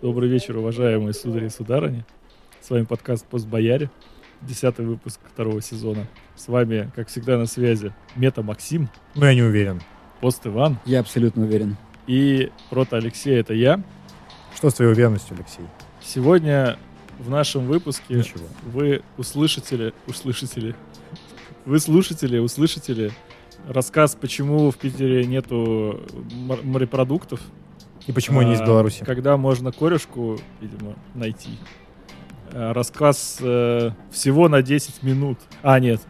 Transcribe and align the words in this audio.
Добрый 0.00 0.28
вечер, 0.28 0.56
уважаемые 0.56 1.12
судари 1.12 1.46
и 1.46 1.50
сударыни. 1.50 2.04
С 2.60 2.70
вами 2.70 2.84
подкаст 2.84 3.26
«Постбояре», 3.26 3.90
десятый 4.42 4.86
выпуск 4.86 5.20
второго 5.32 5.60
сезона. 5.60 6.06
С 6.36 6.48
вами, 6.48 6.90
как 6.94 7.08
всегда, 7.08 7.36
на 7.36 7.46
связи 7.46 7.92
Мета 8.14 8.42
Максим, 8.42 8.88
Ну, 9.14 9.24
я 9.26 9.34
не 9.34 9.42
уверен. 9.42 9.80
Пост 10.20 10.46
Иван 10.46 10.78
Я 10.84 11.00
абсолютно 11.00 11.44
уверен. 11.44 11.76
и 12.06 12.50
Прото 12.70 12.96
Алексей, 12.96 13.34
это 13.38 13.54
я. 13.54 13.82
Что 14.54 14.70
с 14.70 14.74
твоей 14.74 14.92
уверенностью, 14.92 15.36
Алексей? 15.36 15.64
Сегодня 16.02 16.78
в 17.18 17.28
нашем 17.30 17.66
выпуске 17.66 18.14
Ничего. 18.14 18.44
вы 18.64 19.02
услышите, 19.16 19.92
услышите, 20.06 20.74
вы 21.64 21.78
слушатели, 21.80 22.38
услышите 22.38 23.10
рассказ, 23.66 24.16
почему 24.20 24.70
в 24.70 24.76
Питере 24.76 25.24
нету 25.26 26.00
мор- 26.32 26.62
морепродуктов. 26.62 27.40
И 28.08 28.12
почему 28.12 28.40
они 28.40 28.54
из 28.54 28.60
А, 28.60 28.64
Беларуси? 28.64 29.04
Когда 29.04 29.36
можно 29.36 29.70
корешку, 29.70 30.40
видимо, 30.62 30.94
найти. 31.14 31.50
А, 32.52 32.72
Рассказ 32.72 33.36
э, 33.42 33.90
всего 34.10 34.48
на 34.48 34.62
10 34.62 35.02
минут. 35.02 35.38
А, 35.62 35.78
нет. 35.78 36.00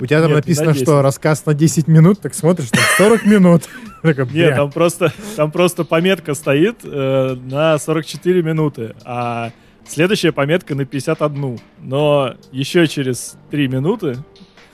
У 0.00 0.06
тебя 0.06 0.20
там 0.20 0.28
Нет, 0.30 0.36
написано, 0.36 0.68
на 0.68 0.72
10. 0.72 0.86
что 0.86 1.02
рассказ 1.02 1.44
на 1.44 1.54
10 1.54 1.88
минут, 1.88 2.20
так 2.20 2.34
смотришь, 2.34 2.70
там 2.70 2.82
40 2.96 3.26
минут. 3.26 3.62
Нет, 4.32 4.54
там 4.56 4.70
просто, 4.70 5.12
там 5.36 5.50
просто 5.50 5.84
пометка 5.84 6.34
стоит 6.34 6.80
э, 6.84 7.34
на 7.34 7.78
44 7.78 8.42
минуты, 8.42 8.94
а 9.04 9.50
следующая 9.86 10.32
пометка 10.32 10.74
на 10.74 10.84
51. 10.84 11.58
Но 11.80 12.34
еще 12.52 12.86
через 12.86 13.36
3 13.50 13.68
минуты 13.68 14.18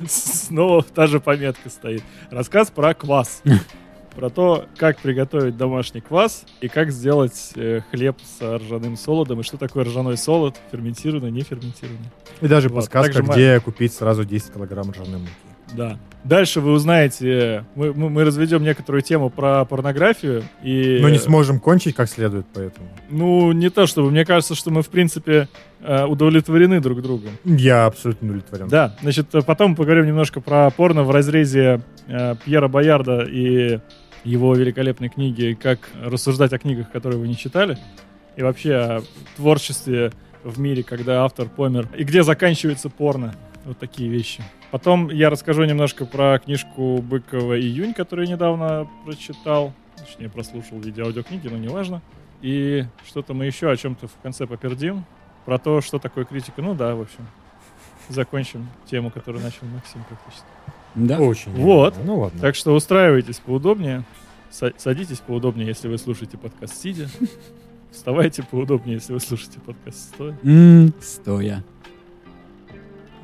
снова 0.08 0.82
та 0.82 1.06
же 1.06 1.20
пометка 1.20 1.70
стоит. 1.70 2.02
Рассказ 2.30 2.70
про 2.70 2.94
квас. 2.94 3.42
Про 4.14 4.30
то, 4.30 4.66
как 4.76 5.00
приготовить 5.00 5.56
домашний 5.56 6.00
квас 6.00 6.44
и 6.60 6.68
как 6.68 6.92
сделать 6.92 7.50
э, 7.56 7.80
хлеб 7.90 8.16
с 8.22 8.40
ржаным 8.58 8.96
солодом, 8.96 9.40
и 9.40 9.42
что 9.42 9.56
такое 9.56 9.82
ржаной 9.84 10.16
солод, 10.16 10.56
ферментированный, 10.70 11.32
не 11.32 11.40
ферментированный. 11.40 12.10
И 12.40 12.46
даже 12.46 12.68
Вот, 12.68 12.76
подсказка, 12.76 13.12
также 13.12 13.24
мы- 13.24 13.34
где 13.34 13.58
купить 13.58 13.92
сразу 13.92 14.24
10 14.24 14.52
килограмм 14.54 14.92
ржаной 14.92 15.18
муки. 15.18 15.32
Да. 15.76 15.98
Дальше 16.24 16.62
вы 16.62 16.72
узнаете, 16.72 17.66
мы, 17.74 17.92
мы, 17.92 18.08
мы 18.08 18.24
разведем 18.24 18.62
некоторую 18.62 19.02
тему 19.02 19.28
про 19.28 19.66
порнографию. 19.66 20.42
И, 20.62 20.98
Но 21.02 21.10
не 21.10 21.18
сможем 21.18 21.60
кончить 21.60 21.94
как 21.94 22.08
следует, 22.08 22.46
поэтому. 22.54 22.88
Ну, 23.10 23.52
не 23.52 23.68
то 23.68 23.86
чтобы. 23.86 24.10
Мне 24.10 24.24
кажется, 24.24 24.54
что 24.54 24.70
мы, 24.70 24.82
в 24.82 24.88
принципе, 24.88 25.48
э, 25.82 26.04
удовлетворены 26.04 26.80
друг 26.80 27.02
другом. 27.02 27.32
Я 27.44 27.84
абсолютно 27.84 28.28
удовлетворен. 28.28 28.68
Да, 28.68 28.96
значит, 29.02 29.34
э, 29.34 29.42
потом 29.42 29.76
поговорим 29.76 30.06
немножко 30.06 30.40
про 30.40 30.70
порно 30.70 31.02
в 31.02 31.10
разрезе 31.10 31.82
э, 32.06 32.36
Пьера 32.42 32.68
Боярда 32.68 33.24
и 33.24 33.80
его 34.24 34.54
великолепной 34.54 35.10
книги 35.10 35.56
«Как 35.60 35.90
рассуждать 36.02 36.54
о 36.54 36.58
книгах, 36.58 36.90
которые 36.90 37.20
вы 37.20 37.28
не 37.28 37.36
читали». 37.36 37.76
И 38.36 38.42
вообще 38.42 38.74
о 38.74 39.02
творчестве 39.36 40.10
в 40.42 40.58
мире, 40.58 40.82
когда 40.82 41.24
автор 41.24 41.48
помер. 41.50 41.86
И 41.96 42.04
где 42.04 42.22
заканчивается 42.22 42.88
порно. 42.88 43.34
Вот 43.66 43.78
такие 43.78 44.08
вещи. 44.08 44.42
Потом 44.74 45.08
я 45.08 45.30
расскажу 45.30 45.62
немножко 45.62 46.04
про 46.04 46.40
книжку 46.40 47.00
Быкова 47.00 47.56
«Июнь», 47.60 47.94
которую 47.94 48.26
я 48.26 48.32
недавно 48.32 48.88
прочитал. 49.04 49.72
Точнее, 49.96 50.28
прослушал 50.28 50.78
в 50.78 50.84
виде 50.84 51.00
аудиокниги, 51.00 51.46
но 51.46 51.56
неважно. 51.56 52.02
И 52.42 52.84
что-то 53.06 53.34
мы 53.34 53.46
еще 53.46 53.70
о 53.70 53.76
чем-то 53.76 54.08
в 54.08 54.14
конце 54.20 54.48
попердим. 54.48 55.04
Про 55.44 55.58
то, 55.58 55.80
что 55.80 56.00
такое 56.00 56.24
критика. 56.24 56.60
Ну 56.60 56.74
да, 56.74 56.96
в 56.96 57.02
общем. 57.02 57.24
Закончим 58.08 58.66
тему, 58.90 59.12
которую 59.12 59.44
начал 59.44 59.64
Максим 59.72 60.02
практически. 60.08 60.48
Да. 60.96 61.20
Очень. 61.20 61.52
Вот. 61.52 61.94
Ну 62.04 62.18
ладно. 62.18 62.40
Так 62.40 62.56
что 62.56 62.74
устраивайтесь 62.74 63.38
поудобнее. 63.38 64.02
Са- 64.50 64.74
Садитесь 64.76 65.20
поудобнее, 65.20 65.68
если 65.68 65.86
вы 65.86 65.98
слушаете 65.98 66.36
подкаст 66.36 66.82
сидя. 66.82 67.08
Вставайте 67.92 68.42
поудобнее, 68.42 68.94
если 68.94 69.12
вы 69.12 69.20
слушаете 69.20 69.60
подкаст 69.60 70.14
стоя. 70.14 70.36
Стоя. 71.00 71.62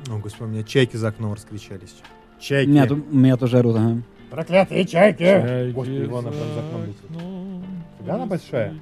О, 0.09 0.17
господи, 0.17 0.43
у 0.49 0.51
меня 0.53 0.63
чайки 0.63 0.97
за 0.97 1.09
окном 1.09 1.33
раскричались. 1.33 1.95
Чайки. 2.39 2.69
меня, 2.69 2.87
тут- 2.87 3.05
у 3.11 3.15
меня 3.15 3.37
тоже 3.37 3.59
орут, 3.59 3.75
ага. 3.75 4.01
Проклятые 4.29 4.85
чайки! 4.85 5.23
Чайки 5.23 5.73
Господи, 5.73 6.05
Ивана 6.05 6.29
прям 6.31 6.53
за 6.53 6.59
окном 6.61 6.83
летит. 6.85 8.05
Да, 8.05 8.15
она 8.15 8.25
большая? 8.25 8.75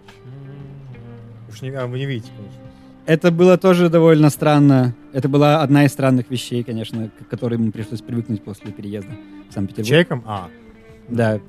Уж 1.49 1.61
не, 1.61 1.69
а, 1.71 1.87
вы 1.87 1.97
не 1.97 2.05
видите, 2.05 2.31
конечно. 2.37 2.61
Это 3.05 3.31
было 3.31 3.57
тоже 3.57 3.89
довольно 3.89 4.29
странно. 4.29 4.93
Это 5.13 5.27
была 5.27 5.63
одна 5.63 5.85
из 5.85 5.91
странных 5.91 6.29
вещей, 6.29 6.63
конечно, 6.63 7.09
к 7.09 7.27
которой 7.27 7.57
мне 7.57 7.71
пришлось 7.71 8.01
привыкнуть 8.01 8.43
после 8.43 8.71
переезда 8.71 9.11
в 9.49 9.53
Санкт-Петербург. 9.53 9.89
Чайкам? 9.89 10.23
А. 10.27 10.47
Да, 11.07 11.39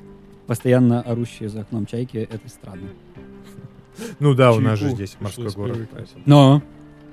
постоянно 0.47 1.03
орущие 1.03 1.50
за 1.50 1.60
окном 1.60 1.84
чайки, 1.84 2.16
это 2.16 2.48
странно. 2.48 2.88
Ну 4.19 4.34
да, 4.34 4.53
у 4.53 4.60
нас 4.60 4.78
же 4.78 4.88
здесь 4.88 5.16
морской 5.20 5.50
город. 5.50 5.88
Но 6.25 6.62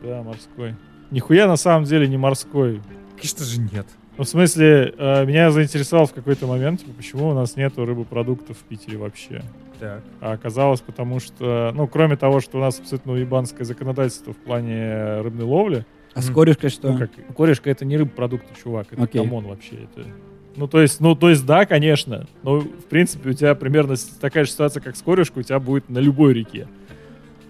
Да, 0.02 0.24
морской. 0.24 0.76
Нихуя 1.12 1.48
на 1.48 1.58
самом 1.58 1.86
деле 1.86 2.08
не 2.08 2.18
морской. 2.18 2.82
Конечно 3.16 3.46
же 3.46 3.60
нет. 3.62 3.88
Ну, 4.18 4.24
в 4.24 4.28
смысле, 4.28 4.96
э, 4.98 5.26
меня 5.26 5.52
заинтересовал 5.52 6.08
в 6.08 6.14
какой-то 6.14 6.48
момент, 6.48 6.80
типа, 6.80 6.92
почему 6.98 7.30
у 7.30 7.34
нас 7.34 7.56
нету 7.56 7.86
рыбопродуктов 7.86 8.58
в 8.58 8.64
Питере 8.64 8.98
вообще. 8.98 9.44
Так. 9.80 10.04
А 10.22 10.32
оказалось, 10.32 10.82
потому 10.82 11.20
что, 11.20 11.72
ну, 11.76 11.88
кроме 11.88 12.18
того, 12.18 12.40
что 12.42 12.58
у 12.58 12.62
нас 12.62 12.80
абсолютно 12.80 13.14
уебанское 13.14 13.64
законодательство 13.64 14.34
в 14.34 14.38
плане 14.38 15.22
рыбной 15.22 15.46
ловли, 15.46 15.86
а 16.16 16.22
с 16.24 16.32
корюшкой 16.32 16.72
что? 16.72 16.94
ну, 16.94 16.98
как, 16.98 17.12
корюшка 17.36 17.70
это 17.70 17.86
не 17.86 17.96
рыбпродукты, 17.96 18.48
чувак, 18.62 18.88
это 18.90 19.04
Окей. 19.04 19.22
come 19.22 19.38
on 19.38 19.46
вообще. 19.46 19.76
Это... 19.76 20.08
Ну, 20.56 20.68
то 20.68 20.82
есть, 20.82 21.00
ну, 21.00 21.16
то 21.16 21.30
есть, 21.30 21.46
да, 21.46 21.68
конечно, 21.68 22.26
но, 22.42 22.62
в 22.62 22.86
принципе, 22.90 23.30
у 23.30 23.34
тебя 23.34 23.54
примерно 23.54 23.96
такая 24.20 24.46
же 24.46 24.50
ситуация, 24.50 24.82
как 24.82 24.96
с 24.96 25.02
корюшкой, 25.04 25.42
у 25.42 25.44
тебя 25.44 25.60
будет 25.60 25.90
на 25.90 26.00
любой 26.00 26.34
реке. 26.34 26.68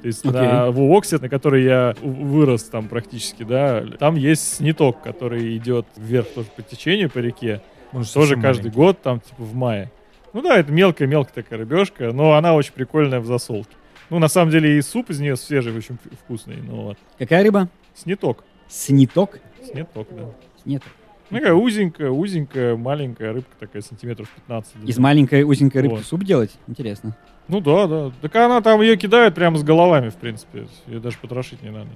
То 0.07 0.09
есть 0.09 0.25
Окей. 0.25 0.41
на 0.41 0.71
Вуоксе, 0.71 1.17
на 1.17 1.27
которой 1.27 1.63
я 1.65 1.93
вырос 2.01 2.63
там 2.63 2.87
практически, 2.87 3.43
да, 3.43 3.83
там 3.99 4.15
есть 4.15 4.55
сниток, 4.55 5.01
который 5.01 5.57
идет 5.57 5.85
вверх 5.97 6.27
тоже 6.29 6.47
по 6.55 6.61
течению, 6.61 7.09
по 7.09 7.17
реке. 7.19 7.61
Он 7.91 8.03
же 8.05 8.13
Тоже 8.13 8.35
каждый 8.35 8.63
маленький. 8.69 8.75
год, 8.77 9.01
там, 9.01 9.19
типа, 9.19 9.43
в 9.43 9.53
мае. 9.53 9.91
Ну 10.33 10.41
да, 10.41 10.57
это 10.59 10.71
мелкая-мелкая 10.71 11.43
такая 11.43 11.59
рыбешка, 11.59 12.11
но 12.13 12.33
она 12.35 12.53
очень 12.55 12.71
прикольная 12.73 13.19
в 13.19 13.25
засолке. 13.25 13.71
Ну, 14.09 14.19
на 14.19 14.29
самом 14.29 14.51
деле, 14.51 14.77
и 14.77 14.81
суп 14.81 15.09
из 15.09 15.19
нее 15.19 15.35
свежий, 15.35 15.75
очень 15.75 15.95
вк- 15.95 16.15
вкусный, 16.23 16.57
но 16.61 16.83
вот. 16.83 16.97
Какая 17.19 17.43
рыба? 17.43 17.67
Сниток. 17.95 18.43
Сниток? 18.69 19.39
Сниток, 19.69 20.07
да. 20.11 20.23
Нет. 20.63 20.83
Ну, 21.29 21.37
такая 21.39 21.53
узенькая, 21.53 22.09
узенькая, 22.11 22.77
маленькая 22.77 23.33
рыбка 23.33 23.51
такая, 23.59 23.81
сантиметров 23.81 24.29
15. 24.47 24.75
Из 24.75 24.79
длиной. 24.81 25.01
маленькой 25.03 25.43
узенькой 25.43 25.81
рыбки 25.81 25.95
Вот. 25.97 26.05
суп 26.05 26.23
делать? 26.23 26.51
Интересно. 26.67 27.17
Ну 27.47 27.61
да, 27.61 27.87
да. 27.87 28.11
Так 28.21 28.35
она 28.35 28.61
там 28.61 28.81
ее 28.81 28.97
кидают 28.97 29.35
прямо 29.35 29.57
с 29.57 29.63
головами, 29.63 30.09
в 30.09 30.15
принципе. 30.15 30.67
Ее 30.87 30.99
даже 30.99 31.17
потрошить 31.17 31.61
не 31.63 31.69
надо. 31.69 31.89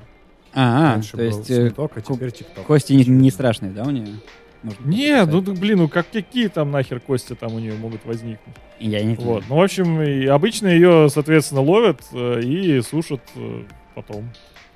А, 0.53 0.93
Раньше 0.93 1.17
то 1.17 1.23
есть 1.23 1.49
э, 1.49 1.67
сниток, 1.67 1.91
а 1.95 2.01
теперь 2.01 2.31
тикток. 2.31 2.65
кости 2.65 2.93
не, 2.93 3.05
не 3.05 3.31
страшные, 3.31 3.71
да, 3.71 3.83
у 3.83 3.89
нее? 3.89 4.15
Быть, 4.63 4.79
Нет, 4.85 5.29
ну 5.31 5.41
так 5.41 5.55
блин, 5.55 5.79
ну 5.79 5.87
как 5.89 6.09
какие 6.11 6.47
там 6.47 6.71
нахер 6.71 6.99
кости 6.99 7.33
там 7.33 7.55
у 7.55 7.59
нее 7.59 7.73
могут 7.73 8.05
возникнуть? 8.05 8.55
Я 8.79 9.03
не 9.03 9.15
знаю. 9.15 9.29
Вот. 9.29 9.43
Ну, 9.49 9.55
в 9.55 9.61
общем, 9.61 10.01
и 10.01 10.25
обычно 10.25 10.67
ее, 10.67 11.09
соответственно, 11.09 11.61
ловят 11.61 12.01
э, 12.13 12.41
и 12.41 12.81
сушат 12.81 13.21
э, 13.35 13.63
потом 13.95 14.29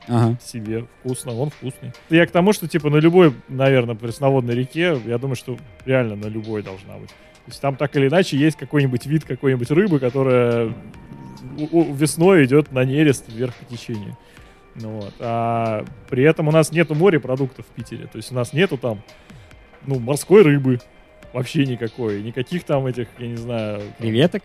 Ага. 0.08 0.38
себе. 0.44 0.86
Вкусно, 1.00 1.34
он 1.34 1.50
вкусный. 1.50 1.92
Я 2.10 2.26
к 2.26 2.32
тому, 2.32 2.54
что, 2.54 2.68
типа, 2.68 2.90
на 2.90 2.98
любой, 2.98 3.34
наверное, 3.48 3.96
пресноводной 3.96 4.56
реке, 4.56 5.00
я 5.06 5.18
думаю, 5.18 5.36
что 5.36 5.58
реально 5.86 6.16
на 6.16 6.28
любой 6.28 6.64
должна 6.64 6.96
быть. 6.98 7.10
То 7.46 7.52
есть 7.52 7.62
там 7.62 7.76
так 7.76 7.96
или 7.96 8.08
иначе 8.08 8.38
есть 8.38 8.58
какой-нибудь 8.58 9.06
вид 9.06 9.24
какой-нибудь 9.24 9.70
рыбы, 9.70 10.00
которая 10.00 10.74
весной 11.58 12.46
идет 12.46 12.72
на 12.72 12.84
нерест 12.84 13.26
вверх 13.28 13.54
по 13.56 13.66
течению. 13.66 14.18
Ну 14.76 15.00
вот. 15.00 15.14
А 15.20 15.86
при 16.10 16.24
этом 16.24 16.48
у 16.48 16.52
нас 16.52 16.72
нету 16.72 16.96
морепродуктов 16.96 17.66
в 17.66 17.70
Питере. 17.70 18.08
То 18.08 18.18
есть 18.18 18.32
у 18.32 18.36
нас 18.36 18.52
нету 18.52 18.78
там, 18.78 19.02
ну, 19.86 20.00
морской 20.00 20.42
рыбы. 20.42 20.80
Вообще 21.34 21.66
никакой. 21.66 22.22
Никаких 22.24 22.64
там 22.64 22.86
этих, 22.88 23.08
я 23.20 23.28
не 23.28 23.36
знаю, 23.36 23.80
там, 23.80 23.88
Креветок? 24.00 24.44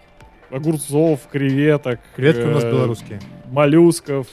огурцов, 0.50 1.20
креветок. 1.30 2.00
Креветки 2.16 2.42
у 2.42 2.50
нас 2.50 2.64
э, 2.64 2.70
белорусские. 2.70 3.20
Моллюсков, 3.50 4.26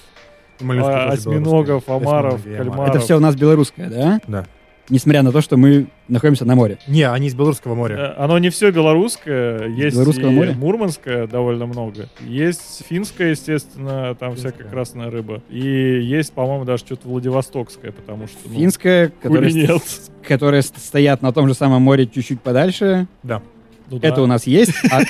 моллюски 0.60 0.90
а, 0.90 1.10
осьминогов, 1.10 1.88
омары. 1.88 2.38
кальмаров. 2.40 2.90
Это 2.90 3.00
все 3.00 3.18
у 3.18 3.20
нас 3.20 3.36
белорусское, 3.36 3.90
да? 3.90 4.20
Да. 4.28 4.46
Несмотря 4.90 5.22
на 5.22 5.32
то, 5.32 5.42
что 5.42 5.58
мы 5.58 5.88
находимся 6.08 6.46
на 6.46 6.56
море. 6.56 6.78
Не, 6.88 7.04
они 7.10 7.28
из 7.28 7.36
Белорусского 7.36 7.76
моря. 7.76 8.16
Э, 8.18 8.24
Оно 8.24 8.38
не 8.40 8.50
все 8.50 8.72
белорусское, 8.72 9.68
есть 9.68 9.96
Белорусского 9.96 10.30
и 10.30 10.34
моря? 10.34 10.54
мурманское 10.54 11.28
довольно 11.28 11.66
много. 11.66 12.08
Есть 12.22 12.84
финское, 12.88 13.32
естественно, 13.32 14.16
там 14.16 14.32
Финское. 14.34 14.52
всякая 14.54 14.70
красная 14.70 15.12
рыба. 15.12 15.42
И 15.50 15.60
есть, 15.60 16.32
по-моему, 16.34 16.64
даже 16.64 16.86
что-то 16.86 17.08
Владивостокское, 17.10 17.92
потому 17.92 18.28
что... 18.28 18.38
ну, 18.46 18.56
Финская, 18.56 19.12
которая, 19.22 19.50
хули 19.50 19.62
нет. 19.62 19.82
которые 20.26 20.62
стоят 20.62 21.22
на 21.22 21.34
том 21.34 21.48
же 21.48 21.54
самом 21.54 21.82
море 21.82 22.08
чуть-чуть 22.08 22.40
подальше. 22.42 23.08
Да. 23.24 23.42
Ну 23.90 24.00
да. 24.00 24.08
Это 24.08 24.22
у 24.22 24.26
нас 24.28 24.46
есть. 24.48 24.74
а- 24.92 25.04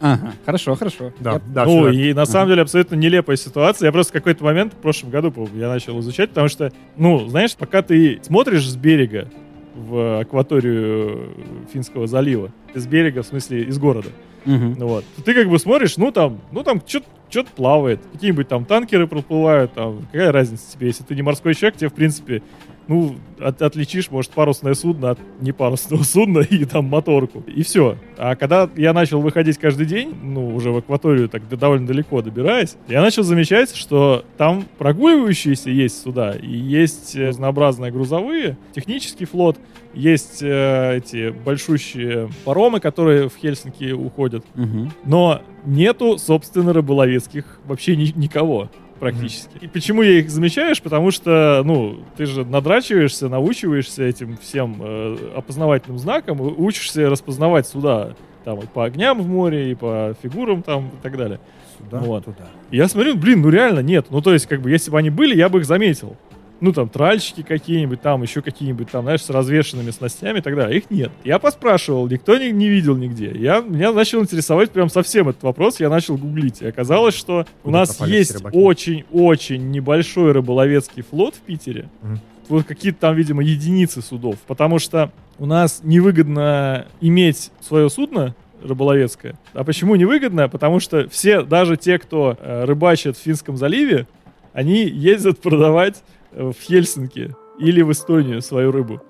Ага, 0.00 0.32
хорошо, 0.46 0.74
хорошо. 0.76 1.12
Да, 1.20 1.32
Я- 1.34 1.40
да, 1.52 1.64
ну, 1.64 1.88
и 1.88 2.12
на 2.14 2.26
самом 2.26 2.48
деле 2.48 2.62
абсолютно 2.62 2.94
нелепая 2.94 3.36
ситуация. 3.36 3.86
Я 3.86 3.92
просто 3.92 4.12
в 4.12 4.14
какой-то 4.14 4.44
момент 4.44 4.72
в 4.72 4.76
прошлом 4.76 5.10
году, 5.10 5.32
я 5.54 5.68
начал 5.68 5.98
изучать, 6.00 6.30
потому 6.30 6.48
что, 6.48 6.72
ну, 6.96 7.28
знаешь, 7.28 7.56
пока 7.56 7.82
ты 7.82 8.20
смотришь 8.22 8.68
с 8.68 8.76
берега 8.76 9.28
в 9.74 10.20
акваторию 10.20 11.30
Финского 11.72 12.06
залива. 12.06 12.50
Из 12.74 12.86
берега, 12.86 13.22
в 13.22 13.26
смысле, 13.26 13.62
из 13.64 13.78
города. 13.78 14.08
Ну 14.44 14.86
Вот. 14.86 15.04
Ты 15.24 15.34
как 15.34 15.48
бы 15.48 15.58
смотришь, 15.58 15.96
ну 15.96 16.12
там, 16.12 16.40
ну 16.50 16.62
там 16.62 16.80
что-то 16.86 17.50
плавает. 17.54 18.00
Какие-нибудь 18.12 18.48
там 18.48 18.64
танкеры 18.64 19.06
проплывают, 19.06 19.72
там, 19.74 20.06
какая 20.10 20.32
разница 20.32 20.72
тебе, 20.72 20.88
если 20.88 21.04
ты 21.04 21.14
не 21.14 21.22
морской 21.22 21.54
человек, 21.54 21.76
тебе, 21.76 21.90
в 21.90 21.94
принципе, 21.94 22.42
ну, 22.90 23.14
от- 23.38 23.62
отличишь, 23.62 24.10
может, 24.10 24.32
парусное 24.32 24.74
судно 24.74 25.10
от 25.10 25.18
непарусного 25.40 26.02
судна 26.02 26.40
и 26.40 26.64
там 26.64 26.86
моторку. 26.86 27.44
И 27.46 27.62
все. 27.62 27.96
А 28.18 28.34
когда 28.34 28.68
я 28.76 28.92
начал 28.92 29.20
выходить 29.20 29.58
каждый 29.58 29.86
день, 29.86 30.12
ну, 30.22 30.54
уже 30.54 30.70
в 30.72 30.76
акваторию 30.78 31.28
так 31.28 31.48
довольно 31.48 31.86
далеко 31.86 32.20
добираясь, 32.20 32.76
я 32.88 33.00
начал 33.00 33.22
замечать, 33.22 33.74
что 33.76 34.24
там 34.36 34.64
прогуливающиеся 34.76 35.70
есть 35.70 36.02
суда, 36.02 36.32
и 36.32 36.50
есть 36.50 37.14
э, 37.14 37.28
разнообразные 37.28 37.92
грузовые, 37.92 38.58
технический 38.74 39.24
флот, 39.24 39.56
есть 39.94 40.42
э, 40.42 40.96
эти 40.98 41.30
большущие 41.30 42.28
паромы, 42.44 42.80
которые 42.80 43.28
в 43.28 43.36
Хельсинки 43.36 43.92
уходят, 43.92 44.44
Мгм. 44.56 44.90
но 45.04 45.42
нету, 45.64 46.18
собственно, 46.18 46.72
рыболовецких 46.72 47.60
вообще 47.66 47.94
ни- 47.96 48.12
никого 48.18 48.68
практически. 49.00 49.58
И 49.60 49.66
почему 49.66 50.02
я 50.02 50.20
их 50.20 50.30
замечаешь? 50.30 50.80
Потому 50.80 51.10
что, 51.10 51.62
ну, 51.64 51.98
ты 52.16 52.26
же 52.26 52.44
надрачиваешься, 52.44 53.28
научиваешься 53.28 54.04
этим 54.04 54.36
всем 54.36 54.76
э, 54.80 55.16
опознавательным 55.36 55.98
знаком, 55.98 56.40
учишься 56.40 57.08
распознавать 57.08 57.66
суда 57.66 58.14
там 58.44 58.60
и 58.60 58.66
по 58.66 58.84
огням 58.84 59.20
в 59.20 59.28
море, 59.28 59.72
и 59.72 59.74
по 59.74 60.14
фигурам 60.22 60.62
там 60.62 60.88
и 60.88 61.02
так 61.02 61.16
далее. 61.16 61.40
Сюда, 61.78 61.98
Вот. 61.98 62.24
туда. 62.26 62.48
И 62.70 62.76
я 62.76 62.88
смотрю, 62.88 63.16
блин, 63.16 63.42
ну 63.42 63.50
реально 63.50 63.80
нет. 63.80 64.06
Ну, 64.10 64.20
то 64.20 64.32
есть, 64.32 64.46
как 64.46 64.60
бы, 64.60 64.70
если 64.70 64.90
бы 64.90 64.98
они 64.98 65.10
были, 65.10 65.34
я 65.34 65.48
бы 65.48 65.58
их 65.58 65.64
заметил. 65.66 66.16
Ну, 66.60 66.72
там, 66.72 66.88
тральщики 66.88 67.42
какие-нибудь, 67.42 68.02
там, 68.02 68.22
еще 68.22 68.42
какие-нибудь, 68.42 68.90
там, 68.90 69.04
знаешь, 69.04 69.22
с 69.22 69.30
развешенными 69.30 69.90
снастями 69.90 70.38
и 70.38 70.42
так 70.42 70.54
далее. 70.54 70.78
Их 70.78 70.90
нет. 70.90 71.10
Я 71.24 71.38
поспрашивал, 71.38 72.06
никто 72.08 72.36
не, 72.36 72.50
не 72.50 72.68
видел 72.68 72.96
нигде. 72.96 73.32
Я, 73.34 73.60
меня 73.60 73.92
начал 73.92 74.20
интересовать 74.20 74.70
прям 74.70 74.90
совсем 74.90 75.28
этот 75.28 75.42
вопрос, 75.42 75.80
я 75.80 75.88
начал 75.88 76.16
гуглить. 76.16 76.60
И 76.60 76.66
оказалось, 76.66 77.14
что 77.14 77.46
у 77.62 77.68
Куда 77.68 77.78
нас 77.78 77.96
пропали 77.96 78.10
все 78.10 78.18
есть 78.18 78.44
очень-очень 78.52 79.70
небольшой 79.70 80.32
рыболовецкий 80.32 81.02
флот 81.02 81.34
в 81.34 81.40
Питере. 81.40 81.88
Мгм. 82.02 82.20
Вот 82.48 82.66
какие-то 82.66 82.98
там, 82.98 83.14
видимо, 83.14 83.42
единицы 83.42 84.02
судов. 84.02 84.36
Потому 84.46 84.78
что 84.78 85.12
у 85.38 85.46
нас 85.46 85.80
невыгодно 85.82 86.86
иметь 87.00 87.52
свое 87.60 87.88
судно, 87.88 88.34
рыболовецкое. 88.62 89.38
А 89.54 89.64
почему 89.64 89.94
невыгодно? 89.96 90.48
Потому 90.48 90.80
что 90.80 91.08
все, 91.08 91.42
даже 91.42 91.76
те, 91.76 91.98
кто 91.98 92.36
э, 92.38 92.64
рыбачит 92.64 93.16
в 93.16 93.22
Финском 93.22 93.56
заливе, 93.56 94.06
они 94.52 94.84
ездят 94.84 95.40
продавать 95.40 96.02
в 96.32 96.52
Хельсинки 96.54 97.34
или 97.58 97.82
в 97.82 97.92
Эстонию 97.92 98.42
свою 98.42 98.70
рыбу. 98.72 99.02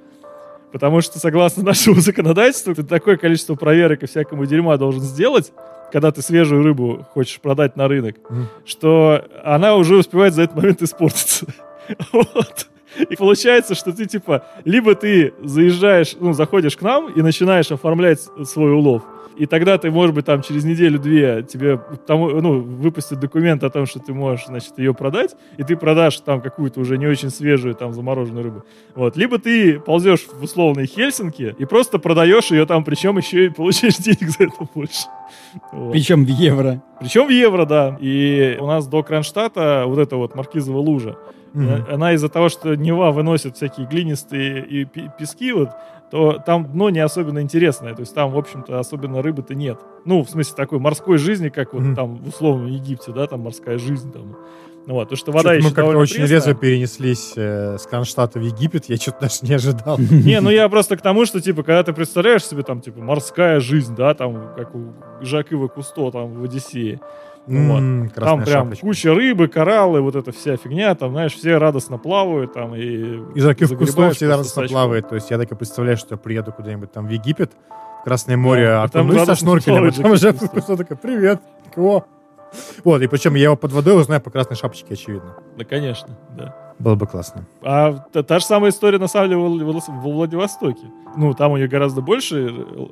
Потому 0.72 1.00
что, 1.00 1.18
согласно 1.18 1.62
нашему 1.64 2.00
законодательству, 2.00 2.74
ты 2.74 2.82
такое 2.82 3.16
количество 3.16 3.54
проверок 3.54 4.02
и 4.02 4.06
всякому 4.06 4.46
дерьма 4.46 4.76
должен 4.76 5.02
сделать, 5.02 5.52
когда 5.92 6.12
ты 6.12 6.22
свежую 6.22 6.62
рыбу 6.62 7.06
хочешь 7.12 7.40
продать 7.40 7.76
на 7.76 7.88
рынок, 7.88 8.16
Мгм. 8.28 8.46
что 8.64 9.24
она 9.42 9.74
уже 9.74 9.96
успевает 9.96 10.34
за 10.34 10.42
этот 10.42 10.56
момент 10.56 10.82
испортиться. 10.82 11.46
Вот. 12.12 12.68
И 12.98 13.16
получается, 13.16 13.74
что 13.74 13.92
ты 13.92 14.06
типа, 14.06 14.44
либо 14.64 14.94
ты 14.94 15.34
заезжаешь, 15.42 16.16
ну, 16.18 16.32
заходишь 16.32 16.76
к 16.76 16.82
нам 16.82 17.12
и 17.12 17.22
начинаешь 17.22 17.70
оформлять 17.70 18.20
свой 18.44 18.72
улов, 18.72 19.02
и 19.40 19.46
тогда 19.46 19.78
ты, 19.78 19.90
может 19.90 20.14
быть, 20.14 20.26
там 20.26 20.42
через 20.42 20.64
неделю-две 20.64 21.42
тебе 21.42 21.80
там, 22.06 22.20
ну, 22.20 22.60
выпустят 22.60 23.20
документ 23.20 23.64
о 23.64 23.70
том, 23.70 23.86
что 23.86 23.98
ты 23.98 24.12
можешь, 24.12 24.44
значит, 24.44 24.78
ее 24.78 24.92
продать, 24.92 25.34
и 25.56 25.62
ты 25.62 25.76
продашь 25.76 26.20
там 26.20 26.42
какую-то 26.42 26.78
уже 26.78 26.98
не 26.98 27.06
очень 27.06 27.30
свежую 27.30 27.74
там 27.74 27.94
замороженную 27.94 28.44
рыбу. 28.44 28.64
Вот. 28.94 29.16
Либо 29.16 29.38
ты 29.38 29.80
ползешь 29.80 30.26
в 30.30 30.42
условные 30.42 30.86
Хельсинки 30.86 31.54
и 31.56 31.64
просто 31.64 31.98
продаешь 31.98 32.50
ее 32.50 32.66
там, 32.66 32.84
причем 32.84 33.16
еще 33.16 33.46
и 33.46 33.48
получаешь 33.48 33.96
денег 33.96 34.28
за 34.28 34.44
это 34.44 34.68
больше. 34.74 35.06
Вот. 35.72 35.92
Причем 35.92 36.26
в 36.26 36.28
евро. 36.28 36.82
Причем 37.00 37.26
в 37.26 37.30
евро, 37.30 37.64
да. 37.64 37.96
И 37.98 38.58
у 38.60 38.66
нас 38.66 38.86
до 38.88 39.02
Кронштадта 39.02 39.84
вот 39.86 39.98
эта 39.98 40.16
вот 40.16 40.34
маркизова 40.34 40.78
лужа, 40.78 41.16
Э, 41.54 41.92
она 41.92 42.12
из-за 42.14 42.28
того, 42.28 42.48
что 42.48 42.74
Нева 42.76 43.10
выносит 43.10 43.56
всякие 43.56 43.86
глинистые 43.86 44.64
и 44.64 44.84
пески, 45.18 45.52
вот, 45.52 45.70
то 46.10 46.38
там 46.44 46.64
дно 46.72 46.90
не 46.90 47.00
особенно 47.00 47.40
интересное. 47.40 47.94
То 47.94 48.00
есть 48.00 48.14
там, 48.14 48.30
в 48.32 48.38
общем-то, 48.38 48.78
особенно 48.78 49.22
рыбы-то 49.22 49.54
нет. 49.54 49.78
Ну, 50.04 50.22
в 50.24 50.30
смысле 50.30 50.54
такой 50.56 50.78
морской 50.78 51.18
жизни, 51.18 51.48
как 51.50 51.72
вот 51.72 51.82
Мгм. 51.82 51.94
там 51.96 52.16
в 52.16 52.28
условном 52.28 52.66
Египте, 52.66 53.12
да, 53.12 53.26
там 53.26 53.40
морская 53.40 53.78
жизнь. 53.78 54.12
Там. 54.12 54.36
Ну 54.86 54.94
вот, 54.94 55.10
то, 55.10 55.14
что 55.14 55.30
вода 55.30 55.50
Чё-то 55.50 55.56
еще 55.56 55.68
мы 55.68 55.74
как-то 55.74 55.98
очень 55.98 56.16
пресная. 56.16 56.36
резво 56.36 56.54
перенеслись 56.54 57.34
э, 57.36 57.76
с 57.78 57.86
Кронштадта 57.86 58.38
в 58.40 58.42
Египет. 58.42 58.86
Я 58.88 58.96
что-то 58.96 59.20
даже 59.22 59.36
не 59.42 59.52
ожидал. 59.54 59.98
Не, 60.10 60.40
ну 60.40 60.50
я 60.50 60.68
просто 60.68 60.96
к 60.96 61.02
тому, 61.02 61.26
что, 61.26 61.40
типа, 61.40 61.62
когда 61.62 61.82
ты 61.84 61.92
представляешь 61.92 62.44
себе, 62.44 62.62
там, 62.62 62.80
типа, 62.80 63.00
морская 63.00 63.60
жизнь, 63.60 63.94
да, 63.94 64.14
там, 64.14 64.54
как 64.56 64.74
у 64.74 64.94
Жак 65.20 65.52
Ива 65.52 65.68
Кусто, 65.68 66.10
там, 66.10 66.32
в 66.32 66.42
Одиссее. 66.42 67.00
М, 67.46 68.10
Там 68.10 68.44
прям 68.44 68.46
шапочка. 68.46 68.86
куча 68.86 69.14
рыбы, 69.14 69.48
кораллы, 69.48 70.00
вот 70.02 70.14
эта 70.14 70.30
вся 70.30 70.56
фигня, 70.56 70.94
там, 70.94 71.12
знаешь, 71.12 71.34
все 71.34 71.56
радостно 71.58 71.98
плавают, 71.98 72.52
там, 72.52 72.74
и... 72.74 72.82
Из 73.34 73.44
таких 73.44 73.68
кустов 73.70 73.86
всегда 73.88 74.06
просто 74.06 74.26
радостно 74.26 74.62
сачком. 74.62 74.74
плавает. 74.74 75.08
То 75.08 75.14
есть 75.16 75.30
я 75.30 75.38
так 75.38 75.50
и 75.50 75.54
представляю, 75.54 75.96
что 75.96 76.14
я 76.14 76.18
приеду 76.18 76.52
куда-нибудь 76.52 76.92
там 76.92 77.06
в 77.06 77.10
Египет, 77.10 77.52
в 78.00 78.04
Красное 78.04 78.36
море, 78.36 78.66
Да, 78.66 78.84
окунусь 78.84 79.24
со 79.24 79.34
шнуркелем, 79.34 79.88
а 79.88 79.90
там 79.90 80.12
уже 80.12 80.32
кусто 80.32 80.76
такой, 80.76 80.96
привет, 80.96 81.40
кого? 81.74 82.06
Вот, 82.84 83.00
и 83.02 83.06
причем 83.06 83.34
я 83.34 83.44
его 83.44 83.56
под 83.56 83.72
водой 83.72 84.00
узнаю 84.00 84.20
по 84.20 84.30
красной 84.30 84.56
шапочке, 84.56 84.94
очевидно. 84.94 85.36
Да, 85.56 85.64
конечно, 85.64 86.16
да. 86.36 86.69
Было 86.80 86.94
бы 86.94 87.06
классно. 87.06 87.44
А 87.62 87.92
та, 88.12 88.22
та 88.22 88.38
же 88.38 88.44
самая 88.46 88.70
история, 88.70 88.98
на 88.98 89.06
самом 89.06 89.28
деле, 89.28 89.40
во, 89.40 89.48
Вла- 89.72 90.02
во 90.02 90.10
Владивостоке. 90.10 90.86
Ну, 91.16 91.34
там 91.34 91.52
у 91.52 91.56
них 91.58 91.68
гораздо 91.68 92.00
больше 92.00 92.48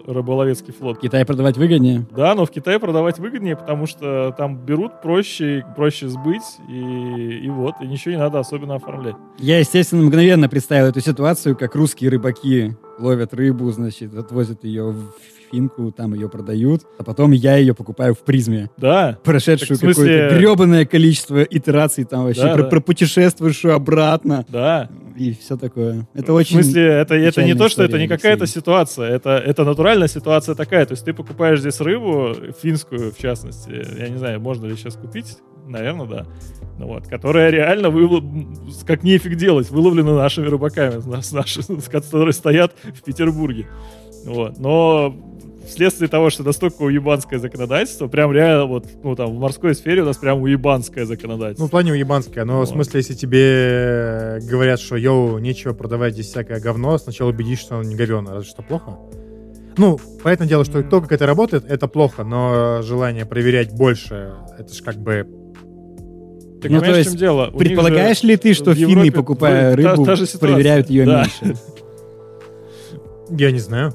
рыболовецкий 0.06 0.74
флот. 0.74 0.98
В 0.98 1.00
Китае 1.00 1.24
продавать 1.24 1.56
выгоднее. 1.56 2.04
Да, 2.14 2.34
но 2.34 2.44
в 2.44 2.50
Китае 2.50 2.78
продавать 2.78 3.18
выгоднее, 3.18 3.56
потому 3.56 3.86
что 3.86 4.34
там 4.36 4.58
берут 4.58 5.00
проще, 5.00 5.64
проще 5.74 6.08
сбыть, 6.08 6.42
и, 6.68 7.40
и 7.44 7.48
вот, 7.48 7.76
и 7.80 7.86
ничего 7.86 8.12
не 8.12 8.18
надо 8.20 8.38
особенно 8.40 8.74
оформлять. 8.74 9.16
Я, 9.38 9.58
естественно, 9.58 10.02
мгновенно 10.02 10.48
представил 10.48 10.86
эту 10.86 11.00
ситуацию, 11.00 11.56
как 11.56 11.74
русские 11.74 12.10
рыбаки 12.10 12.76
ловят 12.98 13.32
рыбу, 13.32 13.70
значит, 13.70 14.14
отвозят 14.14 14.64
ее 14.64 14.90
в 14.90 15.12
финку, 15.50 15.92
там 15.92 16.14
ее 16.14 16.28
продают, 16.28 16.82
а 16.98 17.04
потом 17.04 17.32
я 17.32 17.56
ее 17.56 17.74
покупаю 17.74 18.14
в 18.14 18.20
призме. 18.20 18.70
Да, 18.76 19.18
Прошедшую 19.24 19.76
в 19.76 19.80
смысле- 19.80 19.94
какое-то 19.94 20.36
гребаное 20.36 20.84
количество 20.86 21.42
итераций, 21.42 22.04
там 22.04 22.24
вообще 22.24 22.42
Да, 22.42 22.54
про, 22.54 22.62
да. 22.64 22.68
пропутешествуешь 22.68 23.64
обратно 23.64 24.44
да. 24.48 24.88
и 25.16 25.32
все 25.32 25.56
такое. 25.56 26.08
Это 26.14 26.32
очень... 26.32 26.58
В 26.58 26.62
смысле, 26.62 26.84
это, 26.86 27.14
это 27.14 27.44
не 27.44 27.54
то, 27.54 27.68
что 27.68 27.82
это 27.82 27.98
не 27.98 28.08
какая-то 28.08 28.46
ситуация, 28.46 29.08
это, 29.10 29.30
это 29.30 29.64
натуральная 29.64 30.08
ситуация 30.08 30.54
такая. 30.54 30.86
То 30.86 30.92
есть 30.92 31.04
ты 31.04 31.12
покупаешь 31.12 31.60
здесь 31.60 31.80
рыбу, 31.80 32.34
финскую 32.62 33.12
в 33.12 33.18
частности, 33.18 33.70
я 33.98 34.08
не 34.08 34.16
знаю, 34.18 34.40
можно 34.40 34.66
ли 34.66 34.76
сейчас 34.76 34.94
купить, 34.94 35.36
наверное, 35.66 36.06
да. 36.06 36.26
Ну 36.78 36.86
вот, 36.86 37.06
которая 37.08 37.50
реально 37.50 37.90
вылов... 37.90 38.22
как 38.86 39.02
нефиг 39.02 39.34
делать, 39.36 39.68
выловлена 39.70 40.14
нашими 40.14 40.46
рыбаками, 40.46 41.00
с 41.20 41.32
наши, 41.32 41.62
с 41.62 41.88
которые 41.90 42.32
стоят 42.32 42.72
в 42.84 43.02
Петербурге. 43.02 43.66
Вот. 44.24 44.58
Но 44.58 45.14
вследствие 45.68 46.08
того, 46.08 46.30
что 46.30 46.42
настолько 46.42 46.82
уебанское 46.82 47.38
законодательство, 47.38 48.08
прям 48.08 48.32
реально 48.32 48.64
вот, 48.66 48.86
ну 49.02 49.14
там 49.14 49.34
в 49.36 49.38
морской 49.38 49.74
сфере 49.74 50.02
у 50.02 50.04
нас 50.06 50.16
прям 50.16 50.42
уебанское 50.42 51.04
Ну, 51.04 51.08
законодательство. 51.08 51.66
в 51.66 51.70
плане 51.70 51.92
уебанское, 51.92 52.44
но 52.44 52.56
в 52.56 52.58
Вот. 52.60 52.68
смысле, 52.70 52.98
если 53.00 53.14
тебе 53.14 54.40
говорят, 54.48 54.80
что, 54.80 54.96
йоу, 54.96 55.38
нечего 55.38 55.72
продавать 55.74 56.14
здесь 56.14 56.26
всякое 56.28 56.60
говно, 56.60 56.98
сначала 56.98 57.30
убедись, 57.30 57.60
что 57.60 57.76
оно 57.76 57.84
не 57.88 57.94
говено, 57.94 58.32
разве 58.34 58.48
что 58.50 58.62
плохо? 58.62 58.96
Ну, 59.76 59.98
понятное 60.22 60.48
дело, 60.48 60.64
что 60.64 60.82
то, 60.82 61.00
как 61.00 61.12
это 61.12 61.24
работает, 61.26 61.64
это 61.68 61.86
плохо, 61.86 62.24
но 62.24 62.80
желание 62.82 63.24
проверять 63.26 63.72
больше, 63.72 64.32
это 64.58 64.74
же 64.74 64.82
как 64.82 64.96
бы... 64.96 65.26
Ты 66.60 66.68
Ну, 66.68 66.80
то 66.80 66.80
понимаешь, 66.80 66.94
в 66.94 66.98
есть 66.98 67.10
чем 67.10 67.18
дело? 67.18 67.42
У 67.42 67.44
них 67.44 67.52
же- 67.52 67.58
Предполагаешь 67.58 68.22
ли 68.24 68.36
ты, 68.36 68.52
что 68.54 68.72
в 68.72 68.74
финны, 68.74 69.12
покупая 69.12 69.70
та- 69.70 69.76
рыбу, 69.76 70.04
та 70.04 70.16
ситуация. 70.16 70.38
проверяют 70.40 70.90
ее 70.90 71.04
Да. 71.06 71.22
меньше? 71.22 71.56
Я 73.30 73.52
не 73.52 73.60
знаю. 73.60 73.94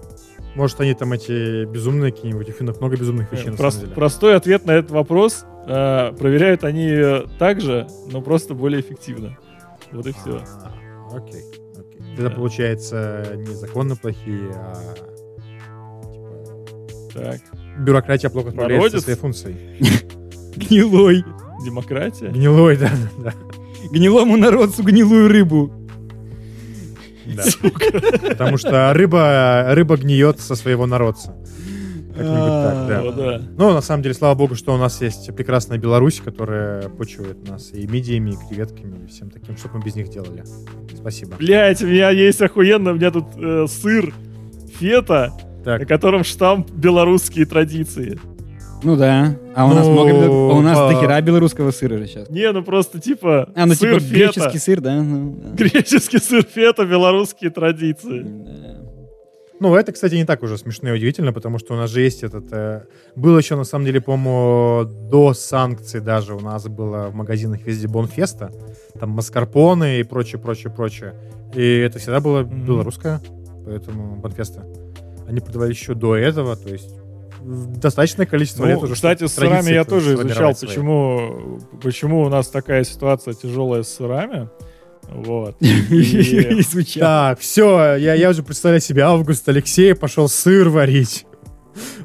Может, 0.56 0.80
они 0.82 0.94
там 0.94 1.12
эти 1.14 1.66
безумные 1.66 2.12
какие-нибудь, 2.12 2.48
у 2.50 2.52
финнов 2.52 2.80
много 2.80 2.96
безумных 2.96 3.32
вещей, 3.32 3.50
на 3.50 3.56
Прос- 3.56 3.72
самом 3.72 3.86
деле. 3.86 3.96
Простой 3.96 4.36
ответ 4.36 4.66
на 4.66 4.72
этот 4.72 4.92
вопрос. 4.92 5.46
э, 5.66 6.12
проверяют 6.20 6.64
они 6.66 6.84
ее 6.84 7.26
так 7.40 7.62
же, 7.62 7.88
но 8.12 8.22
просто 8.22 8.54
более 8.54 8.82
эффективно. 8.82 9.38
Вот 9.94 10.06
и 10.06 10.12
все. 10.12 10.42
А, 10.62 10.74
Окей, 11.16 11.42
окей. 11.78 12.02
Это 12.16 12.24
Да. 12.24 12.30
получается 12.32 13.26
незаконно 13.38 13.96
плохие, 13.96 14.52
а 14.54 14.76
типа, 16.12 17.14
Так. 17.14 17.42
бюрократия 17.80 18.30
плохо 18.30 18.52
справляется 18.52 18.90
со 18.90 18.96
Народец? 18.98 19.04
своей 19.04 19.18
функцией. 19.20 19.58
Гнилой. 20.58 21.24
Демократия. 21.66 22.28
Гнилой, 22.28 22.78
да, 22.78 22.90
да. 23.20 23.34
Гнилому 23.92 24.36
народцу 24.38 24.84
гнилую 24.84 25.30
рыбу. 25.30 25.72
Да. 27.26 27.44
Потому 28.30 28.58
что 28.58 28.94
рыба, 28.94 29.66
рыба 29.70 29.98
гниет 29.98 30.40
со 30.40 30.56
своего 30.56 30.86
народца. 30.86 31.36
Как-нибудь 32.16 32.38
так, 32.38 32.88
да. 32.88 33.02
О, 33.02 33.12
да. 33.12 33.42
Ну, 33.58 33.74
на 33.74 33.82
самом 33.82 34.04
деле, 34.04 34.14
слава 34.14 34.36
богу, 34.36 34.54
что 34.56 34.74
у 34.74 34.78
нас 34.78 35.02
есть 35.02 35.36
прекрасная 35.36 35.80
Беларусь, 35.80 36.22
которая 36.24 36.88
почивает 36.90 37.48
нас 37.50 37.72
и 37.74 37.88
мидиями, 37.88 38.32
и 38.32 38.48
креветками, 38.48 39.06
и 39.06 39.08
всем 39.08 39.32
таким, 39.32 39.58
что 39.58 39.70
бы 39.70 39.80
мы 39.80 39.86
без 39.86 39.96
них 39.96 40.10
делали. 40.10 40.44
Спасибо. 40.96 41.36
Блять, 41.38 41.82
у 41.82 41.88
меня 41.88 42.12
есть 42.12 42.40
охуенно, 42.42 42.92
у 42.92 42.96
меня 42.96 43.10
тут 43.10 43.26
э, 43.36 43.66
сыр 43.68 44.14
фета, 44.80 45.34
на 45.66 45.80
Так, 45.80 45.88
котором 45.88 46.24
штамп 46.24 46.70
белорусские 46.70 47.48
традиции. 47.48 48.20
Ну 48.84 48.96
да. 48.98 49.36
А 49.56 49.66
у 49.66 49.70
нас 49.74 49.86
Ну, 49.88 49.94
много... 49.94 50.12
бел- 50.12 50.52
У 50.58 50.62
нас 50.62 50.78
по- 50.78 50.92
дохера 50.92 51.22
белорусского 51.22 51.72
сыра 51.72 51.98
же 51.98 52.08
сейчас. 52.08 52.30
Не, 52.30 52.52
ну 52.52 52.64
просто 52.64 53.00
типа 53.00 53.50
А, 53.56 53.66
ну 53.66 53.74
сыр 53.74 54.00
типа 54.00 54.00
фета. 54.02 54.14
греческий 54.34 54.58
сыр, 54.60 54.82
да? 54.82 55.02
Ну, 55.02 55.36
да. 55.42 55.50
Греческий 55.56 56.20
сыр 56.20 56.44
фета, 56.44 56.86
белорусские 56.86 57.50
традиции. 57.52 58.24
Да. 58.24 58.76
ну, 59.60 59.76
это, 59.76 59.94
кстати, 59.94 60.16
не 60.16 60.26
так 60.26 60.44
уже 60.44 60.58
смешно 60.58 60.90
и 60.90 60.98
удивительно, 60.98 61.32
потому 61.32 61.60
что 61.60 61.74
у 61.74 61.78
нас 61.78 61.90
же 61.90 62.02
есть 62.02 62.24
этот... 62.24 62.52
э, 62.52 62.82
Был 63.16 63.38
еще, 63.38 63.56
на 63.56 63.64
самом 63.64 63.86
деле, 63.86 64.02
по-моему, 64.02 64.84
до 65.10 65.34
санкций 65.34 66.02
даже 66.02 66.36
у 66.36 66.40
нас 66.42 66.68
было 66.68 67.08
в 67.10 67.16
магазинах 67.16 67.62
везде 67.66 67.88
Бонфеста, 67.88 68.52
там 69.00 69.12
маскарпоне 69.12 70.02
и 70.02 70.04
прочее, 70.04 70.42
прочее, 70.42 70.74
прочее. 70.76 71.14
И 71.56 71.62
это 71.78 72.00
всегда 72.00 72.20
было 72.20 72.42
Мгм. 72.42 72.66
белорусское, 72.66 73.22
поэтому 73.66 74.18
Бонфеста. 74.18 74.66
Они 75.26 75.40
продавали 75.40 75.70
еще 75.70 75.94
до 75.94 76.18
этого, 76.18 76.58
то 76.58 76.68
есть 76.70 76.90
достаточное 77.44 78.26
количество 78.26 78.66
лет 78.66 78.78
Ну, 78.78 78.84
уже. 78.86 78.94
кстати, 78.94 79.26
с 79.28 79.34
сырами 79.34 79.72
я 79.72 79.84
тоже 79.86 80.14
изучал, 80.16 80.56
свои. 80.56 80.70
почему, 80.70 81.60
почему 81.82 82.22
у 82.24 82.30
нас 82.30 82.48
такая 82.48 82.84
ситуация 82.84 83.34
тяжелая 83.34 83.84
с 83.84 83.90
сырами. 83.94 84.50
Вот. 85.10 85.56
И-. 85.62 87.00
Так, 87.00 87.40
все, 87.40 87.96
я, 87.96 88.14
я 88.14 88.30
уже 88.30 88.44
представляю 88.44 88.82
себе 88.82 89.04
август, 89.04 89.48
Алексей 89.50 89.94
пошел 89.94 90.28
сыр 90.30 90.70
варить. 90.70 91.26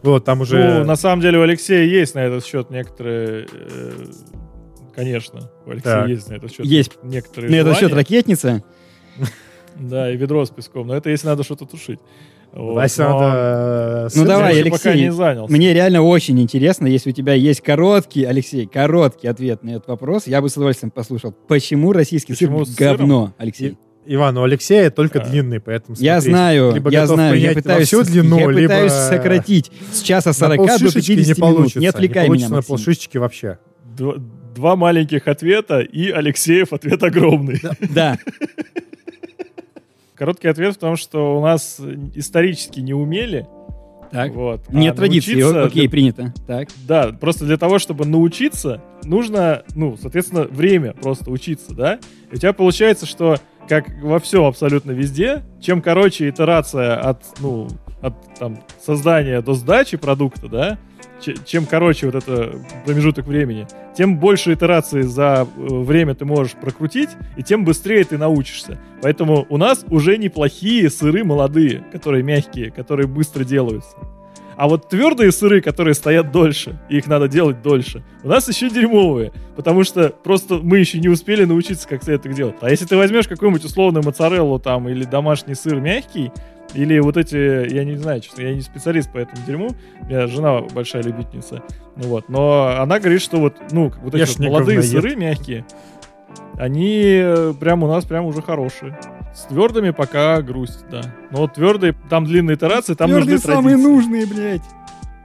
Вот, 0.02 0.24
там 0.24 0.40
уже... 0.40 0.78
Ну, 0.80 0.84
на 0.84 0.96
самом 0.96 1.20
деле 1.20 1.38
у 1.38 1.42
Алексея 1.42 1.84
есть 1.84 2.14
на 2.14 2.20
этот 2.20 2.44
счет 2.44 2.70
некоторые... 2.70 3.46
э, 3.52 3.92
Конечно, 4.94 5.50
у 5.66 5.70
Алексея 5.70 5.94
Так. 6.00 6.08
есть 6.08 6.28
на 6.28 6.34
этот 6.34 6.52
счет 6.52 6.66
Есть. 6.66 6.92
некоторые 7.04 7.50
На 7.50 7.56
этот 7.56 7.78
счет 7.78 7.92
ракетница. 7.92 8.64
Да, 9.76 10.10
и 10.10 10.16
ведро 10.16 10.44
с 10.44 10.50
песком. 10.50 10.88
Но 10.88 10.96
это 10.96 11.08
если 11.10 11.28
надо 11.28 11.44
что-то 11.44 11.64
тушить. 11.64 12.00
Вот, 12.52 12.74
Вася 12.74 13.08
но 13.08 13.20
надо... 13.20 14.08
Ну 14.14 14.24
давай, 14.24 14.54
я 14.54 14.60
еще 14.60 14.70
пока 14.70 14.90
Алексей, 14.90 15.04
не 15.06 15.12
занялся. 15.12 15.52
Мне 15.52 15.74
реально 15.74 16.02
очень 16.02 16.40
интересно, 16.40 16.86
если 16.86 17.10
у 17.10 17.12
тебя 17.12 17.34
есть 17.34 17.60
короткий, 17.60 18.24
Алексей, 18.24 18.66
короткий 18.66 19.28
ответ 19.28 19.62
на 19.62 19.70
этот 19.70 19.88
вопрос, 19.88 20.26
я 20.26 20.40
бы 20.40 20.48
с 20.48 20.56
удовольствием 20.56 20.90
послушал. 20.90 21.32
Почему 21.46 21.92
российский 21.92 22.32
Почему 22.32 22.64
сыр 22.64 22.96
говно, 22.96 23.34
Алексей? 23.38 23.76
Иван, 24.10 24.38
у 24.38 24.42
Алексея 24.42 24.90
только 24.90 25.20
А. 25.20 25.26
длинный, 25.28 25.60
поэтому 25.60 25.94
Я 26.00 26.14
смотри, 26.20 26.32
знаю, 26.32 26.72
либо 26.74 26.90
я 26.90 27.06
знаю, 27.06 27.38
я 27.38 27.52
пытаюсь, 27.52 27.88
всю 27.88 28.02
длину, 28.02 28.38
я 28.38 28.46
либо 28.46 28.72
пытаюсь 28.72 28.92
сократить 28.92 29.70
с 29.92 30.00
часа 30.00 30.32
40 30.32 30.56
до 30.56 30.66
полшишечки 30.66 31.14
50 31.14 31.18
не 31.18 31.24
минут. 31.24 31.36
получится. 31.38 31.78
Не 31.80 31.86
отвлекай 31.88 32.28
не 32.28 32.34
меня, 32.34 32.48
на 32.48 32.62
полшишечки 32.62 33.18
вообще. 33.18 33.58
Два, 33.84 34.14
два 34.54 34.76
маленьких 34.76 35.28
ответа, 35.28 35.80
и 35.80 36.08
Алексеев 36.10 36.72
ответ 36.72 37.02
огромный. 37.02 37.60
Да, 37.90 38.16
Короткий 40.18 40.48
ответ 40.48 40.74
в 40.74 40.78
том, 40.78 40.96
что 40.96 41.38
у 41.38 41.42
нас 41.42 41.80
исторически 42.14 42.80
не 42.80 42.92
умели. 42.92 43.46
так. 44.10 44.32
Вот, 44.32 44.62
а 44.68 44.74
Нет 44.74 44.96
традиции, 44.96 45.32
научиться 45.34 45.62
о- 45.62 45.66
окей, 45.66 45.82
для- 45.82 45.90
принято. 45.90 46.34
Так. 46.46 46.68
Да, 46.88 47.12
просто 47.12 47.44
для 47.44 47.56
того, 47.58 47.78
чтобы 47.78 48.04
научиться, 48.06 48.82
нужно, 49.04 49.62
ну, 49.76 49.96
соответственно, 50.00 50.44
время 50.44 50.94
просто 50.94 51.30
учиться, 51.30 51.74
да? 51.74 51.98
И 52.32 52.34
у 52.34 52.38
тебя 52.38 52.52
получается, 52.54 53.04
что, 53.06 53.36
как 53.68 53.86
во 54.02 54.18
всем 54.18 54.44
абсолютно 54.44 54.92
везде, 54.92 55.42
чем 55.60 55.82
короче 55.82 56.28
итерация 56.30 56.96
от, 56.98 57.22
ну, 57.40 57.68
от 58.00 58.14
там, 58.38 58.58
создания 58.80 59.40
до 59.42 59.54
сдачи 59.54 59.96
продукта, 59.96 60.48
да, 60.48 60.78
че- 61.20 61.34
чем 61.44 61.66
короче 61.66 62.06
вот 62.06 62.14
это 62.14 62.58
промежуток 62.84 63.26
времени, 63.26 63.66
тем 63.96 64.18
больше 64.18 64.54
итераций 64.54 65.02
за 65.02 65.46
э, 65.56 65.60
время 65.60 66.14
ты 66.14 66.24
можешь 66.24 66.52
прокрутить, 66.52 67.10
и 67.36 67.42
тем 67.42 67.64
быстрее 67.64 68.04
ты 68.04 68.18
научишься. 68.18 68.78
Поэтому 69.02 69.46
у 69.48 69.56
нас 69.56 69.84
уже 69.90 70.16
неплохие 70.18 70.90
сыры 70.90 71.24
молодые, 71.24 71.84
которые 71.92 72.22
мягкие, 72.22 72.70
которые 72.70 73.06
быстро 73.06 73.44
делаются. 73.44 73.96
А 74.58 74.66
вот 74.66 74.88
твердые 74.88 75.30
сыры, 75.30 75.60
которые 75.60 75.94
стоят 75.94 76.32
дольше, 76.32 76.80
их 76.88 77.06
надо 77.06 77.28
делать 77.28 77.62
дольше, 77.62 78.02
у 78.24 78.28
нас 78.28 78.48
еще 78.48 78.68
дерьмовые, 78.68 79.32
потому 79.54 79.84
что 79.84 80.08
просто 80.08 80.54
мы 80.60 80.78
еще 80.78 80.98
не 80.98 81.08
успели 81.08 81.44
научиться, 81.44 81.86
как 81.86 82.02
следует 82.02 82.26
их 82.26 82.34
делать. 82.34 82.56
А 82.60 82.68
если 82.68 82.84
ты 82.84 82.96
возьмешь 82.96 83.28
какую-нибудь 83.28 83.64
условную 83.64 84.02
моцареллу 84.04 84.58
там 84.58 84.88
или 84.88 85.04
домашний 85.04 85.54
сыр 85.54 85.78
мягкий, 85.78 86.32
или 86.74 86.98
вот 86.98 87.16
эти, 87.16 87.72
я 87.72 87.84
не 87.84 87.94
знаю, 87.94 88.20
честно, 88.20 88.42
я 88.42 88.52
не 88.52 88.60
специалист 88.60 89.12
по 89.12 89.18
этому 89.18 89.46
дерьму, 89.46 89.70
у 90.00 90.04
меня 90.06 90.26
жена 90.26 90.60
большая 90.62 91.04
любительница, 91.04 91.62
ну 91.94 92.08
вот, 92.08 92.28
но 92.28 92.80
она 92.80 92.98
говорит, 92.98 93.22
что 93.22 93.36
вот, 93.36 93.54
ну, 93.70 93.92
вот 94.02 94.16
эти 94.16 94.22
Я 94.22 94.26
вот 94.26 94.38
молодые 94.40 94.82
сыры 94.82 95.14
мягкие, 95.14 95.64
они 96.56 97.20
э, 97.22 97.54
прям 97.60 97.84
у 97.84 97.86
нас 97.86 98.04
прям 98.04 98.24
уже 98.24 98.42
хорошие. 98.42 98.98
С 99.38 99.42
твердыми 99.44 99.90
пока 99.90 100.42
грусть, 100.42 100.84
да. 100.90 101.02
Но 101.30 101.38
вот 101.38 101.54
твердые, 101.54 101.94
там 102.10 102.24
длинные 102.24 102.56
итерации, 102.56 102.94
там 102.94 103.08
Твердые 103.08 103.36
нужны 103.36 103.52
самые 103.52 103.76
традиции. 103.76 103.90
нужные, 103.92 104.26
блядь. 104.26 104.62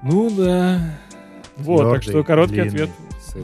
Ну 0.03 0.29
да. 0.29 0.79
Вот, 1.57 1.77
так 1.91 2.01
Твердый, 2.03 2.09
что 2.11 2.23
короткий 2.23 2.53
длинный 2.61 2.69
ответ. 2.83 2.89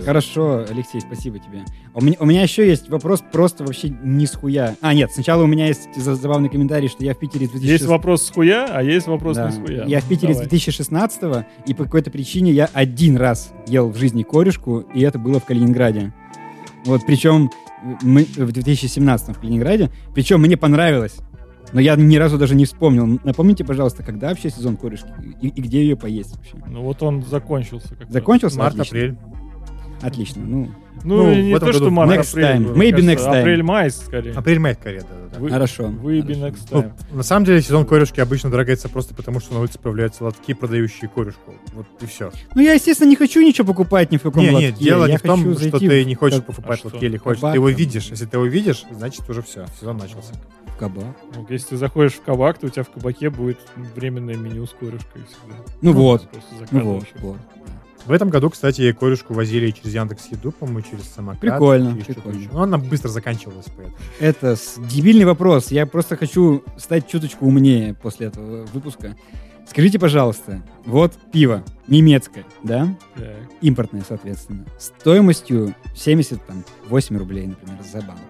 Хорошо, 0.05 0.65
Алексей, 0.69 1.01
спасибо 1.01 1.39
тебе. 1.39 1.63
У 1.95 2.03
меня, 2.03 2.15
у 2.19 2.25
меня 2.27 2.43
еще 2.43 2.67
есть 2.67 2.88
вопрос 2.89 3.23
просто 3.31 3.63
вообще 3.63 3.89
не 3.89 4.27
с 4.27 4.35
хуя. 4.35 4.75
А, 4.81 4.93
нет, 4.93 5.11
сначала 5.11 5.41
у 5.43 5.47
меня 5.47 5.65
есть 5.65 5.89
за- 5.95 6.13
забавный 6.13 6.49
комментарий, 6.49 6.88
что 6.89 7.03
я 7.03 7.15
в 7.15 7.17
Питере 7.17 7.47
с 7.47 7.49
2016 7.49 7.71
Есть 7.71 7.85
вопрос 7.89 8.23
с 8.27 8.29
хуя, 8.29 8.67
а 8.71 8.83
есть 8.83 9.07
вопрос 9.07 9.38
Да. 9.38 9.47
не 9.47 9.51
с 9.53 9.57
хуя. 9.59 9.85
Я 9.88 9.99
в 10.01 10.05
Питере 10.07 10.33
Давай. 10.33 10.45
с 10.45 10.49
2016 10.49 11.45
и 11.65 11.73
по 11.73 11.85
какой-то 11.85 12.11
причине 12.11 12.51
я 12.51 12.69
один 12.73 13.17
раз 13.17 13.51
ел 13.65 13.89
в 13.89 13.97
жизни 13.97 14.21
корешку, 14.21 14.81
и 14.93 15.01
это 15.01 15.17
было 15.17 15.39
в 15.39 15.45
Калининграде. 15.45 16.13
Вот, 16.86 17.01
причем 17.05 17.50
мы 18.01 18.24
в 18.24 18.51
2017 18.51 19.36
в 19.36 19.39
Калининграде, 19.39 19.89
причем 20.13 20.41
мне 20.41 20.57
понравилось. 20.57 21.17
Но 21.71 21.79
я 21.79 21.95
ни 21.95 22.15
разу 22.15 22.38
даже 22.38 22.55
не 22.55 22.65
вспомнил. 22.65 23.19
Напомните, 23.24 23.63
пожалуйста, 23.63 24.03
когда 24.03 24.29
вообще 24.29 24.50
сезон 24.50 24.75
корешки 24.75 25.07
и, 25.41 25.50
и 25.50 25.62
где 25.62 25.81
ее 25.81 25.95
поесть 25.95 26.36
вообще? 26.36 26.55
Ну 26.67 26.81
вот 26.81 27.03
он 27.03 27.24
закончился. 27.24 27.89
как-то. 27.89 28.12
Закончился? 28.12 28.57
Март-апрель. 28.57 29.17
Отлично. 30.01 30.41
Ну, 30.46 30.70
Ну, 31.06 31.24
Ну, 31.27 31.34
не 31.34 31.58
то, 31.58 31.72
что 31.72 31.89
март, 31.91 32.12
Next 32.12 32.32
апрель. 32.32 32.46
time. 32.46 32.74
Maybe 32.74 32.91
кажется, 32.91 33.12
next 33.13 33.34
time. 33.34 33.39
Апрель-май, 33.39 33.89
скорее. 33.89 34.34
Апрель-май 34.34 34.74
скорее, 34.74 35.00
да-да-да. 35.00 35.39
Вы- 35.39 35.50
хорошо. 35.50 35.88
Вы 35.88 36.20
be 36.20 36.34
Хорошо. 36.34 36.46
next 36.48 36.68
Ну, 36.72 36.79
time. 36.82 36.91
на 37.15 37.24
самом 37.24 37.46
деле 37.46 37.62
сезон 37.62 37.86
корешки 37.86 38.20
обычно 38.20 38.50
дорогается 38.51 38.89
просто 38.89 39.13
потому, 39.15 39.39
что 39.39 39.53
на 39.53 39.62
улице 39.62 39.79
появляются 39.79 40.25
лотки, 40.25 40.53
продающие 40.53 41.10
корешку. 41.10 41.53
Вот 41.74 41.86
и 42.01 42.06
все. 42.06 42.32
Ну, 42.53 42.62
я, 42.62 42.74
естественно, 42.74 43.08
не 43.08 43.15
хочу 43.15 43.39
ничего 43.41 43.65
покупать 43.68 44.12
ни 44.12 44.18
в 44.18 44.24
каком 44.24 44.44
Не, 44.44 44.50
лотке. 44.51 44.72
не, 44.74 44.77
дело 44.77 45.06
Я 45.06 45.12
не 45.13 45.18
в 45.18 45.22
том, 45.22 45.39
хочу 45.39 45.70
что 45.70 45.79
ты 45.79 46.03
в 46.03 46.06
не 46.06 46.15
хочешь 46.15 46.38
каб- 46.39 46.48
покупать 46.48 46.82
А 46.84 46.88
лотки 46.88 46.98
что? 46.98 47.06
или 47.06 47.15
хочешь. 47.18 47.39
Кабак 47.39 47.53
Ты 47.53 47.58
его 47.60 47.70
там. 47.70 47.77
видишь. 47.77 48.08
Если 48.10 48.25
ты 48.25 48.36
его 48.38 48.46
видишь, 48.46 48.84
значит 48.91 49.29
уже 49.29 49.41
все, 49.41 49.65
сезон 49.79 49.98
начался. 49.98 50.34
в 50.68 50.75
кабак. 50.77 51.15
Ну, 51.34 51.46
если 51.50 51.70
ты 51.70 51.77
заходишь 51.77 52.13
в 52.13 52.22
кабак, 52.24 52.58
то 52.58 52.68
у 52.68 52.70
тебя 52.70 52.84
в 52.84 52.89
кабаке 52.89 53.29
будет 53.29 53.60
временное 53.96 54.36
меню 54.36 54.65
с 54.65 54.72
корешкой 54.72 55.22
всегда. 55.27 55.56
Ну 55.82 55.94
вот. 55.94 56.29
Просто 56.29 56.50
Ну 56.72 56.84
вот, 56.84 57.06
вот. 57.22 57.38
В 58.06 58.12
этом 58.12 58.29
году, 58.29 58.50
кстати, 58.50 58.91
корешку 58.94 59.34
возили 59.34 59.72
через 59.72 59.94
Яндекс 59.94 60.27
Еду, 60.32 60.51
по-моему, 60.51 60.82
через 60.82 61.03
самокат. 61.03 61.41
Прикольно, 61.41 61.91
через 61.94 62.06
прикольно. 62.06 62.39
еще. 62.39 62.50
Но 62.51 62.63
она 62.63 62.77
быстро 62.77 63.10
заканчивалась, 63.10 63.65
поэтому. 63.75 63.98
Это 64.20 64.56
дебильный 64.89 65.25
вопрос. 65.25 65.72
Я 65.72 65.86
просто 65.86 66.15
хочу 66.15 66.63
стать 66.77 67.08
чуточку 67.08 67.46
умнее 67.46 67.94
после 67.94 68.27
этого 68.27 68.65
выпуска. 68.74 69.15
Скажите, 69.68 70.00
пожалуйста, 70.00 70.63
вот 70.86 71.13
пиво 71.32 71.63
немецкое, 71.88 72.46
да? 72.63 72.96
Так. 73.15 73.36
Импортное, 73.62 74.03
соответственно. 74.08 74.65
Стоимостью 74.79 75.75
78 75.96 77.18
рублей, 77.18 77.46
например, 77.46 77.77
за 77.84 78.01
банку. 78.01 78.24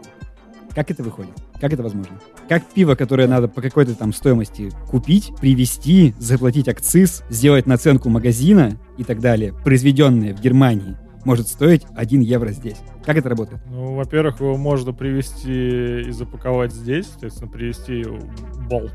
Как 0.75 0.91
это 0.91 1.03
выходит? 1.03 1.31
Как 1.59 1.73
это 1.73 1.83
возможно? 1.83 2.19
Как 2.47 2.63
пиво, 2.65 2.95
которое 2.95 3.27
надо 3.27 3.47
по 3.47 3.61
какой-то 3.61 3.95
там 3.95 4.13
стоимости 4.13 4.71
купить, 4.89 5.31
привезти, 5.41 6.13
заплатить 6.19 6.67
акциз, 6.67 7.23
сделать 7.29 7.65
наценку 7.65 8.09
магазина 8.09 8.77
и 8.97 9.03
так 9.03 9.19
далее, 9.19 9.53
произведенное 9.63 10.33
в 10.33 10.41
Германии, 10.41 10.95
может 11.25 11.47
стоить 11.47 11.85
1 11.95 12.21
евро 12.21 12.49
здесь? 12.49 12.77
Как 13.05 13.17
это 13.17 13.29
работает? 13.29 13.61
Ну, 13.67 13.95
во-первых, 13.95 14.39
его 14.39 14.55
можно 14.57 14.93
привезти 14.93 16.07
и 16.07 16.11
запаковать 16.11 16.71
здесь, 16.71 17.07
соответственно, 17.07 17.51
привезти 17.51 18.03
в 18.03 18.67
балк, 18.69 18.93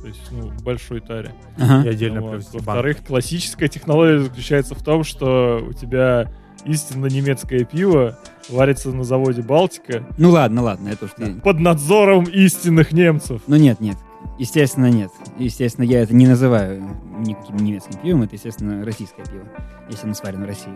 то 0.00 0.06
есть, 0.06 0.20
ну, 0.30 0.50
в 0.50 0.62
большой 0.62 1.00
таре. 1.00 1.32
Ага. 1.58 1.88
И 1.88 1.90
отдельно 1.90 2.20
Вот. 2.20 2.32
привезти 2.32 2.58
банк. 2.58 2.66
Во-вторых, 2.66 2.98
классическая 3.04 3.68
технология 3.68 4.20
заключается 4.20 4.74
в 4.74 4.82
том, 4.84 5.02
что 5.02 5.66
у 5.66 5.72
тебя 5.72 6.30
истинно 6.64 7.06
немецкое 7.06 7.64
пиво 7.64 8.18
варится 8.48 8.90
на 8.90 9.04
заводе 9.04 9.42
Балтика 9.42 10.04
Ну 10.18 10.30
ладно, 10.30 10.62
ладно, 10.62 10.88
это 10.88 11.06
уж 11.06 11.12
ты... 11.16 11.34
под 11.36 11.60
надзором 11.60 12.24
истинных 12.24 12.92
немцев. 12.92 13.42
Ну 13.46 13.56
нет, 13.56 13.80
нет. 13.80 13.96
Естественно, 14.38 14.90
нет. 14.90 15.10
Естественно, 15.38 15.84
я 15.84 16.02
это 16.02 16.14
не 16.14 16.26
называю 16.26 16.82
никаким 17.18 17.56
немецким 17.56 17.98
пивом. 18.00 18.22
Это, 18.22 18.34
естественно, 18.34 18.84
российское 18.84 19.24
пиво, 19.24 19.44
если 19.90 20.04
оно 20.04 20.14
сварено 20.14 20.44
в 20.44 20.48
России. 20.48 20.72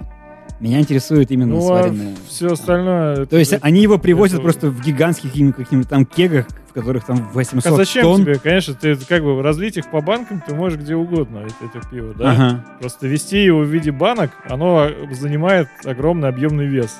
Меня 0.61 0.81
интересует 0.81 1.31
именно 1.31 1.55
Ну, 1.55 1.59
а 1.73 1.83
сваренное. 1.83 2.15
все 2.27 2.49
остальное... 2.53 3.27
То 3.27 3.37
есть 3.37 3.55
они 3.61 3.81
его 3.81 3.99
привозят 3.99 4.37
это- 4.37 4.43
просто 4.43 4.71
в 4.71 4.81
гигантских 4.83 5.31
каких-нибудь 5.33 5.89
там 5.89 6.05
кегах, 6.05 6.47
в 6.69 6.73
которых 6.73 7.05
там 7.05 7.29
800 7.33 7.73
А 7.73 7.77
зачем 7.77 8.03
тонн. 8.03 8.23
тебе? 8.23 8.39
Конечно, 8.39 8.75
ты 8.75 8.97
как 8.97 9.23
бы 9.23 9.41
разлить 9.43 9.77
их 9.77 9.89
по 9.91 10.01
банкам 10.01 10.43
ты 10.47 10.55
можешь 10.55 10.79
где 10.81 10.97
угодно, 10.97 11.39
это, 11.39 11.55
это 11.79 11.89
пиво, 11.89 12.13
да? 12.15 12.31
Ага. 12.33 12.65
Просто 12.81 13.07
вести 13.07 13.45
его 13.45 13.61
в 13.61 13.69
виде 13.69 13.93
банок, 13.93 14.31
оно 14.49 14.89
занимает 15.13 15.69
огромный 15.85 16.29
объемный 16.29 16.67
вес. 16.67 16.99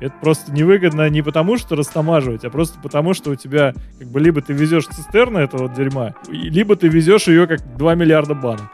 Это 0.00 0.14
просто 0.20 0.52
невыгодно 0.52 1.08
не 1.10 1.20
потому, 1.20 1.56
что 1.58 1.74
растамаживать, 1.76 2.44
а 2.44 2.50
просто 2.50 2.78
потому, 2.80 3.12
что 3.12 3.30
у 3.30 3.34
тебя 3.34 3.74
как 3.98 4.08
бы 4.08 4.20
либо 4.20 4.40
ты 4.40 4.52
везешь 4.52 4.86
цистерны 4.86 5.38
этого 5.38 5.68
дерьма, 5.68 6.14
либо 6.28 6.76
ты 6.76 6.88
везешь 6.88 7.26
ее 7.28 7.46
как 7.46 7.60
2 7.76 7.94
миллиарда 7.96 8.34
банок. 8.34 8.70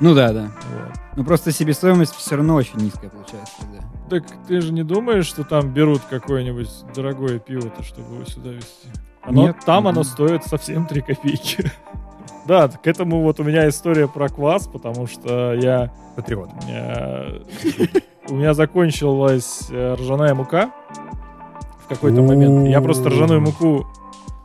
Ну 0.00 0.14
да, 0.14 0.32
да. 0.32 0.50
Вот. 0.72 0.92
Ну 1.16 1.24
просто 1.24 1.52
себестоимость 1.52 2.14
все 2.14 2.36
равно 2.36 2.54
очень 2.54 2.78
низкая 2.78 3.10
получается 3.10 3.52
тогда. 3.60 3.78
Так 4.08 4.24
ты 4.48 4.60
же 4.60 4.72
не 4.72 4.82
думаешь, 4.82 5.26
что 5.26 5.44
там 5.44 5.68
берут 5.72 6.00
какое-нибудь 6.08 6.70
дорогое 6.94 7.38
пиво-то, 7.38 7.82
чтобы 7.82 8.14
его 8.14 8.24
сюда 8.24 8.50
везти? 8.50 8.88
Оно, 9.22 9.48
Нет. 9.48 9.56
там 9.66 9.80
Мгм. 9.84 9.88
оно 9.88 10.02
стоит 10.02 10.44
совсем 10.44 10.86
3 10.86 11.00
копейки. 11.02 11.70
Да, 12.46 12.68
к 12.68 12.86
этому 12.86 13.20
вот 13.22 13.38
у 13.38 13.44
меня 13.44 13.68
история 13.68 14.08
про 14.08 14.28
квас, 14.28 14.66
потому 14.66 15.06
что 15.06 15.52
я 15.54 15.92
Патриот. 16.16 16.48
Э, 16.68 17.38
У 18.28 18.34
меня 18.34 18.54
закончилась 18.54 19.66
э, 19.70 19.94
ржаная 19.94 20.34
мука 20.34 20.70
в 21.84 21.88
какой-то 21.88 22.22
момент. 22.22 22.66
Я 22.66 22.80
просто 22.80 23.10
ржаную 23.10 23.40
муку... 23.42 23.86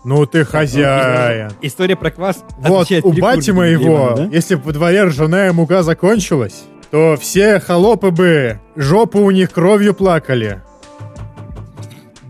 Ну 0.05 0.25
ты 0.27 0.45
хозяин. 0.45 1.51
История 1.63 1.95
про 1.95 2.11
квас 2.11 2.45
Вот, 2.59 2.89
у 2.91 3.11
бати 3.13 3.49
моего, 3.49 4.13
да? 4.15 4.29
если 4.31 4.53
бы 4.53 4.61
во 4.65 4.71
дворе 4.71 5.03
ржаная 5.05 5.51
мука 5.51 5.81
закончилась, 5.81 6.63
то 6.91 7.17
все 7.19 7.59
холопы 7.59 8.11
бы 8.11 8.59
жопу 8.75 9.19
у 9.19 9.31
них 9.31 9.51
кровью 9.51 9.95
плакали. 9.95 10.61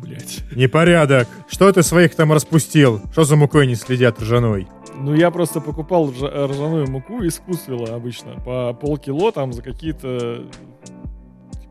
Блять. 0.01 0.39
Непорядок. 0.55 1.27
Что 1.49 1.69
ты 1.73 1.83
своих 1.83 2.15
там 2.15 2.31
распустил? 2.31 3.01
Что 3.11 3.25
за 3.25 3.35
мукой 3.35 3.67
не 3.67 3.75
следят 3.75 4.21
ржаной? 4.21 4.67
Ну, 4.97 5.13
я 5.13 5.29
просто 5.29 5.59
покупал 5.59 6.09
ржа- 6.11 6.47
ржаную 6.47 6.89
муку 6.89 7.21
из 7.23 7.35
Вкусвилла 7.35 7.93
обычно 7.95 8.39
по 8.45 8.71
полкило 8.73 9.33
там 9.33 9.51
за 9.51 9.61
какие-то 9.61 10.43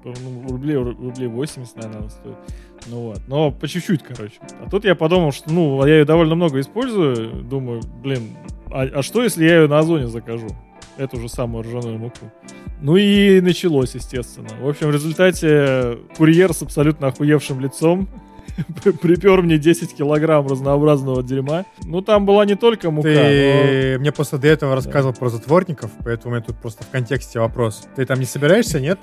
ну, 0.05 0.49
рублей, 0.49 0.77
рублей 0.77 1.29
80, 1.29 1.77
наверное, 1.77 2.01
она 2.01 2.11
стоит. 2.11 2.37
Ну 2.87 3.01
вот. 3.01 3.21
Но 3.27 3.51
по 3.51 3.67
чуть-чуть, 3.67 4.03
короче. 4.03 4.35
А 4.65 4.69
тут 4.69 4.85
я 4.85 4.95
подумал, 4.95 5.33
что, 5.33 5.51
ну, 5.53 5.85
я 5.87 5.99
ее 5.99 6.05
довольно 6.05 6.35
много 6.35 6.61
использую. 6.61 7.43
Думаю, 7.43 7.83
блин, 8.03 8.37
а, 8.71 8.83
а 8.83 9.03
что, 9.03 9.23
если 9.23 9.45
я 9.45 9.63
ее 9.63 9.69
на 9.69 9.79
Озоне 9.79 10.09
закажу? 10.09 10.49
Эту 10.97 11.19
же 11.19 11.29
самую 11.29 11.65
ржаную 11.65 11.99
муку. 11.99 12.31
Ну 12.81 12.97
и 12.97 13.41
началось, 13.41 13.95
естественно. 13.95 14.51
В 14.61 14.69
общем, 14.69 14.89
в 14.89 14.91
результате 14.91 15.99
курьер 16.17 16.53
с 16.53 16.63
абсолютно 16.63 17.09
охуевшим 17.09 17.61
лицом 17.61 18.09
припер 19.01 19.43
мне 19.43 19.59
10 19.59 19.95
килограмм 19.95 20.47
разнообразного 20.47 21.23
дерьма. 21.23 21.65
Ну, 21.85 22.01
там 22.01 22.27
была 22.27 22.45
не 22.45 22.55
только 22.55 22.91
мука, 22.91 23.09
но... 23.09 23.15
Ты 23.15 23.97
мне 23.99 24.13
просто 24.13 24.39
до 24.39 24.49
этого 24.49 24.75
рассказывал 24.75 25.15
про 25.15 25.29
затворников, 25.29 25.91
поэтому 26.05 26.35
у 26.35 26.37
меня 26.37 26.45
тут 26.45 26.57
просто 26.57 26.85
в 26.85 26.91
контексте 26.91 27.41
вопрос. 27.41 27.87
Ты 27.97 28.07
там 28.07 28.19
не 28.19 28.27
собираешься, 28.27 28.81
нет? 28.81 29.01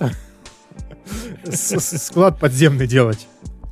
Склад 1.50 2.39
подземный 2.39 2.88
делать, 2.88 3.27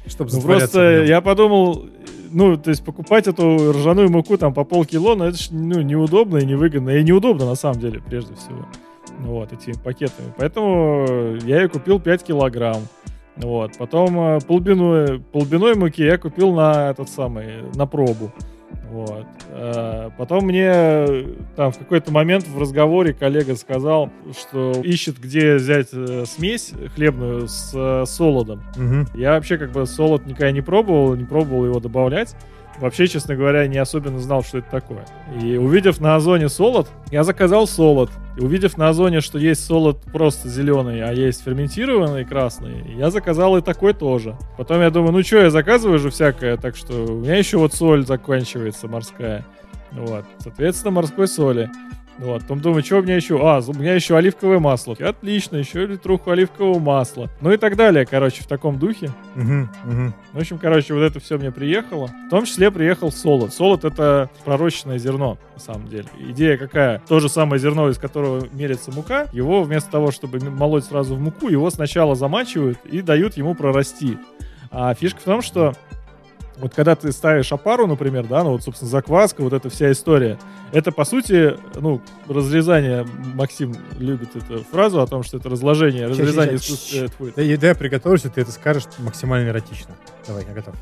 чтобы 0.07 0.31
Ну, 0.31 0.41
просто 0.41 1.03
я 1.03 1.21
подумал, 1.21 1.85
ну, 2.31 2.57
то 2.57 2.69
есть 2.69 2.83
покупать 2.83 3.27
эту 3.27 3.71
ржаную 3.71 4.09
муку 4.09 4.37
там 4.37 4.53
по 4.53 4.63
полкило, 4.63 5.15
ну, 5.15 5.25
это 5.25 5.37
ж, 5.37 5.49
ну, 5.51 5.81
неудобно 5.81 6.37
и 6.37 6.45
невыгодно. 6.45 6.91
И 6.91 7.03
неудобно, 7.03 7.45
на 7.45 7.55
самом 7.55 7.79
деле, 7.79 8.01
прежде 8.01 8.35
всего. 8.35 8.65
Ну, 9.19 9.33
Вот, 9.33 9.51
этими 9.51 9.73
пакетами. 9.73 10.33
Поэтому 10.37 11.37
я 11.43 11.61
ее 11.61 11.69
купил 11.69 11.99
5 11.99 12.23
килограмм. 12.23 12.83
Вот. 13.35 13.77
Потом 13.77 14.19
э, 14.19 14.39
полбиной, 14.41 15.19
полбиной 15.19 15.75
муки 15.75 16.03
я 16.03 16.17
купил 16.17 16.53
на 16.53 16.89
этот 16.89 17.09
самый, 17.09 17.63
на 17.75 17.85
пробу. 17.85 18.31
Вот. 18.89 19.25
Э, 19.49 20.09
Потом 20.17 20.45
мне 20.45 21.25
там 21.55 21.71
в 21.71 21.77
какой-то 21.77 22.11
момент 22.11 22.47
в 22.47 22.59
разговоре 22.59 23.13
коллега 23.13 23.55
сказал, 23.55 24.09
что 24.37 24.71
ищет, 24.83 25.19
где 25.19 25.55
взять 25.55 25.89
э, 25.93 26.25
смесь 26.25 26.73
хлебную 26.95 27.47
с 27.47 27.71
э, 27.73 28.05
солодом. 28.05 28.63
Я 29.13 29.31
вообще 29.33 29.57
как 29.57 29.71
бы 29.71 29.85
солод 29.85 30.25
никогда 30.25 30.51
не 30.51 30.61
пробовал, 30.61 31.15
не 31.15 31.25
пробовал 31.25 31.65
его 31.65 31.79
добавлять. 31.79 32.35
Вообще, 32.79 33.07
честно 33.07 33.35
говоря, 33.35 33.67
не 33.67 33.77
особенно 33.77 34.19
знал, 34.19 34.43
что 34.43 34.59
это 34.59 34.69
такое. 34.71 35.05
И 35.41 35.57
увидев 35.57 35.99
на 35.99 36.15
Озоне 36.15 36.47
солод, 36.47 36.87
я 37.11 37.23
заказал 37.23 37.67
солод. 37.67 38.09
И 38.37 38.41
увидев 38.41 38.77
на 38.77 38.89
Озоне, 38.89 39.19
что 39.19 39.37
есть 39.37 39.65
солод 39.65 40.01
просто 40.13 40.47
зеленый, 40.47 41.03
а 41.03 41.11
есть 41.11 41.43
ферментированный 41.43 42.23
красный, 42.23 42.95
я 42.95 43.11
заказал 43.11 43.57
и 43.57 43.61
такой 43.61 43.93
тоже. 43.93 44.37
Потом 44.57 44.81
я 44.81 44.89
думаю, 44.91 45.11
ну 45.11 45.23
что, 45.23 45.39
я 45.39 45.49
заказываю 45.49 45.99
же 45.99 46.09
всякое, 46.09 46.55
так 46.55 46.77
что 46.77 47.05
у 47.05 47.19
меня 47.19 47.35
еще 47.35 47.57
вот 47.57 47.73
соль 47.73 48.05
заканчивается 48.05 48.87
морская. 48.87 49.45
Вот, 49.91 50.25
соответственно, 50.37 50.91
морской 50.91 51.27
соли. 51.27 51.69
Вот, 52.19 52.41
потом 52.41 52.59
думаю, 52.59 52.83
что 52.83 52.97
у 52.97 53.01
меня 53.01 53.15
еще? 53.15 53.39
А, 53.41 53.61
у 53.65 53.73
меня 53.73 53.95
еще 53.95 54.17
оливковое 54.17 54.59
масло. 54.59 54.93
Отлично, 54.99 55.55
еще 55.55 55.85
литруху 55.85 56.31
оливкового 56.31 56.77
масла. 56.77 57.29
Ну 57.39 57.51
и 57.53 57.57
так 57.57 57.77
далее, 57.77 58.05
короче, 58.05 58.43
в 58.43 58.47
таком 58.47 58.77
духе. 58.77 59.09
В 59.35 60.37
общем, 60.37 60.57
короче, 60.57 60.93
вот 60.93 61.01
это 61.01 61.21
все 61.21 61.37
мне 61.37 61.49
приехало. 61.49 62.07
В 62.27 62.29
том 62.29 62.43
числе 62.43 62.71
приехал 62.71 63.11
солод. 63.11 63.53
Солод— 63.53 63.83
это 63.85 64.29
пророщенное 64.43 64.97
зерно, 64.97 65.37
на 65.53 65.61
самом 65.61 65.87
деле. 65.87 66.05
Идея 66.19 66.57
какая? 66.57 67.01
То 67.07 67.21
же 67.21 67.29
самое 67.29 67.59
зерно, 67.59 67.89
из 67.89 67.97
которого 67.97 68.45
мерится 68.51 68.91
мука, 68.91 69.27
его 69.31 69.63
вместо 69.63 69.89
того, 69.89 70.11
чтобы 70.11 70.39
молоть 70.39 70.83
сразу 70.83 71.15
в 71.15 71.21
муку, 71.21 71.47
его 71.47 71.69
сначала 71.69 72.15
замачивают 72.15 72.79
и 72.83 73.01
дают 73.01 73.37
ему 73.37 73.55
прорасти. 73.55 74.17
А 74.71 74.93
фишка 74.93 75.19
в 75.21 75.23
том, 75.23 75.41
что 75.41 75.73
вот 76.59 76.73
когда 76.75 76.95
ты 76.95 77.11
ставишь 77.11 77.51
опару, 77.51 77.87
например, 77.87 78.27
да, 78.27 78.43
ну 78.43 78.51
вот, 78.51 78.63
собственно, 78.63 78.89
закваска, 78.91 79.41
вот 79.41 79.53
эта 79.53 79.69
вся 79.69 79.91
история, 79.91 80.37
это, 80.71 80.91
по 80.91 81.05
сути, 81.05 81.55
ну, 81.79 82.01
разрезание, 82.27 83.05
Максим 83.35 83.73
любит 83.97 84.35
эту 84.35 84.63
фразу 84.65 85.01
о 85.01 85.07
том, 85.07 85.23
что 85.23 85.37
это 85.37 85.49
разложение, 85.49 86.07
разрезание 86.07 86.57
ща, 86.57 86.73
искус- 86.73 86.89
ща. 86.91 87.05
э, 87.05 87.07
Да, 87.35 87.57
да, 87.57 87.67
я 87.69 87.75
приготовлюсь, 87.75 88.25
и 88.25 88.29
ты 88.29 88.41
это 88.41 88.51
скажешь 88.51 88.83
максимально 88.99 89.49
эротично. 89.49 89.95
Давай, 90.27 90.45
я 90.47 90.53
готов. 90.53 90.75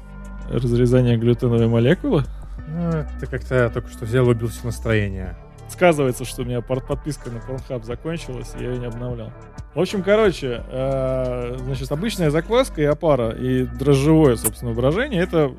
разрезание 0.49 1.17
глютеновой 1.17 1.67
молекулы. 1.67 2.23
Ну, 2.69 3.05
ты 3.19 3.27
как-то 3.27 3.69
только 3.73 3.89
что 3.89 4.05
взял 4.05 4.25
и 4.25 4.29
убился 4.29 4.65
настроение. 4.65 5.37
Сказывается, 5.69 6.25
что 6.25 6.43
у 6.43 6.45
меня 6.45 6.61
подписка 6.61 7.29
на 7.29 7.37
Pornhub 7.37 7.83
закончилась, 7.83 8.53
и 8.57 8.63
я 8.63 8.71
ее 8.71 8.79
не 8.79 8.85
обновлял. 8.85 9.31
В 9.75 9.79
общем, 9.81 10.01
короче, 10.01 10.63
э, 10.69 11.57
значит, 11.59 11.91
обычная 11.91 12.29
закваска 12.29 12.81
и 12.81 12.85
опара, 12.85 13.31
и 13.31 13.63
дрожжевое, 13.63 14.37
собственно, 14.37 14.73
брожение— 14.73 15.21
это 15.23 15.51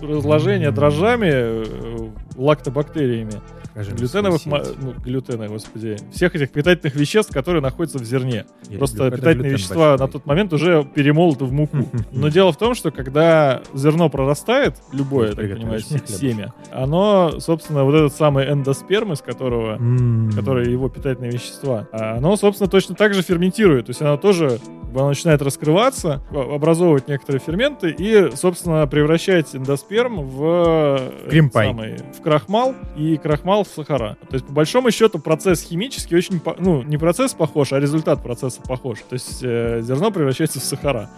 разложение 0.00 0.70
дрожжами, 0.70 1.30
э, 1.32 2.10
лактобактериями 2.36 3.40
Мне 3.74 3.84
глютеновых, 3.84 4.40
ну, 4.46 4.92
глютена, 5.04 5.48
господи, 5.48 5.96
всех 6.12 6.34
этих 6.34 6.50
питательных 6.50 6.94
веществ, 6.94 7.32
которые 7.32 7.62
находятся 7.62 7.98
в 7.98 8.04
зерне. 8.04 8.46
Я 8.68 8.78
Просто 8.78 9.04
люблю, 9.04 9.18
питательные 9.18 9.52
вещества 9.52 9.90
большой. 9.90 10.06
на 10.06 10.12
тот 10.12 10.26
момент 10.26 10.52
уже 10.52 10.84
перемолоты 10.94 11.44
в 11.44 11.52
муку. 11.52 11.88
Но 12.12 12.28
дело 12.28 12.52
в 12.52 12.56
том, 12.56 12.74
что 12.74 12.90
когда 12.90 13.62
зерно 13.74 14.08
прорастает, 14.08 14.76
любое, 14.92 15.34
так 15.34 15.44
хлебушек? 15.46 16.08
семя, 16.08 16.52
оно, 16.72 17.38
собственно, 17.38 17.84
вот 17.84 17.94
этот 17.94 18.14
самый 18.14 18.50
эндосперм, 18.50 19.12
из 19.12 19.20
которого 19.20 19.76
М. 19.76 20.32
которые 20.32 20.70
его 20.70 20.88
питательные 20.88 21.30
вещества, 21.30 21.86
оно, 21.92 22.36
собственно, 22.36 22.68
точно 22.68 22.94
так 22.94 23.14
же 23.14 23.22
ферментирует. 23.22 23.86
То 23.86 23.90
есть 23.90 24.02
оно 24.02 24.16
тоже 24.16 24.58
оно 24.92 25.08
начинает 25.08 25.40
раскрываться, 25.42 26.20
образовывать 26.32 27.06
некоторые 27.08 27.40
ферменты 27.40 27.90
и, 27.96 28.34
собственно, 28.34 28.86
превращать 28.86 29.54
эндосперм 29.54 30.22
в, 30.22 30.98
э, 31.24 31.28
Крем-пай. 31.30 31.96
в 32.18 32.22
крахмал 32.22 32.74
и 32.96 33.16
крахмал 33.16 33.59
в 33.68 33.72
сахара. 33.74 34.16
То 34.28 34.34
есть, 34.34 34.46
по 34.46 34.52
большому 34.52 34.90
счету, 34.90 35.18
процесс 35.18 35.62
химический 35.62 36.16
очень, 36.16 36.40
ну, 36.58 36.82
не 36.82 36.98
процесс 36.98 37.34
похож, 37.34 37.72
а 37.72 37.80
результат 37.80 38.22
процесса 38.22 38.60
похож. 38.62 38.98
То 39.08 39.14
есть 39.14 39.40
э, 39.42 39.80
зерно 39.82 40.10
превращается 40.10 40.60
в 40.60 40.64
сахара. 40.64 41.10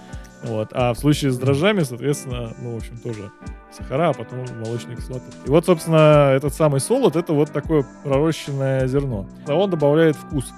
Вот. 0.42 0.70
А 0.72 0.92
в 0.92 0.98
случае 0.98 1.30
с 1.30 1.38
дрожжами, 1.38 1.82
соответственно, 1.82 2.54
ну, 2.60 2.74
в 2.74 2.76
общем, 2.76 2.98
тоже 2.98 3.30
сахара, 3.70 4.10
а 4.10 4.12
потом 4.12 4.44
молочные 4.60 4.96
кислоты. 4.96 5.24
И 5.46 5.50
вот, 5.50 5.64
собственно, 5.66 6.32
этот 6.34 6.52
самый 6.52 6.80
солод, 6.80 7.16
это 7.16 7.32
вот 7.32 7.52
такое 7.52 7.86
пророщенное 8.02 8.86
зерно. 8.86 9.26
А 9.46 9.54
он 9.54 9.70
добавляет 9.70 10.16
вкус. 10.16 10.52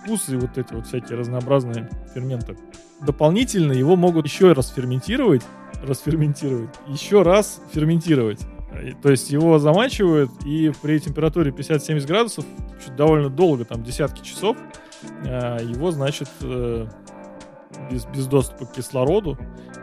Вкус 0.00 0.28
и 0.30 0.36
вот 0.36 0.56
эти 0.56 0.72
вот 0.72 0.86
всякие 0.86 1.18
разнообразные 1.18 1.90
ферменты. 2.14 2.56
Дополнительно 3.00 3.72
его 3.72 3.94
могут 3.94 4.26
еще 4.26 4.52
раз 4.52 4.72
ферментировать, 4.72 5.42
расферментировать, 5.82 6.70
еще 6.86 7.22
раз 7.22 7.60
ферментировать. 7.72 8.40
То 9.02 9.10
есть 9.10 9.30
его 9.30 9.58
замачивают, 9.58 10.30
и 10.44 10.72
при 10.82 10.98
температуре 10.98 11.50
50-70 11.50 12.06
градусов, 12.06 12.44
довольно 12.96 13.30
долго, 13.30 13.64
там 13.64 13.82
десятки 13.82 14.22
часов, 14.22 14.56
э, 15.24 15.58
его, 15.62 15.90
значит, 15.90 16.28
э, 16.42 16.86
без, 17.90 18.06
без 18.06 18.26
доступа 18.26 18.66
к 18.66 18.72
кислороду 18.72 19.38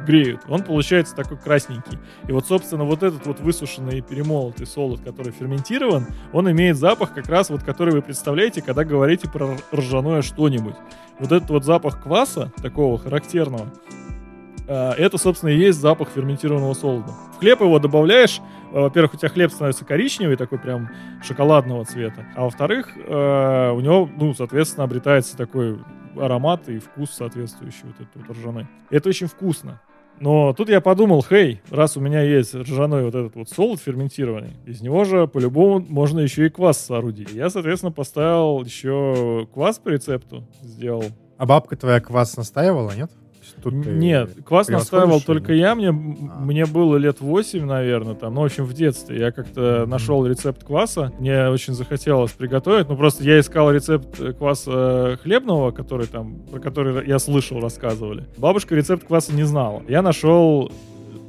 греют. 0.06 0.41
Он 0.47 0.63
получается 0.63 1.15
такой 1.15 1.38
красненький. 1.38 1.97
И 2.27 2.32
вот, 2.32 2.45
собственно, 2.45 2.84
вот 2.84 3.03
этот 3.03 3.25
вот 3.25 3.39
высушенный 3.39 3.99
и 3.99 4.01
перемолотый 4.01 4.67
солод, 4.67 5.01
который 5.01 5.32
ферментирован, 5.32 6.08
он 6.32 6.51
имеет 6.51 6.77
запах 6.77 7.13
как 7.13 7.27
раз 7.27 7.49
вот, 7.49 7.63
который 7.63 7.93
вы 7.93 8.01
представляете, 8.01 8.62
когда 8.62 8.84
говорите 8.84 9.29
про 9.29 9.58
ржаное 9.73 10.21
что-нибудь. 10.21 10.75
Вот 11.19 11.32
этот 11.32 11.49
вот 11.49 11.63
запах 11.63 12.01
кваса, 12.03 12.51
такого 12.62 12.97
характерного, 12.97 13.71
Это, 14.67 15.17
собственно, 15.17 15.49
и 15.49 15.58
есть 15.58 15.80
запах 15.80 16.10
ферментированного 16.10 16.73
солода. 16.73 17.12
В 17.36 17.39
хлеб 17.39 17.62
его 17.62 17.80
добавляешь, 17.80 18.39
э, 18.71 18.80
во-первых, 18.80 19.15
у 19.15 19.17
тебя 19.17 19.30
хлеб 19.30 19.52
становится 19.52 19.84
коричневый, 19.84 20.38
такой 20.38 20.58
прям 20.60 20.89
шоколадного 21.21 21.84
цвета, 21.86 22.26
а 22.36 22.43
во-вторых, 22.43 22.91
э, 22.95 23.71
у 23.71 23.80
него, 23.82 24.10
ну, 24.17 24.34
соответственно, 24.34 24.86
обретается 24.86 25.36
такой 25.36 25.80
аромат 26.17 26.69
и 26.69 26.80
вкус 26.80 27.12
соответствующий 27.12 27.84
вот 27.84 27.95
этой 27.95 28.26
вот 28.26 28.38
ржаной. 28.38 28.67
Это 28.89 29.10
очень 29.10 29.28
вкусно. 29.28 29.82
Но 30.19 30.54
тут 30.54 30.69
я 30.69 30.80
подумал, 30.80 31.23
хей, 31.23 31.62
раз 31.69 31.97
у 31.97 31.99
меня 31.99 32.21
есть 32.21 32.54
ржаной 32.54 33.04
вот 33.04 33.15
этот 33.15 33.36
вот 33.36 33.49
солод 33.49 33.82
ферментированный, 33.82 34.54
из 34.65 34.82
него 34.82 35.04
же 35.04 35.28
по-любому 35.28 35.86
можно 35.89 36.19
еще 36.19 36.45
и 36.45 36.49
квас 36.49 36.78
соорудить. 36.78 37.32
Я, 37.32 37.49
соответственно, 37.49 37.91
поставил 37.91 38.63
еще 38.63 39.47
квас 39.54 39.80
по 39.80 39.89
рецепту, 39.89 40.47
сделал. 40.62 41.06
А 41.38 41.45
бабка 41.45 41.76
твоя 41.76 41.99
квас 41.99 42.38
настаивала, 42.38 42.91
нет? 42.95 43.12
Тут 43.63 43.73
Нет, 43.73 44.32
квас 44.45 44.67
настаивал 44.67 45.21
только 45.21 45.54
я. 45.54 45.73
Мне, 45.73 45.89
А. 45.89 45.91
мне 45.91 46.65
было 46.65 46.97
лет 46.97 47.21
8, 47.21 47.65
наверное, 47.65 48.15
там, 48.15 48.34
ну, 48.34 48.41
в 48.41 48.45
общем, 48.45 48.65
в 48.65 48.73
детстве. 48.73 49.19
Я 49.19 49.32
как-то 49.32 49.86
нашел 49.88 50.26
рецепт 50.26 50.63
кваса. 50.63 51.13
Мне 51.19 51.47
очень 51.47 51.73
захотелось 51.73 52.32
приготовить. 52.32 52.89
Ну, 52.89 52.97
просто 52.97 53.23
я 53.23 53.39
искал 53.39 53.71
рецепт 53.71 54.19
э, 54.19 54.34
кваса 54.34 55.17
хлебного, 55.23 55.71
который 55.71 56.08
там, 56.08 56.39
про 56.52 56.60
который 56.60 57.08
я 57.08 57.19
слышал, 57.19 57.60
рассказывали. 57.62 58.26
Бабушка 58.38 58.76
рецепт 58.76 59.06
кваса 59.08 59.34
не 59.34 59.43
знала. 59.43 59.82
Я 59.88 60.02
нашел 60.02 60.71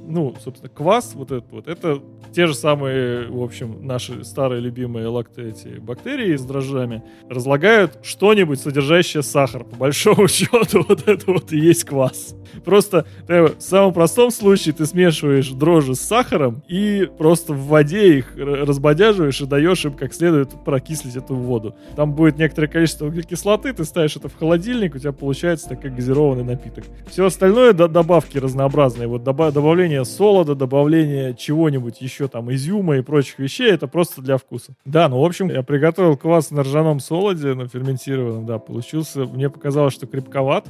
ну, 0.07 0.35
собственно, 0.43 0.69
квас 0.69 1.13
вот 1.15 1.31
этот 1.33 1.51
вот, 1.53 1.69
это 1.69 2.01
те 2.33 2.47
же 2.47 2.55
самые, 2.55 3.29
в 3.29 3.43
общем, 3.43 3.87
наши 3.87 4.25
старые 4.25 4.61
любимые 4.61 5.07
лакты 5.07 5.51
эти 5.51 5.79
бактерии 5.79 6.37
с 6.37 6.43
дрожжами 6.45 7.03
разлагают 7.29 7.99
что-нибудь, 8.03 8.61
содержащее 8.61 9.23
сахар. 9.23 9.65
По 9.65 9.77
большому 9.77 10.27
счету, 10.29 10.85
вот 10.89 11.07
это 11.09 11.31
вот 11.31 11.53
и 11.53 11.59
есть 11.59 11.85
квас. 11.85 12.35
Просто 12.65 13.07
в 13.29 13.55
самом 13.59 13.93
простом 13.93 14.31
случае 14.31 14.75
ты 14.75 14.87
смешиваешь 14.87 15.51
дрожжи 15.51 15.95
с 15.95 16.01
сахаром 16.01 16.63
и 16.69 17.09
просто 17.19 17.53
в 17.53 17.67
воде 17.67 18.19
их 18.19 18.35
разбодяживаешь 18.37 19.41
и 19.41 19.47
даешь 19.47 19.85
им 19.85 19.93
как 19.95 20.15
следует 20.15 20.51
прокислить 20.65 21.17
эту 21.17 21.35
воду. 21.35 21.75
Там 21.97 22.13
будет 22.15 22.39
некоторое 22.39 22.69
количество 22.69 23.07
углекислоты, 23.07 23.73
ты 23.73 23.85
ставишь 23.85 24.17
это 24.17 24.29
в 24.29 24.37
холодильник, 24.37 24.95
у 24.95 24.99
тебя 24.99 25.13
получается 25.13 25.69
такой 25.69 25.91
газированный 25.91 26.45
напиток. 26.45 26.85
Все 27.09 27.27
остальное 27.27 27.73
до- 27.73 27.89
добавки 27.89 28.39
разнообразные. 28.39 29.09
Вот 29.09 29.23
доба- 29.23 29.53
добавление 29.95 30.05
солода, 30.05 30.55
добавление 30.55 31.35
чего-нибудь 31.35 32.01
еще 32.01 32.29
там, 32.29 32.53
изюма 32.53 32.97
и 32.97 33.03
прочих 33.03 33.39
вещей, 33.39 33.71
это 33.71 33.87
просто 33.87 34.23
для 34.23 34.37
вкуса. 34.37 34.75
Да, 34.85 35.09
ну, 35.09 35.21
в 35.21 35.25
общем, 35.25 35.49
я 35.51 35.63
приготовил 35.63 36.17
квас 36.17 36.51
на 36.51 36.63
ржаном 36.63 37.01
солоде, 37.01 37.55
на 37.55 37.69
ферментированном, 37.69 38.47
да, 38.47 38.59
получился, 38.59 39.25
мне 39.25 39.51
показалось, 39.51 39.95
что 39.95 40.07
крепковат. 40.07 40.67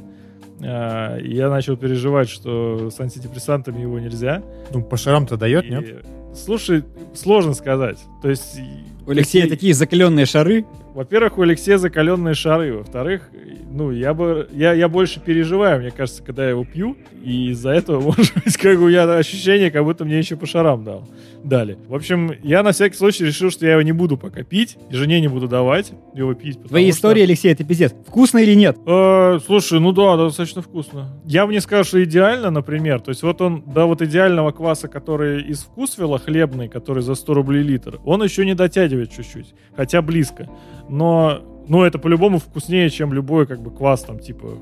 А, 0.63 1.19
и 1.19 1.35
я 1.35 1.51
начал 1.51 1.77
переживать, 1.77 2.29
что 2.29 2.91
с 2.91 3.01
антидепрессантами 3.01 3.81
его 3.81 3.99
нельзя. 3.99 4.43
Ну, 4.73 4.83
по 4.83 4.97
шарам-то 4.97 5.37
дает, 5.37 5.65
И, 5.65 5.71
нет? 5.71 6.07
Слушай, 6.35 6.85
сложно 7.15 7.55
сказать. 7.55 7.99
То 8.23 8.29
есть... 8.29 8.59
У 9.07 9.11
Алексея 9.11 9.47
такие- 9.49 9.75
закаленные 9.75 10.27
шары. 10.27 10.65
Во-первых, 10.95 11.39
у 11.39 11.43
Алексея 11.43 11.77
закаленные 11.79 12.35
шары. 12.35 12.73
Во-вторых, 12.79 13.29
ну, 13.71 13.91
я 13.91 14.15
бы... 14.15 14.49
Я, 14.53 14.73
я 14.73 14.89
больше 14.89 15.21
переживаю, 15.21 15.81
мне 15.81 15.91
кажется, 15.91 16.23
когда 16.23 16.45
я 16.45 16.51
его 16.51 16.65
пью. 16.65 16.97
И 17.23 17.51
из-за 17.51 17.71
этого, 17.71 18.01
может 18.17 18.33
быть, 18.45 18.57
как 18.57 18.79
бы 18.79 18.85
у 18.85 18.89
меня 18.89 19.03
ощущение, 19.17 19.71
как 19.71 19.85
будто 19.85 20.05
мне 20.05 20.19
еще 20.19 20.37
по 20.37 20.47
шарам 20.47 20.85
дал. 20.85 21.09
Дали. 21.45 21.77
В 21.89 21.95
общем, 21.95 22.33
я 22.43 22.63
на 22.63 22.73
всякий 22.73 22.97
случай 22.97 23.27
решил, 23.27 23.51
что 23.51 23.67
я 23.67 23.73
его 23.73 23.83
не 23.83 23.93
буду 23.93 24.17
пока 24.17 24.43
пить. 24.43 24.79
И 24.91 24.95
жене 24.95 25.21
не 25.21 25.29
буду 25.29 25.47
давать 25.47 25.93
его 26.15 26.33
пить. 26.33 26.59
Твои 26.63 26.91
что- 26.91 26.97
истории, 26.97 27.23
Алексей, 27.23 27.53
это 27.53 27.65
пиздец. 27.65 27.95
Вкусно 28.07 28.39
или 28.39 28.55
нет? 28.55 28.79
Э, 28.87 29.39
слушай, 29.45 29.79
ну 29.79 29.93
да, 29.93 30.17
достаточно 30.17 30.63
вкусно. 30.63 31.21
Я 31.27 31.47
бы 31.47 31.53
не 31.53 31.61
сказал, 31.61 31.85
что 31.85 32.03
идеально, 32.03 32.51
например. 32.51 33.01
То 33.01 33.11
есть 33.11 33.23
вот 33.23 33.43
он, 33.43 33.63
до 33.67 33.85
вот 33.85 34.01
идеального 34.01 34.53
кваса, 34.53 34.89
который 34.89 35.43
из 35.43 35.61
вкусвела 35.61 36.19
хлебный, 36.19 36.69
который 36.69 37.03
за 37.03 37.15
100 37.15 37.35
рублей 37.35 37.63
литр, 37.63 38.01
он 38.07 38.23
еще 38.23 38.47
не 38.47 38.55
дотягивает 38.55 39.13
чуть-чуть. 39.13 39.55
Хотя 39.77 40.01
близко. 40.01 40.49
Но, 40.89 41.43
ну, 41.69 41.85
это 41.85 41.99
по-любому 41.99 42.39
вкуснее, 42.39 42.89
чем 42.89 43.13
любой 43.13 43.47
как 43.47 43.61
бы 43.61 43.71
квас, 43.71 44.03
там, 44.03 44.19
типа 44.19 44.59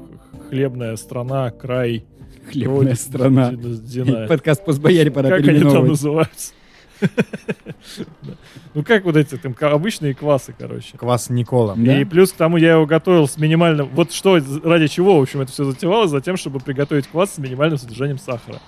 хлебная 0.51 0.97
страна, 0.97 1.51
край. 1.51 2.07
Хлебная 2.51 2.97
страна. 2.97 3.53
Дина. 3.53 4.27
Подкаст 4.29 4.65
«Постбояре» 4.65 5.13
пора 5.13 5.29
Как 5.29 5.47
они 5.47 5.61
там 5.61 5.87
называются? 5.87 6.55
Ну, 8.75 8.83
как 8.83 9.05
вот 9.05 9.17
эти 9.17 9.37
там 9.37 9.55
обычные 9.61 10.15
квасы, 10.15 10.55
короче. 10.59 10.97
Квас 10.97 11.29
Никола. 11.31 11.75
И 11.77 12.05
плюс 12.05 12.33
к 12.33 12.37
тому 12.37 12.57
я 12.57 12.73
его 12.73 12.87
готовил 12.87 13.29
с 13.29 13.37
минимальным... 13.37 13.89
Вот 13.93 14.13
что, 14.13 14.39
ради 14.65 14.87
чего, 14.87 15.19
в 15.19 15.23
общем, 15.23 15.41
это 15.43 15.53
все 15.53 15.65
затевалось? 15.65 16.11
Затем, 16.11 16.37
чтобы 16.37 16.61
приготовить 16.61 17.07
квас 17.09 17.35
с 17.35 17.39
минимальным 17.39 17.79
содержанием 17.79 18.19
сахара. 18.19 18.61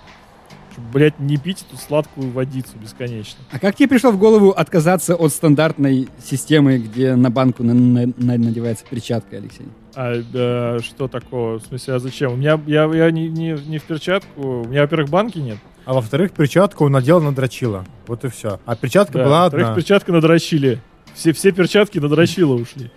Чтобы, 0.73 0.87
блядь, 0.93 1.19
не 1.19 1.37
пить 1.37 1.65
эту 1.67 1.81
сладкую 1.81 2.29
водицу 2.31 2.77
бесконечно. 2.81 3.39
А 3.51 3.59
как 3.59 3.75
тебе 3.75 3.87
пришло 3.87 4.11
в 4.11 4.17
голову 4.19 4.51
отказаться 4.51 5.15
от 5.15 5.31
стандартной 5.31 6.09
системы, 6.23 6.77
где 6.77 7.15
на 7.15 7.31
банку 7.31 7.63
на- 7.63 7.73
на- 7.73 8.07
на- 8.17 8.37
надевается 8.37 8.83
перчатка, 8.89 9.37
Алексей? 9.37 9.65
А 9.95 10.13
э, 10.33 10.79
что 10.83 11.07
такого? 11.07 11.59
В 11.59 11.63
смысле, 11.63 11.93
а 11.95 11.99
зачем? 11.99 12.33
У 12.33 12.35
меня, 12.35 12.59
я, 12.67 12.85
я 12.93 13.11
не, 13.11 13.29
не, 13.29 13.51
не 13.67 13.77
в 13.77 13.83
перчатку. 13.83 14.61
У 14.61 14.67
меня, 14.67 14.81
во-первых, 14.81 15.09
банки 15.09 15.37
нет. 15.39 15.57
А 15.85 15.93
во-вторых, 15.93 16.31
перчатку 16.31 16.85
он 16.85 16.91
надел 16.91 17.21
надрочила. 17.21 17.85
Вот 18.07 18.25
и 18.25 18.29
все. 18.29 18.59
А 18.65 18.75
перчатка 18.75 19.19
Да. 19.19 19.23
была 19.25 19.41
Во-вторых, 19.43 19.67
одна. 19.67 19.75
перчатка 19.75 20.11
надрочили. 20.11 20.81
Все, 21.13 21.31
все 21.31 21.51
перчатки 21.51 21.99
надрочила 21.99 22.55
ушли. 22.55 22.91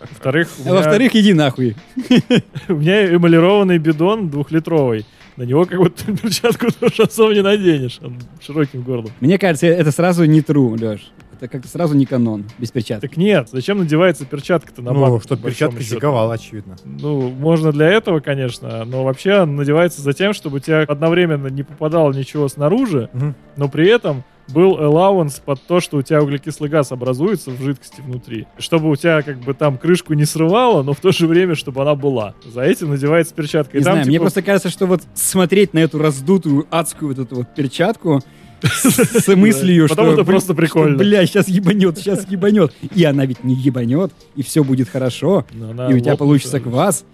Во-вторых, 0.00 0.48
А 0.58 0.62
меня- 0.62 0.74
во-вторых, 0.74 1.14
иди 1.14 1.32
нахуй. 1.34 1.76
У 2.68 2.74
меня 2.74 3.14
эмалированный 3.14 3.78
бидон 3.78 4.30
двухлитровый. 4.30 5.06
На 5.36 5.42
него 5.42 5.66
как 5.66 5.78
будто 5.78 6.04
перчатку 6.16 6.66
тоже 6.80 7.02
особо 7.04 7.34
не 7.34 7.42
наденешь. 7.42 7.98
Он 8.02 8.16
широким 8.40 8.82
горлом. 8.82 9.10
Мне 9.20 9.36
кажется, 9.38 9.66
это 9.66 9.90
сразу 9.90 10.24
не 10.24 10.40
true, 10.40 10.78
Леш. 10.80 11.10
Это 11.44 11.52
как-то 11.52 11.68
сразу 11.68 11.94
не 11.94 12.06
канон, 12.06 12.44
без 12.58 12.70
перчатки. 12.70 13.06
Так 13.06 13.18
нет, 13.18 13.50
зачем 13.52 13.76
надевается 13.78 14.24
перчатка-то 14.24 14.80
на 14.80 14.92
Ну, 14.94 15.00
банку, 15.02 15.20
что 15.20 15.36
по 15.36 15.42
большому 15.42 15.72
перчатка 15.72 15.82
счету? 15.84 15.96
зиговала, 15.96 16.32
очевидно. 16.34 16.76
Ну, 16.86 17.28
можно 17.28 17.70
для 17.70 17.88
этого, 17.88 18.20
конечно, 18.20 18.86
но 18.86 19.04
вообще 19.04 19.44
надевается 19.44 20.00
за 20.00 20.14
тем, 20.14 20.32
чтобы 20.32 20.56
у 20.56 20.60
тебя 20.60 20.84
одновременно 20.88 21.48
не 21.48 21.62
попадало 21.62 22.12
ничего 22.14 22.48
снаружи, 22.48 23.10
Мгм. 23.12 23.34
но 23.58 23.68
при 23.68 23.88
этом 23.90 24.24
был 24.48 24.78
allowance 24.78 25.40
под 25.44 25.60
то, 25.66 25.80
что 25.80 25.98
у 25.98 26.02
тебя 26.02 26.22
углекислый 26.22 26.70
газ 26.70 26.92
образуется 26.92 27.50
в 27.50 27.60
жидкости 27.62 28.00
внутри. 28.00 28.46
Чтобы 28.58 28.88
у 28.90 28.96
тебя 28.96 29.20
как 29.20 29.38
бы 29.40 29.52
там 29.52 29.76
крышку 29.76 30.14
не 30.14 30.24
срывало, 30.24 30.82
но 30.82 30.94
в 30.94 31.00
то 31.00 31.12
же 31.12 31.26
время, 31.26 31.54
чтобы 31.56 31.82
она 31.82 31.94
была. 31.94 32.34
За 32.46 32.62
этим 32.62 32.88
надевается 32.90 33.34
перчатка. 33.34 33.76
И 33.76 33.80
Не 33.80 33.84
там, 33.84 33.92
знаю, 33.94 34.06
мне 34.06 34.14
типа, 34.14 34.22
просто 34.24 34.42
кажется, 34.42 34.70
что 34.70 34.86
вот 34.86 35.02
смотреть 35.14 35.74
на 35.74 35.78
эту 35.80 35.98
раздутую 35.98 36.66
адскую 36.70 37.14
вот 37.14 37.18
эту 37.26 37.36
вот 37.36 37.54
перчатку 37.54 38.20
с 38.64 39.34
мыслью, 39.34 39.86
что... 39.86 39.96
Потом 39.96 40.12
это 40.12 40.22
блин, 40.22 40.26
просто 40.26 40.52
что, 40.52 40.54
прикольно. 40.54 40.98
Бля, 40.98 41.26
сейчас 41.26 41.48
ебанет, 41.48 41.98
сейчас 41.98 42.26
ебанет. 42.28 42.72
И 42.94 43.04
она 43.04 43.26
ведь 43.26 43.44
не 43.44 43.54
ебанет, 43.54 44.12
и 44.36 44.42
все 44.42 44.64
будет 44.64 44.88
хорошо, 44.88 45.44
ну, 45.52 45.90
и 45.90 45.94
у 45.94 46.00
тебя 46.00 46.16
получится 46.16 46.60
квас. 46.60 47.04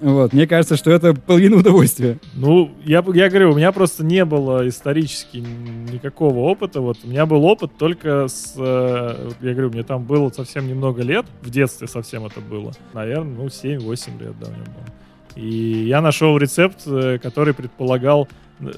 Вот, 0.00 0.32
мне 0.32 0.46
кажется, 0.46 0.76
что 0.76 0.90
это 0.90 1.14
половина 1.14 1.56
удовольствия. 1.56 2.18
Ну, 2.34 2.70
я, 2.84 3.04
я 3.14 3.28
говорю, 3.28 3.52
у 3.52 3.56
меня 3.56 3.72
просто 3.72 4.04
не 4.04 4.24
было 4.24 4.68
исторически 4.68 5.38
никакого 5.38 6.40
опыта. 6.40 6.80
Вот 6.80 6.98
у 7.04 7.08
меня 7.08 7.26
был 7.26 7.44
опыт 7.44 7.72
только 7.78 8.28
с... 8.28 8.54
э, 8.56 9.30
я 9.40 9.52
говорю, 9.52 9.70
мне 9.70 9.82
там 9.82 10.04
было 10.04 10.30
совсем 10.30 10.68
немного 10.68 11.02
лет. 11.02 11.26
В 11.40 11.50
детстве 11.50 11.88
совсем 11.88 12.26
это 12.26 12.40
было. 12.40 12.72
Наверное, 12.92 13.34
ну, 13.34 13.46
7-8 13.46 14.22
лет, 14.22 14.34
да, 14.40 14.48
мне 14.48 14.64
было. 14.64 14.98
И 15.36 15.86
я 15.86 16.00
нашел 16.00 16.36
рецепт, 16.36 16.82
э, 16.86 17.18
который 17.22 17.54
предполагал 17.54 18.28
э, 18.60 18.70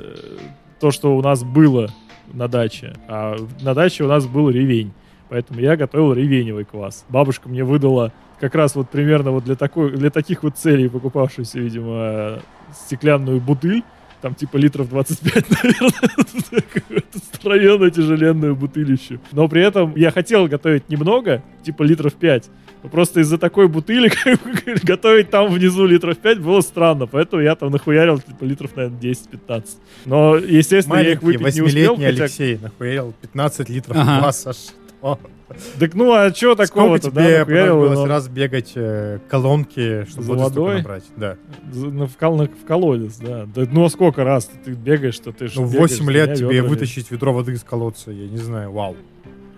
то, 0.78 0.90
что 0.90 1.16
у 1.16 1.22
нас 1.22 1.42
было 1.42 1.90
на 2.32 2.48
даче. 2.48 2.94
А 3.08 3.36
на 3.62 3.74
даче 3.74 4.04
у 4.04 4.08
нас 4.08 4.26
был 4.26 4.50
ревень. 4.50 4.92
Поэтому 5.28 5.60
я 5.60 5.76
готовил 5.76 6.12
ревеневый 6.12 6.64
квас. 6.64 7.04
Бабушка 7.08 7.48
мне 7.48 7.62
выдала 7.62 8.12
как 8.40 8.54
раз 8.54 8.74
вот 8.74 8.90
примерно 8.90 9.30
вот 9.30 9.44
для, 9.44 9.54
такой, 9.54 9.92
для 9.92 10.10
таких 10.10 10.42
вот 10.42 10.56
целей, 10.56 10.88
покупавшуюся, 10.88 11.60
видимо, 11.60 12.40
стеклянную 12.74 13.40
бутыль, 13.40 13.84
там 14.22 14.34
типа 14.34 14.56
литров 14.56 14.88
25, 14.88 15.50
наверное, 15.62 16.62
какую-то 16.72 17.90
тяжеленную 17.90 18.56
бутылищу. 18.56 19.20
Но 19.32 19.46
при 19.48 19.62
этом 19.62 19.94
я 19.96 20.10
хотел 20.10 20.46
готовить 20.48 20.88
немного, 20.88 21.42
типа 21.62 21.82
литров 21.82 22.14
5. 22.14 22.50
Но 22.82 22.88
просто 22.88 23.20
из-за 23.20 23.36
такой 23.38 23.68
бутыли 23.68 24.10
готовить 24.84 25.30
там 25.30 25.52
внизу 25.52 25.86
литров 25.86 26.16
5 26.18 26.40
было 26.40 26.60
странно, 26.62 27.06
поэтому 27.06 27.42
я 27.42 27.54
там 27.54 27.70
нахуярил 27.70 28.18
типа 28.18 28.44
литров, 28.44 28.74
наверное, 28.76 28.98
10-15. 29.00 29.64
Но, 30.06 30.36
естественно, 30.36 30.96
я 30.96 31.12
их 31.12 31.22
Маленький, 31.22 31.38
выпить 31.44 31.54
не 31.56 31.62
успел, 31.62 31.96
хотя... 31.96 32.08
Алексей 32.08 32.58
нахуярил 32.60 33.14
15 33.20 33.68
литров 33.68 33.96
Ага. 33.98 34.18
кваса. 34.20 34.52
Что? 34.54 35.18
Так 35.80 35.94
ну, 35.94 36.12
а 36.12 36.30
что 36.30 36.52
Сколько 36.54 36.66
такого-то, 36.66 37.10
да, 37.10 37.24
тебе 37.24 37.44
понадобилось 37.44 37.98
но- 37.98 38.06
раз 38.06 38.28
бегать 38.28 38.72
э, 38.76 39.18
колонки, 39.28 40.04
чтобы 40.08 40.22
За 40.22 40.32
водой? 40.34 40.76
набрать? 40.76 41.04
Да. 41.16 41.36
За- 41.72 41.86
на- 41.88 42.06
в, 42.06 42.16
кол- 42.16 42.36
на- 42.36 42.44
в 42.46 42.64
колодец, 42.66 43.16
да. 43.16 43.46
Да, 43.52 43.66
Ну, 43.72 43.84
а 43.84 43.90
сколько 43.90 44.22
раз 44.22 44.44
ты, 44.46 44.58
ты 44.58 44.70
бегаешь, 44.72 45.14
что 45.14 45.32
ты 45.32 45.50
Ну, 45.56 45.64
в 45.64 45.72
бегаешь, 45.72 45.90
8 45.90 46.04
за 46.04 46.10
лет 46.12 46.34
тебе 46.36 46.48
ведрами. 46.50 46.68
вытащить 46.68 47.10
ведро 47.10 47.32
воды 47.32 47.52
из 47.52 47.64
колодца, 47.64 48.12
я 48.12 48.28
не 48.28 48.36
знаю, 48.38 48.70
вау. 48.70 48.96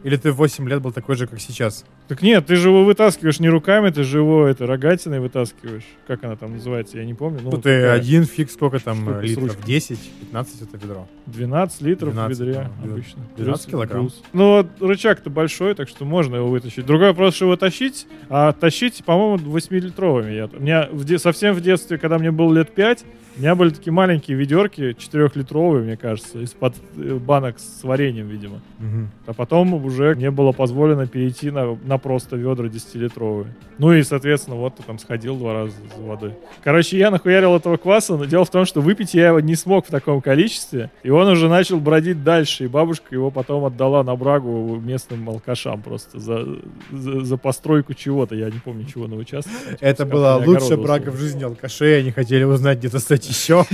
Или 0.03 0.17
ты 0.17 0.33
в 0.33 0.37
8 0.37 0.67
лет 0.67 0.81
был 0.81 0.93
такой 0.93 1.15
же, 1.15 1.27
как 1.27 1.41
сейчас? 1.41 1.85
Так 2.09 2.21
нет, 2.21 2.45
ты 2.45 2.57
же 2.57 2.69
его 2.69 2.85
вытаскиваешь 2.85 3.41
не 3.41 3.49
руками, 3.49 3.89
ты 3.91 4.03
же 4.03 4.19
его 4.19 4.45
это 4.47 4.67
рогатиной 4.67 5.21
вытаскиваешь. 5.21 5.85
Как 6.07 6.23
она 6.25 6.37
там 6.37 6.53
называется, 6.53 6.99
я 6.99 7.05
не 7.07 7.15
помню. 7.15 7.39
Ну, 7.43 7.51
Ну, 7.53 7.57
ты 7.57 7.63
такая, 7.81 7.93
один 7.93 8.25
фиг, 8.25 8.51
сколько 8.51 8.79
там 8.81 8.97
штука 9.03 9.21
литров? 9.21 9.45
ручкой. 9.45 9.65
10, 9.67 9.99
15 10.21 10.63
это 10.63 10.77
ведро. 10.77 11.09
12 11.27 11.81
литров 11.81 12.13
12, 12.13 12.37
в 12.37 12.41
ведре 12.43 12.55
да, 12.55 12.71
обычно. 12.91 13.23
12 13.37 13.65
Плюс- 13.67 13.67
килограмм. 13.73 14.01
плюс. 14.03 14.23
Ну, 14.35 14.49
вот 14.57 14.67
рычаг-то 14.81 15.31
большой, 15.31 15.75
так 15.75 15.89
что 15.89 16.05
можно 16.05 16.37
его 16.37 16.49
вытащить. 16.51 16.85
Другой 16.85 17.09
вопрос, 17.09 17.37
что 17.37 17.47
его 17.47 17.57
тащить, 17.57 18.07
а 18.29 18.53
тащить, 18.53 19.03
по-моему, 19.05 19.37
8-литровыми. 19.57 20.33
Я, 20.35 20.51
у 20.53 20.61
меня 20.61 20.89
в 20.93 21.05
де- 21.05 21.19
совсем 21.19 21.55
в 21.55 21.61
детстве, 21.63 21.97
когда 21.99 22.19
мне 22.19 22.31
было 22.31 22.53
лет 22.53 22.75
5, 22.75 23.05
у 23.35 23.41
меня 23.41 23.55
были 23.55 23.71
такие 23.71 23.93
маленькие 23.95 24.37
ведерки, 24.37 24.95
4-литровые, 24.99 25.85
мне 25.85 25.97
кажется, 25.97 26.41
из-под 26.41 26.75
э, 26.99 27.15
банок 27.15 27.59
с 27.59 27.83
вареньем, 27.83 28.29
видимо. 28.29 28.61
Мгм. 28.79 29.11
А 29.25 29.33
потом 29.33 29.73
уже 29.73 30.15
мне 30.15 30.31
было 30.31 30.53
позволено 30.53 31.07
перейти 31.07 31.51
на, 31.51 31.79
на 31.83 31.97
просто 32.03 32.37
ведра 32.37 32.67
10-литровые. 32.67 33.49
Ну 33.79 33.93
и, 33.93 34.03
соответственно, 34.03 34.57
вот 34.57 34.77
ты 34.77 34.83
там 34.83 34.99
сходил 34.99 35.37
два 35.37 35.55
раза 35.55 35.75
за 35.97 36.03
водой. 36.03 36.35
Короче, 36.63 36.99
я 36.99 37.11
нахуярил 37.11 37.57
этого 37.57 37.77
кваса, 37.77 38.17
но 38.17 38.25
дело 38.25 38.45
в 38.45 38.51
том, 38.51 38.65
что 38.65 38.81
выпить 38.81 39.15
я 39.15 39.29
его 39.29 39.41
не 39.41 39.55
смог 39.55 39.87
в 39.87 39.91
таком 39.91 40.21
количестве, 40.21 40.91
и 41.03 41.11
он 41.11 41.29
уже 41.29 41.49
начал 41.49 41.81
бродить 41.81 42.23
дальше, 42.23 42.65
и 42.65 42.67
бабушка 42.67 43.15
его 43.15 43.31
потом 43.31 43.65
отдала 43.65 44.03
на 44.03 44.15
брагу 44.17 44.77
местным 44.77 45.29
алкашам 45.29 45.83
просто 45.83 46.19
за, 46.19 46.47
за, 46.91 47.25
за 47.25 47.37
постройку 47.37 47.95
чего-то, 47.95 48.35
я 48.35 48.47
не 48.47 48.59
помню 48.59 48.85
чего 48.85 49.07
на 49.07 49.17
участке. 49.17 49.51
Это 49.81 50.05
была 50.05 50.37
лучшая 50.37 50.77
брага 50.77 51.11
в 51.11 51.17
жизни 51.17 51.45
алкашей. 51.45 52.01
Они 52.01 52.11
хотели 52.11 52.45
узнать, 52.45 52.79
где 52.79 52.89
достать 52.89 53.29
еще. 53.29 53.65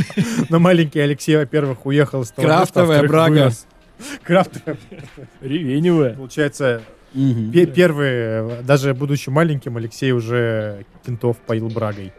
Но 0.49 0.59
маленький 0.59 1.01
Алексей, 1.01 1.37
во-первых, 1.37 1.87
уехал 1.87 2.25
с 2.25 2.31
того 2.31 2.47
Крафтовая 2.47 3.03
брага. 3.07 3.51
Крафтовая. 4.23 4.79
Ревеневая. 5.41 6.15
Получается, 6.15 6.83
Мгм. 7.15 7.53
пе- 7.53 7.67
первый, 7.67 8.63
даже 8.63 8.95
будучи 8.95 9.31
маленьким, 9.31 9.77
Алексей 9.77 10.13
уже 10.13 10.85
кентов 11.05 11.37
поил 11.39 11.69
брагой. 11.69 12.13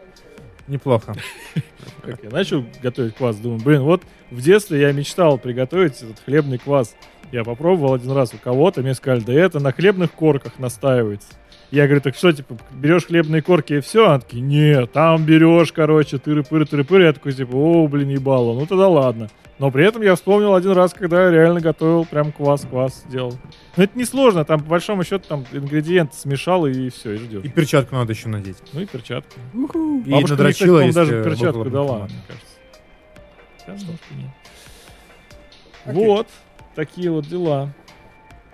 Неплохо. 0.68 1.14
Как 2.02 2.22
я 2.22 2.30
начал 2.30 2.64
готовить 2.82 3.14
квас, 3.16 3.36
думаю, 3.36 3.60
блин, 3.62 3.82
вот 3.82 4.02
в 4.30 4.40
детстве 4.40 4.80
я 4.80 4.92
мечтал 4.92 5.38
приготовить 5.38 6.00
этот 6.02 6.20
хлебный 6.24 6.58
квас. 6.58 6.94
Я 7.32 7.44
попробовал 7.44 7.94
один 7.94 8.10
раз 8.12 8.34
у 8.34 8.38
кого-то, 8.38 8.82
мне 8.82 8.94
сказали, 8.94 9.20
да 9.20 9.32
это 9.32 9.60
на 9.60 9.72
хлебных 9.72 10.12
корках 10.12 10.58
настаивается. 10.58 11.28
Я 11.70 11.86
говорю, 11.86 12.00
так 12.00 12.16
что, 12.16 12.32
типа, 12.32 12.56
берешь 12.72 13.06
хлебные 13.06 13.42
корки 13.42 13.74
и 13.74 13.80
все? 13.80 14.10
Они 14.10 14.20
такие, 14.20 14.42
нет, 14.42 14.92
там 14.92 15.24
берешь, 15.24 15.72
короче, 15.72 16.16
тыры-пыры, 16.16 16.64
тыры-пыры. 16.64 17.04
Я 17.04 17.12
такой, 17.12 17.32
типа, 17.32 17.54
о, 17.54 17.86
блин, 17.86 18.08
ебало, 18.08 18.58
ну 18.58 18.66
тогда 18.66 18.88
ладно. 18.88 19.28
Но 19.60 19.70
при 19.70 19.84
этом 19.84 20.02
я 20.02 20.16
вспомнил 20.16 20.54
один 20.54 20.72
раз, 20.72 20.94
когда 20.94 21.24
я 21.24 21.30
реально 21.30 21.60
готовил 21.60 22.06
прям 22.06 22.32
квас-квас 22.32 23.04
делал. 23.08 23.38
Но 23.76 23.84
это 23.84 23.96
несложно, 23.96 24.44
там, 24.44 24.60
по 24.60 24.70
большому 24.70 25.04
счету, 25.04 25.26
там 25.28 25.44
ингредиенты 25.52 26.16
смешал 26.16 26.66
и 26.66 26.88
все, 26.88 27.12
и 27.12 27.16
ждешь. 27.18 27.44
И 27.44 27.48
перчатку 27.50 27.94
надо 27.94 28.14
еще 28.14 28.28
надеть. 28.28 28.56
Ну 28.72 28.80
и 28.80 28.86
перчатку. 28.86 29.38
Уху. 29.54 30.00
И 30.00 30.10
Бабушка 30.10 30.14
мне, 30.14 30.22
кстати, 30.24 30.30
надрочила, 30.30 30.66
по-моему, 30.66 30.86
если 30.86 31.00
даже 31.00 31.24
перчатку 31.24 31.70
дала, 31.70 31.98
мне 31.98 32.22
кажется. 32.26 32.46
Хотя, 33.58 33.72
может, 33.72 34.00
и 34.10 34.14
нет. 34.14 34.30
Окей. 35.84 36.06
Вот, 36.06 36.26
такие 36.74 37.10
вот 37.10 37.26
дела. 37.26 37.72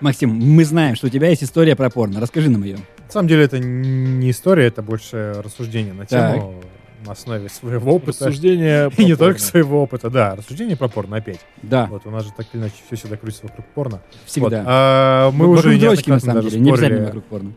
Максим, 0.01 0.31
мы 0.31 0.65
знаем, 0.65 0.97
что 0.97 1.07
у 1.07 1.11
тебя 1.11 1.29
есть 1.29 1.45
история 1.45 1.77
про 1.77 1.89
порно. 1.89 2.21
Расскажи 2.21 2.51
нам 2.51 2.63
ее. 2.65 2.79
На 3.07 3.12
самом 3.12 3.29
деле 3.29 3.45
это 3.45 3.59
не 3.59 4.31
история, 4.31 4.66
это 4.66 4.83
больше 4.83 5.35
рассуждение 5.45 5.95
на 5.95 6.07
тему 6.07 6.61
на 7.05 7.12
основе 7.12 7.49
своего 7.49 7.95
опыта. 7.95 8.27
Рассуждение 8.27 8.90
И 8.97 9.05
не 9.05 9.14
только 9.16 9.38
своего 9.38 9.83
опыта, 9.83 10.11
да. 10.11 10.35
Рассуждение 10.35 10.77
про 10.77 10.88
порно 10.88 11.16
опять. 11.19 11.40
Да, 11.62 11.87
Вот 11.87 12.07
у 12.07 12.11
нас 12.11 12.25
же 12.25 12.31
так 12.37 12.47
или 12.53 12.62
иначе 12.62 12.75
все 12.87 12.97
всегда 12.97 13.16
крутится 13.16 13.45
вокруг 13.47 13.66
порно. 13.66 14.01
всегда. 14.25 14.59
Вот. 14.59 14.64
А, 14.69 15.31
мы 15.31 15.47
Вокруг 15.47 15.66
уже 15.66 15.79
дрочки, 15.79 16.11
на 16.11 16.21
самом 16.21 16.42
деле, 16.42 16.61
не 16.61 16.71
обязательно 16.71 17.05
вокруг 17.07 17.25
порно. 17.25 17.53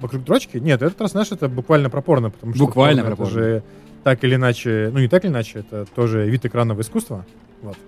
Вокруг 0.00 0.24
дрочки? 0.24 0.58
Нет, 0.58 0.82
этот 0.82 1.00
раз, 1.00 1.12
знаешь, 1.12 1.32
это 1.32 1.48
буквально 1.48 1.88
про 1.88 2.02
порно, 2.02 2.30
потому 2.30 2.54
что 2.54 2.66
Буквально 2.66 3.02
порно 3.02 3.16
про 3.16 3.22
это 3.24 3.32
порно. 3.32 3.46
же 3.48 3.62
так 4.02 4.22
или 4.24 4.34
иначе, 4.34 4.90
ну 4.92 4.98
не 4.98 5.08
так 5.08 5.24
или 5.24 5.30
иначе, 5.30 5.60
это 5.60 5.86
тоже 5.94 6.28
вид 6.28 6.44
экранного 6.44 6.82
искусства. 6.82 7.24
Вот. 7.62 7.78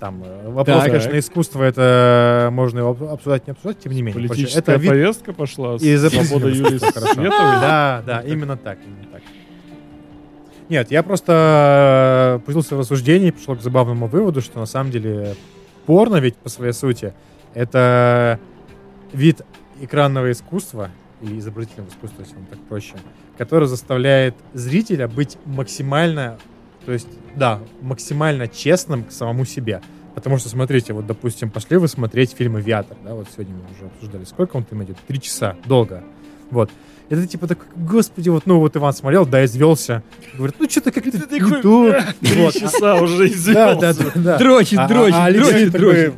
Там 0.00 0.22
э, 0.24 0.48
вопрос, 0.50 0.76
Так. 0.84 0.86
конечно, 0.92 1.18
искусство, 1.18 1.62
это 1.64 2.50
можно 2.52 2.78
его 2.80 2.90
об- 2.90 3.02
обсуждать, 3.02 3.46
не 3.46 3.50
обсуждать, 3.52 3.80
тем 3.80 3.92
не 3.92 4.02
менее. 4.02 4.28
Политическая 4.28 4.60
это 4.60 4.74
вид 4.76 4.90
повестка 4.90 5.32
пошла. 5.32 5.74
и 5.80 5.96
Свобода 5.96 6.48
Юлии 6.48 6.78
Хорошо. 6.78 7.14
Световой. 7.14 7.30
Да, 7.60 8.02
да, 8.06 8.20
именно 8.22 8.56
так, 8.56 8.78
именно 8.86 9.10
так. 9.12 9.22
Нет, 10.68 10.90
я 10.90 11.02
просто 11.02 12.36
э, 12.36 12.44
пустился 12.44 12.76
в 12.76 12.80
рассуждение 12.80 13.30
и 13.30 13.32
пришел 13.32 13.56
к 13.56 13.60
забавному 13.60 14.06
выводу, 14.06 14.40
что 14.40 14.60
на 14.60 14.66
самом 14.66 14.90
деле 14.92 15.34
порно 15.86 16.16
ведь 16.18 16.36
по 16.36 16.48
своей 16.48 16.72
сути 16.74 17.12
это 17.54 18.38
вид 19.12 19.40
экранного 19.80 20.30
искусства 20.30 20.90
или 21.22 21.38
изобразительного 21.38 21.88
искусства, 21.90 22.20
если 22.22 22.34
вам 22.34 22.46
так 22.46 22.60
проще, 22.68 22.94
который 23.38 23.66
заставляет 23.66 24.34
зрителя 24.52 25.08
быть 25.08 25.38
максимально, 25.46 26.36
то 26.84 26.92
есть, 26.92 27.08
да, 27.36 27.60
максимально 27.82 28.48
честным 28.48 29.04
к 29.04 29.12
самому 29.12 29.44
себе. 29.44 29.80
Потому 30.14 30.38
что, 30.38 30.48
смотрите, 30.48 30.92
вот, 30.92 31.06
допустим, 31.06 31.50
пошли 31.50 31.76
вы 31.76 31.86
смотреть 31.86 32.32
фильм 32.32 32.56
«Авиатор», 32.56 32.96
да, 33.04 33.14
вот 33.14 33.28
сегодня 33.32 33.54
мы 33.54 33.62
уже 33.76 33.86
обсуждали, 33.86 34.24
сколько 34.24 34.56
он 34.56 34.64
там 34.64 34.82
идет? 34.82 34.96
Три 35.06 35.20
часа, 35.20 35.56
долго. 35.64 36.02
Вот. 36.50 36.70
Это 37.08 37.26
типа 37.26 37.46
так, 37.46 37.58
господи, 37.76 38.28
вот, 38.28 38.44
ну 38.46 38.58
вот 38.58 38.76
Иван 38.76 38.92
смотрел, 38.92 39.24
да, 39.26 39.44
извелся. 39.44 40.02
Говорит, 40.34 40.56
ну 40.58 40.68
что-то 40.68 40.92
как-то 40.92 41.10
не 41.10 41.62
то. 41.62 42.02
Три 42.20 42.52
часа 42.52 42.96
уже 42.96 43.28
Да, 43.52 43.74
да, 43.76 43.90
извелся. 43.92 44.12
да, 44.14 44.22
да. 44.22 44.38
Дрочит, 44.38 44.78
А- 44.78 44.84
а- 44.84 44.88
дрочит, 44.88 45.32
дрочит, 45.40 45.70
дрочит. 45.72 46.14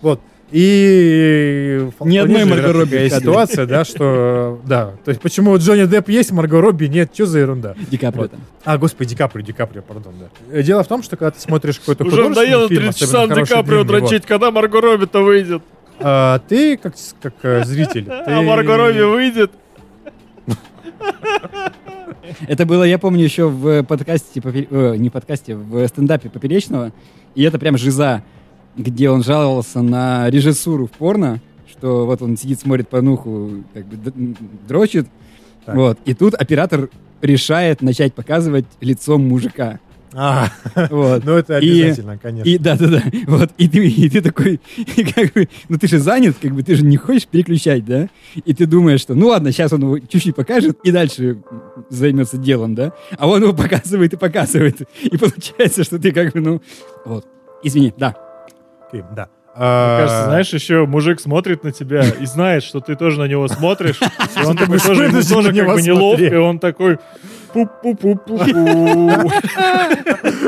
Вот. 0.00 0.20
И 0.50 1.86
Ни 2.00 2.16
одной 2.16 2.44
Марго 2.46 2.72
Робби 2.72 3.08
ситуация, 3.10 3.66
да, 3.66 3.84
что 3.84 4.58
да. 4.66 4.94
То 5.04 5.10
есть 5.10 5.20
почему 5.20 5.50
вот 5.50 5.60
Джонни 5.60 5.84
Депп 5.84 6.08
есть, 6.08 6.30
Марго 6.32 6.60
Робби 6.60 6.86
нет, 6.86 7.10
что 7.12 7.26
за 7.26 7.40
ерунда? 7.40 7.74
Ди 7.90 7.98
Каприо 7.98 8.22
Вот. 8.22 8.30
там. 8.30 8.40
А, 8.64 8.78
господи, 8.78 9.10
Ди 9.10 9.16
Каприо, 9.16 9.44
Ди 9.44 9.52
Каприо, 9.52 9.82
пардон, 9.82 10.14
да. 10.18 10.62
Дело 10.62 10.82
в 10.82 10.88
том, 10.88 11.02
что 11.02 11.16
когда 11.16 11.32
ты 11.32 11.40
смотришь 11.40 11.78
какой-то 11.78 12.04
Уже 12.04 12.16
художественный 12.16 12.46
надоело 12.46 12.68
фильм, 12.68 12.82
30 12.84 13.02
особенно 13.02 13.26
часа 13.26 13.34
на 13.40 13.44
Ди 13.44 13.52
Каприо 13.52 13.84
дрочить, 13.84 14.24
когда 14.24 14.50
Марго 14.50 14.80
Робби-то 14.80 15.22
выйдет. 15.22 15.62
а, 16.00 16.38
ты 16.48 16.78
как, 16.78 16.94
как 17.20 17.34
э, 17.42 17.64
зритель, 17.64 18.04
ты... 18.06 18.10
А 18.12 18.40
Марго 18.42 18.76
Робби 18.76 19.00
выйдет. 19.02 19.50
Это 22.46 22.66
было, 22.66 22.84
я 22.84 22.98
помню, 22.98 23.24
еще 23.24 23.48
в 23.48 23.82
подкасте, 23.84 24.40
Попе- 24.40 24.68
э, 24.70 24.96
не 24.96 25.10
подкасте, 25.10 25.54
в 25.56 25.86
стендапе 25.88 26.28
Поперечного. 26.28 26.92
И 27.34 27.42
это 27.42 27.58
прям 27.58 27.76
жиза, 27.78 28.22
где 28.78 29.10
он 29.10 29.22
жаловался 29.22 29.82
на 29.82 30.30
режиссуру 30.30 30.86
в 30.86 30.92
порно, 30.92 31.40
что 31.70 32.06
вот 32.06 32.22
он 32.22 32.36
сидит, 32.36 32.60
смотрит 32.60 32.88
порнуху, 32.88 33.64
как 33.74 33.84
бы 33.86 34.34
дрочит. 34.66 35.06
Так. 35.66 35.74
Вот. 35.76 35.98
И 36.06 36.14
тут 36.14 36.34
оператор 36.34 36.88
решает 37.20 37.82
начать 37.82 38.14
показывать 38.14 38.64
лицом 38.80 39.28
мужика. 39.28 39.80
А, 40.14 40.48
Вот. 40.90 41.22
ну 41.26 41.32
это 41.34 41.58
И- 41.58 41.82
обязательно, 41.82 42.16
конечно. 42.16 42.48
И 42.48 42.56
да, 42.56 42.76
да, 42.78 42.86
да. 42.86 43.02
Вот. 43.26 43.50
И 43.58 43.68
ты, 43.68 43.86
и 43.86 44.08
ты 44.08 44.22
такой, 44.22 44.58
и 44.96 45.04
как 45.14 45.34
бы, 45.34 45.48
ну 45.68 45.76
ты 45.76 45.86
же 45.86 45.98
занят, 45.98 46.36
как 46.40 46.52
бы 46.52 46.62
ты 46.62 46.76
же 46.76 46.84
не 46.84 46.96
хочешь 46.96 47.26
переключать, 47.26 47.84
да? 47.84 48.08
И 48.46 48.54
ты 48.54 48.64
думаешь, 48.64 49.00
что 49.02 49.14
ну 49.14 49.26
ладно, 49.28 49.52
сейчас 49.52 49.72
он 49.74 49.82
его 49.82 49.98
чуть-чуть 49.98 50.34
покажет 50.34 50.78
и 50.82 50.90
дальше 50.92 51.42
займется 51.90 52.38
делом, 52.38 52.74
да? 52.74 52.92
А 53.18 53.28
он 53.28 53.42
его 53.42 53.52
показывает 53.52 54.14
и 54.14 54.16
показывает. 54.16 54.80
И 55.02 55.16
получается, 55.18 55.84
что 55.84 55.98
ты 55.98 56.10
как 56.12 56.32
бы, 56.32 56.40
ну, 56.40 56.62
вот. 57.04 57.26
Извини, 57.62 57.92
да. 57.98 58.16
Окей, 58.88 59.04
да. 59.14 59.28
Мне 59.54 59.66
А, 59.66 59.98
кажется, 59.98 60.24
знаешь, 60.26 60.52
еще 60.52 60.86
мужик 60.86 61.20
смотрит 61.20 61.64
на 61.64 61.72
тебя 61.72 62.04
и 62.04 62.26
знает, 62.26 62.62
что 62.62 62.80
ты 62.80 62.94
тоже 62.94 63.18
на 63.18 63.24
него 63.26 63.48
смотришь. 63.48 63.98
И 64.40 64.44
он 64.44 64.56
такой 64.56 64.78
тоже, 64.78 65.04
ему 65.04 65.66
как 65.66 65.76
бы 65.76 65.82
неловко, 65.82 66.24
и 66.24 66.36
он 66.36 66.58
такой 66.60 66.98
пу-пу-пу-пу-пу. 67.52 69.32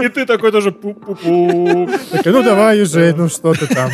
И 0.05 0.09
ты 0.11 0.27
такой 0.27 0.53
тоже 0.53 0.71
пу-пу-пу. 0.71 1.91
ну 2.25 2.43
давай 2.43 2.81
уже, 2.83 3.13
ну 3.17 3.29
что 3.29 3.53
ты 3.55 3.67
там. 3.67 3.91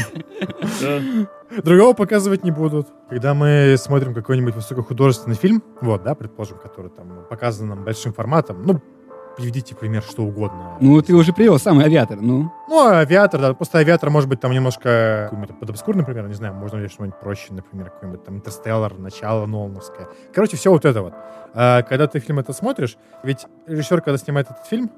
Другого 1.65 1.95
показывать 1.95 2.45
не 2.45 2.51
будут. 2.51 2.89
Когда 3.09 3.33
мы 3.33 3.77
смотрим 3.79 4.13
какой-нибудь 4.13 4.55
высокохудожественный 4.55 5.37
фильм, 5.37 5.63
вот, 5.81 6.03
да, 6.03 6.15
предположим, 6.15 6.59
который 6.59 6.91
там 6.91 7.25
показан 7.31 7.69
нам 7.69 7.85
большим 7.85 8.13
форматом, 8.13 8.63
ну, 8.65 8.83
приведите 9.37 9.75
пример 9.75 10.03
что 10.03 10.23
угодно. 10.23 10.77
Ну, 10.81 11.01
ты 11.03 11.15
уже 11.15 11.33
привел 11.33 11.59
самый 11.59 11.85
авиатор, 11.85 12.19
ну. 12.21 12.51
Ну, 12.69 12.87
авиатор, 12.87 13.41
да, 13.41 13.55
просто 13.55 13.79
авиатор 13.79 14.11
может 14.11 14.29
быть 14.29 14.41
там 14.41 14.53
немножко 14.53 15.29
какой-нибудь 15.31 15.61
подобскурный, 15.61 16.01
например, 16.01 16.27
не 16.27 16.35
знаю, 16.35 16.55
можно 16.55 16.79
взять 16.79 16.93
что-нибудь 16.93 17.21
проще, 17.21 17.53
например, 17.53 17.91
какой-нибудь 17.91 18.25
там 18.25 18.37
Интерстеллар, 18.37 18.99
начало 18.99 19.47
Нолановское. 19.47 20.09
Короче, 20.35 20.57
все 20.57 20.71
вот 20.71 20.85
это 20.85 21.03
вот. 21.03 21.15
А, 21.55 21.83
когда 21.83 22.07
ты 22.07 22.19
фильм 22.19 22.39
это 22.39 22.53
смотришь, 22.53 22.97
ведь 23.23 23.47
режиссер, 23.67 24.01
когда 24.01 24.19
снимает 24.19 24.51
этот 24.51 24.67
фильм, 24.67 24.91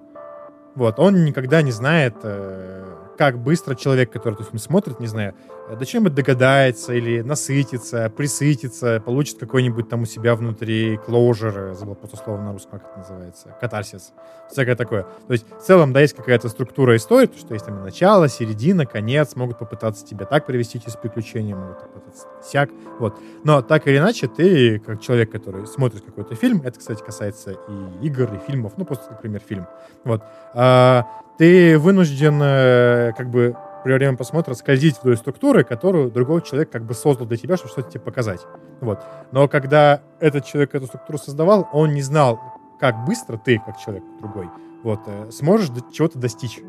вот, 0.74 0.98
он 0.98 1.24
никогда 1.24 1.62
не 1.62 1.72
знает, 1.72 2.14
э, 2.22 2.84
как 3.18 3.36
быстро 3.38 3.74
человек, 3.74 4.12
который 4.12 4.34
этот 4.34 4.46
фильм 4.46 4.60
смотрит, 4.60 5.00
не 5.00 5.08
знаю, 5.08 5.34
э, 5.68 5.76
до 5.76 5.84
чего-нибудь 5.84 6.14
догадается 6.14 6.94
или 6.94 7.20
насытится, 7.20 8.08
присытится, 8.16 9.02
получит 9.04 9.38
какой-нибудь 9.38 9.88
там 9.88 10.02
у 10.02 10.06
себя 10.06 10.36
внутри 10.36 10.94
closure, 10.96 11.74
забыл 11.74 11.96
просто 11.96 12.16
слово 12.16 12.40
на 12.40 12.52
русском, 12.52 12.78
как 12.78 12.90
это 12.90 12.98
называется, 13.00 13.56
катарсис, 13.60 14.12
всякое 14.50 14.76
такое. 14.76 15.02
То 15.26 15.32
есть 15.32 15.46
в 15.50 15.62
целом, 15.62 15.92
да, 15.92 16.00
есть 16.00 16.14
какая-то 16.14 16.48
структура 16.48 16.94
истории, 16.96 17.28
что 17.36 17.54
есть 17.54 17.66
там 17.66 17.82
начало, 17.82 18.28
середина, 18.28 18.86
конец, 18.86 19.34
могут 19.34 19.58
попытаться 19.58 20.06
тебя 20.06 20.24
так 20.24 20.46
привести 20.46 20.80
через 20.80 20.94
приключения, 20.94 21.56
могут 21.56 21.80
попытаться 21.80 22.28
сяк, 22.44 22.70
вот. 23.00 23.18
Но 23.42 23.62
так 23.62 23.88
или 23.88 23.98
иначе, 23.98 24.28
ты, 24.28 24.78
как 24.78 25.00
человек, 25.00 25.32
который 25.32 25.66
смотрит 25.66 26.02
какой-то 26.02 26.36
фильм, 26.36 26.62
это, 26.64 26.78
кстати, 26.78 27.02
касается 27.02 27.56
и 27.68 28.06
игр, 28.06 28.32
и 28.32 28.38
фильмов, 28.46 28.74
ну, 28.76 28.84
просто, 28.84 29.10
например, 29.10 29.42
фильм, 29.44 29.66
вот, 30.04 30.22
а, 30.54 31.04
ты 31.38 31.78
вынужден 31.78 32.40
э, 32.42 33.12
как 33.16 33.30
бы 33.30 33.56
при 33.84 33.92
время 33.92 34.16
просмотра 34.16 34.54
скользить 34.54 34.98
вдоль 35.00 35.16
структуры, 35.16 35.64
которую 35.64 36.10
другой 36.10 36.42
человек 36.42 36.70
как 36.70 36.84
бы 36.84 36.94
создал 36.94 37.26
для 37.26 37.36
тебя, 37.36 37.56
чтобы 37.56 37.70
что-то 37.70 37.90
тебе 37.92 38.00
показать. 38.00 38.40
Вот. 38.80 39.00
Но 39.30 39.48
когда 39.48 40.02
этот 40.20 40.44
человек 40.44 40.74
эту 40.74 40.86
структуру 40.86 41.18
создавал, 41.18 41.68
он 41.72 41.94
не 41.94 42.02
знал, 42.02 42.40
как 42.80 43.04
быстро 43.06 43.38
ты, 43.38 43.62
как 43.64 43.78
человек 43.78 44.02
другой, 44.20 44.50
вот, 44.82 45.00
э, 45.06 45.30
сможешь 45.30 45.70
чего-то 45.92 46.18
достичь. 46.18 46.60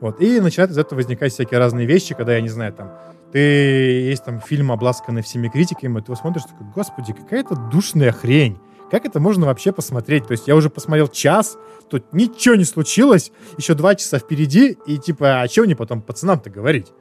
Вот. 0.00 0.20
И 0.20 0.40
начинают 0.40 0.72
из 0.72 0.78
этого 0.78 0.96
возникать 0.96 1.32
всякие 1.32 1.60
разные 1.60 1.86
вещи, 1.86 2.14
когда, 2.14 2.34
я 2.34 2.40
не 2.40 2.48
знаю, 2.48 2.72
там, 2.72 2.92
ты 3.30 3.38
есть 3.38 4.24
там 4.24 4.40
фильм, 4.40 4.72
обласканный 4.72 5.22
всеми 5.22 5.48
критиками, 5.48 5.98
и 5.98 6.02
ты 6.02 6.12
его 6.12 6.16
смотришь, 6.16 6.42
такой, 6.42 6.66
господи, 6.74 7.12
какая-то 7.12 7.54
душная 7.54 8.12
хрень. 8.12 8.58
Как 8.92 9.06
это 9.06 9.20
можно 9.20 9.46
вообще 9.46 9.72
посмотреть? 9.72 10.26
То 10.26 10.32
есть 10.32 10.46
я 10.46 10.54
уже 10.54 10.68
посмотрел 10.68 11.08
час, 11.08 11.56
тут 11.88 12.12
ничего 12.12 12.56
не 12.56 12.64
случилось, 12.64 13.32
еще 13.56 13.72
два 13.72 13.94
часа 13.94 14.18
впереди, 14.18 14.76
и 14.86 14.98
типа, 14.98 15.40
а 15.40 15.48
что 15.48 15.62
мне 15.62 15.74
потом 15.74 16.02
пацанам-то 16.02 16.50
говорить? 16.50 16.92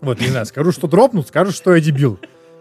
Вот, 0.00 0.20
не 0.20 0.26
знаю, 0.26 0.46
скажу, 0.46 0.72
что 0.72 0.88
дропнут, 0.88 1.28
скажу, 1.28 1.52
что 1.52 1.76
я 1.76 1.80
дебил. 1.80 2.18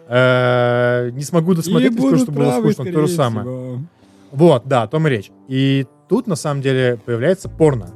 Э, 0.07 1.09
Не 1.11 1.23
смогу 1.23 1.55
досмотреть, 1.55 1.93
скажу, 1.93 2.17
что 2.19 2.31
было 2.31 2.51
скучно, 2.59 2.85
то 2.85 3.01
же 3.01 3.07
самое. 3.07 3.83
Вот, 4.31 4.67
да, 4.67 4.83
о 4.83 4.87
том 4.87 5.07
и 5.07 5.09
речь. 5.09 5.31
И 5.47 5.87
тут, 6.07 6.27
на 6.27 6.35
самом 6.35 6.61
деле, 6.61 6.99
появляется 7.03 7.49
порно. 7.49 7.89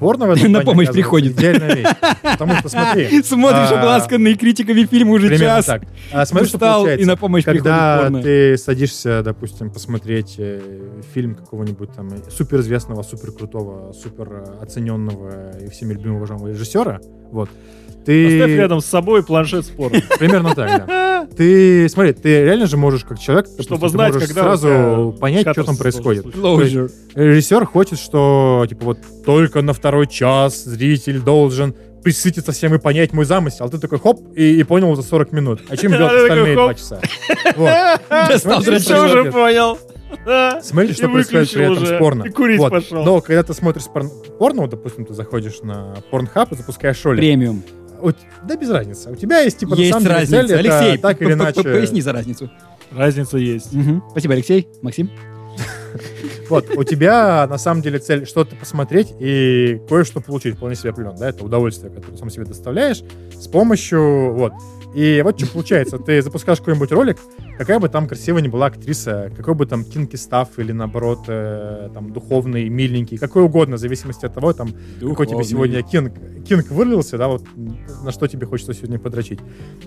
Порно 0.00 0.26
в 0.26 0.30
этом 0.30 0.52
На 0.52 0.60
помощь 0.60 0.88
приходит. 0.88 1.38
идеальная 1.38 1.74
вещь. 1.74 1.86
Потому 2.22 2.56
что, 2.56 2.68
смотри, 2.68 3.22
Смотришь 3.22 3.70
а, 3.70 3.78
обласканный 3.78 4.34
критиками 4.34 4.84
фильм 4.84 5.10
уже 5.10 5.36
час. 5.38 5.64
так. 5.66 5.82
А, 6.12 6.26
смотри, 6.26 6.48
что 6.48 6.58
получается. 6.58 7.02
и 7.02 7.04
на 7.06 7.16
помощь 7.16 7.44
Когда 7.44 8.10
ты 8.10 8.56
садишься, 8.58 9.22
допустим, 9.22 9.70
посмотреть 9.70 10.34
э, 10.38 10.60
фильм 11.14 11.34
какого-нибудь 11.34 11.92
там 11.94 12.10
суперизвестного, 12.30 13.02
суперкрутого, 13.02 13.92
супер 13.92 14.28
э, 14.32 14.62
оцененного 14.62 15.56
и 15.58 15.68
всеми 15.70 15.94
любимого 15.94 16.18
уважаемого 16.18 16.48
режиссера, 16.48 17.00
вот, 17.30 17.48
ты... 18.04 18.38
Поставь 18.40 18.56
рядом 18.56 18.80
с 18.80 18.86
собой 18.86 19.24
планшет 19.24 19.64
спорта. 19.66 20.02
Примерно 20.18 20.54
так, 20.54 20.86
да. 20.86 21.26
Ты, 21.36 21.88
смотри, 21.88 22.12
ты 22.12 22.44
реально 22.44 22.66
же 22.66 22.76
можешь, 22.76 23.02
как 23.02 23.18
человек, 23.18 23.46
допустим, 23.46 23.64
Чтобы 23.64 23.86
ты 23.86 23.92
знать, 23.92 24.12
можешь 24.12 24.28
когда 24.28 24.42
сразу 24.42 25.16
понять, 25.18 25.48
что 25.50 25.64
там 25.64 25.76
происходит. 25.76 26.26
Режиссер 26.26 27.64
хочет, 27.64 27.98
что, 27.98 28.66
типа, 28.68 28.84
вот 28.84 28.98
только 29.24 29.62
на 29.62 29.72
второй 29.72 30.06
час 30.06 30.64
зритель 30.64 31.20
должен 31.20 31.74
присытиться 32.04 32.52
всем 32.52 32.74
и 32.74 32.78
понять 32.78 33.12
мой 33.14 33.24
замысел. 33.24 33.64
А 33.64 33.68
ты 33.68 33.78
такой, 33.78 33.98
хоп, 33.98 34.20
и, 34.36 34.60
и 34.60 34.62
понял 34.64 34.94
за 34.94 35.02
40 35.02 35.32
минут. 35.32 35.60
А 35.68 35.76
чем 35.76 35.92
такой, 35.98 36.22
остальные 36.22 36.54
два 36.54 36.74
часа? 36.74 37.00
Вот. 37.56 38.40
Смотри, 38.40 38.78
все 38.78 39.04
уже 39.04 39.32
понял. 39.32 39.78
Да. 40.24 40.60
Смотрите, 40.62 40.92
И 40.92 40.96
что 40.96 41.08
происходит 41.08 41.50
при 41.52 41.64
этом 41.64 41.86
с 41.86 41.98
порно. 41.98 42.24
И 42.24 42.30
курить 42.30 42.58
Вот. 42.58 42.70
пошел. 42.70 43.04
Но 43.04 43.20
когда 43.20 43.42
ты 43.42 43.54
смотришь 43.54 43.84
порно, 44.38 44.68
допустим, 44.68 45.06
ты 45.06 45.14
заходишь 45.14 45.60
на 45.62 45.96
порнхаб 46.10 46.52
и 46.52 46.56
запускаешь 46.56 47.02
ролик. 47.04 47.20
Премиум. 47.20 47.62
Да 48.42 48.56
без 48.56 48.70
разницы. 48.70 49.10
У 49.10 49.16
тебя 49.16 49.40
есть, 49.40 49.58
типа, 49.58 49.74
Есть 49.74 49.92
на 49.92 50.00
самом 50.00 50.04
деле 50.04 50.14
разница. 50.14 50.36
цель, 50.36 50.44
это 50.44 50.58
Алексей, 50.58 50.98
так 50.98 51.22
или 51.22 51.32
иначе... 51.32 51.62
поясни 51.62 52.00
за 52.00 52.12
разницу. 52.12 52.50
Разница 52.92 53.38
есть. 53.38 53.72
Мгм. 53.72 54.02
Спасибо, 54.10 54.34
Алексей. 54.34 54.68
Максим? 54.82 55.10
Вот, 56.50 56.68
у 56.76 56.84
тебя 56.84 57.46
на 57.48 57.56
самом 57.56 57.80
деле 57.80 57.98
цель 57.98 58.26
что-то 58.26 58.54
посмотреть 58.56 59.14
и 59.18 59.80
кое-что 59.88 60.20
получить, 60.20 60.56
вполне 60.56 60.76
себе 60.76 60.90
определенно, 60.90 61.16
да, 61.18 61.30
это 61.30 61.42
удовольствие, 61.42 61.90
которое 61.90 62.16
сам 62.18 62.28
себе 62.28 62.44
доставляешь 62.44 63.02
с 63.34 63.46
помощью, 63.46 64.34
вот. 64.34 64.52
И 64.94 65.22
вот 65.22 65.40
что 65.40 65.50
получается, 65.50 65.98
ты 65.98 66.20
запускаешь 66.20 66.58
какой-нибудь 66.58 66.92
ролик, 66.92 67.18
какая 67.58 67.78
бы 67.78 67.88
там 67.88 68.06
красивая 68.06 68.42
ни 68.42 68.48
была 68.48 68.66
актриса, 68.66 69.30
какой 69.36 69.54
бы 69.54 69.66
там 69.66 69.84
кинки 69.84 70.16
став 70.16 70.48
или 70.58 70.72
наоборот 70.72 71.20
э, 71.28 71.88
там 71.92 72.12
духовный, 72.12 72.68
миленький, 72.68 73.16
какой 73.18 73.42
угодно, 73.44 73.76
в 73.76 73.78
зависимости 73.80 74.26
от 74.26 74.34
того, 74.34 74.52
там, 74.52 74.70
какой 75.00 75.26
тебе 75.26 75.44
сегодня 75.44 75.82
кинг, 75.82 76.12
кинг 76.46 76.70
вылился, 76.70 77.18
да, 77.18 77.28
вот 77.28 77.44
на 78.04 78.12
что 78.12 78.26
тебе 78.26 78.46
хочется 78.46 78.74
сегодня 78.74 78.98
подрочить. 78.98 79.40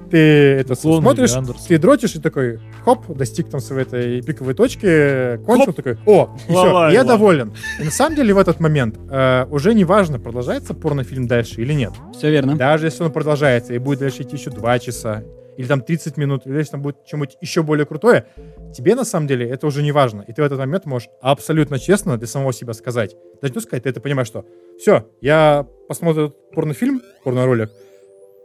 Ты 0.10 0.18
это 0.18 0.74
Духовный 0.76 1.02
смотришь, 1.02 1.36
Андерсон. 1.36 1.66
ты 1.68 1.78
дрочишь 1.78 2.16
и 2.16 2.20
такой, 2.20 2.60
хоп, 2.84 3.16
достиг 3.16 3.50
там 3.50 3.60
своей 3.60 3.84
этой 3.84 4.22
пиковой 4.22 4.54
точки, 4.54 5.38
кончил, 5.46 5.68
Хоп. 5.68 5.76
такой, 5.76 5.98
о, 6.06 6.36
и 6.48 6.52
все, 6.52 6.54
Лавай, 6.54 6.94
я 6.94 7.02
лавай. 7.02 7.06
доволен. 7.18 7.54
И 7.80 7.84
на 7.84 7.92
самом 7.92 8.16
деле 8.16 8.34
в 8.34 8.38
этот 8.38 8.60
момент 8.60 8.98
э, 9.10 9.46
уже 9.50 9.74
не 9.74 9.84
важно, 9.86 10.20
продолжается 10.20 10.74
порнофильм 10.74 11.28
дальше 11.28 11.62
или 11.62 11.74
нет. 11.74 11.92
Все 12.16 12.30
верно. 12.32 12.56
Даже 12.56 12.88
если 12.88 13.04
он 13.04 13.12
продолжается 13.12 13.74
и 13.74 13.78
будет 13.78 14.00
дальше 14.00 14.24
идти 14.24 14.36
еще 14.38 14.50
2 14.50 14.80
часа, 14.80 15.24
или 15.58 15.68
там 15.68 15.82
30 15.82 16.18
минут, 16.18 16.46
или 16.46 16.58
если 16.58 16.72
там 16.72 16.82
будет 16.82 16.98
что-нибудь 17.06 17.38
еще 17.42 17.64
более 17.64 17.86
крутое, 17.86 18.28
тебе 18.74 18.96
на 18.96 19.04
самом 19.04 19.28
деле 19.28 19.50
это 19.50 19.68
уже 19.68 19.84
не 19.84 19.92
важно. 19.92 20.24
И 20.28 20.34
ты 20.34 20.42
в 20.42 20.46
этот 20.46 20.60
момент 20.60 20.86
можешь 20.86 21.10
абсолютно 21.22 21.80
честно 21.80 22.18
для 22.18 22.28
самого 22.28 22.54
себя 22.54 22.74
сказать. 22.74 23.16
Даже 23.42 23.54
не 23.54 23.60
сказать, 23.62 23.84
ты 23.84 23.90
это 23.90 24.00
понимаешь, 24.00 24.28
что 24.28 24.46
все, 24.80 25.10
я 25.20 25.68
посмотрел 25.88 26.28
этот 26.28 26.52
порнофильм, 26.52 27.02
порноролик, 27.24 27.72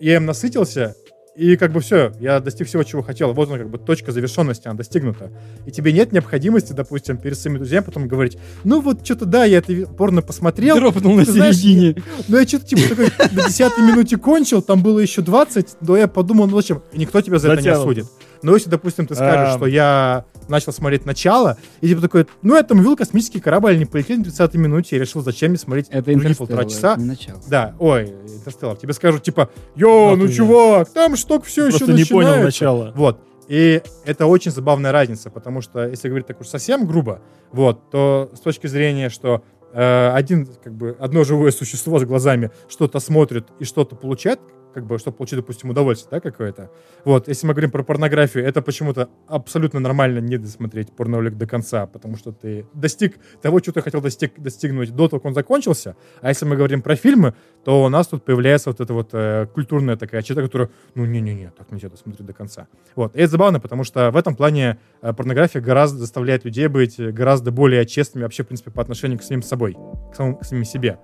я 0.00 0.16
им 0.16 0.26
насытился, 0.26 0.96
и 1.34 1.56
как 1.56 1.72
бы 1.72 1.80
все, 1.80 2.12
я 2.20 2.40
достиг 2.40 2.68
всего, 2.68 2.82
чего 2.82 3.02
хотел. 3.02 3.32
Вот 3.32 3.48
она 3.48 3.58
как 3.58 3.70
бы 3.70 3.78
точка 3.78 4.12
завершенности, 4.12 4.68
она 4.68 4.76
достигнута. 4.76 5.30
И 5.66 5.70
тебе 5.70 5.92
нет 5.92 6.12
необходимости, 6.12 6.72
допустим, 6.72 7.16
перед 7.16 7.38
своими 7.38 7.56
друзьями 7.58 7.84
потом 7.84 8.06
говорить, 8.06 8.36
ну 8.64 8.80
вот 8.82 9.04
что-то 9.04 9.24
да, 9.24 9.44
я 9.44 9.58
это 9.58 9.86
порно 9.86 10.20
посмотрел, 10.20 10.76
Дропнул 10.76 11.14
на 11.14 11.24
середине. 11.24 12.02
ну, 12.28 12.38
я 12.38 12.46
что-то, 12.46 12.66
типа, 12.66 12.88
такой 12.88 13.10
на 13.32 13.44
10 13.46 13.78
минуте 13.78 14.16
кончил, 14.18 14.60
там 14.60 14.82
было 14.82 14.98
еще 14.98 15.22
20, 15.22 15.76
но 15.80 15.96
я 15.96 16.06
подумал, 16.06 16.46
ну 16.46 16.60
зачем? 16.60 16.82
И 16.92 16.98
никто 16.98 17.20
тебя 17.22 17.38
за 17.38 17.52
это 17.52 17.62
не 17.62 17.68
осудит. 17.68 18.06
Но 18.42 18.54
если, 18.54 18.68
допустим, 18.68 19.06
ты 19.06 19.14
скажешь, 19.14 19.54
что 19.54 19.66
я 19.66 20.24
начал 20.48 20.72
смотреть 20.72 21.06
начало, 21.06 21.56
и 21.80 21.88
типа 21.88 22.00
такой, 22.00 22.26
ну, 22.42 22.56
я 22.56 22.62
там 22.62 22.78
увидел 22.78 22.96
космический 22.96 23.40
корабль, 23.40 23.78
не 23.78 23.84
полетели 23.86 24.18
на 24.18 24.24
30 24.24 24.54
минуте, 24.54 24.96
и 24.96 24.98
решил, 24.98 25.22
зачем 25.22 25.50
мне 25.50 25.58
смотреть 25.58 25.88
Это 25.90 26.10
другие 26.12 26.34
полтора 26.34 26.64
часа. 26.64 26.96
не 26.96 27.04
начало. 27.04 27.40
Да, 27.48 27.74
ой, 27.78 28.14
Интерстеллар. 28.26 28.76
Тебе 28.76 28.92
скажут, 28.92 29.22
типа, 29.22 29.50
йо, 29.76 30.10
ну, 30.10 30.16
Нахуй. 30.16 30.34
чувак, 30.34 30.88
там 30.90 31.16
штук 31.16 31.44
все 31.44 31.66
еще 31.66 31.78
Просто 31.78 31.94
не 31.94 32.04
понял 32.04 32.28
начинается». 32.30 32.44
начала. 32.44 32.92
Вот. 32.94 33.20
И 33.48 33.82
это 34.04 34.26
очень 34.26 34.50
забавная 34.50 34.92
разница, 34.92 35.28
потому 35.28 35.60
что, 35.60 35.86
если 35.86 36.08
говорить 36.08 36.26
так 36.26 36.40
уж 36.40 36.46
совсем 36.46 36.86
грубо, 36.86 37.20
вот, 37.50 37.90
то 37.90 38.30
с 38.34 38.40
точки 38.40 38.66
зрения, 38.66 39.10
что 39.10 39.42
э, 39.74 40.10
один, 40.14 40.46
как 40.62 40.72
бы, 40.74 40.96
одно 40.98 41.24
живое 41.24 41.50
существо 41.50 41.98
с 41.98 42.04
глазами 42.04 42.50
что-то 42.68 43.00
смотрит 43.00 43.48
и 43.58 43.64
что-то 43.64 43.96
получает, 43.96 44.40
как 44.72 44.86
бы, 44.86 44.98
чтобы 44.98 45.16
получить, 45.16 45.38
допустим, 45.38 45.70
удовольствие, 45.70 46.08
да, 46.10 46.20
какое-то. 46.20 46.70
Вот, 47.04 47.28
если 47.28 47.46
мы 47.46 47.54
говорим 47.54 47.70
про 47.70 47.82
порнографию, 47.82 48.44
это 48.44 48.62
почему-то 48.62 49.08
абсолютно 49.26 49.80
нормально 49.80 50.18
не 50.18 50.38
досмотреть 50.38 50.92
порноролик 50.92 51.36
до 51.36 51.46
конца, 51.46 51.86
потому 51.86 52.16
что 52.16 52.32
ты 52.32 52.66
достиг 52.74 53.18
того, 53.40 53.58
что 53.60 53.72
ты 53.72 53.82
хотел 53.82 54.00
достиг, 54.00 54.38
достигнуть 54.38 54.90
до 54.90 55.08
того, 55.08 55.20
как 55.20 55.26
он 55.26 55.34
закончился. 55.34 55.96
А 56.20 56.28
если 56.28 56.44
мы 56.44 56.56
говорим 56.56 56.82
про 56.82 56.96
фильмы, 56.96 57.34
то 57.64 57.84
у 57.84 57.88
нас 57.88 58.08
тут 58.08 58.24
появляется 58.24 58.70
вот 58.70 58.80
эта 58.80 58.92
вот 58.92 59.10
э, 59.12 59.46
культурная 59.52 59.96
такая 59.96 60.22
черта, 60.22 60.42
которая, 60.42 60.70
ну, 60.94 61.04
не-не-не, 61.04 61.52
так 61.56 61.70
нельзя 61.70 61.88
досмотреть 61.88 62.26
до 62.26 62.32
конца. 62.32 62.66
Вот. 62.96 63.14
И 63.16 63.20
это 63.20 63.32
забавно, 63.32 63.60
потому 63.60 63.84
что 63.84 64.10
в 64.10 64.16
этом 64.16 64.34
плане 64.34 64.78
э, 65.00 65.12
порнография 65.12 65.60
гораздо 65.60 65.98
заставляет 65.98 66.44
людей 66.44 66.66
быть 66.68 66.98
гораздо 66.98 67.50
более 67.50 67.86
честными 67.86 68.24
вообще, 68.24 68.42
в 68.42 68.48
принципе, 68.48 68.70
по 68.70 68.82
отношению 68.82 69.18
к 69.18 69.22
самим 69.22 69.42
собой, 69.42 69.76
к, 70.12 70.16
самому, 70.16 70.36
к 70.36 70.44
самим 70.44 70.64
себе. 70.64 70.98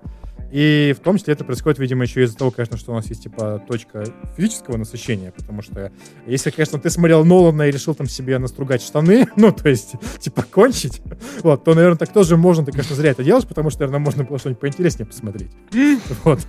И 0.51 0.95
в 0.97 1.01
том 1.01 1.17
числе 1.17 1.33
это 1.33 1.43
происходит, 1.43 1.77
видимо, 1.79 2.03
еще 2.03 2.23
из-за 2.23 2.35
того, 2.35 2.49
конечно, 2.49 2.77
что 2.77 2.91
у 2.91 2.95
нас 2.95 3.07
есть, 3.07 3.23
типа, 3.23 3.58
точка 3.59 4.03
физического 4.35 4.77
насыщения, 4.77 5.31
потому 5.31 5.61
что 5.61 5.91
если, 6.25 6.49
конечно, 6.49 6.79
ты 6.79 6.89
смотрел 6.89 7.25
Нолана 7.25 7.63
и 7.63 7.71
решил 7.71 7.93
там 7.95 8.07
себе 8.07 8.37
настругать 8.39 8.81
штаны, 8.81 9.27
ну, 9.35 9.51
то 9.51 9.69
есть, 9.69 9.93
типа, 10.19 10.43
кончить, 10.43 11.01
вот, 11.41 11.63
то, 11.63 11.73
наверное, 11.73 11.97
так 11.97 12.11
тоже 12.11 12.37
можно, 12.37 12.65
ты, 12.65 12.71
конечно, 12.71 12.95
зря 12.95 13.11
это 13.11 13.23
делаешь, 13.23 13.47
потому 13.47 13.69
что, 13.69 13.81
наверное, 13.81 14.03
можно 14.03 14.23
было 14.23 14.39
что-нибудь 14.39 14.59
поинтереснее 14.59 15.05
посмотреть. 15.05 15.51
Вот. 16.23 16.39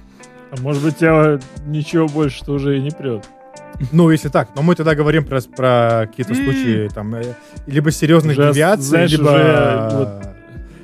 А 0.51 0.61
может 0.61 0.83
быть, 0.83 0.97
тебя 0.97 1.39
ничего 1.65 2.09
больше-то 2.09 2.53
уже 2.53 2.77
и 2.77 2.81
не 2.81 2.91
прет. 2.91 3.25
Ну, 3.93 4.11
если 4.11 4.29
так. 4.29 4.49
Но 4.57 4.63
мы 4.63 4.75
тогда 4.75 4.95
говорим 4.95 5.25
про, 5.25 5.41
про 5.41 6.07
какие-то 6.09 6.35
случаи, 6.35 6.89
там, 6.89 7.15
э, 7.15 7.35
либо 7.67 7.91
серьезных 7.93 8.37
девиаций, 8.37 8.85
знаешь, 8.85 9.13
либо 9.13 9.29
уже 9.29 9.97
вот 9.97 10.30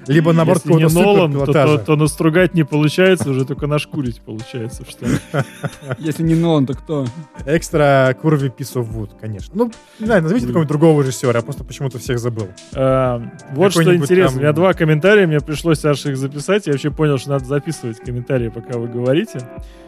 Либо 0.07 0.33
наоборот 0.33 0.63
Если 0.65 0.85
не 0.85 0.93
Нолан, 1.03 1.33
то, 1.33 1.47
то, 1.47 1.79
то 1.79 1.97
настругать 1.97 2.55
не 2.55 2.65
получается, 2.65 3.31
уже 3.31 3.45
только 3.45 3.67
нашкурить 3.67 4.21
получается. 4.21 4.85
Что... 4.89 5.07
Если 5.99 6.23
не 6.23 6.35
Нолан, 6.35 6.67
то 6.67 6.75
кто? 6.75 7.07
Экстра 7.45 8.17
Курви 8.21 8.49
Piece 8.49 8.75
of 8.75 8.89
Wood, 8.93 9.11
конечно. 9.21 9.53
Ну, 9.55 9.73
не 9.99 10.07
знаю, 10.07 10.23
назовите 10.23 10.47
какого-нибудь 10.47 10.69
другого 10.69 11.03
режиссера, 11.03 11.39
я 11.39 11.43
просто 11.43 11.65
почему-то 11.65 11.99
всех 11.99 12.19
забыл. 12.19 12.49
А, 12.75 13.23
вот 13.53 13.73
что 13.73 13.95
интересно. 13.95 14.39
У 14.39 14.41
меня 14.41 14.53
два 14.53 14.73
комментария, 14.75 15.27
мне 15.27 15.41
пришлось 15.41 15.85
аж 15.85 16.07
их 16.07 16.17
записать. 16.17 16.67
Я 16.67 16.73
вообще 16.73 16.91
понял, 16.91 17.19
что 17.19 17.31
надо 17.31 17.45
записывать 17.45 17.99
комментарии, 18.01 18.49
пока 18.49 18.79
вы 18.79 18.89
говорите. 18.89 19.41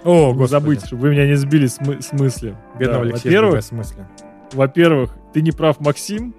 О, 0.04 0.28
Не 0.28 0.32
господи. 0.34 0.50
забыть, 0.50 0.86
чтобы 0.86 1.02
вы 1.02 1.10
меня 1.10 1.26
не 1.26 1.34
сбили 1.34 1.66
с, 1.66 1.80
мы- 1.80 2.00
с 2.02 2.12
мысли. 2.12 2.56
Бедного 2.78 3.04
Да, 3.04 3.10
Алексея 3.10 3.32
во-первых, 3.32 3.60
в 3.62 3.66
смысле. 3.66 4.08
во-первых, 4.52 5.14
ты 5.32 5.42
не 5.42 5.52
прав, 5.52 5.80
Максим. 5.80 6.34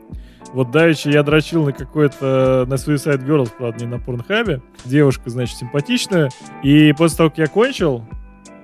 Вот 0.54 0.72
давеча 0.72 1.10
я 1.10 1.24
дрочил 1.24 1.66
на 1.66 1.74
какой-то, 1.74 2.66
на 2.68 2.74
Suicide 2.74 3.26
Girls, 3.26 3.52
правда, 3.56 3.86
не 3.86 3.92
на 3.92 4.00
Порнхабе. 4.00 4.62
Девушка, 4.86 5.30
значит, 5.30 5.58
симпатичная. 5.58 6.30
И 6.64 6.94
после 6.94 7.18
того, 7.18 7.30
как 7.30 7.40
я 7.40 7.48
кончил, 7.48 8.04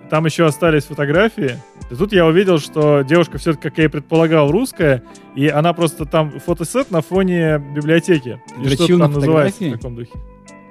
там 0.10 0.26
еще 0.26 0.46
остались 0.46 0.86
фотографии. 0.86 1.58
И 1.92 1.96
тут 1.96 2.14
я 2.14 2.26
увидел, 2.26 2.58
что 2.58 3.02
девушка 3.02 3.38
все-таки, 3.38 3.70
как 3.70 3.78
я 3.78 3.86
и 3.86 3.88
предполагал, 3.88 4.52
русская. 4.52 5.04
И 5.36 5.48
она 5.48 5.74
просто 5.74 6.06
там 6.06 6.32
фотосет 6.40 6.90
на 6.90 7.02
фоне 7.02 7.60
библиотеки. 7.76 8.42
Дрочил 8.58 8.98
на 8.98 9.10
фотографии? 9.10 9.70
в 9.70 9.78
таком 9.78 9.96
духе. 9.96 10.12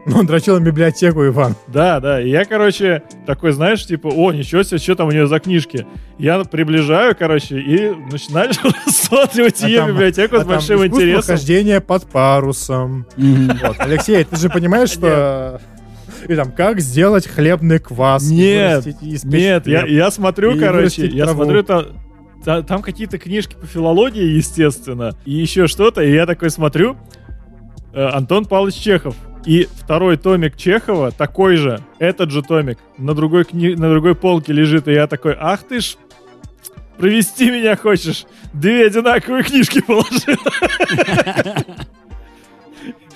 Ну, 0.07 0.19
он 0.19 0.27
дрочил 0.27 0.61
на 0.61 0.65
библиотеку, 0.65 1.25
Иван. 1.27 1.55
Да, 1.69 1.99
да. 1.99 2.21
И 2.21 2.29
я, 2.29 2.45
короче, 2.45 3.03
такой, 3.27 3.53
знаешь, 3.53 3.87
типа, 3.87 4.09
о, 4.09 4.33
ничего 4.33 4.63
себе, 4.63 4.79
что 4.79 4.95
там 4.97 5.09
у 5.09 5.13
нее 5.13 5.27
за 5.27 5.39
книжки. 5.41 5.87
Я 6.19 6.45
приближаю, 6.45 7.17
короче, 7.19 7.59
и 7.59 7.91
начинаю 8.13 8.51
рассматривать 8.87 9.63
А 9.65 9.67
ее 9.69 9.79
там- 9.79 9.89
библиотеку 9.91 10.37
А 10.37 10.39
с 10.39 10.43
там 10.43 10.49
большим 10.49 10.85
интересом. 10.85 11.23
хождения 11.37 11.81
под 11.81 12.05
парусом. 12.11 13.07
Вот. 13.17 13.77
Алексей, 13.79 14.23
ты 14.25 14.37
же 14.37 14.51
понимаешь, 14.51 14.91
что... 14.91 15.61
И 16.29 16.35
там, 16.37 16.53
как 16.53 16.81
сделать 16.81 17.27
хлебный 17.27 17.79
квас? 17.79 18.29
Нет, 18.31 18.85
Нет, 19.25 19.67
я, 19.67 20.11
смотрю, 20.11 20.53
И 20.57 20.59
короче, 20.59 21.07
я 21.07 21.25
траву. 21.25 21.43
смотрю 21.45 21.63
там, 21.63 21.85
та- 22.45 22.63
там 22.63 22.81
какие-то 22.83 23.19
книжки 23.19 23.57
по 23.61 23.67
филологии, 23.67 24.23
естественно, 24.37 25.13
и 25.27 25.33
еще 25.33 25.67
что-то, 25.67 26.03
и 26.03 26.13
я 26.15 26.25
такой 26.25 26.49
смотрю, 26.49 26.97
э, 27.93 28.03
Антон 28.07 28.47
Павлович 28.47 28.75
Чехов. 28.77 29.15
И 29.47 29.69
второй 29.77 30.17
томик 30.17 30.57
Чехова, 30.57 31.11
такой 31.11 31.57
же, 31.57 31.81
этот 31.99 32.31
же 32.31 32.43
томик, 32.43 32.79
на 32.97 33.15
другой, 33.15 33.43
кни- 33.43 33.77
на 33.77 33.91
другой 33.91 34.15
полке 34.15 34.53
лежит, 34.55 34.89
и 34.89 34.93
я 34.93 35.07
такой, 35.07 35.37
ах 35.39 35.65
ты 35.65 35.81
ж, 35.81 35.97
провести 36.97 37.51
меня 37.51 37.77
хочешь, 37.77 38.25
две 38.55 38.87
одинаковые 38.87 39.43
книжки 39.45 39.81
положил. 39.83 40.37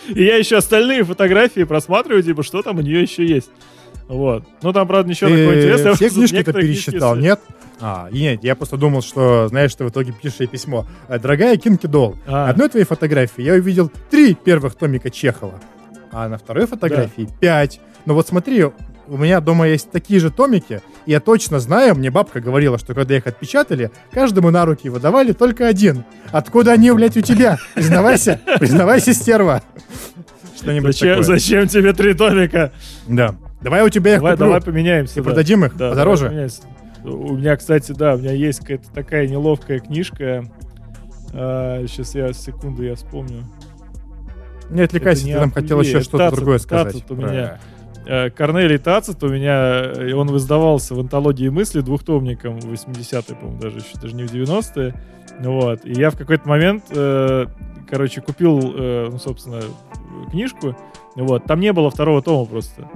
И 0.09 0.25
я 0.25 0.37
еще 0.37 0.57
остальные 0.57 1.05
фотографии 1.05 1.65
просматриваю, 1.65 2.23
типа, 2.23 2.43
что 2.43 2.63
там 2.63 2.79
у 2.79 2.81
нее 2.81 3.03
еще 3.03 3.27
есть. 3.27 3.51
Вот. 4.07 4.43
Ну, 4.63 4.73
там, 4.73 4.89
правда, 4.89 5.11
ничего 5.11 5.29
такого 5.29 5.53
Ты 5.53 5.59
интересного. 5.59 5.97
все 5.97 6.09
книжки-то 6.09 6.53
пересчитал, 6.55 7.15
нет? 7.17 7.41
А, 7.81 8.09
и 8.11 8.21
нет, 8.21 8.43
я 8.43 8.57
просто 8.57 8.77
думал, 8.79 9.03
что, 9.03 9.49
знаешь, 9.49 9.75
ты 9.75 9.85
в 9.85 9.91
итоге 9.91 10.13
пишешь 10.13 10.41
ей 10.41 10.47
письмо. 10.49 10.87
«Э, 11.09 11.19
Дорогая 11.19 11.57
Кинки 11.59 11.87
Дол, 11.87 12.17
А. 12.27 12.49
одной 12.49 12.69
твоей 12.71 12.87
фотографии 12.87 13.43
я 13.43 13.53
увидел 13.53 13.93
три 14.11 14.35
первых 14.35 14.75
томика 14.77 15.11
Чехова, 15.11 15.61
а 16.25 16.29
на 16.29 16.37
второй 16.39 16.67
фотографии 16.67 17.29
пять. 17.41 17.81
Но 18.05 18.15
вот 18.15 18.27
смотри, 18.29 18.65
у 18.65 19.17
меня 19.17 19.41
дома 19.41 19.69
есть 19.69 19.91
такие 19.91 20.19
же 20.19 20.31
томики, 20.31 20.81
и 21.07 21.13
я 21.13 21.21
точно 21.21 21.61
знаю, 21.61 21.95
мне 21.95 22.11
бабка 22.11 22.41
говорила, 22.41 22.77
что 22.79 22.95
когда 22.95 23.17
их 23.17 23.27
отпечатали, 23.27 23.91
каждому 24.11 24.51
на 24.51 24.65
руки 24.65 24.89
выдавали 24.89 25.33
только 25.33 25.67
один. 25.69 26.05
Откуда 26.33 26.73
они, 26.73 26.91
блядь, 26.91 27.17
у 27.17 27.21
тебя? 27.21 27.59
Признавайся, 27.75 28.41
признавайся, 28.59 29.15
стерва. 29.15 29.63
Что-нибудь 30.57 30.93
Зачем, 30.99 31.21
такое. 31.21 31.23
зачем 31.39 31.69
тебе 31.69 31.93
три 31.93 32.15
томика? 32.15 32.73
Да. 33.07 33.37
Давай 33.61 33.85
у 33.85 33.89
тебя 33.89 34.15
их 34.15 34.19
Давай, 34.19 34.33
куплю. 34.33 34.47
давай 34.47 34.61
поменяемся. 34.61 35.15
И 35.21 35.23
да. 35.23 35.29
продадим 35.29 35.65
их 35.65 35.77
Да, 35.77 35.91
подороже. 35.91 36.49
У 37.05 37.37
меня, 37.37 37.57
кстати, 37.57 37.93
да, 37.93 38.15
у 38.15 38.19
меня 38.19 38.33
есть 38.33 38.61
какая-то 38.61 38.91
такая 38.93 39.29
неловкая 39.29 39.79
книжка. 39.79 40.45
сейчас 41.33 42.15
я, 42.17 42.33
секунду, 42.33 42.83
я 42.83 42.97
вспомню. 42.97 43.45
Не 44.71 44.83
отвлекайся, 44.83 45.23
Это 45.23 45.27
ты 45.27 45.35
не 45.35 45.41
там 45.41 45.51
хотел 45.53 45.81
еще 45.81 46.01
что-то 46.01 46.35
другое 46.35 46.59
сказать. 46.59 46.93
Тацит 46.93 47.11
у 47.11 47.15
меня. 47.17 47.59
Э, 48.07 48.31
Корнелий 48.31 48.79
Тацит 48.79 49.23
у 49.23 49.29
меня, 49.29 49.83
э, 49.85 50.13
он 50.15 50.35
издавался 50.37 50.95
в 50.95 51.01
антологии 51.01 51.49
мысли 51.49 51.81
двухтомником 51.81 52.59
в 52.59 52.73
80-е, 52.73 53.37
по-моему, 53.37 53.61
даже 53.61 53.79
еще, 53.79 53.99
даже 54.01 54.15
не 54.15 54.25
в 54.25 54.33
90-е. 54.33 54.95
Вот. 55.41 55.85
И 55.85 55.93
я 55.93 56.11
в 56.11 56.17
какой-то 56.17 56.49
момент, 56.49 56.85
э, 56.91 57.47
короче, 57.89 58.21
купил, 58.21 58.61
э, 58.75 59.09
ну, 59.11 59.19
собственно, 59.19 59.61
книжку. 60.31 60.75
Вот. 61.17 61.45
Там 61.45 61.61
не 61.61 61.73
было 61.73 61.91
второго 61.91 62.23
тома 62.23 62.47
просто. 62.47 62.89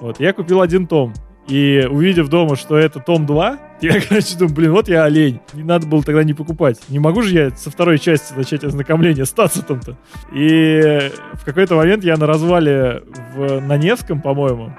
Вот. 0.00 0.20
Я 0.20 0.32
купил 0.32 0.60
один 0.60 0.86
том. 0.86 1.12
И 1.48 1.86
увидев 1.90 2.28
дома, 2.28 2.56
что 2.56 2.76
это 2.76 3.00
том 3.00 3.26
2, 3.26 3.58
я, 3.80 4.00
короче, 4.08 4.36
думаю, 4.38 4.54
блин, 4.54 4.72
вот 4.72 4.88
я 4.88 5.04
олень. 5.04 5.40
Не 5.54 5.64
надо 5.64 5.86
было 5.86 6.02
тогда 6.02 6.22
не 6.22 6.34
покупать. 6.34 6.80
Не 6.88 6.98
могу 6.98 7.22
же 7.22 7.34
я 7.34 7.50
со 7.50 7.70
второй 7.70 7.98
части 7.98 8.32
начать 8.34 8.62
ознакомление 8.64 9.24
с 9.24 9.32
Тацитом-то. 9.32 9.96
И 10.32 11.10
в 11.34 11.44
какой-то 11.44 11.74
момент 11.74 12.04
я 12.04 12.16
на 12.16 12.26
развале 12.26 13.02
в, 13.34 13.60
на 13.60 13.76
Невском, 13.76 14.20
по-моему, 14.20 14.72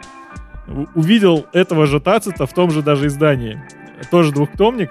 увидел 0.96 1.46
этого 1.54 1.86
же 1.86 2.00
Тацита 2.00 2.46
в 2.46 2.54
том 2.54 2.72
же 2.72 2.82
даже 2.82 3.08
издании. 3.08 3.62
Тоже 4.10 4.32
двухтомник. 4.32 4.90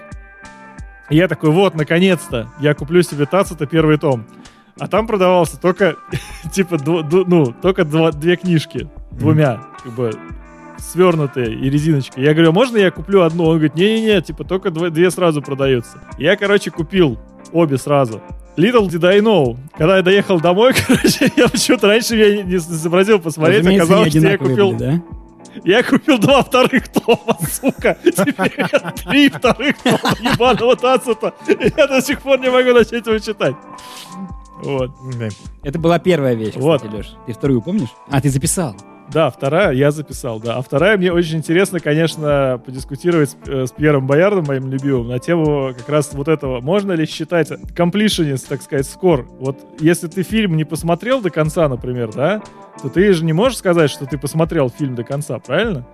И 1.11 1.17
я 1.17 1.29
такой, 1.29 1.51
вот, 1.51 1.75
наконец-то, 1.75 2.49
я 2.61 2.75
куплю 2.75 3.03
себе 3.03 3.27
Тацита 3.27 3.67
первый 3.67 3.99
том. 3.99 4.27
А 4.79 4.89
там 4.89 5.07
продавался 5.07 5.61
только, 5.61 5.97
типа, 6.53 6.79
ну, 6.85 7.55
только 7.61 7.85
два- 7.85 8.13
две 8.13 8.37
книжки. 8.37 8.89
Двумя, 9.11 9.61
как 9.83 9.93
бы, 9.93 10.11
свернутые 10.91 11.55
и 11.55 11.71
резиночкой. 11.71 12.25
Я 12.25 12.35
говорю, 12.35 12.53
можно 12.53 12.77
я 12.77 12.91
куплю 12.91 13.23
одну? 13.23 13.45
Он 13.45 13.55
говорит, 13.55 13.75
не-не-не, 13.75 14.21
типа, 14.23 14.45
только 14.45 14.71
две 14.71 15.11
сразу 15.11 15.41
продаются. 15.43 15.99
Я, 16.19 16.37
короче, 16.37 16.71
купил 16.71 17.19
обе 17.53 17.79
сразу. 17.79 18.21
Little 18.57 18.89
did 18.89 19.05
I 19.07 19.21
know. 19.21 19.57
Когда 19.77 19.97
я 19.97 20.03
доехал 20.03 20.41
домой, 20.41 20.75
короче, 20.87 21.31
я 21.37 21.49
почему-то 21.49 21.87
раньше 21.87 22.17
я 22.17 22.37
не, 22.37 22.43
не 22.43 22.59
сообразил 22.59 23.19
посмотреть, 23.19 23.61
Разумеется, 23.61 23.85
оказалось, 23.85 24.11
что 24.11 24.29
я 24.29 24.39
купил, 24.39 24.73
были, 24.73 24.79
да? 24.79 25.03
я 25.65 25.83
купил 25.83 26.19
два 26.19 26.43
вторых 26.43 26.89
тома, 26.89 27.39
сука. 27.51 27.97
Теперь 28.05 28.53
я 28.59 28.91
три 28.91 29.29
вторых 29.31 29.77
тома 29.83 30.15
ебаного 30.21 30.77
Тацита. 30.77 31.33
И 31.49 31.73
Я 31.77 31.87
до 31.87 32.03
сих 32.03 32.21
пор 32.21 32.41
не 32.41 32.51
могу 32.51 32.73
начать 32.73 33.07
его 33.07 33.19
читать. 33.19 33.55
Вот. 34.63 34.91
Это 35.63 35.79
была 35.79 35.99
первая 35.99 36.35
вещь, 36.35 36.55
Вот. 36.57 36.83
кстати, 36.83 36.95
Леш. 36.95 37.17
Ты 37.27 37.33
вторую 37.33 37.63
помнишь? 37.63 37.89
А, 38.11 38.21
ты 38.21 38.29
записал. 38.29 38.77
Да, 39.13 39.31
вторая 39.31 39.73
я 39.73 39.91
записал, 39.91 40.41
да. 40.41 40.57
А 40.57 40.63
вторая 40.63 40.97
мне 40.97 41.13
очень 41.13 41.39
интересно, 41.39 41.81
конечно, 41.81 42.61
подискутировать 42.65 43.31
с, 43.31 43.37
э, 43.47 43.67
с 43.67 43.71
Пьером 43.71 44.07
Боярдом, 44.07 44.45
моим 44.47 44.71
любимым, 44.71 45.09
на 45.09 45.19
тему 45.19 45.75
как 45.77 45.89
раз 45.89 46.15
вот 46.15 46.29
этого. 46.29 46.61
Можно 46.61 46.93
ли 46.93 47.05
считать 47.05 47.51
completionist, 47.51 48.47
так 48.49 48.63
сказать, 48.63 48.87
скор? 48.87 49.27
Вот 49.39 49.59
если 49.81 50.07
ты 50.09 50.23
фильм 50.23 50.57
не 50.57 50.65
посмотрел 50.65 51.21
до 51.21 51.29
конца, 51.29 51.69
например, 51.69 52.11
да, 52.13 52.43
то 52.81 52.89
ты 52.89 53.13
же 53.13 53.25
не 53.25 53.35
можешь 53.35 53.59
сказать, 53.59 53.91
что 53.91 54.07
ты 54.07 54.17
посмотрел 54.17 54.71
фильм 54.71 54.95
до 54.95 55.05
конца, 55.05 55.39
правильно? 55.39 55.87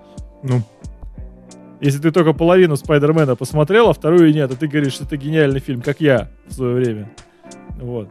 Ну, 0.44 0.62
Если 1.80 2.00
ты 2.00 2.12
только 2.12 2.32
половину 2.32 2.76
Спайдермена 2.76 3.34
посмотрел, 3.34 3.88
а 3.88 3.94
вторую 3.94 4.32
нет, 4.32 4.52
а 4.52 4.56
ты 4.56 4.68
говоришь, 4.68 4.94
что 4.94 5.04
это 5.04 5.16
гениальный 5.16 5.60
фильм, 5.60 5.80
как 5.80 6.00
я 6.00 6.28
в 6.46 6.52
свое 6.52 6.74
время. 6.74 7.10
Вот. 7.80 8.08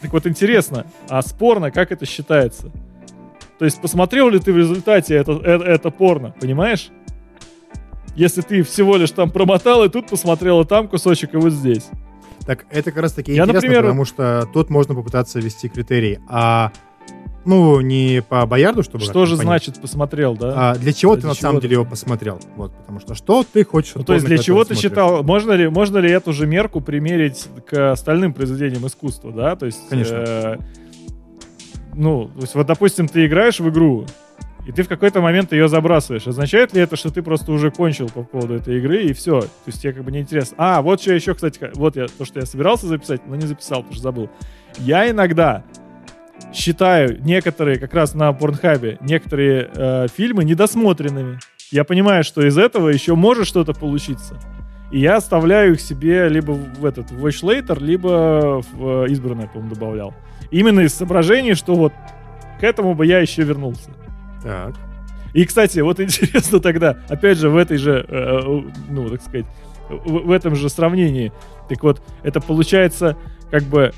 Так 0.00 0.12
вот 0.12 0.26
интересно, 0.26 0.86
а 1.08 1.20
спорно, 1.22 1.70
как 1.70 1.92
это 1.92 2.06
считается? 2.06 2.70
То 3.58 3.64
есть 3.64 3.80
посмотрел 3.80 4.28
ли 4.28 4.38
ты 4.38 4.52
в 4.52 4.56
результате 4.56 5.14
это, 5.16 5.32
это, 5.32 5.64
это 5.64 5.90
порно, 5.90 6.34
понимаешь? 6.40 6.90
Если 8.14 8.40
ты 8.40 8.62
всего 8.62 8.96
лишь 8.96 9.10
там 9.10 9.30
промотал, 9.30 9.84
и 9.84 9.88
тут 9.88 10.08
посмотрел, 10.08 10.60
и 10.62 10.64
там 10.64 10.88
кусочек, 10.88 11.34
и 11.34 11.36
вот 11.36 11.52
здесь. 11.52 11.86
так 12.46 12.66
это 12.70 12.90
как 12.90 13.02
раз 13.02 13.12
таки 13.12 13.32
Я, 13.32 13.44
интересно, 13.44 13.54
например, 13.54 13.82
потому 13.82 14.04
что 14.04 14.48
тут 14.52 14.70
можно 14.70 14.94
попытаться 14.94 15.38
ввести 15.38 15.68
критерии. 15.68 16.20
А, 16.28 16.72
ну, 17.44 17.80
не 17.80 18.22
по 18.28 18.44
Боярду, 18.46 18.82
чтобы... 18.82 19.04
Что 19.04 19.24
же 19.24 19.36
понять, 19.36 19.64
значит 19.64 19.80
посмотрел, 19.80 20.36
да? 20.36 20.72
А 20.72 20.74
для 20.74 20.92
чего 20.92 21.14
Для 21.14 21.22
ты 21.22 21.28
на 21.28 21.34
чего 21.34 21.42
самом 21.42 21.60
ты 21.60 21.62
деле 21.62 21.74
его 21.74 21.84
посмотрел? 21.84 22.40
Вот, 22.56 22.72
потому 22.74 23.00
что 23.00 23.14
что 23.14 23.44
ты 23.44 23.64
хочешь 23.64 23.94
Ну, 23.94 24.04
то 24.04 24.14
есть 24.14 24.26
для 24.26 24.38
чего 24.38 24.64
ты 24.64 24.74
смотришь? 24.74 24.90
считал, 24.90 25.22
можно 25.22 25.52
ли, 25.52 25.68
можно 25.68 25.98
ли 25.98 26.10
эту 26.10 26.32
же 26.32 26.46
мерку 26.46 26.80
примерить 26.80 27.46
к 27.66 27.92
остальным 27.92 28.34
произведениям 28.34 28.86
искусства, 28.86 29.32
да? 29.32 29.56
То 29.56 29.66
есть, 29.66 29.88
Конечно. 29.88 30.14
э, 30.14 30.56
ну, 31.98 32.30
то 32.34 32.40
есть 32.42 32.54
вот, 32.54 32.66
допустим, 32.66 33.08
ты 33.08 33.26
играешь 33.26 33.58
в 33.60 33.68
игру, 33.68 34.06
и 34.66 34.72
ты 34.72 34.82
в 34.82 34.88
какой-то 34.88 35.20
момент 35.20 35.52
ее 35.52 35.68
забрасываешь. 35.68 36.26
Означает 36.26 36.74
ли 36.74 36.80
это, 36.80 36.94
что 36.96 37.10
ты 37.10 37.22
просто 37.22 37.50
уже 37.52 37.70
кончил 37.70 38.08
по 38.08 38.22
поводу 38.22 38.54
этой 38.54 38.78
игры, 38.78 39.02
и 39.02 39.12
все? 39.12 39.40
То 39.40 39.48
есть 39.66 39.82
тебе 39.82 39.94
как 39.94 40.04
бы 40.04 40.12
неинтересно. 40.12 40.56
А, 40.58 40.82
вот 40.82 41.00
что 41.00 41.12
еще, 41.12 41.34
кстати, 41.34 41.70
вот 41.74 41.96
я, 41.96 42.06
то, 42.06 42.24
что 42.24 42.38
я 42.40 42.46
собирался 42.46 42.86
записать, 42.86 43.26
но 43.26 43.34
не 43.34 43.46
записал, 43.46 43.78
потому 43.78 43.94
что 43.94 44.02
забыл. 44.02 44.30
Я 44.78 45.10
иногда 45.10 45.64
считаю 46.52 47.20
некоторые, 47.22 47.78
как 47.78 47.94
раз 47.94 48.14
на 48.14 48.32
Порнхабе, 48.32 48.98
некоторые 49.00 49.68
э, 49.74 50.06
фильмы 50.14 50.44
недосмотренными. 50.44 51.40
Я 51.72 51.84
понимаю, 51.84 52.22
что 52.22 52.46
из 52.46 52.56
этого 52.56 52.88
еще 52.90 53.14
может 53.14 53.46
что-то 53.46 53.72
получиться. 53.72 54.38
И 54.92 55.00
я 55.00 55.16
оставляю 55.16 55.72
их 55.72 55.80
себе 55.80 56.28
либо 56.28 56.52
в 56.52 56.84
этот 56.84 57.10
в 57.10 57.26
Watch 57.26 57.42
Later, 57.42 57.82
либо 57.82 58.62
в 58.72 59.04
э, 59.04 59.10
избранное, 59.10 59.48
по-моему, 59.48 59.74
добавлял. 59.74 60.14
Именно 60.50 60.80
из 60.80 60.94
соображений, 60.94 61.54
что 61.54 61.74
вот 61.74 61.92
к 62.60 62.64
этому 62.64 62.94
бы 62.94 63.06
я 63.06 63.18
еще 63.18 63.42
вернулся. 63.42 63.90
Так. 64.42 64.74
И, 65.34 65.44
кстати, 65.44 65.80
вот 65.80 66.00
интересно 66.00 66.60
тогда, 66.60 66.98
опять 67.08 67.38
же, 67.38 67.50
в 67.50 67.56
этой 67.56 67.76
же, 67.76 68.04
э, 68.08 68.60
ну, 68.88 69.08
так 69.10 69.22
сказать, 69.22 69.46
в, 69.88 70.26
в 70.26 70.30
этом 70.30 70.54
же 70.54 70.68
сравнении. 70.68 71.32
Так 71.68 71.82
вот, 71.82 72.00
это 72.22 72.40
получается, 72.40 73.16
как 73.50 73.62
бы, 73.64 73.92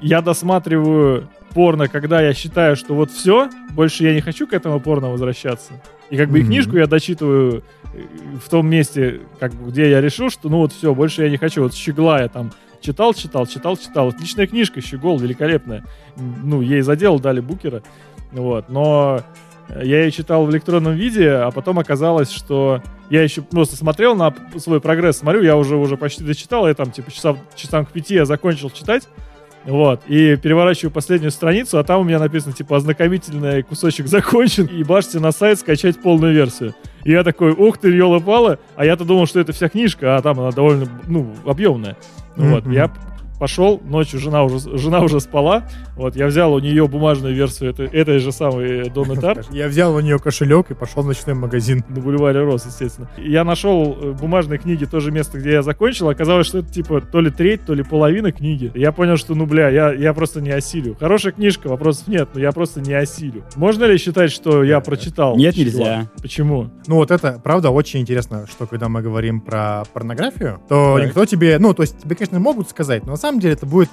я 0.00 0.22
досматриваю 0.22 1.28
порно, 1.54 1.88
когда 1.88 2.20
я 2.20 2.34
считаю, 2.34 2.76
что 2.76 2.94
вот 2.94 3.10
все, 3.10 3.48
больше 3.72 4.04
я 4.04 4.14
не 4.14 4.20
хочу 4.20 4.46
к 4.46 4.52
этому 4.52 4.78
порно 4.80 5.10
возвращаться. 5.10 5.72
И 6.10 6.16
как 6.16 6.30
бы 6.30 6.38
и 6.38 6.42
Мгм. 6.42 6.50
книжку 6.50 6.76
я 6.76 6.86
дочитываю 6.86 7.64
э, 7.92 7.98
в 8.42 8.48
том 8.48 8.68
месте, 8.68 9.20
как 9.40 9.52
где 9.66 9.90
я 9.90 10.00
решил, 10.00 10.30
что 10.30 10.48
ну 10.48 10.58
вот 10.58 10.72
все, 10.72 10.94
больше 10.94 11.24
я 11.24 11.30
не 11.30 11.36
хочу. 11.36 11.62
Вот 11.62 11.74
Щегла 11.74 12.20
я 12.20 12.28
там 12.28 12.52
читал, 12.80 13.14
читал, 13.14 13.46
читал, 13.46 13.76
читал. 13.76 14.08
Отличная 14.08 14.46
книжка, 14.46 14.80
Щегол, 14.80 15.18
великолепная. 15.18 15.84
Ну, 16.16 16.60
ей 16.60 16.80
задел, 16.82 17.18
дали 17.18 17.40
букера. 17.40 17.82
Вот, 18.32 18.68
но 18.68 19.22
я 19.68 20.04
ее 20.04 20.10
читал 20.10 20.46
в 20.46 20.50
электронном 20.50 20.94
виде, 20.94 21.30
а 21.30 21.50
потом 21.50 21.78
оказалось, 21.78 22.30
что 22.30 22.82
я 23.10 23.22
еще 23.22 23.42
просто 23.42 23.76
смотрел 23.76 24.16
на 24.16 24.34
свой 24.56 24.80
прогресс, 24.80 25.18
смотрю, 25.18 25.42
я 25.42 25.56
уже 25.56 25.76
уже 25.76 25.96
почти 25.96 26.24
дочитал, 26.24 26.66
я 26.66 26.74
там 26.74 26.90
типа 26.90 27.10
часам, 27.10 27.38
часам 27.54 27.84
к 27.84 27.92
пяти 27.92 28.14
я 28.14 28.24
закончил 28.24 28.70
читать, 28.70 29.08
вот, 29.64 30.00
и 30.08 30.36
переворачиваю 30.36 30.90
последнюю 30.90 31.30
страницу, 31.30 31.78
а 31.78 31.84
там 31.84 32.00
у 32.00 32.04
меня 32.04 32.18
написано, 32.18 32.54
типа, 32.54 32.76
ознакомительный 32.76 33.62
кусочек 33.62 34.06
закончен, 34.08 34.64
и 34.64 34.82
башьте 34.82 35.20
на 35.20 35.32
сайт 35.32 35.58
скачать 35.58 36.00
полную 36.00 36.32
версию. 36.32 36.74
И 37.04 37.10
я 37.10 37.22
такой, 37.22 37.52
ух 37.52 37.78
ты, 37.78 37.90
ёлы 37.90 38.20
пала 38.20 38.58
а 38.76 38.84
я-то 38.84 39.04
думал, 39.04 39.26
что 39.26 39.40
это 39.40 39.52
вся 39.52 39.68
книжка, 39.68 40.16
а 40.16 40.22
там 40.22 40.40
она 40.40 40.52
довольно, 40.52 40.88
ну, 41.06 41.34
объемная. 41.44 41.96
Вот, 42.38 42.64
Мгм. 42.64 42.72
я 42.72 42.90
пошел, 43.38 43.80
ночью 43.84 44.18
жена 44.20 44.44
уже, 44.44 44.76
жена 44.78 45.00
уже 45.00 45.20
спала, 45.20 45.64
вот, 45.96 46.16
я 46.16 46.26
взял 46.26 46.52
у 46.52 46.58
нее 46.58 46.86
бумажную 46.88 47.34
версию 47.34 47.70
этой, 47.70 47.86
этой 47.86 48.18
же 48.18 48.32
самой 48.32 48.88
Донны 48.90 49.16
Тарт, 49.20 49.48
Я 49.52 49.68
взял 49.68 49.94
у 49.94 50.00
нее 50.00 50.18
кошелек 50.18 50.70
и 50.70 50.74
пошел 50.74 51.02
в 51.02 51.06
ночной 51.06 51.34
магазин. 51.34 51.84
на 51.88 52.00
бульваре 52.00 52.40
Рос, 52.42 52.66
естественно. 52.66 53.08
Я 53.16 53.44
нашел 53.44 53.96
э, 54.00 54.10
в 54.10 54.20
бумажной 54.20 54.58
книге 54.58 54.86
тоже 54.86 55.10
место, 55.10 55.38
где 55.38 55.52
я 55.52 55.62
закончил. 55.62 56.08
Оказалось, 56.08 56.46
что 56.46 56.58
это 56.58 56.72
типа 56.72 57.00
то 57.00 57.20
ли 57.20 57.30
треть, 57.30 57.64
то 57.64 57.74
ли 57.74 57.82
половина 57.82 58.32
книги. 58.32 58.70
Я 58.74 58.92
понял, 58.92 59.16
что, 59.16 59.34
ну, 59.34 59.46
бля, 59.46 59.68
я, 59.68 59.92
я 59.92 60.12
просто 60.14 60.40
не 60.40 60.50
осилю. 60.50 60.96
Хорошая 60.98 61.32
книжка, 61.32 61.68
вопросов 61.68 62.08
нет, 62.08 62.28
но 62.34 62.40
я 62.40 62.52
просто 62.52 62.80
не 62.80 62.94
осилю. 62.94 63.44
Можно 63.56 63.84
ли 63.84 63.98
считать, 63.98 64.30
что 64.32 64.62
я 64.64 64.80
прочитал? 64.80 65.36
Нет, 65.36 65.54
Щегла? 65.54 65.78
нельзя. 65.80 66.10
Почему? 66.22 66.70
Ну 66.86 66.96
вот 66.96 67.10
это, 67.10 67.40
правда, 67.42 67.70
очень 67.70 68.00
интересно, 68.00 68.46
что 68.50 68.66
когда 68.66 68.88
мы 68.88 69.02
говорим 69.02 69.40
про 69.40 69.84
порнографию, 69.92 70.60
то 70.68 70.96
Так. 70.98 71.06
никто 71.08 71.24
тебе, 71.24 71.58
ну, 71.58 71.74
то 71.74 71.82
есть 71.82 71.98
тебе, 72.02 72.16
конечно, 72.16 72.38
могут 72.40 72.68
сказать, 72.70 73.04
но 73.04 73.12
на 73.12 73.16
самом 73.16 73.27
деле 73.38 73.54
это 73.54 73.66
будет, 73.66 73.90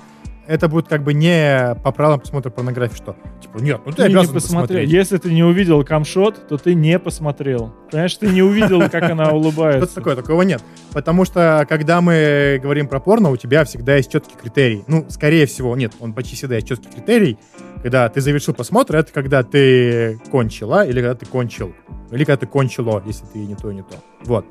это 0.48 0.68
будет 0.68 0.88
как 0.88 1.04
бы 1.04 1.14
не 1.14 1.76
по 1.84 1.92
правилам 1.92 2.20
просмотра 2.20 2.50
порнографии, 2.52 2.96
что, 2.96 3.16
типа, 3.42 3.58
нет, 3.58 3.82
ну 3.86 3.92
ты, 3.92 4.04
Ты 4.04 4.10
не 4.10 4.16
обязан 4.16 4.34
посмотрел. 4.36 4.62
посмотреть. 4.62 4.90
Если 4.92 5.18
ты 5.18 5.34
не 5.34 5.44
увидел 5.44 5.84
камшот, 5.84 6.48
то 6.48 6.58
ты 6.58 6.76
не 6.76 7.00
посмотрел. 7.00 7.74
Понимаешь, 7.92 8.16
ты 8.16 8.28
не 8.28 8.42
увидел, 8.44 8.80
как 8.90 9.10
она 9.10 9.32
улыбается. 9.34 9.82
Что-то 9.90 9.96
такое, 9.96 10.16
такого 10.16 10.42
нет. 10.44 10.64
Потому 10.94 11.26
что, 11.26 11.66
когда 11.68 12.00
мы 12.02 12.60
говорим 12.62 12.88
про 12.88 13.00
порно, 13.00 13.32
у 13.32 13.38
тебя 13.38 13.66
всегда 13.66 13.96
есть 13.98 14.12
четкий 14.12 14.36
критерий. 14.36 14.84
Ну, 14.88 15.06
скорее 15.10 15.46
всего, 15.48 15.76
нет, 15.76 15.94
он 16.00 16.14
почти 16.14 16.36
всегда 16.36 16.56
есть 16.56 16.68
четкий 16.68 16.90
критерий. 16.90 17.38
Когда 17.82 18.08
ты 18.10 18.22
завершил 18.22 18.54
просмотр, 18.54 18.96
это 18.96 19.12
когда 19.12 19.44
ты 19.44 20.20
кончила, 20.32 20.86
или 20.86 21.02
когда 21.02 21.16
ты 21.16 21.26
кончил. 21.26 21.74
Или 22.12 22.24
когда 22.24 22.38
ты 22.38 22.48
кончило, 22.48 23.02
если 23.06 23.26
ты 23.26 23.40
не 23.40 23.56
то, 23.56 23.70
и 23.72 23.76
не 23.76 23.82
то. 23.82 23.96
Вот. 24.24 24.46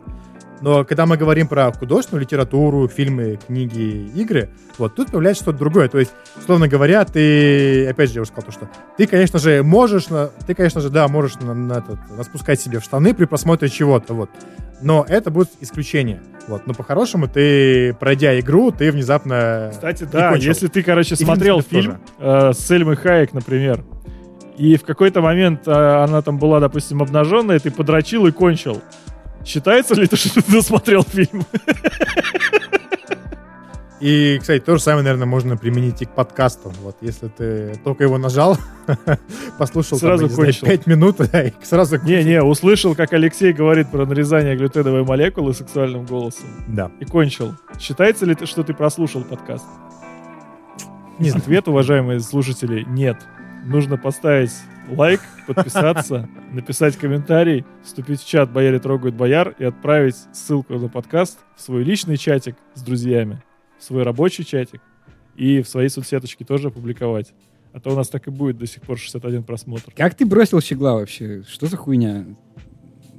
Но 0.64 0.82
когда 0.82 1.04
мы 1.04 1.18
говорим 1.18 1.46
про 1.46 1.70
художественную 1.72 2.22
литературу, 2.22 2.88
фильмы, 2.88 3.38
книги, 3.46 4.10
игры, 4.14 4.48
вот 4.78 4.94
тут 4.94 5.10
появляется 5.10 5.42
что-то 5.42 5.58
другое. 5.58 5.88
То 5.88 5.98
есть, 5.98 6.12
условно 6.38 6.68
говоря, 6.68 7.04
ты, 7.04 7.86
опять 7.86 8.08
же, 8.08 8.14
я 8.14 8.22
уже 8.22 8.30
сказал 8.30 8.46
то, 8.46 8.52
что 8.52 8.70
ты, 8.96 9.06
конечно 9.06 9.38
же, 9.38 9.62
можешь, 9.62 10.08
на- 10.08 10.28
ты, 10.46 10.54
конечно 10.54 10.80
же, 10.80 10.88
да, 10.88 11.06
можешь 11.06 11.34
на, 11.34 11.52
на 11.52 11.74
этот, 11.74 11.98
распускать 12.16 12.62
себе 12.62 12.78
в 12.78 12.82
штаны 12.82 13.12
при 13.12 13.26
просмотре 13.26 13.68
чего-то, 13.68 14.14
вот. 14.14 14.30
Но 14.80 15.04
это 15.06 15.30
будет 15.30 15.50
исключение. 15.60 16.22
Вот. 16.48 16.66
Но 16.66 16.72
по-хорошему, 16.72 17.28
ты, 17.28 17.92
пройдя 18.00 18.40
игру, 18.40 18.70
ты 18.70 18.90
внезапно... 18.90 19.68
Кстати, 19.70 20.04
да, 20.10 20.30
кончил. 20.30 20.48
если 20.48 20.68
ты, 20.68 20.82
короче, 20.82 21.14
И 21.14 21.18
смотрел 21.18 21.60
фильм 21.60 21.98
э, 22.18 22.54
с 22.54 22.58
Сельмой 22.58 22.96
Хайек, 22.96 23.34
например, 23.34 23.84
и 24.56 24.78
в 24.78 24.84
какой-то 24.84 25.20
момент 25.20 25.68
э, 25.68 25.72
она 25.72 26.22
там 26.22 26.38
была, 26.38 26.58
допустим, 26.58 27.02
обнаженная, 27.02 27.58
ты 27.58 27.70
подрочил 27.70 28.26
и 28.26 28.32
кончил. 28.32 28.80
Считается 29.44 29.94
ли 29.94 30.04
это, 30.04 30.16
что 30.16 30.42
ты 30.42 30.52
досмотрел 30.52 31.02
фильм? 31.02 31.44
И, 34.00 34.38
кстати, 34.38 34.62
то 34.62 34.76
же 34.76 34.82
самое, 34.82 35.02
наверное, 35.02 35.26
можно 35.26 35.56
применить 35.56 36.02
и 36.02 36.04
к 36.04 36.10
подкасту. 36.10 36.70
Вот, 36.82 36.96
если 37.00 37.28
ты 37.28 37.80
только 37.84 38.04
его 38.04 38.18
нажал, 38.18 38.58
послушал 39.58 39.98
Сразу 39.98 40.28
там, 40.28 40.28
не 40.28 40.34
знаю, 40.34 40.46
кончил. 40.48 40.66
5 40.66 40.86
минут, 40.86 41.16
да, 41.32 41.42
и 41.44 41.52
сразу... 41.62 41.98
Не-не, 42.02 42.42
услышал, 42.42 42.94
как 42.94 43.14
Алексей 43.14 43.54
говорит 43.54 43.90
про 43.90 44.04
нарезание 44.04 44.56
глютеновой 44.56 45.04
молекулы 45.04 45.54
сексуальным 45.54 46.04
голосом. 46.04 46.44
Да. 46.68 46.90
И 47.00 47.06
кончил. 47.06 47.54
Считается 47.80 48.26
ли 48.26 48.36
что 48.44 48.62
ты 48.62 48.74
прослушал 48.74 49.22
подкаст? 49.24 49.64
Не 51.18 51.30
знаю. 51.30 51.42
Ответ, 51.42 51.68
уважаемые 51.68 52.20
слушатели, 52.20 52.84
нет. 52.86 53.16
Нужно 53.64 53.96
поставить 53.96 54.52
лайк, 54.90 55.20
подписаться, 55.46 56.28
написать 56.52 56.96
комментарий, 56.96 57.64
вступить 57.82 58.20
в 58.20 58.28
чат 58.28 58.52
«Бояре 58.52 58.78
трогают 58.78 59.14
бояр» 59.14 59.54
и 59.58 59.64
отправить 59.64 60.16
ссылку 60.32 60.74
на 60.74 60.88
подкаст 60.88 61.38
в 61.56 61.60
свой 61.62 61.84
личный 61.84 62.16
чатик 62.16 62.56
с 62.74 62.82
друзьями, 62.82 63.42
в 63.78 63.84
свой 63.84 64.02
рабочий 64.02 64.44
чатик 64.44 64.80
и 65.36 65.62
в 65.62 65.68
свои 65.68 65.88
соцсеточки 65.88 66.44
тоже 66.44 66.68
опубликовать. 66.68 67.32
А 67.72 67.80
то 67.80 67.90
у 67.90 67.96
нас 67.96 68.08
так 68.08 68.28
и 68.28 68.30
будет 68.30 68.58
до 68.58 68.66
сих 68.66 68.82
пор 68.82 68.98
61 68.98 69.42
просмотр. 69.42 69.92
Как 69.96 70.14
ты 70.14 70.24
бросил 70.26 70.60
щегла 70.60 70.94
вообще? 70.94 71.42
Что 71.48 71.66
за 71.66 71.76
хуйня? 71.76 72.24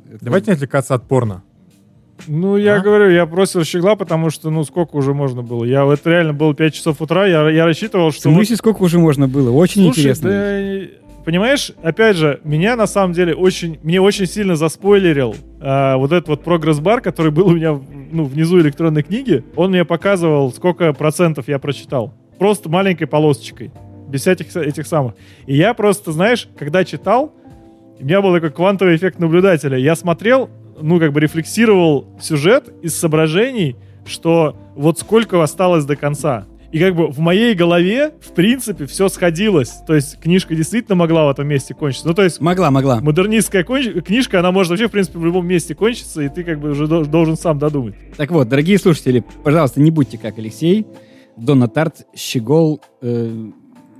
Это- 0.09 0.23
Давайте 0.23 0.51
не 0.51 0.53
отвлекаться 0.53 0.93
от 0.95 1.07
порно. 1.07 1.43
Ну, 2.27 2.55
я 2.55 2.75
А? 2.77 2.79
говорю, 2.79 3.09
я 3.09 3.25
бросил 3.25 3.65
щегла, 3.65 3.97
потому 3.97 4.29
что, 4.29 4.49
ну, 4.49 4.63
сколько 4.63 4.95
уже 4.95 5.13
можно 5.13 5.41
было. 5.41 5.65
Я, 5.65 5.85
это 5.91 6.09
реально 6.09 6.31
было 6.31 6.55
5 6.55 6.73
часов 6.73 7.01
утра, 7.01 7.27
я, 7.27 7.49
я 7.49 7.65
рассчитывал, 7.65 8.11
В 8.11 8.15
что... 8.15 8.29
вот- 8.29 8.35
смысле, 8.37 8.55
сколько 8.55 8.81
уже 8.83 8.97
можно 8.99 9.27
было? 9.27 9.51
Очень 9.51 9.83
Слушай, 9.83 9.99
интересно. 9.99 10.29
да, 10.29 11.04
понимаешь, 11.25 11.71
опять 11.83 12.15
же, 12.15 12.39
меня 12.43 12.75
на 12.75 12.87
самом 12.87 13.13
деле 13.13 13.35
очень, 13.35 13.79
мне 13.83 13.99
очень 13.99 14.27
сильно 14.27 14.55
заспойлерил 14.55 15.35
а, 15.59 15.97
вот 15.97 16.11
этот 16.11 16.29
вот 16.29 16.43
прогресс-бар, 16.43 17.01
который 17.01 17.31
был 17.31 17.47
у 17.47 17.55
меня 17.55 17.79
ну, 18.11 18.23
внизу 18.23 18.59
электронной 18.61 19.03
книги. 19.03 19.43
Он 19.55 19.71
мне 19.71 19.83
показывал, 19.83 20.53
сколько 20.53 20.93
процентов 20.93 21.47
я 21.47 21.59
прочитал. 21.59 22.13
Просто 22.37 22.69
маленькой 22.69 23.07
полосочкой. 23.07 23.71
Без 24.07 24.21
всяких 24.21 24.55
этих 24.55 24.85
самых. 24.85 25.15
И 25.47 25.55
я 25.55 25.73
просто, 25.73 26.11
знаешь, 26.11 26.47
когда 26.57 26.85
читал, 26.85 27.33
у 27.99 28.05
меня 28.05 28.21
был 28.21 28.33
такой 28.33 28.51
квантовый 28.51 28.95
эффект 28.95 29.19
наблюдателя. 29.19 29.77
Я 29.77 29.95
смотрел, 29.95 30.49
ну, 30.79 30.99
как 30.99 31.11
бы 31.11 31.19
рефлексировал 31.19 32.05
сюжет 32.21 32.71
из 32.83 32.95
соображений, 32.95 33.75
что 34.05 34.55
вот 34.75 34.99
сколько 34.99 35.41
осталось 35.41 35.85
до 35.85 35.95
конца. 35.95 36.45
И 36.71 36.79
как 36.79 36.95
бы 36.95 37.07
в 37.07 37.19
моей 37.19 37.53
голове, 37.53 38.11
в 38.21 38.33
принципе, 38.33 38.85
все 38.85 39.07
сходилось. 39.09 39.73
То 39.87 39.95
есть 39.95 40.19
книжка 40.19 40.55
действительно 40.55 40.95
могла 40.95 41.27
в 41.27 41.29
этом 41.29 41.47
месте 41.47 41.73
кончиться. 41.73 42.07
Ну, 42.07 42.13
то 42.13 42.23
есть 42.23 42.41
Могла, 42.41 42.71
могла. 42.71 42.99
модернистская 43.01 43.63
конч- 43.63 44.01
книжка, 44.01 44.39
она 44.39 44.51
может 44.51 44.71
вообще, 44.71 44.87
в 44.87 44.91
принципе, 44.91 45.19
в 45.19 45.25
любом 45.25 45.47
месте 45.47 45.75
кончиться, 45.75 46.21
и 46.21 46.29
ты 46.29 46.43
как 46.43 46.59
бы 46.59 46.71
уже 46.71 46.87
дол- 46.87 47.05
должен 47.05 47.37
сам 47.37 47.59
додумать. 47.59 47.95
Так 48.17 48.31
вот, 48.31 48.49
дорогие 48.49 48.77
слушатели, 48.77 49.23
пожалуйста, 49.43 49.79
не 49.81 49.91
будьте 49.91 50.17
как 50.17 50.37
Алексей. 50.37 50.85
Тарт, 51.73 52.05
Щегол 52.15 52.81
э, 53.01 53.49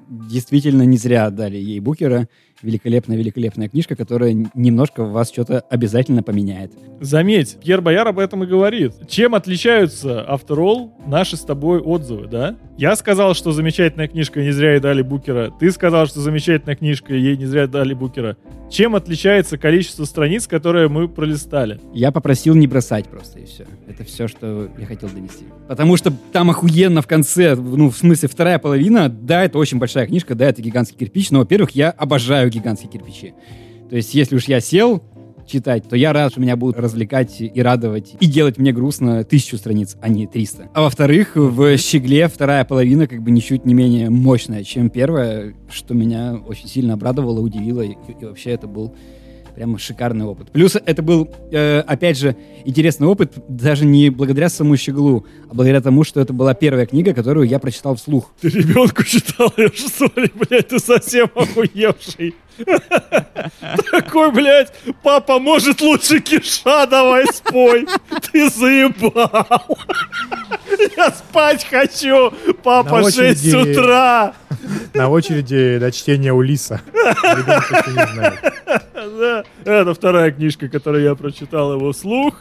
действительно 0.09 0.83
не 0.83 0.97
зря 0.97 1.25
отдали 1.25 1.57
ей 1.57 1.79
Букера. 1.79 2.27
Великолепная-великолепная 2.65 3.69
книжка, 3.69 3.95
которая 3.95 4.33
немножко 4.53 5.03
в 5.03 5.11
вас 5.11 5.31
что-то 5.31 5.61
обязательно 5.69 6.23
поменяет. 6.23 6.73
Заметь, 6.99 7.57
Пьер 7.63 7.81
Бояр 7.81 8.07
об 8.07 8.19
этом 8.19 8.43
и 8.43 8.47
говорит. 8.47 8.93
Чем 9.07 9.35
отличаются, 9.35 10.25
after 10.27 10.57
all, 10.57 10.91
наши 11.07 11.37
с 11.37 11.41
тобой 11.41 11.79
отзывы, 11.79 12.27
да? 12.27 12.55
Я 12.77 12.95
сказал, 12.95 13.35
что 13.35 13.51
замечательная 13.51 14.07
книжка, 14.07 14.41
не 14.41 14.51
зря 14.51 14.71
ей 14.71 14.81
дали 14.81 15.01
Букера. 15.01 15.51
Ты 15.59 15.71
сказал, 15.71 16.07
что 16.07 16.19
замечательная 16.19 16.75
книжка, 16.75 17.13
ей 17.13 17.37
не 17.37 17.45
зря 17.45 17.67
дали 17.67 17.93
Букера. 17.93 18.35
Чем 18.69 18.95
отличается 18.95 19.57
количество 19.57 20.05
страниц, 20.05 20.47
которые 20.47 20.89
мы 20.89 21.07
пролистали? 21.07 21.79
Я 21.93 22.11
попросил 22.11 22.55
не 22.55 22.67
бросать 22.67 23.07
просто, 23.07 23.39
и 23.39 23.45
все. 23.45 23.65
Это 23.87 24.03
все, 24.03 24.27
что 24.27 24.69
я 24.77 24.85
хотел 24.85 25.07
донести. 25.09 25.45
Потому 25.67 25.95
что 25.95 26.11
там 26.33 26.49
охуенно 26.49 27.01
в 27.01 27.07
конце, 27.07 27.55
ну, 27.55 27.89
в 27.89 27.97
смысле, 27.97 28.27
вторая 28.27 28.59
половина, 28.59 29.07
да, 29.07 29.43
это 29.45 29.57
очень 29.57 29.77
большая 29.77 30.07
книжка, 30.07 30.35
да, 30.35 30.45
это 30.45 30.61
гигантский 30.61 30.97
кирпич, 30.97 31.31
но, 31.31 31.39
во-первых, 31.39 31.71
я 31.71 31.91
обожаю 31.91 32.49
гигантские 32.55 32.91
кирпичи. 32.91 33.33
То 33.89 33.95
есть, 33.95 34.13
если 34.13 34.35
уж 34.35 34.45
я 34.45 34.59
сел 34.59 35.03
читать, 35.45 35.87
то 35.87 35.95
я 35.95 36.11
рад, 36.11 36.31
что 36.31 36.41
меня 36.41 36.55
будут 36.55 36.77
развлекать 36.77 37.39
и 37.39 37.61
радовать, 37.61 38.15
и 38.19 38.25
делать 38.25 38.57
мне 38.57 38.71
грустно 38.71 39.23
тысячу 39.23 39.57
страниц, 39.57 39.95
а 40.01 40.09
не 40.09 40.27
300. 40.27 40.69
А 40.73 40.81
во-вторых, 40.81 41.35
в 41.35 41.77
«Щегле» 41.77 42.27
вторая 42.27 42.65
половина 42.65 43.07
как 43.07 43.21
бы 43.21 43.31
ничуть 43.31 43.65
не 43.65 43.73
менее 43.73 44.09
мощная, 44.09 44.63
чем 44.63 44.89
первая, 44.89 45.53
что 45.69 45.93
меня 45.93 46.35
очень 46.47 46.67
сильно 46.67 46.93
обрадовало, 46.93 47.39
удивило, 47.39 47.81
и, 47.81 47.91
и 48.19 48.25
вообще 48.25 48.51
это 48.51 48.67
был 48.67 48.95
прямо 49.55 49.79
шикарный 49.79 50.25
опыт. 50.25 50.51
Плюс 50.51 50.75
это 50.75 51.01
был, 51.01 51.29
э, 51.51 51.79
опять 51.79 52.17
же, 52.17 52.35
интересный 52.65 53.07
опыт 53.07 53.33
даже 53.47 53.85
не 53.85 54.09
благодаря 54.09 54.49
самому 54.49 54.75
Щеглу, 54.77 55.25
а 55.49 55.53
благодаря 55.53 55.81
тому, 55.81 56.03
что 56.03 56.19
это 56.19 56.33
была 56.33 56.53
первая 56.53 56.85
книга, 56.85 57.13
которую 57.13 57.47
я 57.47 57.57
прочитал 57.59 57.95
вслух. 57.95 58.31
Ты 58.41 58.49
ребенку 58.49 59.03
читал 59.03 59.51
ее, 59.57 59.71
что 59.73 60.05
ли, 60.19 60.29
блядь, 60.35 60.67
ты 60.67 60.79
совсем 60.79 61.29
охуевший. 61.35 62.35
Такой, 63.91 64.31
блядь, 64.31 64.71
папа, 65.03 65.39
может 65.39 65.81
лучше 65.81 66.19
киша 66.19 66.85
давай 66.87 67.25
спой. 67.33 67.85
Ты 68.31 68.49
заебал. 68.49 69.77
Я 70.97 71.11
спать 71.11 71.65
хочу. 71.69 72.31
Папа, 72.63 72.99
На 73.01 73.11
6 73.11 73.17
очереди- 73.47 73.71
утра. 73.79 74.33
На 74.93 75.09
очереди 75.09 75.77
до 75.79 75.91
чтения 75.91 76.33
Улиса. 76.33 76.81
Да. 78.93 79.43
Это 79.63 79.93
вторая 79.93 80.31
книжка, 80.31 80.67
которую 80.69 81.03
я 81.03 81.15
прочитал 81.15 81.73
его 81.73 81.91
вслух. 81.91 82.39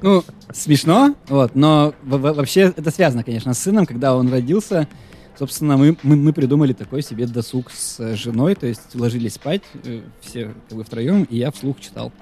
Ну, 0.00 0.24
смешно, 0.52 1.14
вот, 1.28 1.54
но 1.54 1.94
во- 2.02 2.18
во- 2.18 2.32
вообще 2.32 2.72
это 2.76 2.90
связано, 2.90 3.22
конечно, 3.22 3.52
с 3.54 3.58
сыном, 3.58 3.86
когда 3.86 4.16
он 4.16 4.30
родился. 4.32 4.88
Собственно, 5.38 5.76
мы, 5.76 5.96
мы, 6.02 6.16
мы 6.16 6.32
придумали 6.32 6.72
такой 6.72 7.02
себе 7.02 7.26
досуг 7.26 7.70
с 7.70 7.98
э, 8.00 8.16
женой, 8.16 8.54
то 8.54 8.66
есть 8.66 8.94
ложились 8.94 9.34
спать 9.34 9.62
э, 9.84 10.02
все 10.20 10.54
как 10.68 10.78
бы 10.78 10.84
втроем, 10.84 11.24
и 11.24 11.36
я 11.36 11.50
вслух 11.50 11.80
читал 11.80 12.12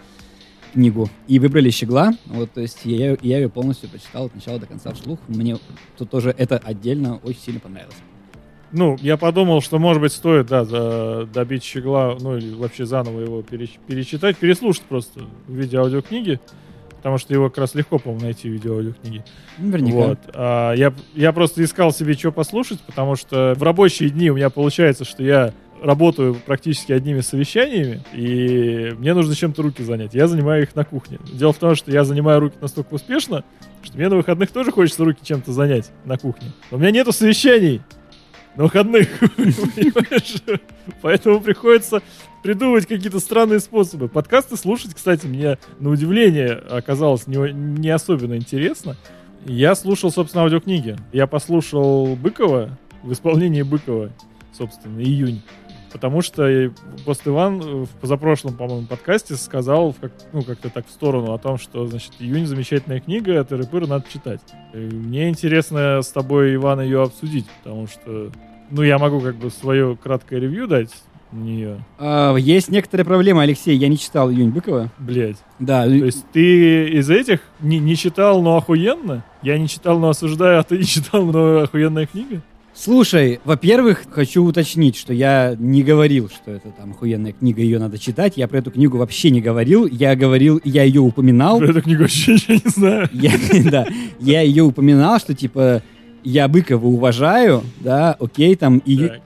книгу. 0.73 1.11
И 1.27 1.39
выбрали 1.41 1.71
«Щегла», 1.71 2.13
вот, 2.27 2.53
то 2.53 2.61
есть 2.61 2.79
я, 2.85 3.17
я 3.21 3.39
ее 3.39 3.49
полностью 3.49 3.89
прочитал 3.89 4.27
от 4.27 4.35
начала 4.35 4.59
до 4.61 4.67
конца 4.67 4.93
вслух. 4.93 5.19
Мне 5.29 5.59
тут 5.99 6.09
тоже 6.11 6.35
это 6.37 6.59
отдельно 6.59 7.17
очень 7.25 7.41
сильно 7.41 7.61
понравилось. 7.61 7.97
Ну, 8.73 8.97
я 9.01 9.17
подумал, 9.17 9.61
что, 9.63 9.79
может 9.79 10.01
быть, 10.01 10.13
стоит, 10.13 10.47
да, 10.47 10.65
за- 10.65 11.27
добить 11.33 11.65
щегла, 11.65 12.17
ну, 12.21 12.37
или 12.37 12.55
вообще 12.55 12.87
заново 12.87 13.21
его 13.21 13.41
переч- 13.43 13.79
перечитать, 13.87 14.37
переслушать 14.37 14.83
просто 14.83 15.23
в 15.49 15.53
виде 15.53 15.77
аудиокниги, 15.77 16.39
потому 16.97 17.19
что 17.19 17.35
его 17.35 17.49
как 17.49 17.59
раз 17.59 17.75
легко, 17.75 17.99
по-моему, 17.99 18.25
найти 18.25 18.49
в 18.49 18.53
виде 18.53 18.69
аудиокниги. 18.69 19.25
Наверняка. 19.59 19.97
Вот. 19.97 20.19
А, 20.35 20.73
я, 20.75 20.93
я 21.15 21.33
просто 21.33 21.65
искал 21.65 21.93
себе, 21.93 22.15
что 22.15 22.31
послушать, 22.31 22.81
потому 22.83 23.17
что 23.17 23.55
в 23.57 23.63
рабочие 23.63 24.09
дни 24.11 24.31
у 24.31 24.37
меня 24.37 24.51
получается, 24.51 25.05
что 25.05 25.25
я 25.25 25.53
работаю 25.83 26.35
практически 26.35 26.93
одними 26.93 27.23
совещаниями, 27.23 28.03
и 28.13 28.95
мне 28.99 29.15
нужно 29.15 29.35
чем-то 29.35 29.63
руки 29.63 29.83
занять. 29.83 30.15
Я 30.15 30.29
занимаю 30.29 30.63
их 30.63 30.77
на 30.77 30.85
кухне. 30.85 31.19
Дело 31.33 31.53
в 31.55 31.57
том, 31.59 31.75
что 31.75 31.91
я 31.91 32.05
занимаю 32.05 32.39
руки 32.41 32.57
настолько 32.61 32.95
успешно, 32.95 33.45
что 33.83 33.97
мне 33.97 34.09
на 34.11 34.17
выходных 34.17 34.51
тоже 34.51 34.71
хочется 34.73 35.05
руки 35.05 35.21
чем-то 35.25 35.53
занять 35.53 35.91
на 36.05 36.19
кухне. 36.19 36.53
Но 36.71 36.77
у 36.77 36.81
меня 36.81 36.91
нету 36.91 37.13
совещаний 37.13 37.81
на 38.57 38.65
выходных? 38.65 39.09
Поэтому 41.03 41.41
приходится 41.41 42.03
придумывать 42.43 42.87
какие-то 42.87 43.21
странные 43.21 43.61
способы. 43.61 44.09
Подкасты 44.09 44.57
слушать, 44.57 44.95
кстати, 44.95 45.27
мне 45.27 45.59
на 45.79 45.91
удивление 45.91 46.53
оказалось 46.53 47.27
не, 47.27 47.53
не 47.53 47.91
особенно 47.91 48.35
интересно. 48.35 48.97
Я 49.47 49.75
слушал, 49.75 50.11
собственно, 50.11 50.45
аудиокниги. 50.45 50.97
Я 51.13 51.27
послушал 51.27 52.17
Быкова 52.17 52.79
в 53.03 53.13
исполнении 53.13 53.63
Быкова, 53.63 54.11
собственно, 54.53 55.01
июнь. 55.01 55.43
Потому 55.93 56.23
что 56.23 56.49
э, 56.49 56.71
пост 57.05 57.23
Иван 57.27 57.61
в 57.85 57.89
позапрошлом, 58.01 58.57
по-моему, 58.57 58.87
подкасте 58.87 59.35
сказал, 59.35 59.95
как, 60.01 60.13
ну, 60.33 60.43
как-то 60.43 60.71
так 60.71 60.87
в 60.87 60.91
сторону 60.91 61.33
о 61.33 61.39
том, 61.39 61.59
что, 61.59 61.87
значит, 61.87 62.13
июнь 62.21 62.47
замечательная 62.47 63.01
книга, 63.01 63.41
а 63.41 63.45
Тыры-пыры 63.45 63.87
надо 63.87 64.05
читать. 64.09 64.41
И 64.73 64.79
мне 64.79 65.29
интересно 65.29 66.01
с 66.03 66.09
тобой, 66.09 66.55
Иван, 66.55 66.81
ее 66.81 67.03
обсудить, 67.03 67.47
потому 67.63 67.87
что, 67.87 68.31
ну, 68.71 68.83
я 68.83 68.99
могу 68.99 69.21
как 69.21 69.37
бы 69.37 69.51
свое 69.51 69.97
краткое 69.97 70.41
ревью 70.41 70.69
дать 70.69 70.91
нее. 71.33 71.85
А, 71.99 72.35
есть 72.37 72.71
некоторые 72.71 73.05
проблемы, 73.05 73.43
Алексей, 73.43 73.77
я 73.77 73.89
не 73.89 73.99
читал 73.99 74.31
«Июнь 74.31 74.51
Быкова». 74.51 74.91
Блять. 74.99 75.37
Да, 75.59 75.85
То 75.85 75.91
есть 75.91 76.27
ты 76.33 76.89
из 76.89 77.11
этих 77.11 77.41
не, 77.61 77.79
не 77.79 77.97
читал, 77.97 78.43
но 78.43 78.57
охуенно? 78.57 79.25
Я 79.43 79.59
не 79.59 79.69
читал, 79.69 79.99
но 79.99 80.09
осуждаю, 80.09 80.61
а 80.61 80.63
ты 80.63 80.79
не 80.79 80.85
читал, 80.85 81.25
но 81.25 81.61
охуенная 81.61 82.07
книга? 82.07 82.43
Слушай, 82.83 83.41
во-первых, 83.45 84.05
хочу 84.11 84.43
уточнить, 84.43 84.97
что 84.97 85.13
я 85.13 85.55
не 85.59 85.83
говорил, 85.83 86.31
что 86.31 86.51
это 86.51 86.71
там 86.71 86.93
охуенная 86.93 87.33
книга, 87.33 87.61
ее 87.61 87.79
надо 87.79 87.99
читать. 87.99 88.39
Я 88.39 88.49
про 88.49 88.61
эту 88.61 88.71
книгу 88.71 88.97
вообще 88.97 89.29
не 89.29 89.43
говорил. 89.43 89.85
Я 89.85 90.17
говорил, 90.17 90.63
я 90.65 90.85
ее 90.85 91.03
упоминал. 91.03 91.59
Про 91.59 91.73
эту 91.73 91.83
книгу 91.83 92.01
вообще 92.05 92.33
ничего 92.33 92.55
не 92.55 92.71
знаю. 92.71 93.09
Я, 93.13 93.33
да, 93.71 93.87
я 94.19 94.41
ее 94.41 94.63
упоминал, 94.63 95.19
что 95.19 95.35
типа 95.35 95.83
я 96.25 96.49
Быкова 96.49 96.87
уважаю, 96.87 97.65
да, 97.81 98.17
окей, 98.19 98.55
там 98.57 98.81
Так. 98.81 99.21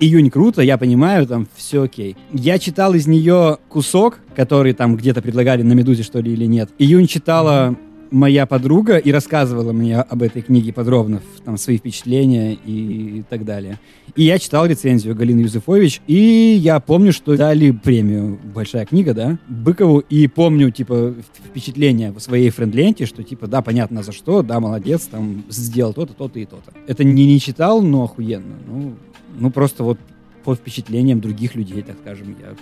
июнь 0.00 0.30
круто, 0.30 0.60
я 0.60 0.76
понимаю, 0.76 1.28
там 1.28 1.46
все 1.54 1.82
окей. 1.82 2.16
Я 2.32 2.58
читал 2.58 2.94
из 2.94 3.06
нее 3.06 3.58
кусок, 3.68 4.18
который 4.34 4.72
там 4.72 4.96
где-то 4.96 5.22
предлагали 5.22 5.62
на 5.62 5.74
Медузе, 5.74 6.02
что 6.02 6.18
ли, 6.18 6.32
или 6.32 6.46
нет. 6.46 6.70
Июнь 6.78 7.06
читала 7.06 7.76
моя 8.14 8.46
подруга 8.46 8.96
и 8.96 9.10
рассказывала 9.10 9.72
мне 9.72 9.98
об 9.98 10.22
этой 10.22 10.40
книге 10.40 10.72
подробно, 10.72 11.20
там, 11.44 11.58
свои 11.58 11.78
впечатления 11.78 12.54
и 12.54 13.24
так 13.28 13.44
далее. 13.44 13.80
И 14.14 14.22
я 14.22 14.38
читал 14.38 14.66
рецензию 14.66 15.16
Галины 15.16 15.40
Юзефович, 15.40 16.00
и 16.06 16.56
я 16.58 16.78
помню, 16.78 17.12
что 17.12 17.36
дали 17.36 17.72
премию 17.72 18.38
«Большая 18.54 18.86
книга», 18.86 19.14
да, 19.14 19.38
Быкову, 19.48 19.98
и 19.98 20.28
помню, 20.28 20.70
типа, 20.70 21.14
впечатления 21.44 22.12
в 22.12 22.20
своей 22.20 22.50
френд-ленте, 22.50 23.04
что, 23.04 23.24
типа, 23.24 23.48
да, 23.48 23.62
понятно 23.62 24.04
за 24.04 24.12
что, 24.12 24.42
да, 24.42 24.60
молодец, 24.60 25.06
там, 25.06 25.44
сделал 25.48 25.92
то-то, 25.92 26.14
то-то 26.14 26.38
и 26.38 26.44
то-то. 26.44 26.72
Это 26.86 27.02
не, 27.02 27.26
не 27.26 27.40
читал, 27.40 27.82
но 27.82 28.04
охуенно. 28.04 28.54
Ну, 28.66 28.94
ну, 29.36 29.50
просто 29.50 29.82
вот 29.82 29.98
по 30.44 30.54
впечатлениям 30.54 31.20
других 31.20 31.56
людей, 31.56 31.82
так 31.82 31.96
скажем, 32.00 32.36
я 32.40 32.54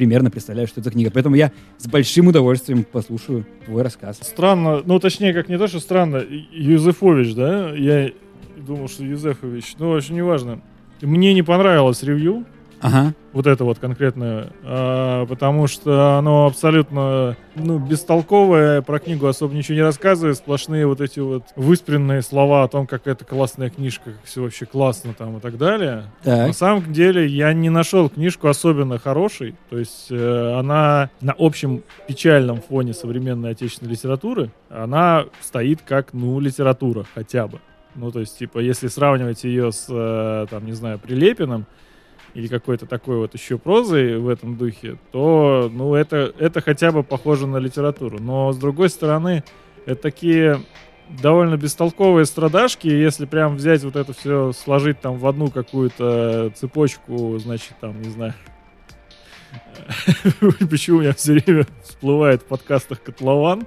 примерно 0.00 0.30
представляю, 0.30 0.66
что 0.66 0.80
это 0.80 0.90
книга. 0.90 1.10
Поэтому 1.12 1.34
я 1.36 1.52
с 1.76 1.86
большим 1.86 2.28
удовольствием 2.28 2.84
послушаю 2.84 3.44
твой 3.66 3.82
рассказ. 3.82 4.18
Странно, 4.22 4.80
ну 4.82 4.98
точнее, 4.98 5.34
как 5.34 5.50
не 5.50 5.58
то, 5.58 5.68
что 5.68 5.78
странно, 5.78 6.24
Юзефович, 6.52 7.34
да? 7.34 7.74
Я 7.74 8.10
думал, 8.56 8.88
что 8.88 9.04
Юзефович. 9.04 9.74
Ну, 9.78 9.90
в 9.90 9.96
общем, 9.96 10.14
неважно. 10.14 10.62
Мне 11.02 11.34
не 11.34 11.42
понравилось 11.42 12.02
ревью, 12.02 12.46
Ага. 12.80 13.14
вот 13.32 13.46
это 13.46 13.64
вот 13.64 13.78
конкретное, 13.78 14.48
а, 14.64 15.26
потому 15.26 15.66
что 15.66 16.16
оно 16.18 16.46
абсолютно 16.46 17.36
ну, 17.54 17.78
бестолковое, 17.78 18.82
про 18.82 18.98
книгу 18.98 19.26
особо 19.26 19.54
ничего 19.54 19.76
не 19.76 19.82
рассказывает, 19.82 20.36
сплошные 20.36 20.86
вот 20.86 21.00
эти 21.00 21.20
вот 21.20 21.44
выспренные 21.56 22.22
слова 22.22 22.64
о 22.64 22.68
том, 22.68 22.86
как 22.86 23.06
это 23.06 23.24
классная 23.24 23.70
книжка, 23.70 24.12
как 24.12 24.24
все 24.24 24.42
вообще 24.42 24.66
классно 24.66 25.14
там 25.14 25.36
и 25.36 25.40
так 25.40 25.58
далее. 25.58 26.04
На 26.24 26.46
Так. 26.46 26.54
самом 26.54 26.92
деле 26.92 27.26
я 27.26 27.52
не 27.52 27.70
нашел 27.70 28.08
книжку 28.08 28.48
особенно 28.48 28.98
хорошей, 28.98 29.54
то 29.68 29.78
есть 29.78 30.06
э, 30.10 30.54
она 30.58 31.10
на 31.20 31.34
общем 31.38 31.82
печальном 32.08 32.60
фоне 32.62 32.94
современной 32.94 33.50
отечественной 33.50 33.92
литературы, 33.92 34.50
она 34.68 35.24
стоит 35.40 35.80
как, 35.82 36.12
ну, 36.12 36.40
литература 36.40 37.04
хотя 37.14 37.46
бы. 37.46 37.58
Ну, 37.96 38.12
то 38.12 38.20
есть, 38.20 38.38
типа, 38.38 38.60
если 38.60 38.86
сравнивать 38.86 39.42
ее 39.44 39.72
с, 39.72 39.86
э, 39.88 40.46
там, 40.48 40.64
не 40.64 40.72
знаю, 40.72 40.98
Прилепиным, 41.00 41.66
или 42.34 42.46
какой-то 42.46 42.86
такой 42.86 43.16
вот 43.16 43.34
еще 43.34 43.58
прозой 43.58 44.18
в 44.18 44.28
этом 44.28 44.56
духе, 44.56 44.98
то, 45.12 45.70
ну, 45.72 45.94
это, 45.94 46.32
это 46.38 46.60
хотя 46.60 46.92
бы 46.92 47.02
похоже 47.02 47.46
на 47.46 47.56
литературу. 47.58 48.18
Но, 48.20 48.52
с 48.52 48.56
другой 48.56 48.88
стороны, 48.88 49.44
это 49.86 50.00
такие 50.00 50.60
довольно 51.20 51.56
бестолковые 51.56 52.24
страдашки, 52.26 52.86
если 52.86 53.26
прям 53.26 53.56
взять 53.56 53.82
вот 53.82 53.96
это 53.96 54.12
все, 54.12 54.52
сложить 54.52 55.00
там 55.00 55.18
в 55.18 55.26
одну 55.26 55.50
какую-то 55.50 56.52
цепочку, 56.54 57.38
значит, 57.38 57.74
там, 57.80 58.00
не 58.00 58.10
знаю, 58.10 58.34
почему 60.70 60.98
у 60.98 61.00
меня 61.00 61.14
все 61.14 61.34
время 61.34 61.66
всплывает 61.82 62.42
в 62.42 62.46
подкастах 62.46 63.02
котлован, 63.02 63.66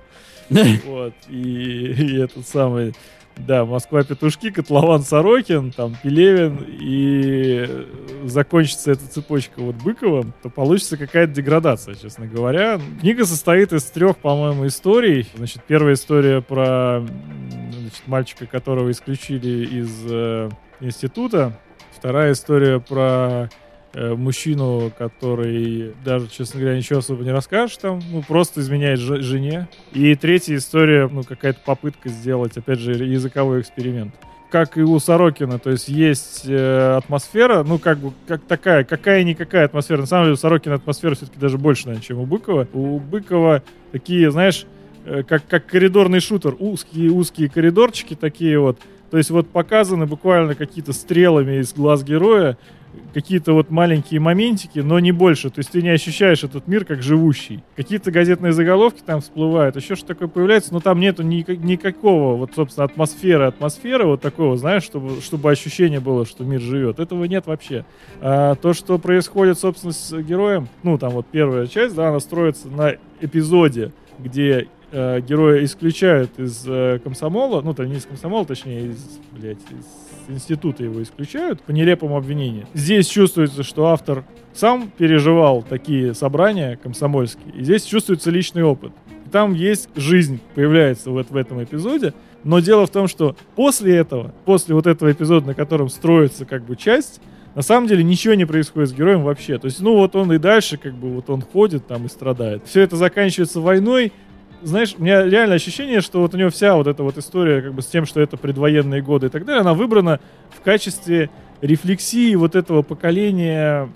вот, 0.85 1.13
и, 1.29 1.33
и 1.33 2.21
этот 2.21 2.47
самый, 2.47 2.93
да, 3.37 3.65
Москва-Петушки, 3.65 4.51
Котлован 4.51 5.01
Сорокин, 5.03 5.71
там, 5.71 5.95
Пелевин, 6.01 6.65
и 6.67 7.87
закончится 8.25 8.91
эта 8.91 9.07
цепочка 9.07 9.61
вот 9.61 9.75
Быковым, 9.75 10.33
то 10.41 10.49
получится 10.49 10.97
какая-то 10.97 11.33
деградация, 11.33 11.95
честно 11.95 12.27
говоря. 12.27 12.79
Книга 13.01 13.25
состоит 13.25 13.73
из 13.73 13.83
трех, 13.85 14.17
по-моему, 14.17 14.67
историй. 14.67 15.27
Значит, 15.35 15.63
первая 15.67 15.95
история 15.95 16.41
про 16.41 17.05
значит, 17.71 18.07
мальчика, 18.07 18.45
которого 18.45 18.91
исключили 18.91 19.65
из 19.65 20.05
э, 20.09 20.49
института. 20.79 21.59
Вторая 21.91 22.33
история 22.33 22.79
про 22.79 23.49
мужчину, 23.95 24.91
который 24.97 25.93
даже, 26.03 26.27
честно 26.27 26.59
говоря, 26.59 26.77
ничего 26.77 26.99
особо 26.99 27.23
не 27.23 27.31
расскажешь 27.31 27.77
там, 27.77 28.01
ну, 28.11 28.23
просто 28.23 28.61
изменяет 28.61 28.99
же- 28.99 29.21
жене. 29.21 29.67
И 29.93 30.15
третья 30.15 30.55
история, 30.55 31.07
ну, 31.11 31.23
какая-то 31.23 31.59
попытка 31.63 32.09
сделать, 32.09 32.57
опять 32.57 32.79
же, 32.79 32.93
языковой 32.93 33.61
эксперимент. 33.61 34.13
Как 34.49 34.77
и 34.77 34.81
у 34.81 34.99
Сорокина, 34.99 35.57
то 35.57 35.71
есть 35.71 35.89
есть 35.89 36.43
э, 36.45 36.97
атмосфера, 36.97 37.63
ну, 37.63 37.79
как 37.79 37.97
бы, 37.97 38.13
как 38.27 38.43
такая, 38.43 38.83
какая-никакая 38.83 39.65
атмосфера. 39.65 40.01
На 40.01 40.05
самом 40.05 40.25
деле 40.25 40.33
у 40.33 40.37
Сорокина 40.37 40.75
атмосфера 40.75 41.15
все-таки 41.15 41.39
даже 41.39 41.57
больше, 41.57 41.87
наверное, 41.87 42.05
чем 42.05 42.19
у 42.19 42.25
Быкова. 42.25 42.67
У 42.73 42.99
Быкова 42.99 43.63
такие, 43.91 44.29
знаешь, 44.31 44.65
э, 45.05 45.23
как, 45.23 45.47
как 45.47 45.65
коридорный 45.65 46.19
шутер, 46.19 46.55
узкие-узкие 46.59 47.49
коридорчики 47.49 48.15
такие 48.15 48.59
вот, 48.59 48.77
то 49.09 49.17
есть 49.17 49.29
вот 49.29 49.47
показаны 49.49 50.05
буквально 50.05 50.55
какие-то 50.55 50.93
стрелами 50.93 51.59
из 51.59 51.73
глаз 51.73 52.03
героя 52.03 52.57
какие-то 53.13 53.53
вот 53.53 53.69
маленькие 53.69 54.19
моментики, 54.19 54.79
но 54.79 54.99
не 54.99 55.11
больше. 55.11 55.49
То 55.49 55.59
есть 55.59 55.71
ты 55.71 55.81
не 55.81 55.89
ощущаешь 55.89 56.43
этот 56.43 56.67
мир 56.67 56.85
как 56.85 57.01
живущий. 57.03 57.63
Какие-то 57.75 58.11
газетные 58.11 58.53
заголовки 58.53 59.01
там 59.05 59.21
всплывают, 59.21 59.75
еще 59.75 59.95
что 59.95 60.07
такое 60.07 60.27
появляется, 60.27 60.73
но 60.73 60.79
там 60.79 60.99
нету 60.99 61.23
ни, 61.23 61.45
никакого 61.47 62.35
вот, 62.35 62.51
собственно, 62.55 62.85
атмосферы, 62.85 63.45
атмосферы 63.45 64.05
вот 64.05 64.21
такого, 64.21 64.57
знаешь, 64.57 64.83
чтобы, 64.83 65.21
чтобы 65.21 65.51
ощущение 65.51 65.99
было, 65.99 66.25
что 66.25 66.43
мир 66.43 66.61
живет. 66.61 66.99
Этого 66.99 67.25
нет 67.25 67.47
вообще. 67.47 67.85
А 68.21 68.55
то, 68.55 68.73
что 68.73 68.97
происходит, 68.97 69.59
собственно, 69.59 69.93
с 69.93 70.11
героем, 70.21 70.67
ну, 70.83 70.97
там 70.97 71.11
вот 71.11 71.25
первая 71.31 71.67
часть, 71.67 71.95
да, 71.95 72.09
она 72.09 72.19
строится 72.19 72.67
на 72.67 72.95
эпизоде, 73.21 73.91
где 74.19 74.67
э, 74.91 75.21
героя 75.21 75.63
исключают 75.63 76.39
из 76.39 76.63
э, 76.67 76.99
комсомола, 77.03 77.61
ну, 77.61 77.73
то 77.73 77.85
не 77.85 77.95
из 77.95 78.05
комсомола, 78.05 78.45
точнее, 78.45 78.87
из, 78.87 79.19
блядь, 79.31 79.57
из 79.57 80.02
института 80.27 80.83
его 80.83 81.01
исключают 81.01 81.61
по 81.61 81.71
нелепому 81.71 82.17
обвинению. 82.17 82.67
Здесь 82.73 83.07
чувствуется, 83.07 83.63
что 83.63 83.87
автор 83.87 84.23
сам 84.53 84.91
переживал 84.97 85.63
такие 85.63 86.13
собрания 86.13 86.77
комсомольские, 86.81 87.53
и 87.55 87.63
здесь 87.63 87.83
чувствуется 87.83 88.31
личный 88.31 88.63
опыт. 88.63 88.91
И 89.25 89.29
там 89.29 89.53
есть 89.53 89.89
жизнь, 89.95 90.39
появляется 90.55 91.11
вот 91.11 91.29
в 91.29 91.35
этом 91.35 91.63
эпизоде, 91.63 92.13
но 92.43 92.59
дело 92.59 92.85
в 92.85 92.89
том, 92.89 93.07
что 93.07 93.35
после 93.55 93.95
этого, 93.95 94.33
после 94.45 94.75
вот 94.75 94.87
этого 94.87 95.11
эпизода, 95.11 95.47
на 95.47 95.53
котором 95.53 95.89
строится 95.89 96.45
как 96.45 96.65
бы 96.65 96.75
часть, 96.75 97.21
на 97.55 97.61
самом 97.61 97.87
деле 97.87 98.03
ничего 98.03 98.33
не 98.33 98.45
происходит 98.45 98.89
с 98.89 98.93
героем 98.93 99.23
вообще. 99.23 99.57
То 99.59 99.65
есть, 99.65 99.79
ну 99.79 99.95
вот 99.95 100.15
он 100.15 100.33
и 100.33 100.39
дальше, 100.39 100.77
как 100.77 100.93
бы, 100.93 101.09
вот 101.13 101.29
он 101.29 101.41
ходит 101.41 101.85
там 101.87 102.05
и 102.05 102.09
страдает. 102.09 102.63
Все 102.65 102.81
это 102.81 102.95
заканчивается 102.95 103.61
войной, 103.61 104.11
знаешь, 104.63 104.95
у 104.97 105.03
меня 105.03 105.23
реально 105.23 105.55
ощущение, 105.55 106.01
что 106.01 106.21
вот 106.21 106.33
у 106.33 106.37
него 106.37 106.49
вся 106.49 106.75
вот 106.75 106.87
эта 106.87 107.03
вот 107.03 107.17
история 107.17 107.61
как 107.61 107.73
бы 107.73 107.81
с 107.81 107.87
тем, 107.87 108.05
что 108.05 108.21
это 108.21 108.37
предвоенные 108.37 109.01
годы 109.01 109.27
и 109.27 109.29
так 109.29 109.45
далее, 109.45 109.61
она 109.61 109.73
выбрана 109.73 110.19
в 110.49 110.61
качестве 110.61 111.29
рефлексии 111.61 112.35
вот 112.35 112.55
этого 112.55 112.81
поколения 112.81 113.89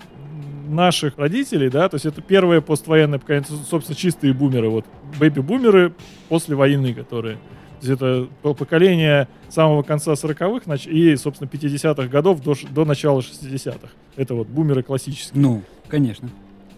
наших 0.68 1.18
родителей, 1.18 1.70
да, 1.70 1.88
то 1.88 1.94
есть 1.94 2.04
это 2.06 2.20
первое 2.20 2.60
поствоенное 2.60 3.18
поколение, 3.18 3.48
собственно, 3.68 3.96
чистые 3.96 4.34
бумеры, 4.34 4.68
вот, 4.68 4.84
бэби-бумеры 5.18 5.94
после 6.28 6.56
войны, 6.56 6.92
которые, 6.92 7.36
то 7.80 7.86
есть 7.86 7.90
это 7.90 8.28
поколение 8.42 9.28
самого 9.48 9.82
конца 9.82 10.12
40-х 10.12 10.90
и, 10.90 11.16
собственно, 11.16 11.48
50-х 11.48 12.08
годов 12.08 12.42
до, 12.42 12.54
до 12.70 12.84
начала 12.84 13.20
60-х. 13.20 13.88
Это 14.16 14.34
вот 14.34 14.48
бумеры 14.48 14.82
классические. 14.82 15.40
Ну, 15.40 15.62
конечно 15.88 16.28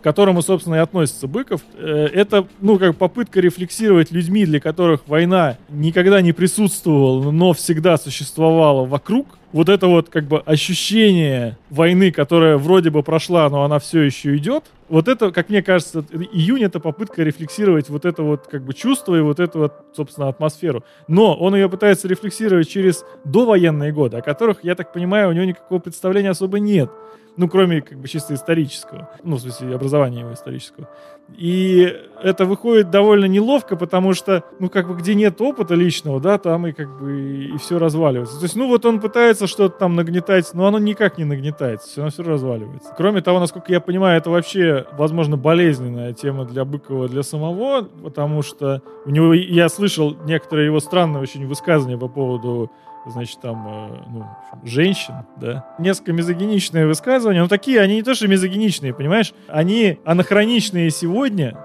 к 0.01 0.03
которому, 0.03 0.42
собственно, 0.42 0.76
и 0.76 0.78
относится 0.78 1.26
Быков, 1.26 1.61
э, 1.74 2.09
это, 2.12 2.46
ну, 2.61 2.78
как 2.78 2.96
попытка 2.96 3.40
рефлексировать 3.40 4.11
людьми, 4.11 4.46
для 4.46 4.61
которых 4.61 5.03
война 5.07 5.59
никогда 5.68 6.22
не 6.22 6.32
присутствовала, 6.32 7.30
но 7.30 7.53
всегда 7.53 7.96
существовала 7.98 8.86
вокруг. 8.86 9.26
Вот 9.53 9.68
это 9.68 9.88
вот, 9.88 10.09
как 10.09 10.24
бы, 10.24 10.38
ощущение 10.38 11.59
войны, 11.70 12.12
которая 12.12 12.57
вроде 12.57 12.90
бы 12.90 13.03
прошла, 13.03 13.48
но 13.51 13.64
она 13.64 13.78
все 13.78 14.01
еще 14.03 14.36
идет, 14.36 14.64
вот 14.88 15.07
это, 15.07 15.30
как 15.30 15.51
мне 15.51 15.62
кажется, 15.62 16.05
июнь— 16.32 16.62
это 16.64 16.80
попытка 16.80 17.22
рефлексировать 17.22 17.88
вот 17.88 18.05
это 18.05 18.22
вот, 18.22 18.46
как 18.48 18.64
бы, 18.64 18.74
чувство 18.74 19.16
и 19.16 19.20
вот 19.20 19.38
эту 19.38 19.59
вот, 19.61 19.72
собственно, 19.94 20.28
атмосферу. 20.28 20.84
Но 21.09 21.34
он 21.34 21.55
ее 21.55 21.68
пытается 21.68 22.09
рефлексировать 22.09 22.68
через 22.68 23.05
довоенные 23.24 23.92
годы, 23.92 24.16
о 24.16 24.22
которых, 24.22 24.64
я 24.64 24.74
так 24.74 24.92
понимаю, 24.92 25.28
у 25.28 25.32
него 25.32 25.44
никакого 25.44 25.78
представления 25.78 26.30
особо 26.30 26.59
нет. 26.59 26.90
Ну, 27.37 27.49
кроме 27.49 27.81
как 27.81 27.99
бы 27.99 28.09
чисто 28.09 28.35
исторического. 28.35 29.11
Ну, 29.22 29.37
в 29.37 29.41
смысле, 29.41 29.74
образования 29.74 30.20
его 30.20 30.35
исторического. 30.35 30.89
И 31.37 31.97
это 32.22 32.45
выходит 32.45 32.91
довольно 32.91 33.26
неловко, 33.26 33.76
потому 33.76 34.14
что, 34.14 34.45
ну, 34.59 34.68
как 34.68 34.89
бы, 34.89 34.95
где 34.95 35.14
нет 35.14 35.41
опыта 35.41 35.74
личного, 35.74 36.20
да, 36.20 36.39
там 36.39 36.66
и 36.66 36.72
как 36.72 37.01
бы 37.01 37.45
и, 37.55 37.57
все 37.59 37.78
разваливается. 37.78 38.39
То 38.39 38.45
есть, 38.45 38.57
ну, 38.57 38.68
вот 38.68 38.85
он 38.85 39.01
пытается 39.01 39.47
что-то 39.47 39.78
там 39.78 39.95
нагнетать, 39.95 40.51
но 40.55 40.66
оно 40.66 40.78
никак 40.78 41.18
не 41.18 41.24
нагнетается, 41.24 41.89
все 41.89 42.01
равно 42.01 42.11
все 42.11 42.22
разваливается. 42.22 42.93
Кроме 42.97 43.22
того, 43.22 43.39
насколько 43.39 43.72
я 43.72 43.81
понимаю, 43.81 44.18
это 44.18 44.31
вообще, 44.31 44.87
возможно, 44.93 45.37
болезненная 45.37 46.12
тема 46.12 46.45
для 46.45 46.64
Быкова, 46.64 47.09
для 47.09 47.22
самого, 47.22 47.83
потому 48.03 48.43
что 48.43 48.83
у 49.07 49.11
него, 49.11 49.33
я 49.33 49.68
слышал 49.68 50.16
некоторые 50.24 50.66
его 50.66 50.81
странные 50.81 51.22
очень 51.22 51.47
высказывания 51.47 51.99
по 51.99 52.09
поводу 52.09 52.70
значит, 53.07 53.40
там, 53.40 53.66
э, 53.66 54.03
ну, 54.11 54.26
женщин, 54.64 55.14
да. 55.36 55.74
Несколько 55.78 56.12
мизогиничные 56.12 56.86
высказывания, 56.86 57.40
но 57.40 57.48
такие, 57.48 57.80
они 57.80 57.96
не 57.96 58.03
то 58.03 58.14
что 58.14 58.28
мизогиничные, 58.28 58.94
понимаешь, 58.94 59.32
они 59.48 59.98
анахроничные 60.05 60.90
сегодня, 60.90 61.57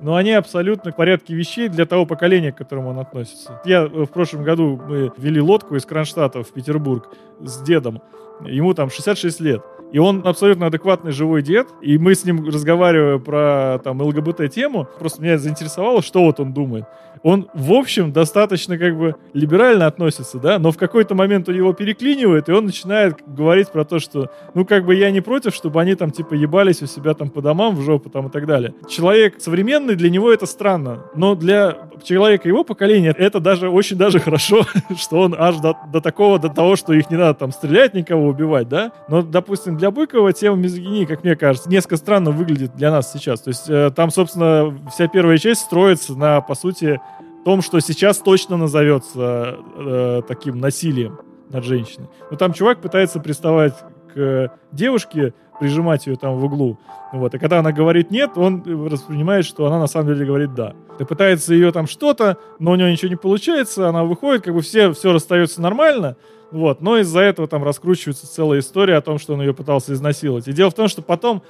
но 0.00 0.16
они 0.16 0.32
абсолютно 0.32 0.92
в 0.92 0.96
порядке 0.96 1.34
вещей 1.34 1.68
для 1.68 1.86
того 1.86 2.06
поколения, 2.06 2.52
к 2.52 2.56
которому 2.56 2.90
он 2.90 2.98
относится. 2.98 3.60
Я 3.64 3.82
э, 3.82 3.86
в 3.88 4.08
прошлом 4.08 4.42
году 4.42 4.80
мы 4.88 5.12
вели 5.16 5.40
лодку 5.40 5.76
из 5.76 5.84
Кронштадта 5.84 6.42
в 6.42 6.52
Петербург 6.52 7.14
с 7.40 7.62
дедом, 7.62 8.02
ему 8.44 8.74
там 8.74 8.90
66 8.90 9.40
лет. 9.40 9.62
И 9.92 9.98
он 9.98 10.26
абсолютно 10.26 10.66
адекватный 10.66 11.10
живой 11.10 11.42
дед, 11.42 11.66
и 11.82 11.98
мы 11.98 12.14
с 12.14 12.24
ним 12.24 12.46
разговаривая 12.46 13.18
про 13.18 13.80
там 13.82 14.00
ЛГБТ-тему, 14.00 14.88
просто 14.98 15.20
меня 15.20 15.36
заинтересовало, 15.36 16.00
что 16.00 16.22
вот 16.22 16.38
он 16.38 16.52
думает 16.52 16.84
он, 17.22 17.48
в 17.54 17.72
общем, 17.72 18.12
достаточно 18.12 18.78
как 18.78 18.96
бы 18.96 19.16
либерально 19.34 19.86
относится, 19.86 20.38
да, 20.38 20.58
но 20.58 20.72
в 20.72 20.78
какой-то 20.78 21.14
момент 21.14 21.48
у 21.48 21.52
него 21.52 21.72
переклинивает, 21.72 22.48
и 22.48 22.52
он 22.52 22.66
начинает 22.66 23.16
говорить 23.26 23.70
про 23.70 23.84
то, 23.84 23.98
что, 23.98 24.30
ну, 24.54 24.64
как 24.64 24.86
бы 24.86 24.94
я 24.94 25.10
не 25.10 25.20
против, 25.20 25.54
чтобы 25.54 25.80
они 25.80 25.94
там, 25.94 26.10
типа, 26.10 26.34
ебались 26.34 26.82
у 26.82 26.86
себя 26.86 27.14
там 27.14 27.28
по 27.28 27.42
домам 27.42 27.76
в 27.76 27.82
жопу 27.82 28.08
там 28.08 28.28
и 28.28 28.30
так 28.30 28.46
далее. 28.46 28.74
Человек 28.88 29.34
современный, 29.38 29.96
для 29.96 30.08
него 30.08 30.32
это 30.32 30.46
странно, 30.46 31.04
но 31.14 31.34
для 31.34 31.90
человека 32.02 32.48
его 32.48 32.64
поколения 32.64 33.14
это 33.16 33.40
даже 33.40 33.68
очень 33.68 33.96
даже 33.96 34.18
хорошо, 34.18 34.62
что 34.96 35.20
он 35.20 35.34
аж 35.38 35.56
до, 35.56 35.76
до 35.92 36.00
такого, 36.00 36.38
до 36.38 36.48
того, 36.48 36.76
что 36.76 36.94
их 36.94 37.10
не 37.10 37.16
надо 37.16 37.34
там 37.34 37.52
стрелять, 37.52 37.92
никого 37.94 38.28
убивать, 38.28 38.68
да, 38.68 38.92
но, 39.08 39.22
допустим, 39.22 39.76
для 39.76 39.90
Быкова 39.90 40.32
тема 40.32 40.56
мизогинии, 40.56 41.04
как 41.04 41.22
мне 41.22 41.36
кажется, 41.36 41.68
несколько 41.68 41.96
странно 41.96 42.30
выглядит 42.30 42.74
для 42.76 42.90
нас 42.90 43.12
сейчас, 43.12 43.42
то 43.42 43.48
есть 43.48 43.68
э, 43.68 43.90
там, 43.94 44.10
собственно, 44.10 44.74
вся 44.90 45.06
первая 45.08 45.36
часть 45.36 45.62
строится 45.62 46.14
на, 46.14 46.40
по 46.40 46.54
сути, 46.54 47.00
том, 47.44 47.62
что 47.62 47.80
сейчас 47.80 48.18
точно 48.18 48.56
назовется 48.56 49.58
э, 49.76 50.22
таким 50.26 50.60
насилием 50.60 51.18
над 51.48 51.64
женщиной. 51.64 52.08
Но 52.30 52.36
там 52.36 52.52
чувак 52.52 52.80
пытается 52.80 53.20
приставать 53.20 53.74
к 54.14 54.52
девушке, 54.72 55.34
прижимать 55.58 56.06
ее 56.06 56.16
там 56.16 56.36
в 56.36 56.44
углу. 56.44 56.78
Вот. 57.12 57.34
И 57.34 57.38
когда 57.38 57.58
она 57.58 57.72
говорит 57.72 58.10
нет, 58.10 58.32
он 58.36 58.62
воспринимает, 58.62 59.44
что 59.44 59.66
она 59.66 59.78
на 59.78 59.86
самом 59.86 60.08
деле 60.08 60.24
говорит 60.24 60.54
да. 60.54 60.74
И 60.98 61.04
пытается 61.04 61.54
ее 61.54 61.72
там 61.72 61.86
что-то, 61.86 62.38
но 62.58 62.72
у 62.72 62.74
нее 62.76 62.90
ничего 62.90 63.08
не 63.08 63.16
получается, 63.16 63.88
она 63.88 64.04
выходит, 64.04 64.42
как 64.42 64.54
бы 64.54 64.62
все, 64.62 64.92
все 64.92 65.12
расстается 65.12 65.60
нормально, 65.60 66.16
вот. 66.50 66.80
Но 66.80 66.98
из-за 66.98 67.20
этого 67.20 67.46
там 67.46 67.62
раскручивается 67.64 68.26
целая 68.26 68.60
история 68.60 68.96
о 68.96 69.00
том, 69.00 69.18
что 69.18 69.34
он 69.34 69.40
ее 69.40 69.54
пытался 69.54 69.92
изнасиловать. 69.92 70.48
И 70.48 70.52
дело 70.52 70.70
в 70.70 70.74
том, 70.74 70.88
что 70.88 71.02
потом 71.02 71.42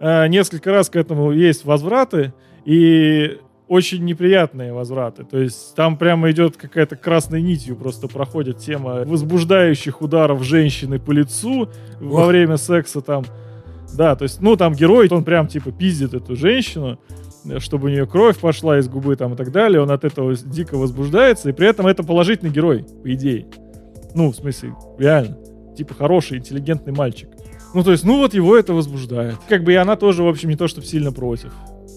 э, 0.00 0.26
несколько 0.28 0.72
раз 0.72 0.88
к 0.88 0.96
этому 0.96 1.32
есть 1.32 1.64
возвраты, 1.64 2.32
и 2.64 3.38
очень 3.68 4.04
неприятные 4.04 4.72
возвраты. 4.72 5.24
То 5.24 5.38
есть 5.38 5.74
там 5.74 5.96
прямо 5.96 6.30
идет 6.30 6.56
какая-то 6.56 6.96
красной 6.96 7.42
нитью 7.42 7.76
просто 7.76 8.08
проходит 8.08 8.58
тема 8.58 9.04
возбуждающих 9.04 10.00
ударов 10.02 10.42
женщины 10.42 10.98
по 10.98 11.12
лицу 11.12 11.62
Ох. 11.62 11.68
во 12.00 12.26
время 12.26 12.56
секса 12.56 13.00
там. 13.00 13.24
Да, 13.96 14.16
то 14.16 14.24
есть, 14.24 14.40
ну, 14.42 14.56
там 14.56 14.74
герой, 14.74 15.08
он 15.10 15.24
прям 15.24 15.48
типа 15.48 15.72
пиздит 15.72 16.12
эту 16.12 16.36
женщину, 16.36 16.98
чтобы 17.58 17.86
у 17.86 17.90
нее 17.90 18.06
кровь 18.06 18.38
пошла 18.38 18.78
из 18.78 18.88
губы 18.88 19.16
там 19.16 19.32
и 19.32 19.36
так 19.36 19.50
далее. 19.50 19.80
Он 19.80 19.90
от 19.90 20.04
этого 20.04 20.34
дико 20.34 20.76
возбуждается, 20.76 21.48
и 21.48 21.52
при 21.52 21.68
этом 21.68 21.86
это 21.86 22.02
положительный 22.02 22.50
герой, 22.50 22.84
по 23.02 23.12
идее. 23.14 23.46
Ну, 24.14 24.30
в 24.30 24.36
смысле, 24.36 24.74
реально. 24.98 25.38
Типа 25.76 25.94
хороший, 25.94 26.38
интеллигентный 26.38 26.92
мальчик. 26.92 27.30
Ну, 27.74 27.82
то 27.82 27.92
есть, 27.92 28.04
ну 28.04 28.18
вот 28.18 28.34
его 28.34 28.56
это 28.56 28.72
возбуждает. 28.72 29.36
Как 29.48 29.64
бы 29.64 29.72
и 29.72 29.76
она 29.76 29.96
тоже, 29.96 30.22
в 30.22 30.28
общем, 30.28 30.48
не 30.48 30.56
то, 30.56 30.68
чтобы 30.68 30.86
сильно 30.86 31.12
против. 31.12 31.52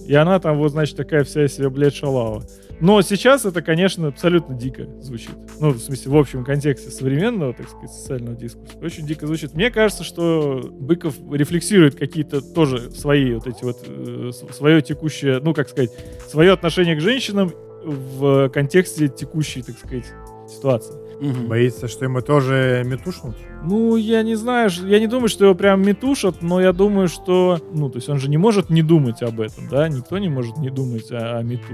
И 0.08 0.14
она 0.14 0.40
там 0.40 0.58
вот, 0.58 0.72
значит, 0.72 0.98
такая 0.98 1.24
вся 1.24 1.46
из 1.46 1.54
себя, 1.54 1.70
блядь, 1.70 1.96
шалава. 1.96 2.44
Но 2.82 3.00
сейчас 3.04 3.46
это, 3.46 3.62
конечно, 3.62 4.08
абсолютно 4.08 4.56
дико 4.56 4.88
звучит. 5.02 5.36
Ну, 5.60 5.70
в 5.70 5.80
смысле, 5.80 6.12
в 6.12 6.18
общем 6.18 6.44
контексте 6.44 6.90
современного, 6.90 7.54
так 7.54 7.70
сказать, 7.70 7.92
социального 7.92 8.36
дискурса. 8.36 8.76
Очень 8.82 9.06
дико 9.06 9.28
звучит. 9.28 9.54
Мне 9.54 9.70
кажется, 9.70 10.04
что 10.04 10.68
Быков 10.80 11.16
рефлексирует 11.32 11.96
какие-то 11.96 12.42
тоже 12.42 12.90
свои 12.90 13.34
вот 13.36 13.46
эти 13.46 13.64
вот, 13.64 13.78
э, 13.86 14.32
свое 14.52 14.82
текущее, 14.82 15.40
ну, 15.44 15.54
как 15.54 15.70
сказать, 15.70 15.92
свое 16.28 16.54
отношение 16.54 16.96
к 16.96 17.02
женщинам 17.02 17.54
в 17.84 18.50
контексте 18.50 19.08
текущей, 19.10 19.62
так 19.62 19.78
сказать, 19.78 20.06
ситуации. 20.50 20.96
Угу. 21.22 21.48
Боится, 21.48 21.88
что 21.88 22.06
ему 22.06 22.22
тоже 22.22 22.84
метушнут? 22.84 23.36
Ну, 23.64 23.96
я 23.96 24.24
не 24.24 24.36
знаю, 24.36 24.70
я 24.86 25.00
не 25.00 25.08
думаю, 25.08 25.30
что 25.30 25.46
его 25.46 25.56
прям 25.56 25.84
метушат, 25.84 26.42
но 26.42 26.60
я 26.60 26.74
думаю, 26.74 27.08
что, 27.08 27.60
ну, 27.74 27.90
то 27.90 27.98
есть 27.98 28.10
он 28.10 28.20
же 28.20 28.30
не 28.30 28.38
может 28.38 28.70
не 28.70 28.82
думать 28.82 29.22
об 29.22 29.40
этом, 29.40 29.68
да, 29.70 29.88
никто 29.88 30.18
не 30.18 30.30
может 30.30 30.58
не 30.58 30.70
думать 30.70 31.12
о, 31.12 31.38
о 31.38 31.44
мету. 31.44 31.74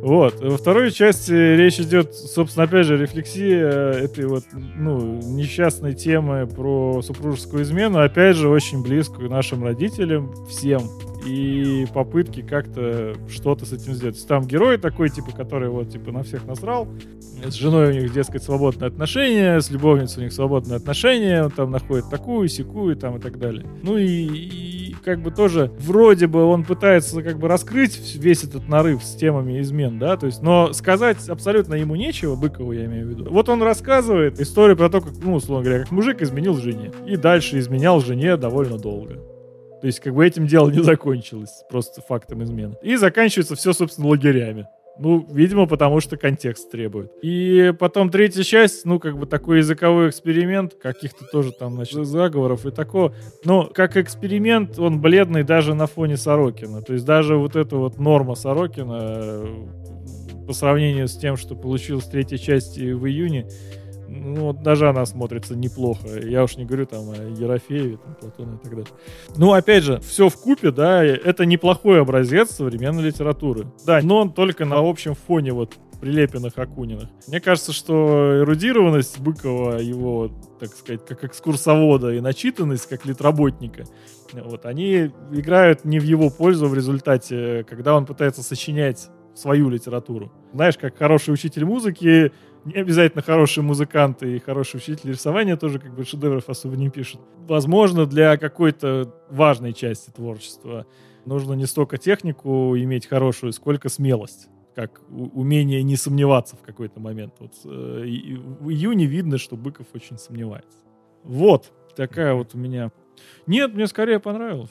Вот. 0.00 0.40
Во 0.40 0.56
второй 0.56 0.90
части 0.90 1.32
речь 1.32 1.78
идет, 1.78 2.14
собственно, 2.14 2.64
опять 2.64 2.86
же, 2.86 2.96
рефлексия 2.96 3.68
этой 3.68 4.26
вот, 4.26 4.44
ну, 4.52 5.20
несчастной 5.22 5.92
темы 5.94 6.46
про 6.46 7.02
супружескую 7.02 7.64
измену, 7.64 8.00
опять 8.00 8.36
же, 8.36 8.48
очень 8.48 8.82
близкую 8.82 9.28
нашим 9.28 9.62
родителям, 9.62 10.32
всем. 10.48 10.82
и 11.26 11.86
попытки 11.92 12.42
как-то 12.42 13.14
что-то 13.28 13.66
с 13.66 13.72
этим 13.72 13.94
сделать. 13.94 14.26
Там 14.26 14.46
герой 14.46 14.78
такой, 14.78 15.10
типа, 15.10 15.32
который 15.32 15.68
вот, 15.68 15.90
типа, 15.90 16.12
на 16.12 16.22
всех 16.22 16.46
насрал. 16.46 16.88
С 17.44 17.54
женой 17.54 17.88
у 17.88 17.92
них, 17.92 18.12
дескать, 18.12 18.42
свободные 18.42 18.88
отношения, 18.88 19.60
с 19.60 19.70
любовницей 19.70 20.20
у 20.20 20.24
них 20.24 20.32
свободные 20.32 20.76
отношения, 20.76 21.09
он 21.44 21.50
там 21.50 21.70
находит 21.70 22.10
такую, 22.10 22.48
секую, 22.48 22.96
там 22.96 23.16
и 23.16 23.20
так 23.20 23.38
далее. 23.38 23.66
Ну 23.82 23.96
и, 23.96 24.06
и 24.06 24.96
как 25.04 25.20
бы 25.20 25.30
тоже, 25.30 25.70
вроде 25.78 26.26
бы 26.26 26.44
он 26.44 26.64
пытается 26.64 27.22
как 27.22 27.38
бы 27.38 27.48
раскрыть 27.48 28.16
весь 28.16 28.44
этот 28.44 28.68
нарыв 28.68 29.02
с 29.02 29.14
темами 29.14 29.60
измен, 29.60 29.98
да, 29.98 30.16
то 30.16 30.26
есть, 30.26 30.42
но 30.42 30.72
сказать 30.72 31.28
абсолютно 31.28 31.74
ему 31.74 31.96
нечего, 31.96 32.36
Быкову 32.36 32.72
я 32.72 32.84
имею 32.86 33.06
в 33.06 33.10
виду. 33.10 33.30
Вот 33.30 33.48
он 33.48 33.62
рассказывает 33.62 34.40
историю 34.40 34.76
про 34.76 34.88
то, 34.88 35.00
как, 35.00 35.12
ну, 35.22 35.34
условно 35.34 35.64
говоря, 35.64 35.84
как 35.84 35.90
мужик 35.90 36.22
изменил 36.22 36.56
жене. 36.56 36.92
И 37.06 37.16
дальше 37.16 37.58
изменял 37.58 38.00
жене 38.00 38.36
довольно 38.36 38.78
долго. 38.78 39.14
То 39.80 39.86
есть, 39.86 40.00
как 40.00 40.14
бы 40.14 40.26
этим 40.26 40.46
дело 40.46 40.70
не 40.70 40.82
закончилось, 40.82 41.64
просто 41.70 42.02
фактом 42.02 42.42
измены. 42.44 42.76
И 42.82 42.96
заканчивается 42.96 43.56
все, 43.56 43.72
собственно, 43.72 44.08
лагерями. 44.08 44.66
Ну, 44.98 45.26
видимо, 45.30 45.66
потому 45.66 46.00
что 46.00 46.16
контекст 46.16 46.70
требует. 46.70 47.10
И 47.22 47.72
потом 47.78 48.10
третья 48.10 48.42
часть, 48.42 48.84
ну, 48.84 48.98
как 48.98 49.18
бы 49.18 49.26
такой 49.26 49.58
языковой 49.58 50.10
эксперимент, 50.10 50.74
каких-то 50.74 51.24
тоже 51.32 51.52
там, 51.52 51.74
значит, 51.76 52.04
заговоров 52.06 52.66
и 52.66 52.70
такого. 52.70 53.14
Но 53.44 53.64
как 53.64 53.96
эксперимент 53.96 54.78
он 54.78 55.00
бледный 55.00 55.42
даже 55.42 55.74
на 55.74 55.86
фоне 55.86 56.16
Сорокина. 56.16 56.82
То 56.82 56.92
есть 56.92 57.06
даже 57.06 57.36
вот 57.36 57.56
эта 57.56 57.76
вот 57.76 57.98
норма 57.98 58.34
Сорокина 58.34 58.98
э, 59.02 59.66
по 60.46 60.52
сравнению 60.52 61.08
с 61.08 61.16
тем, 61.16 61.36
что 61.36 61.54
получилось 61.54 62.04
в 62.04 62.10
третьей 62.10 62.38
части 62.38 62.92
в 62.92 63.06
июне, 63.06 63.48
ну, 64.10 64.52
даже 64.52 64.88
она 64.88 65.06
смотрится 65.06 65.54
неплохо. 65.54 66.08
Я 66.20 66.42
уж 66.42 66.56
не 66.56 66.64
говорю 66.64 66.86
там 66.86 67.10
о 67.10 67.14
Ерофееве, 67.14 67.96
там, 67.96 68.14
Платоне 68.16 68.56
и 68.56 68.58
так 68.58 68.70
далее. 68.70 68.92
Ну, 69.36 69.52
опять 69.52 69.84
же, 69.84 70.00
все 70.00 70.28
в 70.28 70.36
купе, 70.36 70.72
да, 70.72 71.04
это 71.04 71.46
неплохой 71.46 72.00
образец 72.00 72.50
современной 72.50 73.04
литературы. 73.04 73.66
Да, 73.86 74.00
но 74.02 74.18
он 74.18 74.32
только 74.32 74.64
на 74.64 74.78
общем 74.78 75.14
фоне 75.14 75.52
вот 75.52 75.74
прилепенных 76.00 76.58
Акуниных. 76.58 77.08
Мне 77.28 77.40
кажется, 77.40 77.72
что 77.72 78.40
эрудированность 78.40 79.20
Быкова, 79.20 79.78
его, 79.78 80.30
так 80.58 80.70
сказать, 80.70 81.06
как 81.06 81.24
экскурсовода 81.24 82.12
и 82.12 82.20
начитанность 82.20 82.88
как 82.88 83.04
литработника, 83.06 83.84
вот, 84.32 84.66
они 84.66 85.12
играют 85.30 85.84
не 85.84 86.00
в 86.00 86.04
его 86.04 86.30
пользу 86.30 86.66
в 86.68 86.74
результате, 86.74 87.64
когда 87.68 87.94
он 87.94 88.06
пытается 88.06 88.42
сочинять 88.42 89.08
свою 89.34 89.68
литературу. 89.68 90.32
Знаешь, 90.52 90.76
как 90.76 90.96
хороший 90.96 91.32
учитель 91.32 91.64
музыки 91.64 92.32
не 92.64 92.74
обязательно 92.74 93.22
хорошие 93.22 93.64
музыканты 93.64 94.36
и 94.36 94.38
хороший 94.38 94.76
учитель 94.76 95.10
рисования 95.10 95.56
тоже 95.56 95.78
как 95.78 95.94
бы 95.94 96.04
шедевров 96.04 96.48
особо 96.48 96.76
не 96.76 96.90
пишут. 96.90 97.20
Возможно, 97.48 98.06
для 98.06 98.36
какой-то 98.36 99.14
важной 99.30 99.72
части 99.72 100.10
творчества 100.10 100.86
нужно 101.24 101.54
не 101.54 101.66
столько 101.66 101.96
технику 101.96 102.76
иметь 102.76 103.06
хорошую, 103.06 103.52
сколько 103.52 103.88
смелость 103.88 104.48
как 104.74 105.02
умение 105.10 105.82
не 105.82 105.96
сомневаться 105.96 106.56
в 106.56 106.62
какой-то 106.62 107.00
момент. 107.00 107.34
Вот 107.38 107.52
э, 107.64 107.68
в 107.68 108.70
июне 108.70 109.04
видно, 109.04 109.36
что 109.36 109.56
Быков 109.56 109.86
очень 109.94 110.16
сомневается. 110.16 110.78
Вот 111.24 111.72
такая 111.96 112.34
вот 112.34 112.54
у 112.54 112.58
меня. 112.58 112.90
Нет, 113.46 113.74
мне 113.74 113.86
скорее 113.86 114.20
понравилось. 114.20 114.70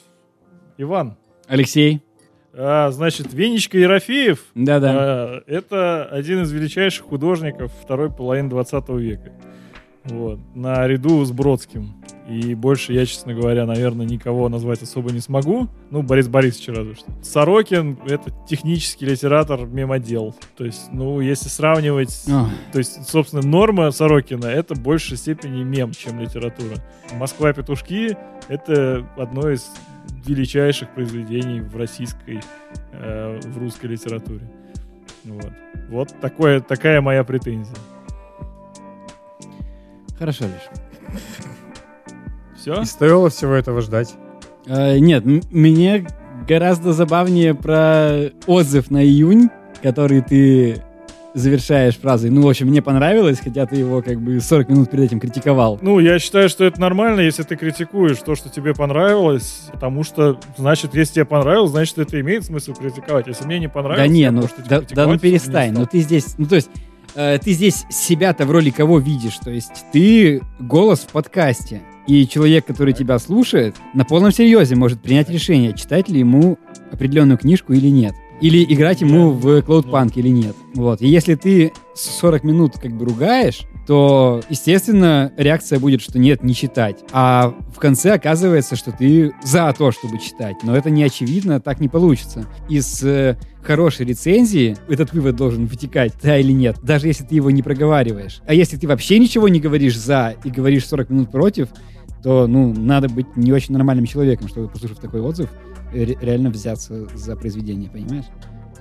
Иван. 0.78 1.16
Алексей. 1.46 2.02
А, 2.52 2.90
значит, 2.90 3.32
Венечка 3.32 3.78
Ерофеев 3.78 4.40
Да-да. 4.54 4.92
а, 4.92 5.42
это 5.46 6.04
один 6.04 6.42
из 6.42 6.52
величайших 6.52 7.04
художников 7.06 7.72
второй 7.82 8.10
половины 8.10 8.48
20 8.50 8.88
века. 8.90 9.32
Вот. 10.04 10.40
Наряду 10.54 11.24
с 11.24 11.30
Бродским. 11.30 11.94
И 12.28 12.54
больше 12.54 12.92
я, 12.92 13.04
честно 13.06 13.34
говоря, 13.34 13.66
наверное, 13.66 14.06
никого 14.06 14.48
назвать 14.48 14.82
особо 14.82 15.10
не 15.10 15.18
смогу. 15.18 15.68
Ну, 15.90 16.02
Борис 16.02 16.28
Борисович 16.28 16.68
разве 16.68 16.94
что. 16.94 17.10
Сорокин— 17.22 17.98
это 18.06 18.30
технический 18.48 19.04
литератор 19.04 19.66
мемодел. 19.66 20.34
То 20.56 20.64
есть, 20.64 20.92
ну, 20.92 21.20
если 21.20 21.48
сравнивать... 21.48 22.24
Ох. 22.28 22.48
То 22.72 22.78
есть, 22.78 23.08
собственно, 23.08 23.42
норма 23.42 23.90
Сорокина— 23.90 24.46
это 24.46 24.74
в 24.74 24.80
большей 24.80 25.16
степени 25.16 25.64
мем, 25.64 25.90
чем 25.90 26.20
литература. 26.20 26.76
«Москва-петушки»— 27.14 28.16
это 28.48 29.04
одно 29.18 29.50
из 29.50 29.68
величайших 30.26 30.90
произведений 30.90 31.60
в 31.60 31.76
российской, 31.76 32.40
э, 32.92 33.40
в 33.42 33.58
русской 33.58 33.86
литературе. 33.86 34.48
Вот, 35.24 35.52
вот 35.88 36.14
такое, 36.20 36.60
такая 36.60 37.00
моя 37.00 37.24
претензия. 37.24 37.76
Хорошо, 40.18 40.44
Леш. 40.44 41.20
Все? 42.56 42.82
И 42.82 42.84
стоило 42.84 43.30
всего 43.30 43.54
этого 43.54 43.80
ждать. 43.80 44.14
Э, 44.66 44.98
нет, 44.98 45.24
мне 45.24 46.06
гораздо 46.46 46.92
забавнее 46.92 47.54
про 47.54 48.30
отзыв 48.46 48.90
на 48.90 49.04
июнь, 49.04 49.48
который 49.82 50.20
ты 50.20 50.82
завершаешь 51.34 51.96
фразой. 51.96 52.30
Ну, 52.30 52.42
в 52.42 52.48
общем, 52.48 52.68
мне 52.68 52.82
понравилось, 52.82 53.38
хотя 53.42 53.66
ты 53.66 53.76
его 53.76 54.02
как 54.02 54.20
бы 54.20 54.40
40 54.40 54.68
минут 54.68 54.90
перед 54.90 55.04
этим 55.04 55.20
критиковал. 55.20 55.78
Ну, 55.80 55.98
я 55.98 56.18
считаю, 56.18 56.48
что 56.48 56.64
это 56.64 56.80
нормально, 56.80 57.20
если 57.20 57.42
ты 57.42 57.56
критикуешь 57.56 58.18
то, 58.18 58.34
что 58.34 58.48
тебе 58.48 58.74
понравилось, 58.74 59.68
потому 59.72 60.02
что, 60.02 60.38
значит, 60.56 60.94
если 60.94 61.14
тебе 61.14 61.24
понравилось, 61.24 61.70
значит, 61.70 61.98
это 61.98 62.20
имеет 62.20 62.44
смысл 62.44 62.74
критиковать. 62.74 63.26
Если 63.26 63.44
мне 63.44 63.58
не 63.58 63.68
понравилось, 63.68 64.08
Да 64.08 64.12
не, 64.12 64.30
ну, 64.30 64.40
просто 64.40 64.62
да, 64.62 64.78
критиковать 64.78 64.94
да 64.94 65.06
ну 65.06 65.18
перестань, 65.18 65.72
ну 65.72 65.86
ты 65.86 66.00
здесь, 66.00 66.34
ну 66.38 66.46
то 66.46 66.56
есть 66.56 66.70
э, 67.14 67.38
ты 67.38 67.52
здесь 67.52 67.84
себя-то 67.90 68.44
в 68.46 68.50
роли 68.50 68.70
кого 68.70 68.98
видишь, 68.98 69.36
то 69.38 69.50
есть 69.50 69.84
ты 69.92 70.42
голос 70.58 71.00
в 71.00 71.08
подкасте, 71.08 71.82
и 72.06 72.26
человек, 72.26 72.66
который 72.66 72.92
тебя 72.92 73.18
слушает, 73.18 73.76
на 73.94 74.04
полном 74.04 74.32
серьезе 74.32 74.74
может 74.74 75.00
принять 75.00 75.28
решение, 75.30 75.72
читать 75.74 76.08
ли 76.08 76.18
ему 76.18 76.58
определенную 76.90 77.38
книжку 77.38 77.72
или 77.72 77.88
нет. 77.88 78.14
Или 78.40 78.64
играть 78.64 79.00
ему 79.00 79.30
в 79.30 79.58
Cloudpunk 79.58 80.12
или 80.16 80.28
нет. 80.28 80.56
Вот. 80.74 81.02
И 81.02 81.08
если 81.08 81.34
ты 81.34 81.72
40 81.94 82.44
минут 82.44 82.78
как 82.80 82.92
бы 82.92 83.04
ругаешь, 83.04 83.62
то, 83.86 84.40
естественно, 84.48 85.32
реакция 85.36 85.78
будет, 85.78 86.00
что 86.00 86.18
нет, 86.18 86.42
не 86.42 86.54
читать. 86.54 87.04
А 87.12 87.54
в 87.74 87.78
конце 87.78 88.12
оказывается, 88.12 88.76
что 88.76 88.92
ты 88.92 89.34
за 89.42 89.74
то, 89.76 89.90
чтобы 89.90 90.18
читать. 90.18 90.56
Но 90.62 90.76
это 90.76 90.90
не 90.90 91.02
очевидно, 91.02 91.60
так 91.60 91.80
не 91.80 91.88
получится. 91.88 92.46
Из 92.68 93.02
э, 93.02 93.36
хорошей 93.62 94.06
рецензии 94.06 94.76
этот 94.88 95.12
вывод 95.12 95.36
должен 95.36 95.66
вытекать, 95.66 96.12
да 96.22 96.38
или 96.38 96.52
нет, 96.52 96.76
даже 96.82 97.08
если 97.08 97.24
ты 97.24 97.34
его 97.34 97.50
не 97.50 97.62
проговариваешь. 97.62 98.42
А 98.46 98.54
если 98.54 98.76
ты 98.76 98.86
вообще 98.86 99.18
ничего 99.18 99.48
не 99.48 99.60
говоришь 99.60 99.98
за 99.98 100.36
и 100.44 100.50
говоришь 100.50 100.86
40 100.86 101.10
минут 101.10 101.30
против, 101.30 101.68
то, 102.22 102.46
ну, 102.46 102.72
надо 102.72 103.08
быть 103.08 103.36
не 103.36 103.52
очень 103.52 103.72
нормальным 103.74 104.06
человеком, 104.06 104.48
чтобы, 104.48 104.68
послушав 104.68 104.98
такой 104.98 105.20
отзыв, 105.20 105.48
ре- 105.92 106.18
реально 106.20 106.50
взяться 106.50 107.06
за 107.16 107.36
произведение, 107.36 107.90
понимаешь? 107.90 108.26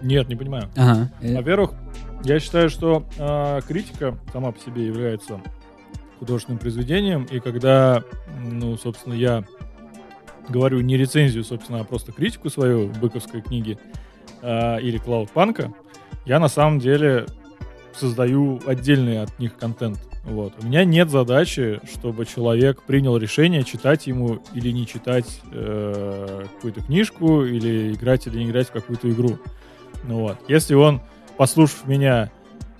Нет, 0.02 0.30
не 0.30 0.36
понимаю. 0.36 0.70
Ага. 0.76 1.12
Э, 1.22 1.36
Во-первых, 1.36 1.74
я 2.24 2.40
считаю, 2.40 2.70
что 2.70 3.06
э, 3.18 3.60
критика 3.68 4.18
сама 4.32 4.52
по 4.52 4.60
себе 4.60 4.86
является 4.86 5.42
художественным 6.20 6.60
произведением, 6.60 7.24
и 7.32 7.40
когда, 7.40 8.04
ну, 8.42 8.78
собственно, 8.78 9.14
я 9.14 9.44
говорю 10.48 10.82
не 10.82 10.98
рецензию, 10.98 11.44
собственно, 11.44 11.82
а 11.82 11.84
просто 11.84 12.12
критику 12.12 12.50
свою 12.50 12.88
быковской 12.90 13.42
книги 13.42 13.78
э, 14.42 14.82
или 14.82 14.98
Клаудпанка, 14.98 15.74
я 16.26 16.40
на 16.40 16.48
самом 16.50 16.80
деле 16.80 17.26
создаю 17.94 18.60
отдельный 18.66 19.22
от 19.22 19.38
них 19.40 19.58
контент. 19.58 20.00
Вот. 20.24 20.54
У 20.62 20.66
меня 20.66 20.84
нет 20.84 21.10
задачи, 21.10 21.80
чтобы 21.92 22.26
человек 22.26 22.84
принял 22.84 23.18
решение, 23.18 23.64
читать 23.64 24.08
ему 24.08 24.42
или 24.54 24.70
не 24.72 24.86
читать 24.86 25.42
э, 25.52 26.46
какую-то 26.56 26.82
книжку, 26.82 27.46
или 27.46 27.94
играть 27.94 28.28
или 28.28 28.38
не 28.38 28.50
играть 28.50 28.68
в 28.68 28.72
какую-то 28.72 29.10
игру. 29.10 29.40
Ну 30.04 30.20
вот. 30.20 30.38
Если 30.48 30.76
он, 30.76 31.02
послушав 31.38 31.88
меня, 31.88 32.32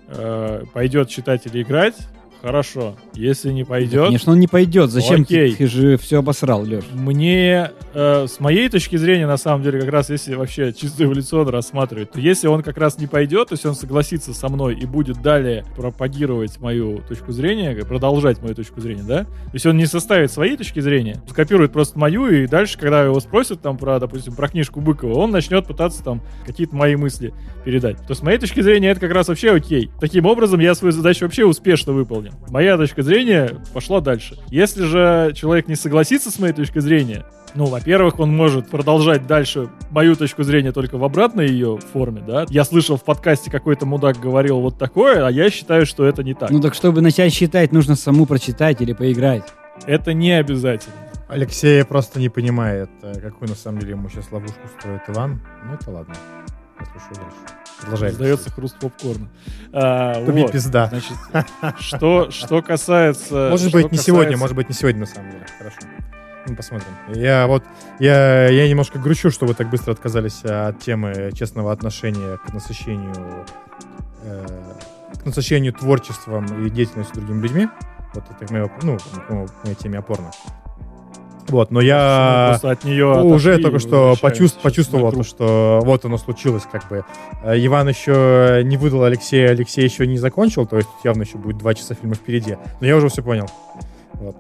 э, 0.08 0.64
пойдет 0.74 1.10
читать 1.10 1.46
или 1.46 1.62
играть, 1.62 1.96
хорошо. 2.42 2.96
Если 3.14 3.52
не 3.52 3.64
пойдет, 3.64 4.06
Конечно, 4.06 4.32
он 4.34 4.40
не 4.40 4.48
пойдет. 4.48 4.90
Зачем 4.92 5.22
Окей. 5.22 5.52
ты, 5.52 5.58
ты 5.58 5.68
же 5.68 5.98
все 5.98 6.20
обосрал, 6.20 6.64
Леш? 6.64 6.84
мне, 6.94 7.72
э, 7.94 8.28
с 8.28 8.40
моей 8.40 8.70
точки 8.70 8.96
зрения, 8.96 9.28
на 9.28 9.38
самом 9.38 9.64
деле, 9.64 9.80
как 9.80 9.90
раз 9.90 10.10
если 10.10 10.36
вообще 10.36 10.74
чисто 10.74 11.04
эволюционно 11.04 11.52
рассматривать, 11.52 12.12
то 12.12 12.20
если 12.20 12.48
он 12.48 12.64
как 12.64 12.78
раз 12.78 12.98
не 12.98 13.08
пойдет, 13.08 13.50
то 13.50 13.54
есть 13.54 13.66
он 13.66 13.76
согласится 13.76 14.34
со 14.34 14.50
мной 14.50 14.76
и 14.76 14.86
будет 14.86 15.22
далее 15.22 15.66
пропагировать 15.76 16.60
мою 16.60 17.00
точку 17.08 17.32
зрения, 17.32 17.76
продолжать 17.86 18.42
мою 18.42 18.56
точку 18.56 18.82
зрения, 18.82 19.04
да? 19.04 19.24
То 19.24 19.54
есть 19.54 19.66
он 19.66 19.78
не 19.78 19.86
составит 19.86 20.32
своей 20.32 20.56
точки 20.58 20.80
зрения, 20.80 21.22
скопирует 21.30 21.72
просто 21.72 21.98
мою, 22.00 22.28
и 22.28 22.48
дальше, 22.48 22.78
когда 22.78 23.04
его 23.04 23.20
спросят 23.20 23.62
там 23.62 23.78
про, 23.78 24.00
допустим, 24.00 24.34
про 24.34 24.48
книжку 24.48 24.82
Быкова, 24.82 25.14
он 25.14 25.32
начнет 25.32 25.66
пытаться 25.66 26.04
там 26.04 26.22
какие-то 26.46 26.76
мои 26.76 26.96
мысли 26.96 27.34
передать. 27.66 27.98
То 28.08 28.14
с 28.14 28.22
моей 28.22 28.38
точки 28.38 28.62
зрения 28.62 28.90
это 28.90 29.00
как 29.00 29.12
раз 29.12 29.28
вообще 29.28 29.52
окей. 29.52 29.90
Таким 30.00 30.26
образом, 30.26 30.60
я 30.60 30.76
свою 30.76 30.92
задачу 30.92 31.26
вообще 31.26 31.46
успешно 31.46 31.94
выполнил. 31.94 32.29
Моя 32.50 32.78
точка 32.78 33.04
зрения 33.04 33.52
пошла 33.74 34.02
дальше. 34.02 34.38
Если 34.50 34.84
же 34.84 35.34
человек 35.36 35.68
не 35.68 35.76
согласится 35.76 36.32
с 36.32 36.40
моей 36.40 36.54
точкой 36.54 36.80
зрения, 36.80 37.26
ну, 37.56 37.66
во-первых, 37.66 38.20
он 38.20 38.36
может 38.36 38.70
продолжать 38.70 39.26
дальше 39.26 39.70
мою 39.90 40.16
точку 40.16 40.44
зрения 40.44 40.72
только 40.72 40.98
в 40.98 41.04
обратной 41.04 41.48
ее 41.48 41.80
форме, 41.94 42.22
да. 42.26 42.46
Я 42.50 42.64
слышал 42.64 42.96
в 42.98 43.04
подкасте 43.04 43.50
какой-то 43.50 43.86
мудак 43.86 44.20
говорил 44.20 44.62
вот 44.62 44.78
такое, 44.78 45.26
а 45.26 45.32
я 45.32 45.50
считаю, 45.50 45.86
что 45.86 46.06
это 46.06 46.24
не 46.24 46.34
так. 46.36 46.52
Ну 46.52 46.60
так, 46.60 46.76
чтобы 46.76 47.02
начать 47.02 47.34
считать, 47.34 47.72
нужно 47.72 47.96
саму 47.96 48.26
прочитать 48.26 48.82
или 48.82 48.94
поиграть. 48.94 49.44
Это 49.86 50.14
не 50.14 50.32
обязательно. 50.32 50.96
Алексей 51.28 51.84
просто 51.86 52.20
не 52.20 52.30
понимает, 52.30 52.90
какую 53.02 53.50
на 53.50 53.56
самом 53.56 53.80
деле 53.80 53.92
ему 53.92 54.10
сейчас 54.10 54.32
ловушку 54.32 54.60
строит 54.80 55.02
Иван. 55.08 55.42
Ну 55.66 55.74
это 55.74 55.92
ладно. 55.92 56.16
Я 56.80 56.86
слушаю 56.86 57.16
дальше. 57.16 57.59
Продолжай. 57.82 58.12
Сдается 58.12 58.50
хруст 58.52 58.78
попкорна. 58.80 59.28
А, 59.72 60.26
Туби 60.26 60.42
вот. 60.42 60.52
пизда. 60.52 60.88
Значит, 60.88 61.18
что, 61.80 62.32
что 62.32 62.62
касается... 62.62 63.50
Может 63.52 63.70
что 63.70 63.78
быть, 63.78 63.92
не 63.92 63.98
сегодня, 63.98 64.38
может 64.38 64.56
быть, 64.56 64.70
не 64.70 64.76
сегодня, 64.76 65.02
на 65.02 65.06
самом 65.06 65.32
деле. 65.32 65.46
Хорошо. 65.58 65.78
Ну, 66.48 66.56
посмотрим. 66.56 66.88
Я 67.14 67.48
вот, 67.48 67.64
я, 68.00 68.50
я 68.50 68.68
немножко 68.68 68.98
грущу, 68.98 69.30
что 69.30 69.46
вы 69.46 69.54
так 69.54 69.70
быстро 69.70 69.92
отказались 69.92 70.44
от 70.44 70.80
темы 70.80 71.32
честного 71.34 71.72
отношения 71.72 72.38
к 72.38 72.54
насыщению, 72.54 73.46
э, 74.24 74.46
к 75.22 75.26
насыщению 75.26 75.74
творчеством 75.74 76.46
и 76.66 76.70
деятельностью 76.70 77.18
другими 77.22 77.42
людьми. 77.42 77.68
Вот 78.14 78.24
это 78.30 78.46
к 78.46 78.52
моей, 78.52 78.70
ну, 78.82 78.98
к 78.98 79.64
моей 79.64 79.76
теме 79.76 80.00
опорно. 80.00 80.32
Вот, 81.50 81.72
но 81.72 81.82
я 81.82 82.48
просто 82.52 82.72
от 82.72 82.84
нее 82.84 83.06
уже 83.24 83.54
отошли 83.54 83.64
только 83.64 83.80
что 83.80 84.16
почувств- 84.22 84.60
почувствовал, 84.62 85.12
то, 85.12 85.24
что 85.24 85.80
вот 85.84 86.06
оно 86.06 86.18
случилось, 86.18 86.64
как 86.72 86.88
бы. 86.90 87.04
Э, 87.44 87.56
Иван 87.58 87.90
еще 87.90 88.62
не 88.64 88.78
выдал 88.78 89.04
Алексея, 89.04 89.50
Алексей 89.50 89.84
еще 89.84 90.06
не 90.08 90.18
закончил, 90.18 90.66
то 90.68 90.78
есть 90.78 90.90
явно 91.04 91.24
еще 91.24 91.38
будет 91.38 91.58
два 91.58 91.74
часа 91.74 91.96
фильма 91.96 92.16
впереди. 92.16 92.58
Но 92.80 92.88
я 92.88 92.96
уже 92.96 93.10
все 93.10 93.24
понял. 93.24 93.48
Вот. 94.14 94.36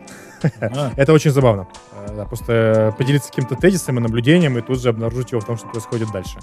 А, 0.61 0.91
Это 0.97 1.13
очень 1.13 1.31
забавно. 1.31 1.67
Э, 2.07 2.15
Да, 2.15 2.25
просто 2.25 2.93
поделиться 2.97 3.29
каким-то 3.29 3.55
тезисом 3.55 3.97
и 3.97 4.01
наблюдением, 4.01 4.57
и 4.57 4.61
тут 4.61 4.81
же 4.81 4.89
обнаружить 4.89 5.31
его 5.31 5.41
в 5.41 5.45
том, 5.45 5.57
что 5.57 5.67
происходит 5.67 6.11
дальше. 6.11 6.37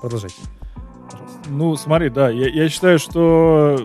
Продолжайте. 0.00 0.36
Ну, 1.48 1.76
смотри, 1.76 2.08
да, 2.10 2.28
я, 2.30 2.48
я 2.48 2.68
считаю, 2.68 2.98
что 2.98 3.78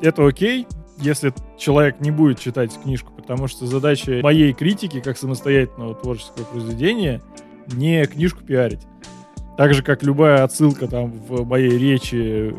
это 0.00 0.26
окей, 0.26 0.66
если 1.02 1.34
человек 1.58 2.00
не 2.00 2.10
будет 2.10 2.38
читать 2.38 2.78
книжку, 2.82 3.12
потому 3.12 3.48
что 3.48 3.66
задача 3.66 4.20
моей 4.22 4.52
критики, 4.52 5.00
как 5.00 5.18
самостоятельного 5.18 5.94
творческого 5.94 6.44
произведения, 6.44 7.20
не 7.72 8.06
книжку 8.06 8.42
пиарить. 8.44 8.80
Так 9.56 9.74
же, 9.74 9.82
как 9.82 10.02
любая 10.02 10.44
отсылка 10.44 10.88
там 10.88 11.10
в 11.10 11.46
моей 11.46 11.76
речи 11.76 12.54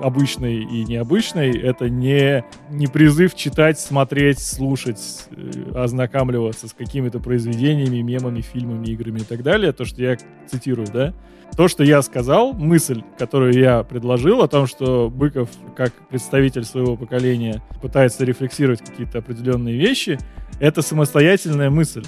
обычной 0.00 0.62
и 0.62 0.84
необычной, 0.84 1.56
это 1.56 1.88
не, 1.88 2.44
не 2.70 2.88
призыв 2.88 3.34
читать, 3.36 3.78
смотреть, 3.78 4.40
слушать, 4.40 5.28
э, 5.30 5.72
ознакомливаться 5.74 6.66
с 6.66 6.72
какими-то 6.72 7.20
произведениями, 7.20 8.02
мемами, 8.02 8.40
фильмами, 8.40 8.86
играми 8.86 9.20
и 9.20 9.24
так 9.24 9.42
далее. 9.44 9.72
То, 9.72 9.84
что 9.84 10.02
я 10.02 10.16
цитирую, 10.50 10.88
да? 10.92 11.14
То, 11.56 11.68
что 11.68 11.84
я 11.84 12.02
сказал, 12.02 12.52
мысль, 12.52 13.02
которую 13.16 13.52
я 13.52 13.84
предложил 13.84 14.42
о 14.42 14.48
том, 14.48 14.66
что 14.66 15.08
Быков, 15.08 15.48
как 15.76 15.92
представитель 16.08 16.64
своего 16.64 16.96
поколения, 16.96 17.62
пытается 17.80 18.24
рефлексировать 18.24 18.80
какие-то 18.80 19.18
определенные 19.18 19.76
вещи, 19.76 20.18
это 20.58 20.82
самостоятельная 20.82 21.70
мысль. 21.70 22.04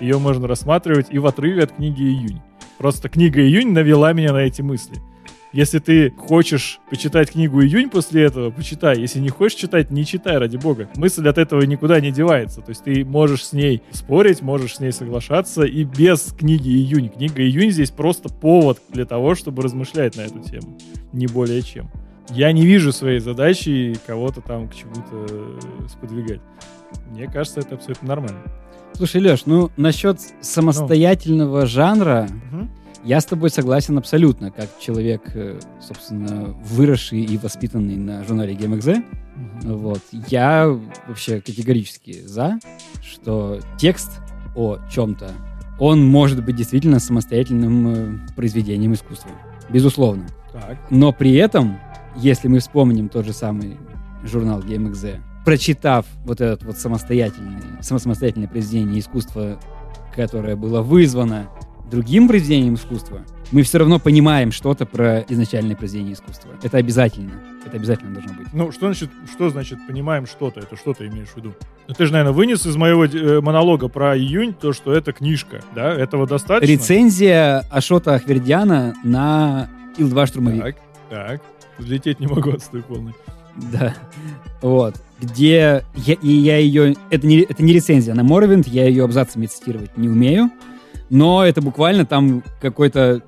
Ее 0.00 0.18
можно 0.18 0.48
рассматривать 0.48 1.08
и 1.10 1.18
в 1.18 1.26
отрыве 1.26 1.64
от 1.64 1.72
книги 1.72 2.02
«Июнь». 2.02 2.40
Просто 2.78 3.08
книга 3.08 3.40
«Июнь» 3.40 3.72
навела 3.72 4.12
меня 4.12 4.32
на 4.32 4.38
эти 4.38 4.62
мысли. 4.62 4.96
Если 5.52 5.78
ты 5.78 6.10
хочешь 6.10 6.80
почитать 6.90 7.30
книгу 7.30 7.62
«Июнь» 7.62 7.88
после 7.88 8.24
этого, 8.24 8.50
почитай. 8.50 9.00
Если 9.00 9.20
не 9.20 9.30
хочешь 9.30 9.58
читать, 9.58 9.90
не 9.90 10.04
читай, 10.04 10.36
ради 10.36 10.58
бога. 10.58 10.90
Мысль 10.96 11.26
от 11.26 11.38
этого 11.38 11.62
никуда 11.62 11.98
не 12.00 12.10
девается. 12.10 12.60
То 12.60 12.70
есть 12.70 12.84
ты 12.84 13.06
можешь 13.06 13.46
с 13.46 13.52
ней 13.54 13.80
спорить, 13.90 14.42
можешь 14.42 14.76
с 14.76 14.80
ней 14.80 14.92
соглашаться 14.92 15.62
и 15.62 15.84
без 15.84 16.34
книги 16.38 16.68
«Июнь». 16.68 17.08
Книга 17.08 17.42
«Июнь» 17.42 17.70
здесь 17.70 17.90
просто 17.90 18.28
повод 18.28 18.82
для 18.90 19.06
того, 19.06 19.34
чтобы 19.34 19.62
размышлять 19.62 20.16
на 20.16 20.22
эту 20.22 20.40
тему. 20.40 20.76
Не 21.14 21.26
более 21.26 21.62
чем. 21.62 21.90
Я 22.28 22.52
не 22.52 22.66
вижу 22.66 22.92
своей 22.92 23.20
задачи 23.20 23.96
кого-то 24.06 24.42
там 24.42 24.68
к 24.68 24.74
чему-то 24.74 25.88
сподвигать. 25.88 26.40
Мне 27.10 27.28
кажется, 27.28 27.60
это 27.60 27.76
абсолютно 27.76 28.08
нормально. 28.08 28.42
Слушай, 28.94 29.20
Леш, 29.20 29.46
ну 29.46 29.70
насчет 29.76 30.18
самостоятельного 30.40 31.66
жанра 31.66 32.28
я 33.06 33.20
с 33.20 33.24
тобой 33.24 33.50
согласен 33.50 33.96
абсолютно, 33.98 34.50
как 34.50 34.68
человек, 34.80 35.22
э, 35.34 35.60
собственно, 35.80 36.56
выросший 36.64 37.20
и 37.20 37.38
воспитанный 37.38 37.96
на 37.96 38.24
журнале 38.24 38.54
GameXZ. 38.54 39.04
Вот. 39.62 40.00
Я 40.28 40.76
вообще 41.06 41.40
категорически 41.40 42.26
за, 42.26 42.58
что 43.02 43.60
текст 43.78 44.10
о 44.56 44.78
чем-то, 44.90 45.30
он 45.78 46.04
может 46.04 46.44
быть 46.44 46.56
действительно 46.56 46.98
самостоятельным 46.98 47.88
э, 47.88 48.18
произведением 48.34 48.94
искусства. 48.94 49.30
Безусловно. 49.68 50.26
Так. 50.52 50.78
Но 50.90 51.12
при 51.12 51.34
этом, 51.34 51.78
если 52.16 52.48
мы 52.48 52.58
вспомним 52.58 53.08
тот 53.08 53.24
же 53.24 53.32
самый 53.32 53.76
журнал 54.24 54.60
GameXZ, 54.60 55.20
прочитав 55.46 56.06
вот 56.24 56.40
это 56.40 56.62
вот 56.66 56.76
самостоятельное, 56.76 57.62
само- 57.80 58.00
самостоятельное 58.00 58.48
произведение 58.48 58.98
искусства, 58.98 59.60
которое 60.14 60.56
было 60.56 60.82
вызвано 60.82 61.48
другим 61.88 62.26
произведением 62.26 62.74
искусства, 62.74 63.20
мы 63.52 63.62
все 63.62 63.78
равно 63.78 64.00
понимаем 64.00 64.50
что-то 64.50 64.86
про 64.86 65.20
изначальное 65.28 65.76
произведение 65.76 66.14
искусства. 66.14 66.50
Это 66.64 66.78
обязательно. 66.78 67.30
Это 67.64 67.76
обязательно 67.76 68.12
должно 68.12 68.34
быть. 68.34 68.48
Ну, 68.52 68.72
что 68.72 68.86
значит, 68.86 69.08
что 69.32 69.48
значит 69.50 69.78
понимаем 69.86 70.26
что-то? 70.26 70.58
Это 70.58 70.76
что 70.76 70.94
ты 70.94 71.06
имеешь 71.06 71.28
в 71.28 71.36
виду? 71.36 71.54
Ну, 71.86 71.94
ты 71.94 72.06
же, 72.06 72.12
наверное, 72.12 72.34
вынес 72.34 72.66
из 72.66 72.74
моего 72.74 73.04
э, 73.04 73.40
монолога 73.40 73.86
про 73.86 74.18
июнь 74.18 74.52
то, 74.52 74.72
что 74.72 74.92
это 74.92 75.12
книжка, 75.12 75.62
да? 75.76 75.92
Этого 75.94 76.26
достаточно? 76.26 76.72
Рецензия 76.72 77.60
Ашота 77.70 78.14
Ахвердиана 78.14 78.94
на 79.04 79.68
Ил-2 79.96 80.26
штурмовик. 80.26 80.62
Так, 80.64 80.76
так. 81.08 81.40
Взлететь 81.78 82.18
не 82.18 82.26
могу, 82.26 82.50
отстой 82.50 82.82
полный. 82.82 83.14
Да. 83.72 83.94
Вот. 84.62 84.96
Где 85.20 85.84
я, 85.94 86.14
и 86.14 86.28
я 86.28 86.58
ее... 86.58 86.94
Это 87.10 87.26
не, 87.26 87.40
это 87.40 87.62
не 87.62 87.72
рецензия 87.72 88.14
на 88.14 88.22
Моровинд, 88.22 88.66
я 88.68 88.86
ее 88.86 89.04
абзацами 89.04 89.46
цитировать 89.46 89.96
не 89.96 90.08
умею. 90.08 90.50
Но 91.08 91.44
это 91.44 91.62
буквально 91.62 92.04
там 92.04 92.42
какой-то... 92.60 93.22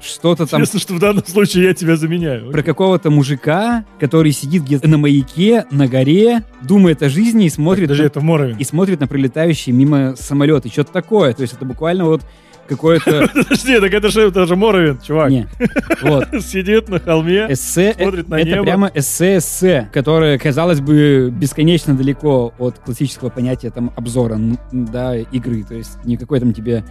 Что-то 0.00 0.46
там 0.46 0.60
Интересно, 0.60 0.78
что 0.78 0.94
в 0.94 1.00
данном 1.00 1.26
случае 1.26 1.64
я 1.64 1.74
тебя 1.74 1.96
заменяю. 1.96 2.52
про 2.52 2.62
какого-то 2.62 3.10
мужика, 3.10 3.84
который 3.98 4.30
сидит 4.30 4.62
где-то 4.62 4.86
на 4.86 4.96
маяке, 4.96 5.64
на 5.72 5.88
горе, 5.88 6.44
думает 6.62 7.02
о 7.02 7.08
жизни 7.08 7.46
и 7.46 7.50
смотрит, 7.50 7.88
Даже 7.88 8.04
на, 8.04 8.06
это 8.06 8.20
Моровин. 8.20 8.56
и 8.58 8.62
смотрит 8.64 9.00
на 9.00 9.08
пролетающие 9.08 9.74
мимо 9.74 10.14
самолеты. 10.14 10.68
Что-то 10.68 10.92
такое. 10.92 11.32
То 11.32 11.42
есть 11.42 11.54
это 11.54 11.64
буквально 11.64 12.04
вот 12.04 12.22
какое-то... 12.68 13.28
Подожди, 13.34 13.80
так 13.80 13.92
это 13.92 14.08
же, 14.08 14.22
это 14.28 14.46
же 14.46 14.54
Моровин, 14.56 14.98
чувак. 15.04 15.30
Не. 15.30 15.48
Вот. 16.02 16.28
Сидит 16.42 16.88
на 16.88 17.00
холме. 17.00 17.46
Эссе, 17.48 17.90
э, 17.96 18.02
Смотрит 18.02 18.28
на 18.28 18.36
это 18.40 18.50
небо. 18.50 18.62
прямо 18.62 18.90
эссе-эссе, 18.94 19.88
которое, 19.92 20.38
казалось 20.38 20.80
бы, 20.80 21.30
бесконечно 21.34 21.94
далеко 21.94 22.52
от 22.58 22.78
классического 22.78 23.30
понятия 23.30 23.70
там 23.70 23.92
обзора, 23.96 24.38
да, 24.72 25.16
игры. 25.16 25.64
То 25.64 25.74
есть 25.74 25.98
никакой 26.04 26.40
там 26.40 26.52
тебе 26.52 26.84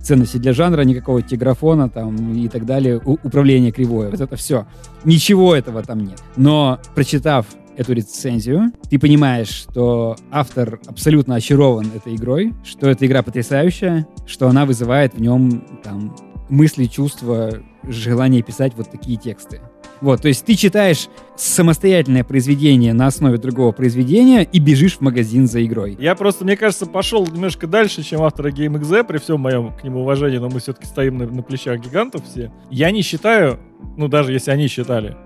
ценности 0.00 0.36
для 0.38 0.52
жанра, 0.52 0.82
никакого 0.82 1.22
тиграфона 1.22 1.88
там 1.88 2.32
и 2.34 2.48
так 2.48 2.66
далее, 2.66 3.00
у- 3.04 3.18
управление 3.22 3.70
кривое. 3.70 4.10
Вот 4.10 4.20
это 4.20 4.34
все. 4.36 4.66
Ничего 5.04 5.54
этого 5.54 5.82
там 5.82 6.00
нет. 6.00 6.20
Но 6.36 6.80
прочитав 6.94 7.46
эту 7.76 7.92
рецензию, 7.92 8.72
ты 8.90 8.98
понимаешь, 8.98 9.48
что 9.48 10.16
автор 10.30 10.80
абсолютно 10.86 11.36
очарован 11.36 11.90
этой 11.94 12.14
игрой, 12.14 12.52
что 12.64 12.88
эта 12.88 13.06
игра 13.06 13.22
потрясающая, 13.22 14.06
что 14.26 14.48
она 14.48 14.66
вызывает 14.66 15.14
в 15.14 15.20
нем 15.20 15.64
там 15.82 16.14
мысли, 16.48 16.84
чувства, 16.84 17.62
желание 17.82 18.42
писать 18.42 18.72
вот 18.76 18.90
такие 18.90 19.16
тексты. 19.16 19.60
Вот, 20.02 20.20
то 20.20 20.28
есть 20.28 20.44
ты 20.44 20.56
читаешь 20.56 21.08
самостоятельное 21.36 22.24
произведение 22.24 22.92
на 22.92 23.06
основе 23.06 23.38
другого 23.38 23.70
произведения 23.70 24.42
и 24.42 24.58
бежишь 24.58 24.96
в 24.96 25.00
магазин 25.00 25.46
за 25.46 25.64
игрой. 25.64 25.96
Я 26.00 26.16
просто, 26.16 26.44
мне 26.44 26.56
кажется, 26.56 26.86
пошел 26.86 27.24
немножко 27.24 27.68
дальше, 27.68 28.02
чем 28.02 28.22
авторы 28.22 28.50
GameXZ, 28.50 29.04
при 29.04 29.18
всем 29.18 29.40
моем 29.40 29.72
к 29.72 29.84
нему 29.84 30.00
уважении, 30.00 30.38
но 30.38 30.50
мы 30.50 30.58
все-таки 30.58 30.86
стоим 30.86 31.18
на, 31.18 31.26
на 31.28 31.42
плечах 31.42 31.80
гигантов 31.80 32.22
все. 32.26 32.52
Я 32.68 32.90
не 32.90 33.02
считаю, 33.02 33.60
ну 33.96 34.08
даже 34.08 34.32
если 34.32 34.50
они 34.50 34.66
считали, 34.66 35.16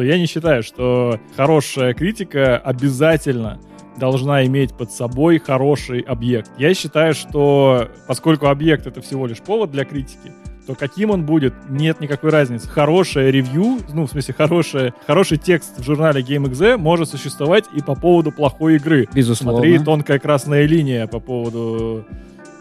то 0.00 0.04
я 0.04 0.18
не 0.18 0.24
считаю, 0.24 0.62
что 0.62 1.20
хорошая 1.36 1.92
критика 1.92 2.56
обязательно 2.56 3.60
должна 3.98 4.46
иметь 4.46 4.72
под 4.72 4.90
собой 4.90 5.38
хороший 5.38 6.00
объект. 6.00 6.50
Я 6.56 6.72
считаю, 6.72 7.12
что 7.12 7.88
поскольку 8.08 8.46
объект 8.46 8.86
это 8.86 9.02
всего 9.02 9.26
лишь 9.26 9.40
повод 9.40 9.70
для 9.70 9.84
критики, 9.84 10.32
то 10.66 10.74
каким 10.74 11.10
он 11.10 11.26
будет, 11.26 11.52
нет 11.68 12.00
никакой 12.00 12.30
разницы. 12.30 12.66
Хорошее 12.66 13.30
ревью, 13.30 13.80
ну, 13.92 14.06
в 14.06 14.10
смысле, 14.10 14.32
хорошее, 14.32 14.94
хороший 15.06 15.36
текст 15.36 15.78
в 15.78 15.84
журнале 15.84 16.22
GameXZ 16.22 16.78
может 16.78 17.10
существовать 17.10 17.66
и 17.76 17.82
по 17.82 17.94
поводу 17.94 18.32
плохой 18.32 18.76
игры. 18.76 19.06
Безусловно. 19.12 19.58
Смотри, 19.58 19.78
тонкая 19.84 20.18
красная 20.18 20.64
линия 20.64 21.06
по 21.08 21.20
поводу... 21.20 22.06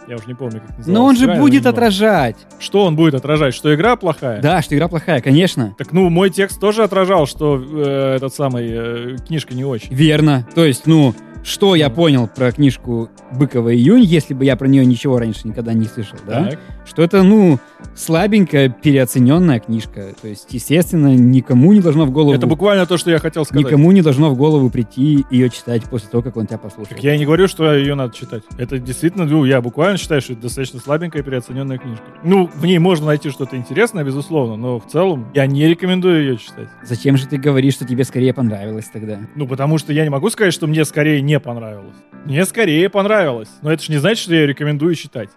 Я 0.10 0.16
уже 0.16 0.26
не 0.26 0.34
помню, 0.34 0.60
как 0.60 0.76
называлась. 0.76 0.88
Но 0.88 1.06
он 1.06 1.16
же 1.16 1.26
игра, 1.26 1.36
будет 1.36 1.68
отражать. 1.68 2.36
Что 2.58 2.86
он 2.86 2.96
будет 2.96 3.14
отражать? 3.14 3.54
Что 3.54 3.76
игра 3.76 3.96
плохая? 3.96 4.42
Да, 4.42 4.60
что 4.64 4.76
игра 4.76 4.88
плохая, 4.88 5.22
конечно. 5.22 5.76
Так, 5.78 5.92
ну, 5.92 6.10
мой 6.10 6.32
текст 6.32 6.60
тоже 6.60 6.82
отражал, 6.82 7.28
что 7.28 7.64
э, 7.64 8.16
этот 8.16 8.34
самый, 8.34 8.70
э, 8.72 9.18
книжка 9.28 9.54
не 9.54 9.64
очень. 9.64 9.94
Верно. 9.94 10.48
То 10.56 10.66
есть, 10.66 10.88
ну, 10.88 11.14
что 11.44 11.76
я 11.76 11.90
понял 11.90 12.28
про 12.28 12.52
книжку 12.52 13.10
Быкова 13.32 13.74
«Июнь», 13.74 14.04
если 14.04 14.34
бы 14.34 14.46
я 14.46 14.56
про 14.56 14.68
нее 14.68 14.86
ничего 14.86 15.20
раньше 15.20 15.48
никогда 15.48 15.74
не 15.74 15.86
слышал, 15.86 16.18
да? 16.28 16.52
Так. 16.52 16.60
Что 16.86 17.04
это, 17.04 17.22
ну, 17.22 17.60
слабенькая, 17.96 18.70
переоцененная 18.70 19.60
книжка. 19.60 20.08
То 20.22 20.28
есть, 20.28 20.48
естественно, 20.50 21.14
никому 21.16 21.72
не 21.74 21.82
должно 21.82 22.06
в 22.06 22.12
голову... 22.12 22.34
Это 22.34 22.48
буквально 22.48 22.86
то, 22.86 22.98
что 22.98 23.12
я 23.12 23.20
хотел 23.20 23.46
сказать. 23.46 23.64
Никому 23.64 23.92
не 23.92 24.02
должно 24.02 24.32
в 24.32 24.36
голову 24.36 24.70
прийти 24.70 25.26
ее 25.30 25.50
читать 25.50 25.84
после 25.84 26.10
того, 26.10 26.24
как 26.24 26.38
он 26.38 26.48
тебя 26.48 26.58
послушал. 26.58 26.96
Так 26.96 27.04
я 27.04 27.16
не 27.18 27.26
говорю, 27.26 27.48
что 27.48 27.72
ее 27.74 27.94
надо 27.96 28.16
читать. 28.16 28.44
Это 28.58 28.80
действительно, 28.80 29.26
ну, 29.26 29.46
я 29.46 29.62
буквально 29.62 29.98
считаю, 29.98 30.22
что 30.22 30.34
это 30.34 30.44
достаточно 30.44 30.80
слабенькая 30.80 31.22
переоцененная 31.22 31.78
книжка. 31.78 32.04
Ну, 32.24 32.50
в 32.54 32.66
ней 32.66 32.80
можно 32.80 33.06
найти 33.06 33.30
что-то 33.30 33.56
интересное, 33.56 34.04
безусловно, 34.04 34.56
но 34.56 34.80
в 34.80 34.88
целом 34.88 35.28
я 35.36 35.46
не 35.46 35.68
рекомендую 35.68 36.22
ее 36.22 36.38
читать. 36.38 36.70
Зачем 36.84 37.18
же 37.18 37.28
ты 37.28 37.38
говоришь, 37.38 37.76
что 37.76 37.86
тебе 37.86 38.04
скорее 38.04 38.34
понравилось 38.34 38.90
тогда? 38.92 39.20
Ну, 39.36 39.48
потому 39.48 39.78
что 39.78 39.94
я 39.94 40.04
не 40.04 40.10
могу 40.10 40.30
сказать, 40.32 40.54
что 40.54 40.66
мне 40.66 40.84
скорее 40.86 41.22
не 41.30 41.40
понравилось. 41.40 41.96
Мне 42.26 42.44
скорее 42.46 42.90
понравилось. 42.90 43.50
Но 43.62 43.72
это 43.72 43.84
же 43.84 43.92
не 43.92 44.00
значит, 44.00 44.24
что 44.24 44.34
я 44.34 44.48
рекомендую 44.48 44.96
читать. 44.96 45.30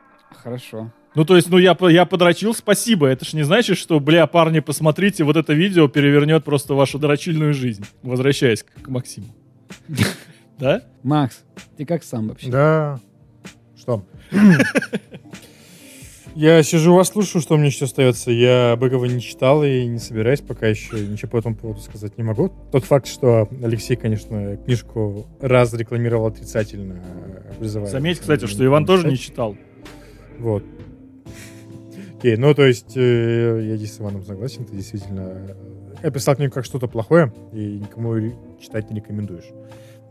Хорошо. 0.42 0.90
Ну, 1.14 1.26
то 1.26 1.36
есть, 1.36 1.50
ну, 1.50 1.58
я, 1.58 1.76
я 1.90 2.06
подрочил, 2.06 2.54
спасибо. 2.54 3.06
Это 3.06 3.26
ж 3.26 3.34
не 3.34 3.42
значит, 3.42 3.76
что, 3.76 4.00
бля, 4.00 4.26
парни, 4.26 4.60
посмотрите, 4.60 5.24
вот 5.24 5.36
это 5.36 5.52
видео 5.52 5.86
перевернет 5.88 6.44
просто 6.44 6.72
вашу 6.74 6.98
дрочильную 6.98 7.52
жизнь. 7.52 7.84
Возвращаясь 8.02 8.62
к, 8.62 8.72
к 8.82 8.88
Максиму. 8.88 9.28
Да? 10.58 10.82
Макс, 11.02 11.42
ты 11.76 11.84
как 11.84 12.04
сам 12.04 12.28
вообще? 12.28 12.48
Да. 12.48 13.00
Что? 13.76 14.06
Я 16.34 16.62
сижу 16.62 16.94
вас 16.94 17.08
слушаю, 17.08 17.42
что 17.42 17.56
мне 17.56 17.66
еще 17.66 17.84
остается. 17.84 18.30
Я 18.30 18.76
Быкова 18.76 19.04
не 19.04 19.20
читал 19.20 19.62
и 19.64 19.86
не 19.86 19.98
собираюсь 19.98 20.40
пока 20.40 20.66
еще 20.66 20.98
ничего 21.06 21.30
по 21.30 21.36
этому 21.38 21.56
поводу 21.56 21.80
сказать 21.80 22.16
не 22.16 22.24
могу. 22.24 22.50
Тот 22.70 22.84
факт, 22.84 23.06
что 23.06 23.48
Алексей, 23.62 23.96
конечно, 23.96 24.56
книжку 24.56 25.26
раз 25.40 25.74
рекламировал 25.74 26.26
отрицательно, 26.26 27.02
э, 27.02 27.52
призывает. 27.58 27.92
Заметь, 27.92 28.20
кстати, 28.20 28.46
что 28.46 28.64
Иван 28.64 28.86
тоже 28.86 29.08
не 29.08 29.18
читал. 29.18 29.56
Вот. 30.38 30.64
Окей, 32.18 32.36
ну 32.36 32.54
то 32.54 32.64
есть 32.64 32.96
э, 32.96 33.60
я 33.64 33.76
здесь 33.76 33.94
с 33.94 34.00
Иваном 34.00 34.24
согласен, 34.24 34.64
ты 34.64 34.76
действительно 34.76 35.56
э, 36.02 36.06
описал 36.06 36.36
книгу 36.36 36.54
как 36.54 36.64
что-то 36.64 36.86
плохое, 36.86 37.32
и 37.52 37.78
никому 37.78 38.32
читать 38.60 38.88
не 38.90 38.96
рекомендуешь. 38.96 39.50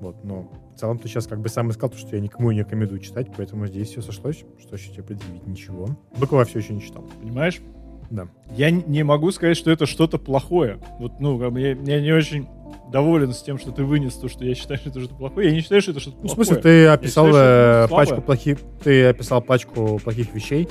Вот, 0.01 0.23
но 0.23 0.51
целом 0.81 0.97
ты 0.99 1.07
сейчас 1.07 1.27
как 1.27 1.39
бы 1.39 1.49
сам 1.49 1.69
искал, 1.71 1.89
то, 1.89 1.97
что 1.97 2.15
я 2.15 2.21
никому 2.21 2.51
не 2.51 2.59
рекомендую 2.59 2.99
читать, 2.99 3.27
поэтому 3.35 3.67
здесь 3.67 3.89
все 3.89 4.01
сошлось. 4.01 4.43
Что 4.59 4.75
еще 4.75 4.91
тебе 4.91 5.03
предъявить? 5.03 5.47
Ничего. 5.47 5.89
Быкова 6.17 6.43
все 6.45 6.59
еще 6.59 6.73
не 6.73 6.81
читал. 6.81 7.05
Понимаешь? 7.21 7.61
Да. 8.09 8.27
Я 8.57 8.71
не 8.71 9.03
могу 9.03 9.31
сказать, 9.31 9.55
что 9.55 9.71
это 9.71 9.85
что-то 9.85 10.17
плохое. 10.17 10.79
Вот, 10.99 11.19
ну, 11.19 11.39
как 11.39 11.53
бы 11.53 11.61
я, 11.61 11.71
я 11.71 12.01
не 12.01 12.11
очень 12.11 12.47
доволен 12.91 13.31
с 13.31 13.41
тем, 13.41 13.57
что 13.57 13.71
ты 13.71 13.83
вынес 13.85 14.15
то, 14.15 14.27
что 14.27 14.43
я 14.43 14.53
считаю, 14.53 14.79
что 14.79 14.89
это 14.89 14.99
что-то 14.99 15.15
плохое. 15.15 15.47
Я 15.47 15.53
не 15.55 15.61
считаю, 15.61 15.81
что 15.81 15.91
это 15.91 16.01
что-то 16.01 16.17
Ну, 16.17 16.23
в 16.23 16.25
плохое. 16.35 16.45
смысле, 16.45 16.61
ты 16.61 16.85
описал 16.87 17.27
считаю, 17.27 17.85
э, 17.85 17.87
пачку 17.87 18.21
плохих, 18.21 18.57
ты 18.83 19.05
описал 19.05 19.41
пачку 19.41 19.99
плохих 20.03 20.33
вещей, 20.33 20.67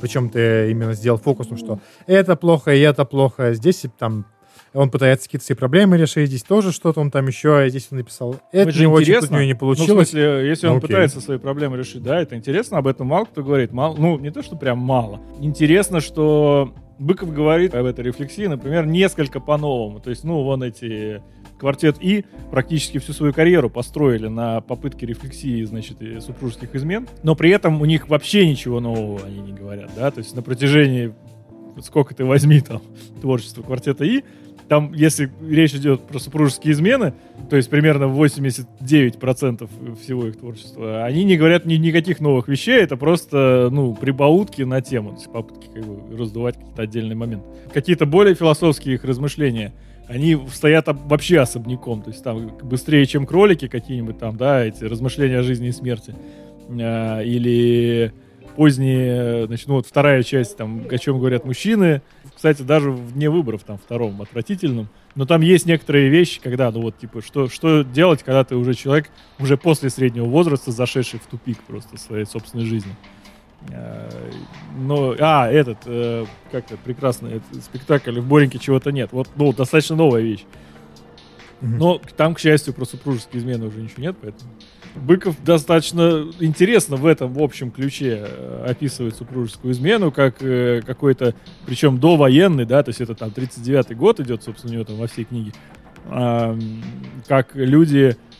причем 0.00 0.28
ты 0.28 0.70
именно 0.70 0.92
сделал 0.92 1.18
фокус, 1.18 1.48
ну 1.48 1.56
что 1.56 1.78
это 2.06 2.36
плохо, 2.36 2.74
и 2.74 2.80
это 2.80 3.04
плохо, 3.06 3.54
здесь 3.54 3.84
и 3.84 3.88
там 3.88 4.26
он 4.74 4.90
пытается 4.90 5.26
какие-то 5.26 5.46
свои 5.46 5.56
проблемы 5.56 5.96
решить, 5.96 6.28
здесь 6.28 6.42
тоже 6.42 6.72
что-то 6.72 7.00
он 7.00 7.10
там 7.10 7.26
еще, 7.26 7.64
здесь 7.68 7.88
он 7.90 7.98
написал. 7.98 8.36
Это 8.52 8.70
же 8.72 8.80
не 8.80 8.86
очень, 8.86 9.06
тут 9.06 9.14
интересно. 9.14 9.36
у 9.36 9.40
него 9.40 9.46
не 9.46 9.52
Ну, 9.52 9.56
в 9.56 9.60
получилось. 9.60 10.08
смысле, 10.10 10.48
если 10.48 10.66
он 10.66 10.72
Ну, 10.74 10.78
окей. 10.78 10.88
пытается 10.88 11.20
свои 11.20 11.38
проблемы 11.38 11.76
решить, 11.78 12.02
да, 12.02 12.20
это 12.20 12.36
интересно, 12.36 12.78
об 12.78 12.86
этом 12.88 13.06
мало 13.06 13.24
кто 13.24 13.42
говорит. 13.42 13.72
Мало, 13.72 13.96
ну, 13.96 14.18
не 14.18 14.30
то, 14.30 14.42
что 14.42 14.56
прям 14.56 14.78
мало. 14.78 15.20
Интересно, 15.40 16.00
что 16.00 16.74
Быков 16.98 17.32
говорит 17.32 17.74
об 17.74 17.86
этой 17.86 18.04
рефлексии, 18.04 18.46
например, 18.46 18.86
несколько 18.86 19.40
по-новому. 19.40 20.00
То 20.00 20.10
есть, 20.10 20.22
ну, 20.24 20.42
вон 20.42 20.62
эти 20.62 21.22
квартет 21.58 21.96
И 22.00 22.24
практически 22.50 22.98
всю 22.98 23.12
свою 23.12 23.32
карьеру 23.32 23.70
построили 23.70 24.26
на 24.26 24.60
попытке 24.60 25.06
рефлексии, 25.06 25.62
значит, 25.62 26.02
и 26.02 26.18
супружеских 26.20 26.74
измен, 26.74 27.06
но 27.22 27.36
при 27.36 27.50
этом 27.50 27.80
у 27.80 27.84
них 27.84 28.08
вообще 28.08 28.46
ничего 28.46 28.80
нового 28.80 29.20
они 29.24 29.38
не 29.40 29.52
говорят, 29.52 29.90
да, 29.96 30.10
то 30.10 30.18
есть 30.18 30.34
на 30.34 30.42
протяжении 30.42 31.14
сколько 31.80 32.14
ты 32.14 32.24
возьми 32.24 32.60
там 32.60 32.82
творчество 33.20 33.62
квартета 33.62 34.04
И, 34.04 34.22
там, 34.68 34.92
если 34.92 35.30
речь 35.46 35.74
идет 35.74 36.02
про 36.02 36.18
супружеские 36.18 36.72
измены, 36.72 37.14
то 37.50 37.56
есть 37.56 37.68
примерно 37.68 38.04
89% 38.04 39.68
всего 40.00 40.26
их 40.26 40.36
творчества, 40.36 41.04
они 41.04 41.24
не 41.24 41.36
говорят 41.36 41.66
ни, 41.66 41.74
никаких 41.74 42.20
новых 42.20 42.48
вещей, 42.48 42.80
это 42.80 42.96
просто, 42.96 43.68
ну, 43.70 43.94
прибаутки 43.94 44.62
на 44.62 44.80
тему, 44.80 45.10
то 45.10 45.16
есть 45.16 45.32
попытки 45.32 45.68
как 45.74 45.84
бы 45.84 46.16
раздувать 46.16 46.56
какие-то 46.56 46.82
отдельные 46.82 47.16
моменты. 47.16 47.46
Какие-то 47.72 48.06
более 48.06 48.34
философские 48.34 48.94
их 48.94 49.04
размышления, 49.04 49.72
они 50.08 50.38
стоят 50.52 50.88
об- 50.88 51.08
вообще 51.08 51.40
особняком, 51.40 52.02
то 52.02 52.10
есть 52.10 52.22
там 52.22 52.50
быстрее, 52.62 53.06
чем 53.06 53.26
кролики 53.26 53.68
какие-нибудь 53.68 54.18
там, 54.18 54.36
да, 54.36 54.64
эти 54.64 54.84
размышления 54.84 55.38
о 55.38 55.42
жизни 55.42 55.68
и 55.68 55.72
смерти. 55.72 56.14
А, 56.70 57.20
или 57.20 58.12
поздние, 58.56 59.46
значит, 59.46 59.68
ну 59.68 59.74
вот 59.74 59.86
вторая 59.86 60.22
часть, 60.22 60.56
там, 60.56 60.84
о 60.90 60.98
чем 60.98 61.18
говорят 61.18 61.44
мужчины, 61.44 62.02
кстати, 62.44 62.60
даже 62.60 62.90
вне 62.90 63.30
выборов, 63.30 63.62
там, 63.64 63.78
втором, 63.78 64.20
отвратительном, 64.20 64.90
но 65.14 65.24
там 65.24 65.40
есть 65.40 65.64
некоторые 65.64 66.10
вещи, 66.10 66.42
когда, 66.42 66.70
ну 66.70 66.82
вот, 66.82 66.98
типа, 66.98 67.22
что, 67.22 67.48
что 67.48 67.84
делать, 67.84 68.22
когда 68.22 68.44
ты 68.44 68.54
уже 68.54 68.74
человек, 68.74 69.08
уже 69.38 69.56
после 69.56 69.88
среднего 69.88 70.26
возраста, 70.26 70.70
зашедший 70.70 71.20
в 71.20 71.26
тупик 71.26 71.56
просто 71.62 71.96
своей 71.96 72.26
собственной 72.26 72.66
жизни. 72.66 72.94
А, 73.72 74.10
Но, 74.76 75.16
а, 75.18 75.50
этот, 75.50 75.78
э, 75.86 76.26
как 76.52 76.66
это, 76.66 76.76
прекрасный 76.76 77.36
этот 77.36 77.64
спектакль 77.64 78.20
«В 78.20 78.28
Бореньке 78.28 78.58
чего-то 78.58 78.92
нет». 78.92 79.08
Вот, 79.12 79.30
ну, 79.36 79.54
достаточно 79.54 79.96
новая 79.96 80.20
вещь. 80.20 80.44
Но 81.64 82.00
там, 82.16 82.34
к 82.34 82.40
счастью, 82.40 82.74
про 82.74 82.84
супружеские 82.84 83.40
измены 83.40 83.66
уже 83.66 83.80
ничего 83.80 84.02
нет, 84.02 84.16
поэтому... 84.20 84.50
Быков 84.94 85.42
достаточно 85.42 86.30
интересно 86.38 86.94
в 86.96 87.06
этом 87.06 87.32
в 87.32 87.42
общем 87.42 87.72
ключе 87.72 88.26
э, 88.28 88.66
описывает 88.68 89.16
супружескую 89.16 89.72
измену, 89.72 90.12
как 90.12 90.40
э, 90.40 90.82
какой-то, 90.86 91.34
причем 91.66 91.98
довоенный, 91.98 92.64
да, 92.64 92.82
то 92.84 92.90
есть 92.90 93.00
это 93.00 93.16
там 93.16 93.30
39-й 93.30 93.94
год 93.96 94.20
идет, 94.20 94.44
собственно, 94.44 94.72
у 94.72 94.76
него 94.76 94.84
там 94.84 94.96
во 94.96 95.08
всей 95.08 95.24
книге, 95.24 95.52
Ам, 96.10 96.60
как 97.26 97.56
люди, 97.56 98.16
э, 98.16 98.33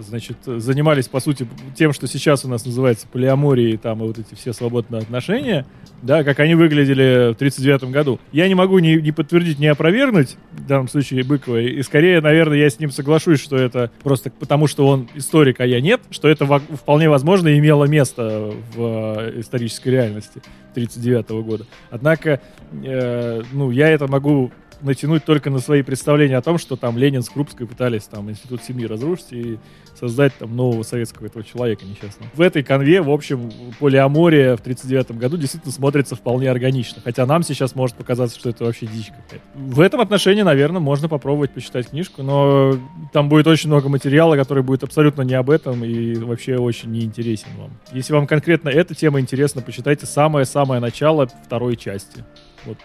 значит, 0.00 0.36
занимались, 0.44 1.08
по 1.08 1.20
сути, 1.20 1.46
тем, 1.76 1.92
что 1.92 2.06
сейчас 2.06 2.44
у 2.44 2.48
нас 2.48 2.64
называется 2.64 3.06
полиаморией, 3.10 3.76
там, 3.76 4.02
и 4.02 4.06
вот 4.06 4.18
эти 4.18 4.34
все 4.34 4.52
свободные 4.52 5.02
отношения, 5.02 5.66
да, 6.02 6.24
как 6.24 6.40
они 6.40 6.54
выглядели 6.54 7.32
в 7.32 7.36
39 7.36 7.84
году. 7.84 8.20
Я 8.32 8.48
не 8.48 8.54
могу 8.54 8.78
ни, 8.78 9.00
ни 9.00 9.10
подтвердить, 9.10 9.58
ни 9.58 9.66
опровергнуть, 9.66 10.36
в 10.52 10.66
данном 10.66 10.88
случае, 10.88 11.24
Быкова, 11.24 11.60
и 11.60 11.82
скорее, 11.82 12.20
наверное, 12.20 12.58
я 12.58 12.68
с 12.68 12.78
ним 12.78 12.90
соглашусь, 12.90 13.40
что 13.40 13.56
это 13.56 13.90
просто 14.02 14.30
потому, 14.30 14.66
что 14.66 14.86
он 14.86 15.08
историк, 15.14 15.60
а 15.60 15.66
я 15.66 15.80
нет, 15.80 16.00
что 16.10 16.28
это 16.28 16.46
вполне 16.46 17.08
возможно 17.08 17.56
имело 17.58 17.84
место 17.84 18.52
в 18.74 19.18
э, 19.18 19.40
исторической 19.40 19.88
реальности 19.88 20.42
39 20.74 21.30
года. 21.44 21.66
Однако, 21.90 22.40
э, 22.84 23.42
ну, 23.52 23.70
я 23.70 23.88
это 23.88 24.06
могу 24.08 24.52
натянуть 24.84 25.24
только 25.24 25.50
на 25.50 25.58
свои 25.58 25.82
представления 25.82 26.36
о 26.36 26.42
том, 26.42 26.58
что 26.58 26.76
там 26.76 26.96
Ленин 26.96 27.22
с 27.22 27.28
Крупской 27.28 27.66
пытались 27.66 28.04
там 28.04 28.30
институт 28.30 28.62
семьи 28.62 28.86
разрушить 28.86 29.32
и 29.32 29.58
создать 29.98 30.34
там 30.34 30.54
нового 30.54 30.82
советского 30.82 31.26
этого 31.26 31.44
человека 31.44 31.84
несчастного. 31.84 32.30
В 32.34 32.40
этой 32.40 32.62
конве, 32.62 33.00
в 33.00 33.10
общем, 33.10 33.50
полиамория 33.78 34.56
в 34.56 34.60
39 34.60 35.12
году 35.12 35.36
действительно 35.36 35.72
смотрится 35.72 36.16
вполне 36.16 36.50
органично. 36.50 37.00
Хотя 37.02 37.26
нам 37.26 37.42
сейчас 37.42 37.74
может 37.74 37.96
показаться, 37.96 38.38
что 38.38 38.50
это 38.50 38.64
вообще 38.64 38.86
дичь 38.86 39.08
какая-то. 39.08 39.44
В 39.54 39.80
этом 39.80 40.00
отношении, 40.00 40.42
наверное, 40.42 40.80
можно 40.80 41.08
попробовать 41.08 41.52
почитать 41.52 41.88
книжку, 41.88 42.22
но 42.22 42.78
там 43.12 43.28
будет 43.28 43.46
очень 43.46 43.68
много 43.68 43.88
материала, 43.88 44.36
который 44.36 44.62
будет 44.62 44.82
абсолютно 44.82 45.22
не 45.22 45.34
об 45.34 45.50
этом 45.50 45.84
и 45.84 46.14
вообще 46.16 46.56
очень 46.56 46.90
неинтересен 46.90 47.48
вам. 47.58 47.70
Если 47.92 48.12
вам 48.12 48.26
конкретно 48.26 48.68
эта 48.68 48.94
тема 48.94 49.20
интересна, 49.20 49.62
почитайте 49.62 50.06
самое-самое 50.06 50.80
начало 50.80 51.26
второй 51.26 51.76
части. 51.76 52.24
Вот 52.66 52.78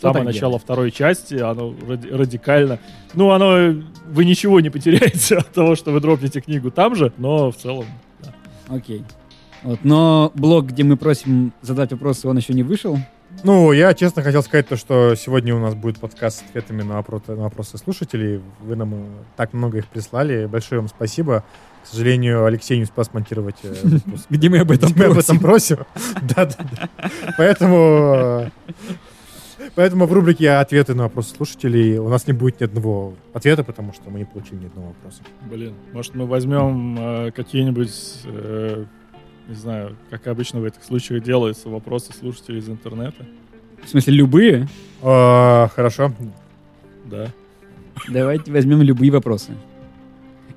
самое 0.00 0.24
так 0.24 0.34
начало 0.34 0.52
делать? 0.52 0.62
второй 0.62 0.90
части, 0.90 1.34
оно 1.34 1.74
ради- 1.86 2.08
радикально. 2.08 2.78
Ну, 3.14 3.30
оно, 3.30 3.82
вы 4.08 4.24
ничего 4.24 4.60
не 4.60 4.70
потеряете 4.70 5.36
от 5.38 5.48
того, 5.52 5.76
что 5.76 5.92
вы 5.92 6.00
дропнете 6.00 6.40
книгу 6.40 6.70
там 6.70 6.94
же, 6.94 7.12
но 7.18 7.50
в 7.50 7.56
целом, 7.56 7.86
да. 8.22 8.34
Окей. 8.68 9.04
Вот, 9.62 9.80
но 9.84 10.32
блог, 10.34 10.66
где 10.68 10.84
мы 10.84 10.96
просим 10.96 11.52
задать 11.60 11.92
вопросы, 11.92 12.26
он 12.28 12.36
еще 12.38 12.54
не 12.54 12.62
вышел. 12.62 12.98
Ну, 13.44 13.72
я 13.72 13.94
честно 13.94 14.22
хотел 14.22 14.42
сказать 14.42 14.66
то, 14.68 14.76
что 14.76 15.14
сегодня 15.14 15.54
у 15.54 15.60
нас 15.60 15.74
будет 15.74 15.98
подкаст 16.00 16.38
с 16.38 16.42
ответами 16.42 16.82
на 16.82 16.94
вопросы, 16.96 17.32
на 17.32 17.42
вопросы 17.42 17.78
слушателей. 17.78 18.40
Вы 18.60 18.74
нам 18.74 18.94
э, 18.94 19.06
так 19.36 19.52
много 19.52 19.78
их 19.78 19.86
прислали. 19.86 20.46
Большое 20.46 20.80
вам 20.80 20.88
спасибо. 20.88 21.44
К 21.84 21.86
сожалению, 21.86 22.44
Алексей 22.44 22.76
не 22.76 22.82
успел 22.82 23.04
смонтировать 23.04 23.54
э, 23.62 23.72
выпуск. 23.82 24.26
Где 24.30 24.48
мы 24.48 24.58
об 24.58 24.70
этом 24.72 24.92
Мы 24.96 25.04
об 25.04 25.18
этом 25.18 25.38
просим. 25.38 25.76
просим. 25.76 26.22
Да-да-да. 26.22 26.88
Поэтому... 27.38 28.50
Поэтому 29.74 30.06
в 30.06 30.12
рубрике 30.12 30.50
«Ответы 30.50 30.94
на 30.94 31.04
вопросы 31.04 31.34
слушателей» 31.34 31.98
у 31.98 32.08
нас 32.08 32.26
не 32.26 32.32
будет 32.32 32.60
ни 32.60 32.64
одного 32.64 33.14
ответа, 33.32 33.62
потому 33.64 33.92
что 33.92 34.10
мы 34.10 34.20
не 34.20 34.24
получили 34.24 34.56
ни 34.60 34.66
одного 34.66 34.88
вопроса. 34.88 35.22
Блин, 35.50 35.74
может 35.92 36.14
мы 36.14 36.26
возьмем 36.26 36.96
э, 36.98 37.30
какие-нибудь, 37.32 37.92
э, 38.24 38.84
не 39.48 39.54
знаю, 39.54 39.96
как 40.10 40.26
обычно 40.26 40.60
в 40.60 40.64
этих 40.64 40.82
случаях 40.82 41.22
делается, 41.22 41.68
вопросы 41.68 42.12
слушателей 42.12 42.60
из 42.60 42.68
интернета? 42.68 43.26
В 43.84 43.88
смысле, 43.88 44.14
любые? 44.14 44.68
А, 45.02 45.68
Хорошо. 45.68 46.12
Да. 47.06 47.28
Давайте 48.08 48.52
возьмем 48.52 48.82
любые 48.82 49.10
вопросы. 49.10 49.52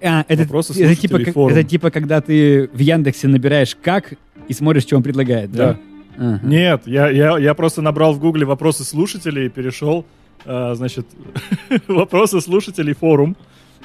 А, 0.02 0.26
это, 0.28 0.44
Вопросы 0.44 0.74
это, 0.84 0.96
типа, 1.00 1.20
форума. 1.32 1.52
это 1.52 1.68
типа, 1.68 1.90
когда 1.90 2.20
ты 2.20 2.70
в 2.74 2.80
Яндексе 2.80 3.30
набираешь 3.30 3.78
«как» 3.82 4.14
и 4.50 4.54
смотришь, 4.54 4.84
что 4.84 4.98
он 4.98 5.04
предлагает, 5.04 5.52
да? 5.52 5.74
Да. 5.74 5.80
Ага. 6.18 6.40
Нет, 6.44 6.84
я, 6.86 7.10
я, 7.10 7.38
я 7.38 7.54
просто 7.54 7.82
набрал 7.82 8.14
в 8.14 8.20
гугле 8.20 8.46
вопросы 8.46 8.84
слушателей 8.84 9.48
и 9.48 9.50
перешел, 9.50 10.06
э, 10.46 10.74
значит, 10.76 11.08
вопросы 11.88 12.40
слушателей 12.42 12.94
форум. 12.94 13.36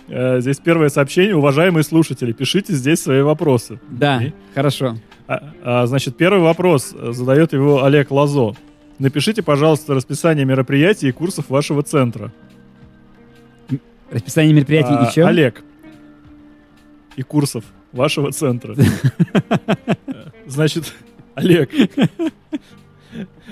Э, 0.09 0.41
здесь 0.41 0.59
первое 0.59 0.89
сообщение. 0.89 1.37
Уважаемые 1.37 1.85
слушатели, 1.85 2.33
пишите 2.33 2.73
здесь 2.75 3.03
свои 3.03 3.23
вопросы. 3.23 3.81
Да, 3.91 4.23
И- 4.23 4.33
хорошо. 4.55 4.97
А, 5.27 5.53
а, 5.63 5.87
значит, 5.87 6.17
первый 6.17 6.41
вопрос 6.41 6.95
э, 6.95 7.13
задает 7.13 7.53
его 7.53 7.85
Олег 7.85 8.11
Лазо. 8.11 8.55
Напишите, 8.99 9.43
пожалуйста, 9.43 9.95
расписание 9.95 10.45
мероприятий 10.47 11.09
и 11.09 11.13
курсов 11.13 11.51
вашего 11.51 11.83
центра. 11.83 12.33
Расписание 14.11 14.55
мероприятий 14.55 14.95
А, 14.95 15.05
и 15.07 15.13
чё? 15.13 15.27
Олег. 15.27 15.63
И 17.17 17.23
курсов 17.23 17.65
вашего 17.93 18.33
центра. 18.33 18.75
Значит, 20.47 20.95
Олег. 21.39 21.71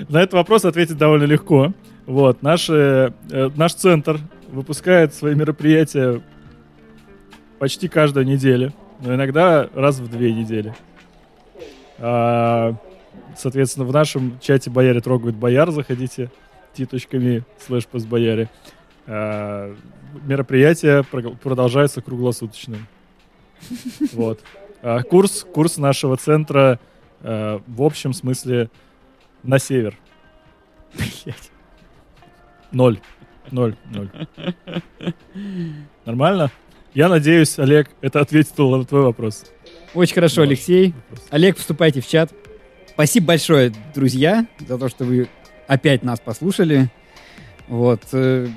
На 0.09 0.21
этот 0.21 0.33
вопрос 0.33 0.65
ответить 0.65 0.97
довольно 0.97 1.23
легко. 1.23 1.73
Вот, 2.05 2.41
наш, 2.41 2.69
э, 2.69 3.11
э, 3.31 3.49
наш 3.55 3.73
центр 3.73 4.19
выпускает 4.49 5.13
свои 5.13 5.35
мероприятия 5.35 6.21
почти 7.59 7.87
каждую 7.87 8.25
неделю, 8.25 8.73
но 9.01 9.15
иногда 9.15 9.69
раз 9.73 9.99
в 9.99 10.07
две 10.09 10.33
недели. 10.33 10.75
А, 11.97 12.75
соответственно, 13.35 13.85
в 13.85 13.91
нашем 13.91 14.39
чате 14.39 14.69
«Бояре 14.69 15.01
трогают 15.01 15.35
бояр» 15.35 15.71
заходите 15.71 16.29
t.me 16.75 17.43
слэш 17.65 17.87
постбояре. 17.87 18.49
А, 19.05 19.75
мероприятия 20.25 21.03
продолжаются 21.03 22.01
круглосуточно. 22.01 22.77
Вот. 24.13 24.41
А, 24.81 25.01
курс, 25.01 25.45
курс 25.51 25.77
нашего 25.77 26.15
центра 26.15 26.79
э, 27.21 27.59
в 27.67 27.81
общем 27.81 28.13
смысле 28.13 28.69
на 29.43 29.59
север. 29.59 29.97
Ноль. 32.71 32.99
Ноль. 33.51 33.75
Ноль. 33.91 34.09
Нормально? 36.05 36.51
Я 36.93 37.09
надеюсь, 37.09 37.59
Олег, 37.59 37.89
это 38.01 38.19
ответил 38.21 38.75
на 38.75 38.83
твой 38.83 39.03
вопрос. 39.03 39.45
Очень 39.93 40.15
хорошо, 40.15 40.41
Ваш 40.41 40.47
Алексей. 40.49 40.93
вопрос. 41.09 41.27
Олег, 41.29 41.57
вступайте 41.57 42.01
в 42.01 42.07
чат. 42.07 42.31
Спасибо 42.89 43.27
большое, 43.27 43.71
друзья, 43.93 44.47
за 44.59 44.77
то, 44.77 44.89
что 44.89 45.05
вы 45.05 45.29
опять 45.67 46.03
нас 46.03 46.19
послушали. 46.19 46.89
Вот. 47.67 48.01
э, 48.13 48.47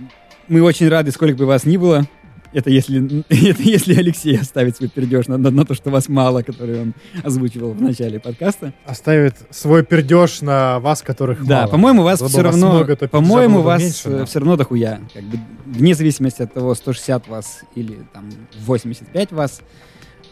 Мы 0.49 0.63
очень 0.63 0.89
рады, 0.89 1.11
сколько 1.11 1.37
бы 1.37 1.47
вас 1.47 1.65
ни 1.65 1.77
было. 1.77 2.07
Это 2.53 2.69
если, 2.71 3.21
это 3.29 3.63
если 3.63 3.95
Алексей 3.95 4.37
оставит 4.39 4.77
свой 4.77 4.89
пердеж 4.89 5.29
на, 5.29 5.39
на- 5.39 5.51
на 5.51 5.65
то, 5.65 5.75
что 5.75 5.91
вас 5.91 6.09
мало, 6.09 6.43
который 6.43 6.81
он 6.83 6.95
озвучивал 7.23 7.73
в 7.73 7.81
начале 7.81 8.19
подкаста. 8.19 8.73
Оставит 8.85 9.37
свой 9.51 9.85
пердеж 9.85 10.41
на 10.43 10.81
вас, 10.81 11.03
которых 11.03 11.45
Да, 11.47 11.61
мало. 11.61 11.71
по-моему, 11.71 12.03
вас 12.03 12.21
все 12.21 12.43
равно, 12.43 12.71
много, 12.73 12.97
по-моему, 12.97 13.61
вас 13.63 13.81
меньше, 13.83 14.09
но- 14.09 14.27
все 14.27 14.41
равно 14.41 14.57
дохуя. 14.57 15.01
Как 15.15 15.23
бы, 15.25 15.39
вне 15.67 15.95
зависимости 15.95 16.43
от 16.43 16.53
того, 16.53 16.75
160 16.75 17.29
вас 17.29 17.63
или 17.77 17.99
там 18.13 18.29
85 18.67 19.33
вас. 19.33 19.61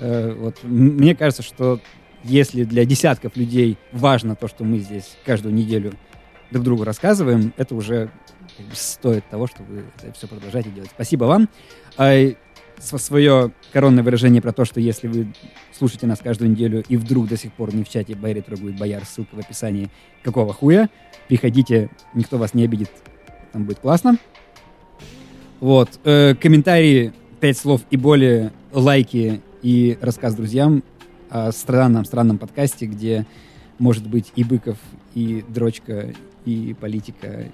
Э, 0.00 0.34
вот, 0.36 0.56
мне 0.64 1.14
кажется, 1.14 1.42
что 1.42 1.80
если 2.24 2.64
для 2.64 2.84
десятков 2.84 3.36
людей 3.36 3.78
важно 3.92 4.34
то, 4.34 4.48
что 4.48 4.64
мы 4.64 4.78
здесь 4.78 5.16
каждую 5.24 5.54
неделю 5.54 5.92
друг 6.50 6.64
другу 6.64 6.84
рассказываем, 6.84 7.52
это 7.56 7.74
уже 7.76 8.10
стоит 8.72 9.28
того, 9.28 9.46
чтобы 9.46 9.84
это 9.98 10.12
все 10.12 10.26
продолжать 10.26 10.66
и 10.66 10.70
делать. 10.70 10.90
Спасибо 10.90 11.24
вам. 11.24 11.48
А, 11.96 12.32
свое 12.80 13.52
коронное 13.72 14.02
выражение 14.02 14.40
про 14.40 14.52
то, 14.52 14.64
что 14.64 14.80
если 14.80 15.08
вы 15.08 15.32
слушаете 15.72 16.06
нас 16.06 16.20
каждую 16.20 16.50
неделю 16.50 16.84
и 16.88 16.96
вдруг 16.96 17.28
до 17.28 17.36
сих 17.36 17.52
пор 17.52 17.74
не 17.74 17.84
в 17.84 17.88
чате 17.88 18.14
Байри 18.14 18.40
трогает 18.40 18.78
бояр, 18.78 19.04
ссылка 19.04 19.34
в 19.34 19.38
описании, 19.38 19.90
какого 20.22 20.52
хуя, 20.52 20.88
приходите, 21.28 21.90
никто 22.14 22.38
вас 22.38 22.54
не 22.54 22.64
обидит, 22.64 22.90
там 23.52 23.64
будет 23.64 23.80
классно. 23.80 24.18
Вот, 25.60 25.98
э, 26.04 26.34
комментарии, 26.36 27.12
пять 27.40 27.58
слов 27.58 27.82
и 27.90 27.96
более, 27.96 28.52
лайки 28.72 29.42
и 29.62 29.98
рассказ 30.00 30.34
друзьям 30.34 30.84
о 31.30 31.50
странном, 31.52 32.04
странном 32.04 32.38
подкасте, 32.38 32.86
где 32.86 33.26
может 33.78 34.08
быть 34.08 34.32
и 34.36 34.44
Быков, 34.44 34.78
и 35.14 35.44
Дрочка, 35.48 36.14
и 36.44 36.74
Политика, 36.80 37.46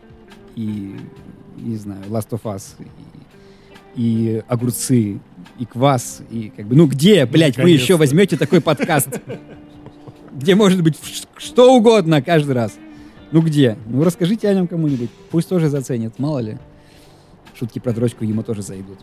и, 0.56 0.96
не 1.56 1.76
знаю, 1.76 2.02
Last 2.08 2.30
of 2.30 2.42
Us, 2.44 2.74
и, 3.96 4.00
и 4.36 4.42
огурцы, 4.48 5.20
и 5.58 5.64
квас, 5.66 6.22
и 6.30 6.52
как 6.56 6.66
бы, 6.66 6.74
ну 6.76 6.86
где, 6.86 7.26
блядь, 7.26 7.56
вы 7.56 7.70
еще 7.70 7.96
возьмете 7.96 8.36
такой 8.36 8.60
подкаст? 8.60 9.20
Где 10.32 10.54
может 10.54 10.82
быть 10.82 10.98
что 11.36 11.74
угодно 11.76 12.20
каждый 12.22 12.52
раз? 12.52 12.76
Ну 13.30 13.40
где? 13.40 13.76
Ну 13.86 14.02
расскажите 14.04 14.48
о 14.48 14.54
нем 14.54 14.66
кому-нибудь. 14.66 15.10
Пусть 15.30 15.48
тоже 15.48 15.68
заценят, 15.68 16.18
мало 16.18 16.40
ли. 16.40 16.58
Шутки 17.58 17.78
про 17.78 17.92
дрочку 17.92 18.24
ему 18.24 18.42
тоже 18.42 18.62
зайдут. 18.62 18.98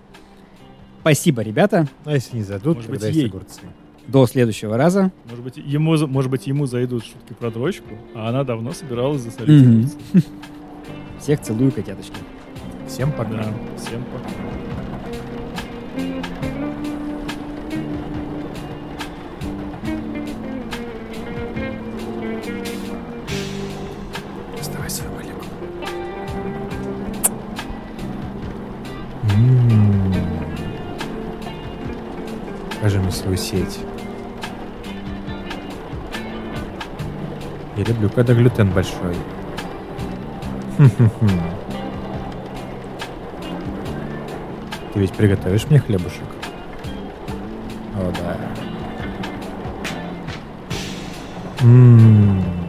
Спасибо, 1.02 1.42
ребята. 1.42 1.88
А 2.06 2.14
если 2.14 2.38
не 2.38 2.44
зайдут, 2.44 2.78
Может 2.78 2.92
тогда 2.92 3.08
быть, 3.08 3.16
есть 3.16 3.18
ей. 3.18 3.30
огурцы. 3.30 3.62
До 4.08 4.28
следующего 4.28 4.78
раза. 4.78 5.12
Может 5.30 5.44
быть, 5.44 5.58
ему, 5.58 5.98
может 6.08 6.30
быть, 6.30 6.48
ему 6.48 6.66
зайдут 6.66 7.04
шутки 7.06 7.34
про 7.34 7.50
дрочку, 7.50 7.90
а 8.14 8.30
она 8.30 8.44
давно 8.44 8.74
собиралась 8.74 9.22
засолить. 9.22 9.66
Огурцы. 9.66 10.28
Всех 11.22 11.40
целую, 11.42 11.72
котяточки. 11.72 12.18
Всем 12.88 13.12
пока. 13.12 13.30
Да, 13.30 13.54
всем 13.78 14.04
пока. 14.06 14.28
Доставай 24.58 24.90
свою 24.90 25.12
молекулу. 25.12 25.46
М. 29.36 30.14
Покажи 32.74 33.00
мне 33.00 33.12
свою 33.12 33.38
сеть. 33.38 33.80
Я 37.78 37.84
люблю, 37.84 38.10
когда 38.10 38.34
глютен 38.34 38.72
большой. 38.72 39.16
Ты 44.94 45.00
ведь 45.00 45.14
приготовишь 45.14 45.66
мне 45.70 45.80
хлебушек? 45.80 46.24
О, 47.96 48.12
да. 48.12 48.38
М. 51.62 52.61